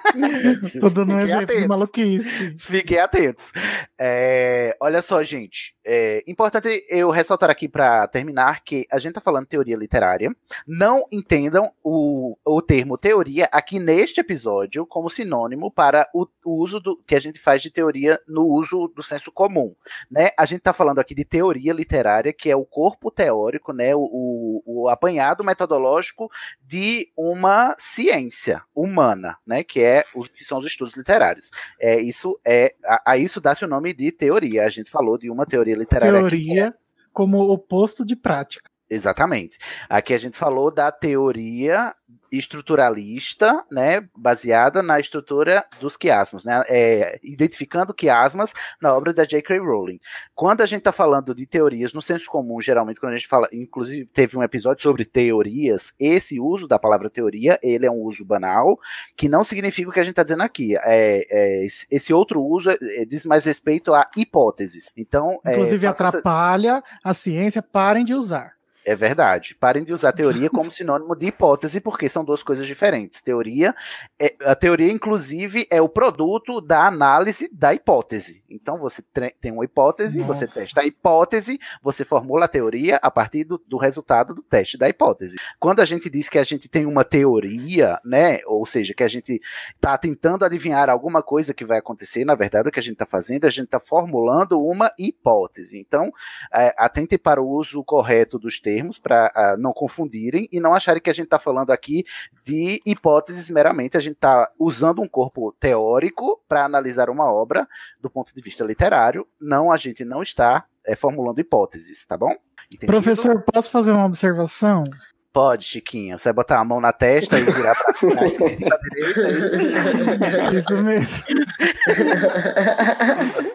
Tô 0.80 0.90
dando 0.90 1.14
um 1.14 1.20
exemplo 1.20 1.40
de 1.40 1.52
atentos. 1.54 1.68
maluquice. 1.68 2.56
Fiquem 2.58 3.00
atentos. 3.00 3.52
É, 3.98 4.76
olha 4.80 5.02
só, 5.02 5.24
gente. 5.24 5.76
É 5.86 6.24
importante 6.28 6.86
eu 6.90 7.10
ressaltar 7.10 7.50
aqui 7.50 7.68
para 7.68 8.08
terminar 8.08 8.64
que 8.64 8.86
a 8.92 9.00
gente 9.00 9.14
tá 9.14 9.22
falando 9.22 9.48
teoria 9.48 9.76
literária. 9.76 10.30
Não 10.68 11.04
entendam 11.12 11.72
o, 11.84 12.38
o 12.46 12.62
termo 12.62 12.98
teoria 12.98 13.50
aqui 13.52 13.80
neste 13.80 14.20
episódio 14.20 14.86
como 14.86 15.10
sinônimo 15.10 15.72
para 15.72 16.08
o, 16.14 16.28
o 16.46 16.62
uso 16.62 16.80
do 16.80 16.98
que 16.98 17.16
a 17.16 17.20
gente 17.20 17.40
faz 17.40 17.62
de 17.62 17.72
teoria 17.72 18.20
no 18.28 18.46
uso 18.46 18.88
do 18.96 19.02
senso 19.02 19.32
comum. 19.32 19.74
Né? 20.10 20.30
A 20.38 20.46
gente 20.46 20.62
tá 20.62 20.74
falando 20.74 21.00
aqui 21.00 21.16
de 21.16 21.26
teoria 21.26 21.74
literária, 21.74 22.34
que 22.34 22.50
é 22.50 22.56
o 22.56 22.66
corpo 22.66 23.10
teórico, 23.10 23.74
né? 23.74 23.96
o, 23.96 24.02
o, 24.02 24.84
o 24.84 24.90
apanhado 24.90 25.44
metodológico 25.44 26.30
de 26.62 27.12
uma 27.18 27.76
ciência 27.78 28.62
humana, 28.76 29.38
né? 29.46 29.64
Que 29.64 29.82
é 29.82 30.04
o 30.16 30.24
que 30.24 30.44
são 30.44 30.60
os 30.60 30.66
estudos 30.66 30.96
literários. 30.96 31.52
É 31.80 32.00
isso 32.00 32.40
é 32.46 32.76
a, 32.86 33.12
a 33.12 33.18
isso 33.18 33.40
dá-se 33.40 33.66
o 33.66 33.68
nome 33.68 33.94
de 33.94 34.12
teoria. 34.12 34.66
A 34.66 34.70
gente 34.70 34.90
falou 34.90 35.18
de 35.18 35.30
uma 35.30 35.46
teoria 35.46 35.76
literária. 35.76 36.20
aqui. 36.20 36.30
Teoria 36.30 36.76
como 37.12 37.52
oposto 37.52 38.06
de 38.06 38.16
prática. 38.16 38.70
Exatamente. 38.90 39.58
Aqui 39.90 40.14
a 40.14 40.18
gente 40.18 40.38
falou 40.38 40.72
da 40.72 40.92
teoria 40.92 41.94
estruturalista, 42.32 43.64
né, 43.72 44.08
baseada 44.16 44.84
na 44.84 45.00
estrutura 45.00 45.66
dos 45.80 45.98
quiasmos, 45.98 46.44
né, 46.44 46.62
é, 46.68 47.20
identificando 47.24 47.94
quiasmas 47.94 48.54
na 48.82 48.94
obra 48.96 49.14
da 49.14 49.24
J.K. 49.26 49.58
Rowling. 49.60 50.00
Quando 50.36 50.62
a 50.62 50.66
gente 50.66 50.80
está 50.80 50.92
falando 50.92 51.34
de 51.34 51.46
teorias 51.46 51.94
no 51.94 52.02
senso 52.02 52.26
comum, 52.30 52.62
geralmente 52.62 53.00
quando 53.00 53.14
a 53.14 53.16
gente 53.18 53.28
fala, 53.28 53.48
inclusive 53.52 54.06
teve 54.06 54.38
um 54.38 54.44
episódio 54.44 54.84
sobre 54.84 55.06
teorias, 55.06 55.92
esse 56.00 56.40
uso 56.40 56.68
da 56.68 56.78
palavra 56.78 57.10
teoria, 57.10 57.60
ele 57.64 57.86
é 57.86 57.92
um 57.92 58.02
uso 58.02 58.24
banal, 58.24 58.80
que 59.16 59.28
não 59.30 59.44
significa 59.44 59.90
o 59.90 59.94
que 59.94 60.00
a 60.00 60.04
gente 60.04 60.12
está 60.14 60.24
dizendo 60.24 60.44
aqui. 60.44 60.76
É, 60.78 61.26
é, 61.30 61.66
esse- 61.90 62.14
outro 62.14 62.44
uso 62.44 62.70
é, 62.70 62.78
é, 62.98 63.06
diz 63.06 63.24
mais 63.26 63.46
respeito 63.46 63.94
a 63.94 64.08
hipóteses. 64.18 64.92
Então, 64.98 65.40
é, 65.46 65.52
Inclusive 65.54 65.88
faça 65.88 66.04
essa- 66.04 66.18
atrapalha 66.18 66.84
a 67.04 67.14
ciência, 67.14 67.62
parem 67.62 68.04
de 68.04 68.14
usar. 68.14 68.59
É 68.90 68.96
verdade. 68.96 69.56
Parem 69.60 69.84
de 69.84 69.94
usar 69.94 70.12
teoria 70.12 70.50
como 70.50 70.72
sinônimo 70.72 71.16
de 71.16 71.28
hipótese, 71.28 71.80
porque 71.80 72.10
são 72.10 72.26
duas 72.26 72.42
coisas 72.42 72.66
diferentes. 72.66 73.22
Teoria, 73.22 73.76
é- 74.20 74.36
a 74.44 74.56
teoria, 74.56 74.92
inclusive, 74.92 75.68
é 75.70 75.80
o 75.80 75.88
produto 75.88 76.60
da 76.60 76.88
análise 76.88 77.48
da 77.54 77.72
hipótese. 77.72 78.44
Então, 78.50 78.80
você 78.80 79.04
tem 79.40 79.52
uma 79.52 79.64
hipótese, 79.64 80.24
você 80.24 80.46
Nossa. 80.46 80.60
testa 80.62 80.82
a 80.82 80.86
hipótese, 80.86 81.60
você 81.84 82.04
formula 82.04 82.46
a 82.46 82.48
teoria 82.48 82.98
a 82.98 83.12
partir 83.12 83.44
do, 83.44 83.62
do 83.68 83.78
resultado 83.78 84.34
do 84.34 84.42
teste 84.42 84.76
da 84.76 84.90
hipótese. 84.90 85.38
Quando 85.60 85.82
a 85.82 85.86
gente 85.86 86.10
diz 86.10 86.28
que 86.28 86.40
a 86.40 86.44
gente 86.44 86.68
tem 86.68 86.88
uma 86.88 87.04
teoria, 87.04 88.00
né, 88.04 88.40
ou 88.48 88.66
seja, 88.66 88.96
que 88.96 89.04
a 89.04 89.08
gente 89.08 89.40
está 89.76 89.96
tentando 90.00 90.44
adivinhar 90.44 90.90
alguma 90.90 91.22
coisa 91.22 91.54
que 91.54 91.64
vai 91.64 91.78
acontecer, 91.78 92.26
na 92.26 92.34
verdade, 92.34 92.70
o 92.70 92.72
que 92.72 92.80
a 92.80 92.84
gente 92.84 92.94
está 92.94 93.06
fazendo, 93.06 93.46
a 93.46 93.52
gente 93.52 93.66
está 93.66 93.80
formulando 93.80 94.60
uma 94.60 94.92
hipótese. 94.98 95.78
Então, 95.78 96.12
é, 96.52 96.74
atente 96.76 97.20
para 97.20 97.40
o 97.40 97.48
uso 97.48 97.84
correto 97.84 98.40
dos 98.40 98.60
termos 98.60 98.79
para 99.02 99.58
não 99.60 99.74
confundirem 99.74 100.48
e 100.52 100.60
não 100.60 100.74
acharem 100.74 101.02
que 101.02 101.10
a 101.10 101.14
gente 101.14 101.26
está 101.26 101.40
falando 101.40 101.72
aqui 101.72 102.06
de 102.44 102.82
hipóteses 102.86 103.50
meramente. 103.50 103.98
A 103.98 104.00
gente 104.00 104.14
está 104.16 104.50
usando 104.58 105.02
um 105.02 105.08
corpo 105.08 105.52
teórico 105.60 106.42
para 106.48 106.64
analisar 106.64 107.10
uma 107.10 107.32
obra 107.32 107.68
do 108.00 108.10
ponto 108.10 108.34
de 108.34 108.42
vista 108.42 108.64
literário. 108.64 109.28
Não, 109.40 109.72
a 109.72 109.78
gente 109.78 110.06
não 110.06 110.22
está 110.22 110.66
é, 110.86 110.96
formulando 110.96 111.40
hipóteses, 111.40 112.06
tá 112.06 112.18
bom? 112.18 112.34
Entendido? 112.68 112.88
Professor, 112.88 113.42
posso 113.42 113.70
fazer 113.70 113.92
uma 113.92 114.06
observação? 114.06 114.84
Pode, 115.32 115.66
Chiquinha. 115.66 116.18
Você 116.18 116.26
vai 116.26 116.34
botar 116.34 116.60
a 116.60 116.66
mão 116.66 116.82
na 116.82 116.92
testa 116.92 117.38
e 117.38 117.44
virar 117.44 117.76
para 117.76 117.94
a 118.22 118.26
esquerda 118.26 118.54
e 118.54 118.66
para 118.66 118.76
a 118.76 118.80
direita. 118.80 120.58
Isso 120.58 120.74
mesmo. 120.82 121.24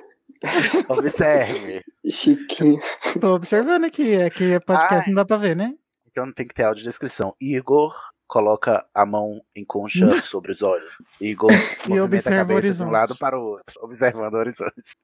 Observe. 0.89 1.83
Chiquinho. 2.09 2.81
Tô 3.21 3.35
observando 3.35 3.85
aqui, 3.85 4.15
é 4.15 4.31
que 4.31 4.59
podcast 4.61 5.05
Ai. 5.05 5.09
não 5.09 5.15
dá 5.15 5.25
pra 5.25 5.37
ver, 5.37 5.57
né? 5.57 5.75
Então 6.11 6.33
tem 6.33 6.47
que 6.47 6.55
ter 6.55 6.65
audiodescrição. 6.65 7.35
Igor 7.41 7.93
coloca 8.27 8.85
a 8.95 9.07
mão 9.07 9.41
em 9.55 9.65
concha 9.65 10.09
sobre 10.23 10.53
os 10.53 10.63
olhos. 10.63 10.91
Igor 11.21 11.51
movimenta 11.87 12.31
a 12.31 12.37
cabeça 12.37 12.73
de 12.73 12.83
um 12.83 12.91
lado 12.91 13.17
para 13.17 13.39
o 13.39 13.43
outro, 13.43 13.79
observando 13.83 14.35
o 14.35 14.39
horizonte. 14.39 14.97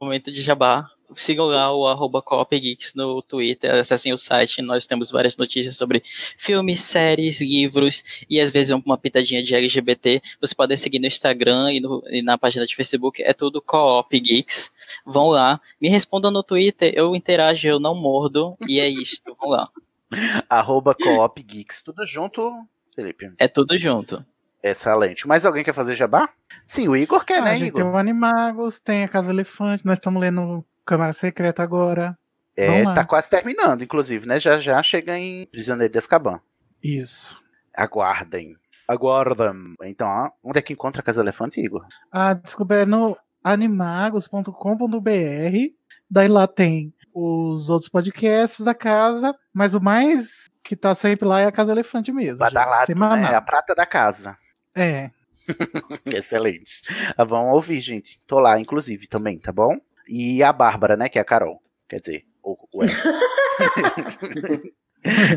momento 0.00 0.32
de 0.32 0.42
jabá. 0.42 0.88
Sigam 1.16 1.46
lá 1.46 1.72
o 1.72 1.86
arroba 1.86 2.20
Geeks 2.50 2.94
no 2.94 3.22
Twitter, 3.22 3.72
acessem 3.72 4.12
o 4.12 4.18
site, 4.18 4.60
nós 4.62 4.84
temos 4.84 5.12
várias 5.12 5.36
notícias 5.36 5.76
sobre 5.76 6.02
filmes, 6.36 6.80
séries, 6.80 7.40
livros 7.40 8.02
e 8.28 8.40
às 8.40 8.50
vezes 8.50 8.72
uma 8.84 8.98
pitadinha 8.98 9.40
de 9.40 9.54
LGBT. 9.54 10.20
Vocês 10.40 10.52
podem 10.54 10.76
seguir 10.76 10.98
no 10.98 11.06
Instagram 11.06 11.70
e, 11.72 11.78
no- 11.80 12.02
e 12.08 12.20
na 12.20 12.36
página 12.36 12.66
de 12.66 12.74
Facebook, 12.74 13.22
é 13.22 13.32
tudo 13.32 13.62
Coop 13.62 14.18
Geeks. 14.18 14.72
Vão 15.06 15.28
lá, 15.28 15.60
me 15.80 15.88
respondam 15.88 16.32
no 16.32 16.42
Twitter, 16.42 16.92
eu 16.96 17.14
interajo, 17.14 17.68
eu 17.68 17.78
não 17.78 17.94
mordo, 17.94 18.56
e 18.66 18.80
é 18.80 18.88
isto, 18.88 19.36
vão 19.40 19.50
lá. 19.50 19.68
Arroba 20.48 20.96
Coop 20.96 21.40
Geeks. 21.44 21.80
Tudo 21.82 22.04
junto, 22.04 22.50
Felipe? 22.94 23.32
É 23.38 23.48
tudo 23.48 23.78
junto. 23.78 24.24
Excelente. 24.62 25.28
Mais 25.28 25.44
alguém 25.44 25.62
quer 25.62 25.74
fazer 25.74 25.94
jabá? 25.94 26.28
Sim, 26.66 26.88
o 26.88 26.96
Igor 26.96 27.24
quer, 27.24 27.40
Ah, 27.40 27.44
né, 27.44 27.50
a 27.50 27.54
gente 27.56 27.68
Igor? 27.68 27.82
tem 27.82 27.90
o 27.90 27.96
Animagos, 27.96 28.80
tem 28.80 29.04
a 29.04 29.08
Casa 29.08 29.30
Elefante, 29.30 29.84
nós 29.84 29.98
estamos 29.98 30.20
lendo 30.20 30.64
Câmara 30.86 31.12
Secreta 31.12 31.62
agora. 31.62 32.16
É, 32.56 32.84
tá 32.84 33.04
quase 33.04 33.28
terminando, 33.28 33.82
inclusive, 33.82 34.26
né? 34.28 34.38
Já 34.38 34.58
já 34.58 34.80
chega 34.82 35.18
em 35.18 35.44
Prisioneiro 35.46 35.92
de 35.92 35.98
Azkaban. 35.98 36.40
Isso. 36.82 37.42
Aguardem. 37.76 38.56
Aguardem. 38.86 39.74
Então, 39.82 40.06
ó, 40.06 40.30
onde 40.42 40.60
é 40.60 40.62
que 40.62 40.72
encontra 40.72 41.00
a 41.00 41.04
Casa 41.04 41.20
Elefante, 41.20 41.60
Igor? 41.60 41.84
Ah, 42.12 42.32
desculpa, 42.34 42.74
é 42.76 42.86
no 42.86 43.16
animagos.com.br. 43.42 45.74
Daí 46.10 46.28
lá 46.28 46.46
tem 46.46 46.94
os 47.12 47.70
outros 47.70 47.88
podcasts 47.88 48.64
da 48.64 48.74
casa, 48.74 49.34
mas 49.52 49.74
o 49.74 49.80
mais 49.80 50.48
que 50.64 50.74
tá 50.74 50.94
sempre 50.94 51.28
lá 51.28 51.40
é 51.40 51.44
a 51.46 51.52
Casa 51.52 51.72
Elefante 51.72 52.10
mesmo. 52.10 52.38
Badalado, 52.38 52.78
gente, 52.80 52.86
semanal. 52.86 53.18
né? 53.30 53.36
A 53.36 53.40
prata 53.42 53.74
da 53.74 53.84
casa. 53.86 54.36
É. 54.74 55.10
Excelente. 56.06 56.82
Ah, 57.16 57.24
vão 57.24 57.50
ouvir, 57.50 57.78
gente. 57.80 58.18
Tô 58.26 58.40
lá, 58.40 58.58
inclusive, 58.58 59.06
também, 59.06 59.38
tá 59.38 59.52
bom? 59.52 59.76
E 60.08 60.42
a 60.42 60.52
Bárbara, 60.52 60.96
né? 60.96 61.08
Que 61.08 61.18
é 61.18 61.22
a 61.22 61.24
Carol. 61.24 61.60
Quer 61.88 62.00
dizer, 62.00 62.24
o, 62.42 62.56
o 62.72 62.82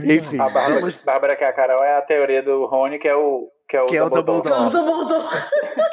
Enfim, 0.06 0.38
A 0.40 0.46
Bárbara, 0.50 0.76
vamos- 0.76 1.02
Bárbara 1.04 1.36
que 1.36 1.44
é 1.44 1.48
a 1.48 1.54
Carol 1.54 1.84
é 1.84 1.98
a 1.98 2.02
teoria 2.02 2.42
do 2.42 2.66
Rony, 2.66 2.98
que 3.00 3.08
é 3.08 3.16
o 3.16 3.52
que 3.68 3.76
é 3.76 3.82
o, 3.82 3.88
Que 3.88 3.98
é 3.98 4.04
o 4.04 4.10
Dumbledore. 4.10 4.70
Dumbledore. 4.72 5.28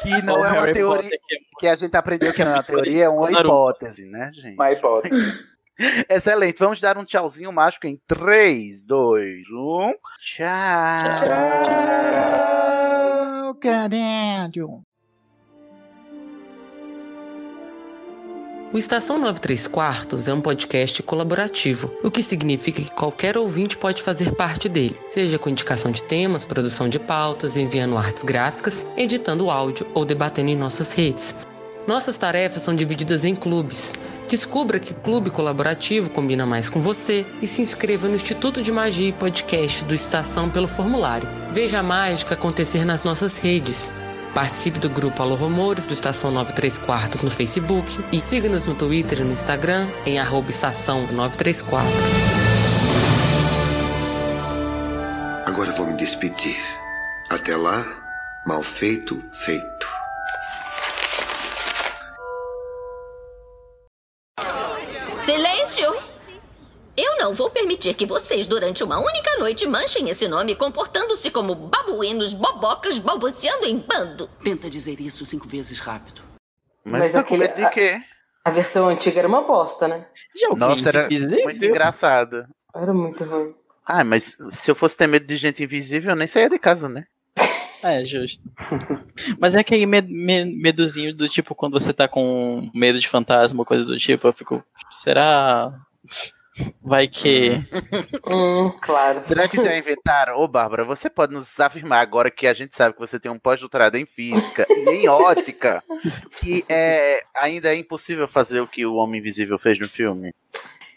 Que 0.00 0.10
não 0.22 0.44
é 0.46 0.52
uma 0.52 0.72
teoria. 0.72 1.10
Potter 1.10 1.18
Que 1.58 1.66
a 1.66 1.74
gente 1.74 1.96
aprendeu 1.96 2.32
que 2.32 2.44
não 2.44 2.52
é 2.52 2.54
uma 2.54 2.62
teoria, 2.62 3.04
é 3.04 3.08
uma 3.08 3.32
hipótese, 3.32 4.08
né, 4.08 4.30
gente? 4.32 4.54
Uma 4.54 4.70
hipótese. 4.70 5.44
Excelente. 6.08 6.58
Vamos 6.58 6.80
dar 6.80 6.96
um 6.96 7.04
tchauzinho 7.04 7.52
mágico 7.52 7.86
em 7.86 8.00
3, 8.06 8.84
2, 8.84 9.42
1. 9.50 9.94
Tchau. 10.20 11.10
Tchau, 13.44 13.54
caralho. 13.56 14.84
O 18.74 18.76
Estação 18.76 19.18
93 19.18 19.68
Quartos 19.68 20.26
é 20.26 20.34
um 20.34 20.40
podcast 20.40 21.00
colaborativo, 21.04 21.96
o 22.02 22.10
que 22.10 22.24
significa 22.24 22.82
que 22.82 22.90
qualquer 22.90 23.38
ouvinte 23.38 23.76
pode 23.76 24.02
fazer 24.02 24.34
parte 24.34 24.68
dele, 24.68 24.98
seja 25.08 25.38
com 25.38 25.48
indicação 25.48 25.92
de 25.92 26.02
temas, 26.02 26.44
produção 26.44 26.88
de 26.88 26.98
pautas, 26.98 27.56
enviando 27.56 27.96
artes 27.96 28.24
gráficas, 28.24 28.84
editando 28.96 29.48
áudio 29.48 29.86
ou 29.94 30.04
debatendo 30.04 30.50
em 30.50 30.56
nossas 30.56 30.92
redes. 30.92 31.36
Nossas 31.86 32.16
tarefas 32.16 32.62
são 32.62 32.74
divididas 32.74 33.24
em 33.24 33.34
clubes. 33.34 33.92
Descubra 34.26 34.80
que 34.80 34.94
clube 34.94 35.30
colaborativo 35.30 36.08
combina 36.08 36.46
mais 36.46 36.70
com 36.70 36.80
você 36.80 37.26
e 37.42 37.46
se 37.46 37.60
inscreva 37.60 38.08
no 38.08 38.14
Instituto 38.14 38.62
de 38.62 38.72
Magia 38.72 39.10
e 39.10 39.12
Podcast 39.12 39.84
do 39.84 39.94
Estação 39.94 40.48
pelo 40.48 40.66
formulário. 40.66 41.28
Veja 41.52 41.80
a 41.80 41.82
mágica 41.82 42.34
acontecer 42.34 42.86
nas 42.86 43.04
nossas 43.04 43.38
redes. 43.38 43.92
Participe 44.34 44.78
do 44.78 44.88
grupo 44.88 45.22
Alô 45.22 45.34
Rumores 45.34 45.84
do 45.84 45.92
Estação 45.92 46.30
93 46.30 46.78
Quartos 46.78 47.22
no 47.22 47.30
Facebook 47.30 48.02
e 48.10 48.20
siga-nos 48.20 48.64
no 48.64 48.74
Twitter 48.74 49.20
e 49.20 49.24
no 49.24 49.32
Instagram 49.32 49.86
em 50.06 50.18
arroba 50.18 50.50
estação 50.50 51.06
934. 51.12 51.86
Agora 55.46 55.70
vou 55.72 55.86
me 55.86 55.96
despedir. 55.96 56.58
Até 57.30 57.54
lá, 57.54 57.86
mal 58.44 58.62
feito, 58.62 59.22
feito. 59.32 60.03
Não 67.24 67.32
vou 67.34 67.48
permitir 67.48 67.94
que 67.94 68.04
vocês, 68.04 68.46
durante 68.46 68.84
uma 68.84 68.98
única 68.98 69.38
noite, 69.38 69.66
manchem 69.66 70.10
esse 70.10 70.28
nome 70.28 70.54
comportando-se 70.54 71.30
como 71.30 71.54
babuínos, 71.54 72.34
bobocas, 72.34 72.98
balbuciando 72.98 73.64
em 73.64 73.78
bando. 73.78 74.28
Tenta 74.42 74.68
dizer 74.68 75.00
isso 75.00 75.24
cinco 75.24 75.48
vezes 75.48 75.80
rápido. 75.80 76.20
Mas, 76.84 77.12
tá 77.12 77.24
com 77.24 77.38
medo 77.38 77.54
de 77.54 77.70
quê? 77.70 77.98
A 78.44 78.50
versão 78.50 78.88
antiga 78.88 79.20
era 79.20 79.26
uma 79.28 79.40
bosta, 79.40 79.88
né? 79.88 80.04
Nossa, 80.54 80.90
era 80.90 81.08
muito 81.08 81.64
engraçado. 81.64 82.44
Era 82.76 82.92
muito 82.92 83.24
ruim. 83.24 83.54
Ah, 83.86 84.04
mas 84.04 84.36
se 84.50 84.70
eu 84.70 84.74
fosse 84.74 84.94
ter 84.94 85.06
medo 85.06 85.26
de 85.26 85.36
gente 85.36 85.64
invisível, 85.64 86.10
eu 86.10 86.16
nem 86.16 86.26
saía 86.26 86.50
de 86.50 86.58
casa, 86.58 86.90
né? 86.90 87.06
É, 87.82 88.04
justo. 88.04 88.42
Mas 89.38 89.56
é 89.56 89.60
aquele 89.60 89.86
med- 89.86 90.10
me- 90.10 90.44
medozinho 90.44 91.14
do 91.14 91.26
tipo, 91.26 91.54
quando 91.54 91.72
você 91.80 91.90
tá 91.94 92.06
com 92.06 92.70
medo 92.74 92.98
de 92.98 93.08
fantasma 93.08 93.60
ou 93.62 93.64
coisa 93.64 93.84
do 93.86 93.96
tipo, 93.96 94.26
eu 94.28 94.32
fico, 94.34 94.62
será? 94.90 95.72
Vai 96.84 97.08
que. 97.08 97.50
Hum, 98.26 98.72
claro. 98.80 99.22
Será 99.24 99.46
que 99.48 99.56
já 99.62 99.76
inventaram? 99.76 100.38
Ô, 100.38 100.48
Bárbara, 100.48 100.84
você 100.84 101.10
pode 101.10 101.34
nos 101.34 101.58
afirmar 101.60 102.00
agora 102.00 102.30
que 102.30 102.46
a 102.46 102.54
gente 102.54 102.74
sabe 102.74 102.94
que 102.94 103.00
você 103.00 103.20
tem 103.20 103.30
um 103.30 103.38
pós-doutorado 103.38 103.96
em 103.96 104.06
física 104.06 104.66
e 104.68 104.88
em 104.90 105.06
ótica, 105.08 105.82
que 106.40 106.64
é, 106.68 107.20
ainda 107.36 107.72
é 107.74 107.76
impossível 107.78 108.26
fazer 108.26 108.60
o 108.60 108.66
que 108.66 108.84
o 108.86 108.94
Homem 108.94 109.20
Invisível 109.20 109.58
fez 109.58 109.78
no 109.78 109.88
filme? 109.88 110.32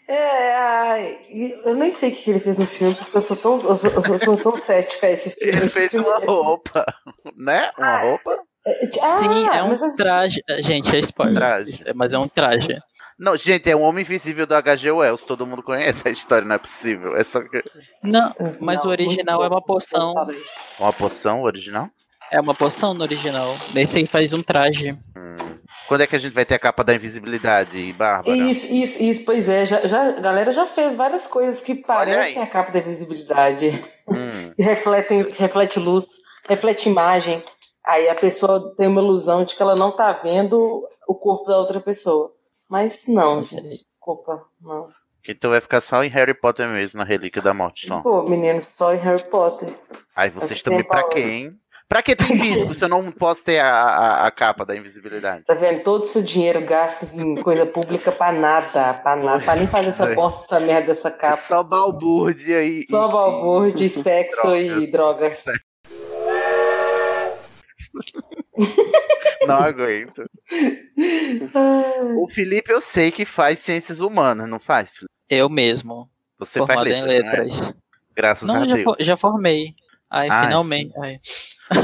É, 0.08 0.54
ai, 0.56 1.18
eu 1.64 1.74
nem 1.74 1.90
sei 1.90 2.10
o 2.10 2.14
que 2.16 2.30
ele 2.30 2.38
fez 2.40 2.56
no 2.56 2.66
filme, 2.66 2.94
porque 2.94 3.16
eu 3.16 3.20
sou 3.20 3.36
tão, 3.36 3.60
eu 3.60 3.76
sou, 3.76 3.90
eu 3.90 4.18
sou- 4.18 4.36
tão 4.38 4.56
cética 4.56 5.06
a 5.06 5.10
esse 5.10 5.30
filme. 5.30 5.52
Ele 5.58 5.66
Esse 5.66 5.78
fez 5.80 5.90
filme- 5.90 6.06
uma 6.08 6.18
roupa, 6.18 6.84
né? 7.36 7.70
Uma 7.78 7.98
roupa? 7.98 8.38
Sim, 8.92 9.48
é 9.52 9.62
um 9.62 9.68
mas 9.68 9.82
assim- 9.82 9.96
traje. 9.96 10.40
Gente, 10.60 10.94
é 10.94 10.98
spoiler. 11.00 11.36
Traje. 11.36 11.82
É, 11.86 11.92
Mas 11.92 12.12
é 12.12 12.18
um 12.18 12.26
traje. 12.28 12.78
Não, 13.18 13.36
gente, 13.36 13.68
é 13.68 13.74
um 13.74 13.82
Homem 13.82 14.02
Invisível 14.02 14.46
do 14.46 14.54
H.G. 14.54 14.92
Wells, 14.92 15.24
todo 15.24 15.46
mundo 15.46 15.62
conhece 15.62 16.06
a 16.06 16.10
história, 16.10 16.46
não 16.46 16.54
é 16.54 16.58
possível. 16.58 17.16
É 17.16 17.24
só 17.24 17.40
que... 17.40 17.62
Não, 18.02 18.32
mas 18.60 18.84
Não, 18.84 18.86
o 18.86 18.92
original 18.92 19.42
é 19.42 19.48
uma 19.48 19.60
poção. 19.60 20.14
Uma 20.78 20.92
poção 20.92 21.42
original? 21.42 21.88
É 22.30 22.40
uma 22.40 22.54
poção 22.54 22.94
no 22.94 23.02
original. 23.02 23.56
Nesse 23.74 23.98
aí 23.98 24.06
faz 24.06 24.32
um 24.32 24.42
traje. 24.42 24.96
Quando 25.88 26.02
é 26.02 26.06
que 26.06 26.14
a 26.14 26.18
gente 26.18 26.34
vai 26.34 26.44
ter 26.44 26.54
a 26.54 26.58
capa 26.58 26.84
da 26.84 26.94
invisibilidade, 26.94 27.92
Bárbara? 27.94 28.36
Isso, 28.36 28.72
isso, 28.72 29.02
isso, 29.02 29.24
pois 29.24 29.48
é. 29.48 29.64
Já, 29.64 29.86
já, 29.86 30.08
a 30.10 30.20
galera 30.20 30.52
já 30.52 30.66
fez 30.66 30.94
várias 30.94 31.26
coisas 31.26 31.62
que 31.62 31.74
parecem 31.74 32.42
a 32.42 32.46
capa 32.46 32.70
da 32.70 32.80
visibilidade. 32.80 33.82
Hum. 34.06 34.52
Que 34.54 34.62
refletem, 34.62 35.24
que 35.24 35.40
reflete 35.40 35.80
luz, 35.80 36.04
reflete 36.46 36.88
imagem. 36.88 37.42
Aí 37.86 38.06
a 38.08 38.14
pessoa 38.14 38.74
tem 38.76 38.86
uma 38.86 39.00
ilusão 39.00 39.44
de 39.44 39.54
que 39.54 39.62
ela 39.62 39.74
não 39.74 39.90
tá 39.90 40.12
vendo 40.12 40.86
o 41.08 41.14
corpo 41.14 41.46
da 41.46 41.56
outra 41.56 41.80
pessoa. 41.80 42.34
Mas 42.68 43.06
não, 43.06 43.42
gente, 43.42 43.84
desculpa. 43.84 44.44
Não. 44.60 44.88
Então 45.26 45.50
vai 45.50 45.60
ficar 45.60 45.80
só 45.80 46.02
em 46.02 46.08
Harry 46.08 46.34
Potter 46.34 46.66
mesmo, 46.68 46.98
na 46.98 47.04
Relíquia 47.04 47.42
da 47.42 47.52
Morte 47.52 47.86
só. 47.86 48.00
Pô, 48.00 48.22
menino, 48.22 48.60
só 48.60 48.94
em 48.94 48.98
Harry 48.98 49.22
Potter. 49.24 49.68
Aí 50.14 50.30
vocês 50.30 50.62
também 50.62 50.84
pra 50.84 51.06
quem? 51.08 51.58
Pra 51.88 52.02
que 52.02 52.14
tem 52.14 52.36
físico 52.36 52.74
se 52.74 52.84
eu 52.84 52.88
não 52.88 53.10
posso 53.10 53.42
ter 53.42 53.60
a, 53.60 53.70
a, 53.70 54.26
a 54.26 54.30
capa 54.30 54.64
da 54.64 54.76
invisibilidade? 54.76 55.44
Tá 55.44 55.54
vendo? 55.54 55.82
Todo 55.82 56.02
o 56.02 56.06
seu 56.06 56.22
dinheiro 56.22 56.60
gasto 56.60 57.08
em 57.14 57.34
coisa 57.36 57.64
pública 57.64 58.12
pra 58.12 58.30
nada, 58.30 58.92
pra 58.94 59.16
nada. 59.16 59.42
Pra 59.42 59.56
nem 59.56 59.66
fazer 59.66 59.88
essa 59.88 60.04
é. 60.04 60.14
bosta, 60.14 60.44
essa 60.44 60.60
merda 60.64 60.88
dessa 60.88 61.10
capa. 61.10 61.36
Só 61.36 61.62
balbúrdia 61.62 62.62
e. 62.62 62.84
Só 62.86 63.08
balbúrdia, 63.08 63.88
sexo 63.88 64.54
e 64.54 64.90
drogas. 64.90 65.42
Não 69.46 69.56
aguento. 69.56 70.24
O 72.16 72.28
Felipe 72.28 72.72
eu 72.72 72.80
sei 72.80 73.10
que 73.10 73.24
faz 73.24 73.58
ciências 73.60 74.00
humanas, 74.00 74.48
não 74.48 74.58
faz? 74.58 74.90
Felipe? 74.90 75.12
Eu 75.28 75.48
mesmo. 75.48 76.10
Você 76.38 76.58
formado 76.58 76.88
faz 76.88 76.92
em 76.92 77.02
letras, 77.06 77.34
é? 77.34 77.52
letras. 77.52 77.74
Graças 78.16 78.48
Não, 78.48 78.62
a 78.62 78.64
já, 78.64 78.74
Deus. 78.74 78.84
fo- 78.84 78.96
já 78.98 79.16
formei. 79.16 79.74
Ai, 80.10 80.28
Ai, 80.30 80.44
finalmente. 80.46 80.92
Ai. 80.98 81.20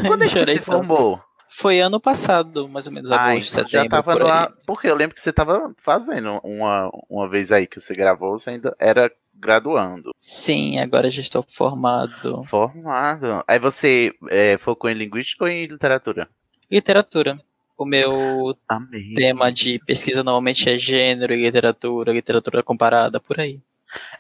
Quando 0.07 0.23
é 0.25 0.29
que 0.29 0.35
você 0.39 0.53
se 0.55 0.59
tanto. 0.61 0.65
formou? 0.65 1.23
Foi 1.49 1.79
ano 1.81 2.01
passado, 2.01 2.69
mais 2.69 2.87
ou 2.89 2.93
menos, 2.93 3.11
Ah, 3.13 3.27
agosto, 3.27 3.53
então 3.53 3.65
setembro. 3.65 3.85
já 3.85 3.89
tava 3.89 4.13
por 4.13 4.21
no 4.21 4.27
aí. 4.27 4.33
ar. 4.33 4.53
Porque 4.67 4.89
eu 4.89 4.95
lembro 4.97 5.15
que 5.15 5.21
você 5.21 5.33
tava 5.33 5.73
fazendo 5.79 6.41
uma, 6.43 6.91
uma 7.09 7.29
vez 7.29 7.53
aí 7.53 7.67
que 7.67 7.79
você 7.81 7.95
gravou, 7.95 8.37
você 8.39 8.51
ainda 8.51 8.75
era 8.81 9.11
graduando. 9.37 10.13
Sim, 10.19 10.79
agora 10.79 11.11
já 11.11 11.21
estou 11.21 11.43
formado. 11.43 12.43
Formado. 12.45 13.43
Aí 13.47 13.59
você 13.59 14.13
é, 14.31 14.57
focou 14.57 14.89
em 14.91 14.95
linguística 14.95 15.45
ou 15.45 15.51
em 15.51 15.65
literatura? 15.65 16.29
Literatura. 16.71 17.39
O 17.77 17.85
meu 17.85 18.57
Amei. 18.69 19.13
tema 19.15 19.51
de 19.53 19.81
pesquisa 19.85 20.23
normalmente 20.23 20.69
é 20.71 20.79
gênero 20.79 21.33
e 21.35 21.43
literatura, 21.45 22.13
literatura 22.13 22.63
comparada, 22.63 23.19
por 23.19 23.41
aí. 23.41 23.61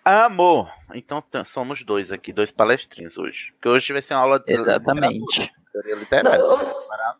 Amor! 0.04 0.68
Então 0.92 1.22
somos 1.44 1.82
dois 1.84 2.12
aqui, 2.12 2.32
dois 2.32 2.50
palestrinhos 2.50 3.16
hoje. 3.16 3.52
Porque 3.52 3.68
hoje 3.68 3.92
vai 3.92 4.02
ser 4.02 4.14
uma 4.14 4.20
aula 4.22 4.38
de 4.40 4.52
Exatamente. 4.52 5.52
teoria 5.72 5.94
literária. 5.94 6.44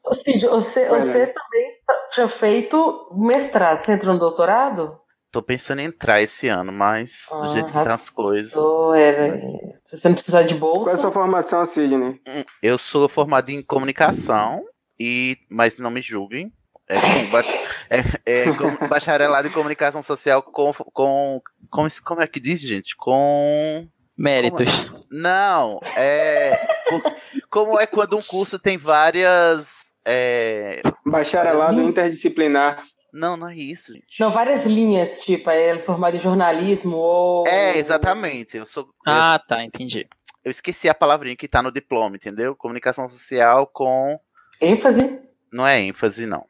Ô, 0.04 0.12
Cid, 0.12 0.46
você, 0.46 0.88
você 0.88 1.26
também 1.28 1.70
tá- 1.86 2.08
tinha 2.12 2.28
feito 2.28 3.10
mestrado. 3.16 3.78
Você 3.78 3.92
entrou 3.92 4.12
no 4.12 4.20
doutorado? 4.20 4.98
Tô 5.35 5.43
pensando 5.43 5.81
em 5.81 5.86
entrar 5.86 6.23
esse 6.23 6.47
ano, 6.47 6.70
mas 6.73 7.27
do 7.28 7.43
Ah, 7.43 7.52
jeito 7.52 7.66
que 7.66 7.73
tá 7.73 7.94
as 7.94 8.09
coisas. 8.09 8.52
É, 8.97 9.12
velho. 9.12 9.40
Se 9.82 9.98
você 9.98 10.09
não 10.09 10.15
precisar 10.15 10.43
de 10.44 10.55
bolsa. 10.55 10.85
Qual 10.85 10.90
é 10.90 10.94
a 10.94 10.97
sua 10.98 11.11
formação, 11.11 11.66
Sidney? 11.66 12.20
Hum, 12.24 12.44
Eu 12.62 12.78
sou 12.78 13.09
formado 13.09 13.51
em 13.51 13.61
comunicação, 13.61 14.65
e 14.98 15.36
mas 15.51 15.77
não 15.77 15.90
me 15.90 16.01
julguem. 16.01 16.52
É, 16.89 16.94
com 16.94 17.01
é- 17.90 18.44
é 18.44 18.52
com 18.52 18.86
bacharelado 18.89 19.48
em 19.48 19.51
comunicação 19.51 20.05
social 20.05 20.40
com, 20.40 20.73
com, 20.73 21.43
com. 21.69 21.86
Como 22.05 22.23
é 22.23 22.28
que 22.28 22.39
diz, 22.39 22.61
gente? 22.61 22.94
Com. 22.97 23.89
Méritos. 24.16 24.94
Não, 25.11 25.81
é. 25.97 26.65
por- 26.89 27.02
como 27.51 27.81
é 27.81 27.86
quando 27.89 28.16
um 28.16 28.23
curso 28.23 28.56
tem 28.56 28.78
várias. 28.78 29.93
É, 30.05 30.81
Bacharelado 31.05 31.73
Várias- 31.74 31.89
interdisciplinar. 31.89 32.85
Não, 33.14 33.36
não 33.36 33.48
é 33.48 33.56
isso, 33.56 33.92
gente. 33.92 34.20
Não, 34.20 34.30
várias 34.30 34.66
linhas, 34.66 35.18
tipo, 35.24 35.48
aí 35.48 35.62
ele 35.70 35.78
é 35.78 35.82
formado 35.82 36.16
em 36.16 36.20
jornalismo 36.20 36.96
ou. 36.96 37.46
É, 37.46 37.78
exatamente. 37.78 38.56
Eu 38.56 38.66
sou. 38.66 38.88
Ah, 39.06 39.40
tá, 39.48 39.64
entendi. 39.64 40.06
Eu 40.44 40.50
esqueci 40.50 40.88
a 40.88 40.94
palavrinha 40.94 41.36
que 41.36 41.48
tá 41.48 41.62
no 41.62 41.72
diploma, 41.72 42.16
entendeu? 42.16 42.54
Comunicação 42.54 43.08
social 43.08 43.66
com. 43.66 44.18
ênfase? 44.60 45.18
Não 45.52 45.66
é 45.66 45.80
ênfase, 45.80 46.26
não. 46.26 46.44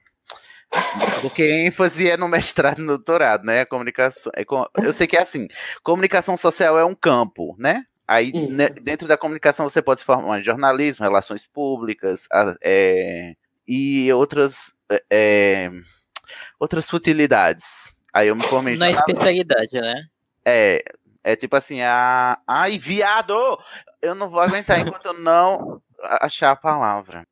Porque 1.21 1.43
ênfase 1.43 2.09
é 2.11 2.17
no 2.17 2.27
mestrado 2.29 2.79
e 2.81 2.83
no 2.83 2.97
doutorado, 2.97 3.45
né? 3.45 3.61
A 3.61 3.67
comunicação. 3.67 4.33
é 4.35 4.45
com- 4.45 4.67
eu 4.83 4.93
sei 4.93 5.07
que 5.07 5.17
é 5.17 5.21
assim. 5.23 5.47
Comunicação 5.83 6.37
social 6.37 6.77
é 6.79 6.85
um 6.85 6.95
campo, 6.95 7.55
né? 7.59 7.85
Aí, 8.07 8.33
né, 8.51 8.69
dentro 8.69 9.09
da 9.09 9.17
comunicação, 9.17 9.69
você 9.71 9.81
pode 9.81 10.01
se 10.01 10.07
formar 10.07 10.39
em 10.39 10.43
jornalismo, 10.43 11.05
relações 11.05 11.47
públicas, 11.47 12.27
a- 12.31 12.55
é, 12.63 13.35
e 13.67 14.13
outras. 14.13 14.75
é, 14.91 15.03
é, 15.11 15.71
outras 16.59 16.89
futilidades. 16.89 17.95
Aí 18.13 18.29
eu 18.29 18.37
me 18.37 18.43
formei 18.45 18.77
Na 18.77 18.91
especialidade, 18.91 19.73
né? 19.73 20.05
É, 20.45 20.85
é 21.23 21.35
tipo 21.37 21.57
assim, 21.57 21.81
a. 21.81 22.39
Ai, 22.47 22.79
viado! 22.79 23.35
Eu 24.01 24.15
não 24.15 24.29
vou 24.29 24.41
aguentar 24.41 24.79
enquanto 24.79 25.07
eu 25.07 25.15
não 25.15 25.81
achar 26.21 26.51
a 26.51 26.57
palavra. 26.57 27.27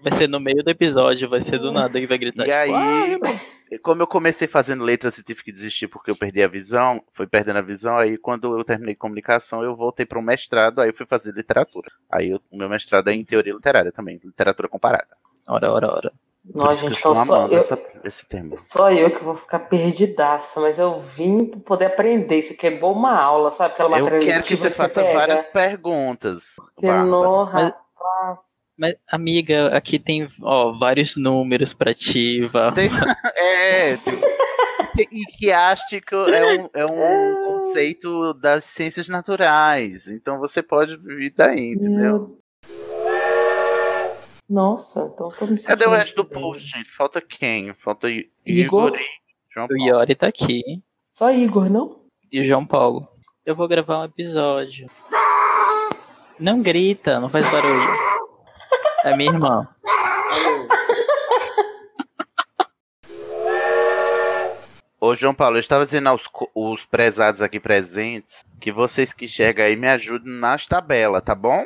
Vai 0.00 0.12
ser 0.12 0.28
no 0.28 0.38
meio 0.38 0.62
do 0.62 0.70
episódio, 0.70 1.28
vai 1.28 1.40
ser 1.40 1.58
do 1.58 1.72
nada 1.72 1.98
que 1.98 2.06
vai 2.06 2.18
gritar. 2.18 2.46
E 2.46 3.12
tipo, 3.12 3.26
aí, 3.26 3.78
como 3.80 4.02
eu 4.02 4.06
comecei 4.06 4.46
fazendo 4.46 4.84
letras 4.84 5.18
e 5.18 5.24
tive 5.24 5.42
que 5.42 5.50
desistir 5.50 5.88
porque 5.88 6.10
eu 6.10 6.16
perdi 6.16 6.42
a 6.42 6.48
visão, 6.48 7.02
fui 7.10 7.26
perdendo 7.26 7.58
a 7.58 7.62
visão, 7.62 7.98
aí 7.98 8.16
quando 8.16 8.56
eu 8.56 8.64
terminei 8.64 8.94
comunicação, 8.94 9.64
eu 9.64 9.74
voltei 9.74 10.06
para 10.06 10.18
um 10.18 10.22
mestrado, 10.22 10.80
aí 10.80 10.90
eu 10.90 10.94
fui 10.94 11.06
fazer 11.06 11.32
literatura. 11.32 11.90
Aí 12.10 12.32
o 12.34 12.56
meu 12.56 12.68
mestrado 12.68 13.08
é 13.08 13.14
em 13.14 13.24
teoria 13.24 13.52
literária 13.52 13.90
também, 13.90 14.20
literatura 14.22 14.68
comparada. 14.68 15.16
Ora, 15.48 15.72
ora, 15.72 15.88
ora. 15.88 16.12
Nossa, 16.54 16.88
gente, 16.88 16.98
então 16.98 17.24
só 17.26 17.46
eu- 17.48 17.58
essa- 17.58 17.78
esse 18.04 18.26
tema. 18.26 18.56
Só 18.56 18.90
eu 18.90 19.10
que 19.10 19.22
vou 19.24 19.34
ficar 19.34 19.58
perdidaça, 19.60 20.60
mas 20.60 20.78
eu 20.78 20.98
vim 21.00 21.44
pra 21.46 21.60
poder 21.60 21.86
aprender. 21.86 22.38
Isso 22.38 22.52
aqui 22.52 22.66
é 22.68 22.72
igual 22.74 22.92
uma 22.92 23.20
aula, 23.20 23.50
sabe? 23.50 23.74
Aquela 23.74 23.98
Eu 23.98 24.04
matéria 24.04 24.26
quero 24.26 24.42
que 24.44 24.50
letiva 24.54 24.62
você 24.62 24.70
faça 24.70 25.02
pega. 25.02 25.12
várias 25.18 25.46
perguntas. 25.46 26.42
Que 26.76 26.86
Bárbara. 26.86 27.06
nossa, 27.10 27.52
Mas- 27.52 27.72
rapaz. 27.72 28.40
Mas, 28.78 28.94
amiga, 29.10 29.68
aqui 29.76 29.98
tem 29.98 30.28
ó, 30.42 30.78
vários 30.78 31.16
números 31.16 31.72
pra 31.72 31.94
ti. 31.94 32.40
Tem- 32.74 32.90
é, 33.36 33.96
tipo, 33.96 34.26
e 35.10 35.24
quiástico 35.38 36.14
é 36.14 36.58
um, 36.62 36.68
é 36.74 36.86
um 36.86 37.44
conceito 37.44 38.34
das 38.34 38.64
ciências 38.64 39.08
naturais. 39.08 40.06
Então 40.08 40.38
você 40.38 40.62
pode 40.62 40.96
vir 40.98 41.32
daí, 41.34 41.72
entendeu? 41.74 42.38
Nossa, 44.48 45.10
então 45.12 45.28
tô 45.30 45.46
me 45.46 45.60
Cadê 45.60 45.86
o 45.86 45.90
resto 45.90 46.16
do 46.16 46.24
post, 46.24 46.68
gente? 46.68 46.88
Falta 46.90 47.20
quem? 47.20 47.74
Falta 47.74 48.08
I- 48.08 48.30
Igor? 48.44 48.88
Igor 48.88 49.00
e 49.00 49.04
João 49.52 49.66
O 49.66 49.68
Paulo. 49.68 49.82
Iori 49.86 50.14
tá 50.14 50.28
aqui. 50.28 50.62
Só 51.10 51.32
Igor, 51.32 51.68
não? 51.68 52.00
E 52.30 52.40
o 52.40 52.44
João 52.44 52.64
Paulo. 52.64 53.08
Eu 53.44 53.56
vou 53.56 53.66
gravar 53.66 54.00
um 54.00 54.04
episódio. 54.04 54.86
Não 56.38 56.60
grita, 56.62 57.18
não 57.18 57.28
faz 57.28 57.44
barulho. 57.50 57.90
É 59.04 59.16
minha 59.16 59.30
irmã. 59.32 59.68
Ô, 64.98 65.14
João 65.14 65.34
Paulo, 65.34 65.56
eu 65.56 65.60
estava 65.60 65.84
dizendo 65.84 66.08
aos 66.08 66.24
os 66.54 66.84
prezados 66.84 67.42
aqui 67.42 67.60
presentes 67.60 68.44
que 68.60 68.72
vocês 68.72 69.12
que 69.12 69.26
enxergam 69.26 69.64
aí 69.64 69.76
me 69.76 69.88
ajudem 69.88 70.32
nas 70.40 70.66
tabelas, 70.66 71.22
tá 71.22 71.34
bom? 71.34 71.64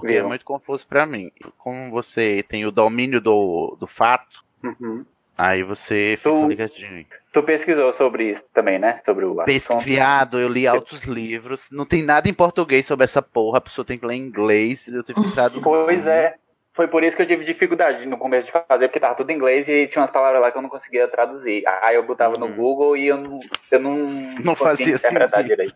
Porque 0.00 0.14
é 0.16 0.22
muito 0.22 0.44
confuso 0.44 0.86
pra 0.86 1.06
mim. 1.06 1.30
Como 1.58 1.90
você 1.90 2.44
tem 2.48 2.64
o 2.66 2.70
domínio 2.70 3.20
do, 3.20 3.76
do 3.78 3.86
fato, 3.86 4.42
Uhum. 4.62 5.04
aí 5.38 5.62
você 5.62 6.16
fica 6.18 6.30
Tu- 6.30 6.48
ligadinho. 6.48 7.06
Tu 7.32 7.42
pesquisou 7.42 7.92
sobre 7.92 8.30
isso 8.30 8.44
também, 8.52 8.78
né? 8.78 9.00
Sobre 9.04 9.24
o 9.24 9.40
assunto. 9.40 10.36
Eu 10.38 10.48
li 10.48 10.66
altos 10.66 11.02
livros. 11.04 11.70
Não 11.70 11.86
tem 11.86 12.02
nada 12.02 12.28
em 12.28 12.34
português 12.34 12.84
sobre 12.86 13.04
essa 13.04 13.22
porra. 13.22 13.58
A 13.58 13.60
pessoa 13.60 13.84
tem 13.84 13.96
que 13.98 14.04
ler 14.06 14.14
em 14.16 14.26
inglês. 14.26 14.88
Eu 14.88 15.02
tive 15.04 15.22
que 15.22 15.32
traduzir. 15.32 15.62
Pois 15.62 16.06
é. 16.06 16.34
Foi 16.72 16.86
por 16.86 17.02
isso 17.04 17.16
que 17.16 17.22
eu 17.22 17.26
tive 17.26 17.44
dificuldade 17.44 18.06
no 18.06 18.16
começo 18.16 18.46
de 18.46 18.52
fazer, 18.52 18.86
porque 18.88 19.00
tava 19.00 19.14
tudo 19.16 19.30
em 19.30 19.34
inglês 19.34 19.68
e 19.68 19.86
tinha 19.88 20.00
umas 20.00 20.10
palavras 20.10 20.40
lá 20.40 20.50
que 20.52 20.56
eu 20.56 20.62
não 20.62 20.68
conseguia 20.68 21.06
traduzir. 21.08 21.62
Aí 21.82 21.96
eu 21.96 22.02
botava 22.04 22.38
no 22.38 22.48
Google 22.48 22.96
e 22.96 23.08
eu 23.08 23.16
não, 23.18 23.40
eu 23.70 23.80
não, 23.80 23.90
Uhum. 23.96 24.34
Não 24.44 24.56
fazia 24.56 24.96
sentido. 24.96 25.42
direito. 25.44 25.74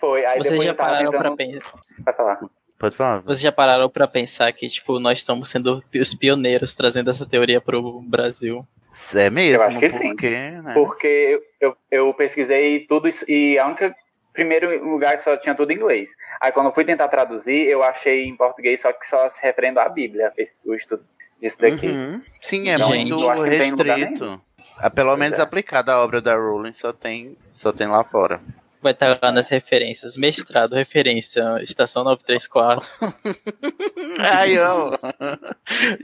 Foi, 0.00 0.24
aí 0.24 0.38
Vocês 0.38 0.50
depois 0.50 0.64
já 0.66 0.74
pararam 0.74 1.10
pra 1.10 1.30
tentando... 1.30 1.36
pensar. 1.36 1.80
Vai 1.98 2.14
falar. 2.14 2.40
Pode 2.78 2.96
falar. 2.96 3.20
Vocês 3.20 3.40
já 3.40 3.52
pararam 3.52 3.88
pra 3.88 4.06
pensar 4.06 4.52
que, 4.52 4.68
tipo, 4.68 4.98
nós 5.00 5.18
estamos 5.18 5.48
sendo 5.48 5.82
os 5.94 6.14
pioneiros 6.14 6.74
trazendo 6.74 7.10
essa 7.10 7.24
teoria 7.24 7.60
pro 7.60 8.02
Brasil? 8.02 8.66
É 9.14 9.30
mesmo? 9.30 9.62
Eu 9.62 9.66
acho 9.66 9.78
que 9.78 9.90
sim. 9.90 10.08
porque, 10.10 10.30
né? 10.30 10.74
Porque 10.74 11.42
eu, 11.60 11.76
eu 11.90 12.14
pesquisei 12.14 12.80
tudo 12.80 13.08
isso 13.08 13.24
e 13.30 13.58
a 13.58 13.66
única 13.66 13.94
primeiro 14.32 14.84
lugar 14.88 15.18
só 15.18 15.36
tinha 15.36 15.54
tudo 15.54 15.70
em 15.72 15.76
inglês. 15.76 16.10
Aí 16.40 16.52
quando 16.52 16.66
eu 16.66 16.72
fui 16.72 16.84
tentar 16.84 17.08
traduzir, 17.08 17.68
eu 17.70 17.82
achei 17.82 18.24
em 18.26 18.36
português 18.36 18.82
só 18.82 18.92
que 18.92 19.06
só 19.06 19.28
se 19.30 19.42
referendo 19.42 19.80
à 19.80 19.88
Bíblia, 19.88 20.32
esse, 20.36 20.56
o 20.64 20.74
estudo 20.74 21.02
disso 21.40 21.58
daqui. 21.58 21.88
Uhum. 21.88 22.22
Sim, 22.42 22.68
é 22.68 22.74
Então, 22.74 22.88
muito 22.88 23.20
eu 23.20 23.30
acho 23.30 23.42
que 23.42 23.48
não 23.50 23.58
tem 23.58 23.68
em 23.68 23.72
lugar 23.72 23.96
restrito. 23.98 24.40
Ah, 24.78 24.90
pelo 24.90 25.08
Pois 25.10 25.20
menos 25.20 25.38
é. 25.38 25.42
aplicada 25.42 25.92
a 25.92 26.04
obra 26.04 26.20
da 26.20 26.34
Rowling 26.36 26.74
só 26.74 26.92
tem, 26.92 27.36
só 27.54 27.72
tem 27.72 27.86
lá 27.86 28.04
fora. 28.04 28.40
Vai 28.82 28.92
estar 28.92 29.18
lá 29.22 29.32
nas 29.32 29.48
referências. 29.48 30.16
Mestrado, 30.16 30.74
referência, 30.74 31.42
estação 31.62 32.04
934. 32.04 32.86
Ai, 34.18 34.58
eu... 34.58 34.92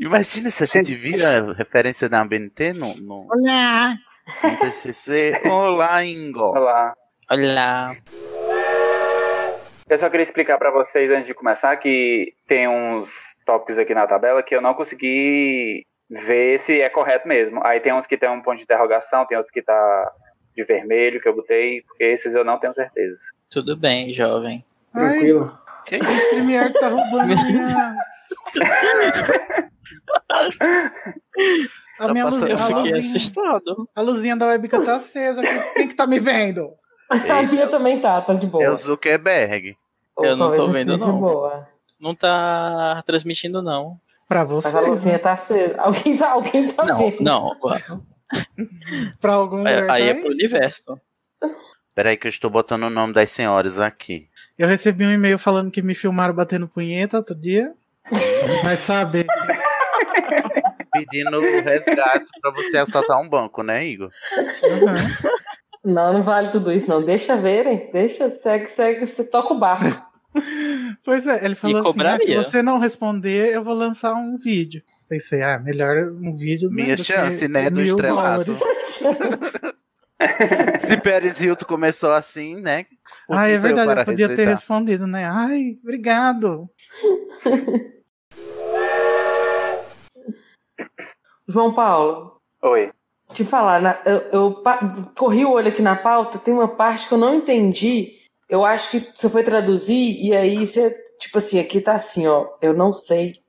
Imagina 0.01 0.51
se 0.51 0.65
a 0.65 0.67
gente 0.67 0.95
vira 0.95 1.53
referência 1.53 2.09
da 2.09 2.25
BNT 2.25 2.73
no, 2.73 2.95
no, 2.97 3.29
Olá! 3.31 3.95
no 4.43 4.57
TCC. 4.59 5.43
Olá, 5.45 6.05
Ingo. 6.05 6.57
Olá. 6.57 6.95
Olá. 7.31 7.97
Eu 9.89 9.99
só 9.99 10.09
queria 10.09 10.25
explicar 10.25 10.59
pra 10.59 10.71
vocês 10.71 11.11
antes 11.11 11.27
de 11.27 11.35
começar 11.35 11.77
que 11.77 12.33
tem 12.47 12.69
uns 12.69 13.37
tópicos 13.45 13.79
aqui 13.79 13.95
na 13.95 14.07
tabela 14.07 14.43
que 14.43 14.55
eu 14.55 14.61
não 14.63 14.75
consegui 14.75 15.85
ver 16.09 16.59
se 16.59 16.81
é 16.81 16.89
correto 16.89 17.29
mesmo. 17.29 17.61
Aí 17.65 17.81
tem 17.81 17.93
uns 17.93 18.07
que 18.07 18.17
tem 18.17 18.31
um 18.31 18.41
ponto 18.41 18.57
de 18.57 18.63
interrogação, 18.63 19.27
tem 19.27 19.37
outros 19.37 19.53
que 19.53 19.63
tá 19.63 20.13
de 20.57 20.65
vermelho 20.65 21.21
que 21.21 21.29
eu 21.29 21.35
botei, 21.37 21.83
porque 21.83 22.05
esses 22.05 22.35
eu 22.35 22.45
não 22.45 22.59
tenho 22.59 22.73
certeza. 22.75 23.19
Tudo 23.51 23.77
bem, 23.77 24.13
jovem. 24.13 24.65
Tranquilo. 24.93 25.59
O 25.91 25.95
StreamYard 25.97 26.75
tá 26.79 26.89
roubando 26.89 27.27
minhas. 27.45 27.97
A 32.01 32.07
Tá 32.07 32.13
minha 32.13 32.27
luzinha, 32.27 32.57
a, 32.57 32.69
luzinha, 32.69 32.99
assustado. 32.99 33.89
a 33.95 34.01
luzinha 34.01 34.37
da 34.37 34.47
webcam 34.47 34.85
tá 34.85 34.97
acesa. 34.97 35.41
Quem, 35.43 35.73
quem 35.75 35.89
que 35.89 35.95
tá 35.95 36.07
me 36.07 36.19
vendo? 36.19 36.73
A 37.11 37.43
minha 37.43 37.69
também 37.69 38.01
tá, 38.01 38.21
tá 38.23 38.35
de 38.35 38.47
boa. 38.47 38.65
É 38.65 38.71
o 38.71 38.77
Zuckerberg. 38.77 39.77
Ou 40.17 40.25
Eu 40.25 40.37
não 40.37 40.55
tô 40.57 40.69
vendo, 40.69 40.97
não. 40.97 41.19
boa. 41.21 41.69
Não 42.01 42.15
tá 42.15 43.03
transmitindo, 43.07 43.63
não. 43.63 44.01
Pra 44.29 44.41
Mas 44.45 44.51
a 44.51 44.55
vocês, 44.55 44.89
luzinha 44.89 45.13
né? 45.15 45.19
tá 45.19 45.33
acesa. 45.33 45.81
Alguém 45.81 46.17
tá, 46.17 46.31
alguém 46.33 46.67
tá 46.69 46.85
Não, 46.85 46.99
vendo. 46.99 47.21
não. 47.23 47.57
Pra 49.21 49.35
algum 49.35 49.67
Aí, 49.67 49.81
lugar 49.81 49.95
aí 49.95 50.09
é 50.09 50.15
pro 50.15 50.31
universo. 50.31 51.01
Peraí 51.95 52.17
que 52.17 52.27
eu 52.27 52.31
estou 52.31 52.51
botando 52.51 52.85
o 52.85 52.91
nome 52.91 53.13
das 53.13 53.31
senhoras 53.31 53.79
aqui. 53.79 54.29
Eu 54.59 54.67
recebi 54.67 55.05
um 55.05 55.13
e-mail 55.13 55.39
falando 55.39 55.71
que 55.71 55.83
me 55.83 55.95
filmaram 55.95 56.35
batendo 56.35 56.67
punheta 56.67 57.19
outro 57.19 57.35
dia. 57.35 57.75
Mas 58.65 58.79
sabe, 58.79 59.27
Pedindo 60.93 61.41
resgate 61.41 62.31
pra 62.41 62.51
você 62.53 62.77
assaltar 62.77 63.19
um 63.21 63.29
banco, 63.29 63.63
né, 63.63 63.87
Igor? 63.87 64.11
Não, 65.83 66.13
não 66.13 66.23
vale 66.23 66.49
tudo 66.49 66.71
isso, 66.71 66.89
não. 66.89 67.03
Deixa 67.03 67.35
verem. 67.35 67.91
Deixa, 67.91 68.31
segue, 68.31 68.67
segue. 68.67 69.07
Você 69.07 69.25
toca 69.25 69.53
o 69.55 69.59
barco. 69.59 69.85
Pois 71.05 71.27
é, 71.27 71.45
ele 71.45 71.55
falou 71.55 71.77
E 71.77 71.81
assim: 71.87 72.03
ah, 72.07 72.19
se 72.19 72.35
você 72.35 72.63
não 72.63 72.79
responder, 72.79 73.53
eu 73.53 73.63
vou 73.63 73.75
lançar 73.75 74.15
um 74.15 74.35
vídeo. 74.35 74.83
Pensei, 75.13 75.43
ah, 75.43 75.59
melhor 75.59 76.11
um 76.11 76.35
vídeo 76.35 76.71
Minha 76.73 76.97
do 76.97 77.05
chance, 77.05 77.41
que 77.41 77.49
né, 77.49 77.69
do 77.69 77.97
dólares. 77.97 78.59
Se 80.81 80.97
Pérez 80.97 81.39
Hilton 81.39 81.67
começou 81.67 82.13
assim, 82.13 82.59
né? 82.63 82.87
Ah, 83.31 83.47
é 83.47 83.59
verdade, 83.59 84.01
eu 84.01 84.05
podia 84.07 84.35
ter 84.35 84.49
respondido, 84.49 85.07
né? 85.07 85.27
Ai, 85.27 85.77
obrigado. 85.83 86.67
João 91.47 91.75
Paulo, 91.75 92.41
Oi. 92.63 92.91
te 93.35 93.45
falar, 93.45 93.83
na- 93.83 94.01
eu, 94.07 94.19
eu 94.33 94.63
pa- 94.63 94.95
corri 95.15 95.45
o 95.45 95.51
olho 95.51 95.69
aqui 95.69 95.83
na 95.83 95.95
pauta, 95.97 96.39
tem 96.39 96.55
uma 96.55 96.69
parte 96.69 97.07
que 97.07 97.13
eu 97.13 97.19
não 97.19 97.35
entendi. 97.35 98.15
Eu 98.49 98.65
acho 98.65 98.91
que 98.91 98.99
você 99.15 99.29
foi 99.29 99.43
traduzir 99.43 100.19
e 100.25 100.35
aí 100.35 100.67
você, 100.67 100.91
tipo 101.19 101.37
assim, 101.37 101.61
aqui 101.61 101.83
tá 101.83 101.93
assim, 101.93 102.27
ó. 102.27 102.47
Eu 102.63 102.73
não 102.73 102.95
sei 102.95 103.42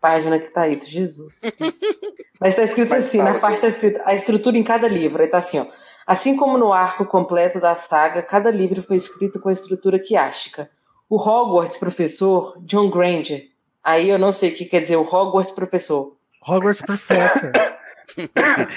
página 0.00 0.38
que 0.38 0.48
tá 0.48 0.66
isso, 0.68 0.88
Jesus. 0.88 1.40
Cristo. 1.40 1.86
Mas 2.40 2.56
tá 2.56 2.62
escrito 2.62 2.90
Mas 2.90 3.06
assim, 3.06 3.18
na 3.18 3.38
parte 3.38 3.60
tá 3.60 3.68
escrito 3.68 4.00
a 4.04 4.14
estrutura 4.14 4.56
em 4.56 4.62
cada 4.62 4.88
livro. 4.88 5.22
Aí 5.22 5.28
tá 5.28 5.38
assim, 5.38 5.58
ó. 5.58 5.66
Assim 6.06 6.36
como 6.36 6.58
no 6.58 6.72
arco 6.72 7.04
completo 7.04 7.60
da 7.60 7.76
saga, 7.76 8.22
cada 8.22 8.50
livro 8.50 8.82
foi 8.82 8.96
escrito 8.96 9.38
com 9.38 9.48
a 9.48 9.52
estrutura 9.52 9.98
quiástica. 9.98 10.70
O 11.08 11.16
Hogwarts 11.16 11.76
professor, 11.76 12.56
John 12.62 12.90
Granger. 12.90 13.48
Aí 13.82 14.08
eu 14.08 14.18
não 14.18 14.32
sei 14.32 14.50
o 14.50 14.54
que 14.54 14.64
quer 14.64 14.80
dizer 14.80 14.96
o 14.96 15.02
Hogwarts 15.02 15.52
professor. 15.52 16.16
Hogwarts 16.46 16.82
Professor. 16.82 17.52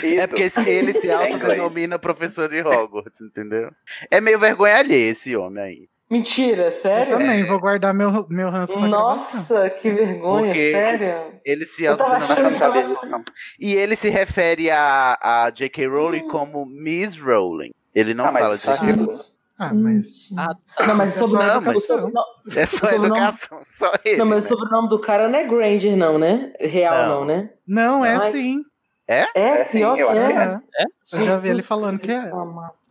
É 0.04 0.28
porque 0.28 0.52
ele 0.68 0.94
se 0.94 1.10
autodenomina 1.12 1.98
professor 1.98 2.48
de 2.48 2.62
Hogwarts, 2.62 3.20
entendeu? 3.20 3.72
É 4.12 4.22
meio 4.22 4.38
vergonha 4.38 4.78
alheia 4.78 5.10
esse 5.10 5.36
homem 5.36 5.64
aí. 5.64 5.90
Mentira, 6.14 6.66
Eu 6.66 6.72
sério? 6.72 7.18
também 7.18 7.44
vou 7.44 7.60
guardar 7.60 7.94
meu, 7.94 8.26
meu 8.30 8.50
ranço 8.52 8.74
pra 8.74 8.88
gravação. 8.88 9.10
Nossa, 9.40 9.70
que 9.72 9.90
vergonha, 9.90 10.46
Porque 10.54 10.72
sério. 10.72 11.16
Ele 11.44 11.66
se 11.66 11.84
Eu 11.86 11.94
autodenomina. 11.94 12.96
não. 13.10 13.24
E 13.60 13.74
ele 13.74 13.96
se 13.96 14.10
refere 14.10 14.70
a, 14.70 15.18
a 15.22 15.50
J.K. 15.50 15.88
Rowling 15.88 16.28
como 16.28 16.66
Miss 16.66 17.18
Rowling. 17.18 17.72
Ele 17.96 18.14
não 18.14 18.26
Ah, 18.26 18.32
fala 18.32 18.58
tá 18.60 18.76
J.K. 18.76 18.92
Rowling. 18.94 19.20
Ah, 19.58 19.74
mas. 19.74 20.30
Não, 20.32 20.96
mas 20.96 21.16
É 21.16 21.20
sobre 21.20 21.38
Não, 21.46 21.62
mas- 21.62 21.78
o 21.78 21.80
sobrenome- 21.82 22.14
É 22.56 22.66
só 22.66 22.86
o 22.88 22.90
educação, 23.06 23.62
só 23.78 23.92
ele. 24.06 24.18
Não, 24.18 24.26
mas 24.26 24.46
o 24.46 24.50
né? 24.50 24.56
sobrenome 24.56 24.90
do 24.90 25.00
cara 25.00 25.28
não 25.28 25.40
é 25.40 25.48
Granger, 25.48 25.96
não, 25.98 26.18
né? 26.20 26.54
Real, 26.60 27.08
Não. 27.08 27.20
não, 27.20 27.26
né? 27.26 27.50
Não, 27.68 28.06
é 28.06 28.16
Ai. 28.16 28.32
sim. 28.32 28.62
É? 29.08 29.26
É, 29.36 29.48
É 29.62 29.66
sim, 29.66 29.80
pior 29.80 29.98
eu 30.00 30.08
que 30.08 30.14
acho 30.18 30.28
que 30.28 30.34
é. 30.34 30.60
é. 30.84 31.22
Eu 31.22 31.26
já 31.26 31.38
vi 31.38 31.50
ele 31.50 31.62
falando 31.62 32.00
que 32.00 32.12
é. 32.12 32.32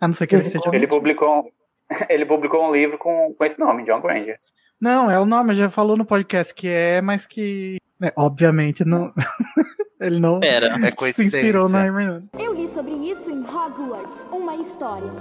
A 0.01 0.09
não 0.09 0.15
ser 0.15 0.27
que 0.27 0.35
ele 0.35 0.45
seja. 0.45 0.63
Ele 0.73 0.87
publicou, 0.87 1.51
ele 2.09 2.27
publicou 2.27 2.67
um 2.67 2.73
livro 2.73 2.99
com, 2.99 3.35
com 3.37 3.45
esse 3.45 3.59
nome, 3.59 3.85
John 3.85 4.01
Granger. 4.01 4.39
Não, 4.81 5.11
é 5.11 5.19
o 5.19 5.25
nome, 5.25 5.55
já 5.55 5.71
falou 5.71 5.97
no 5.97 6.05
podcast 6.05 6.53
que 6.55 6.69
é, 6.69 7.01
mas 7.01 7.27
que. 7.27 7.77
né, 8.01 8.11
obviamente 8.17 8.85
não. 8.85 9.13
ele 10.01 10.19
não 10.19 10.41
Pera. 10.41 10.67
É 10.67 10.71
se 11.13 11.25
inspirou 11.25 11.69
coincidência. 11.69 11.69
na 11.69 11.87
Hermione. 11.87 12.29
Eu 12.39 12.55
li 12.55 12.69
sobre 12.69 12.93
isso 12.93 13.31
em 13.31 13.41
Hogwarts, 13.41 14.27
uma 14.33 14.57
história. 14.57 15.13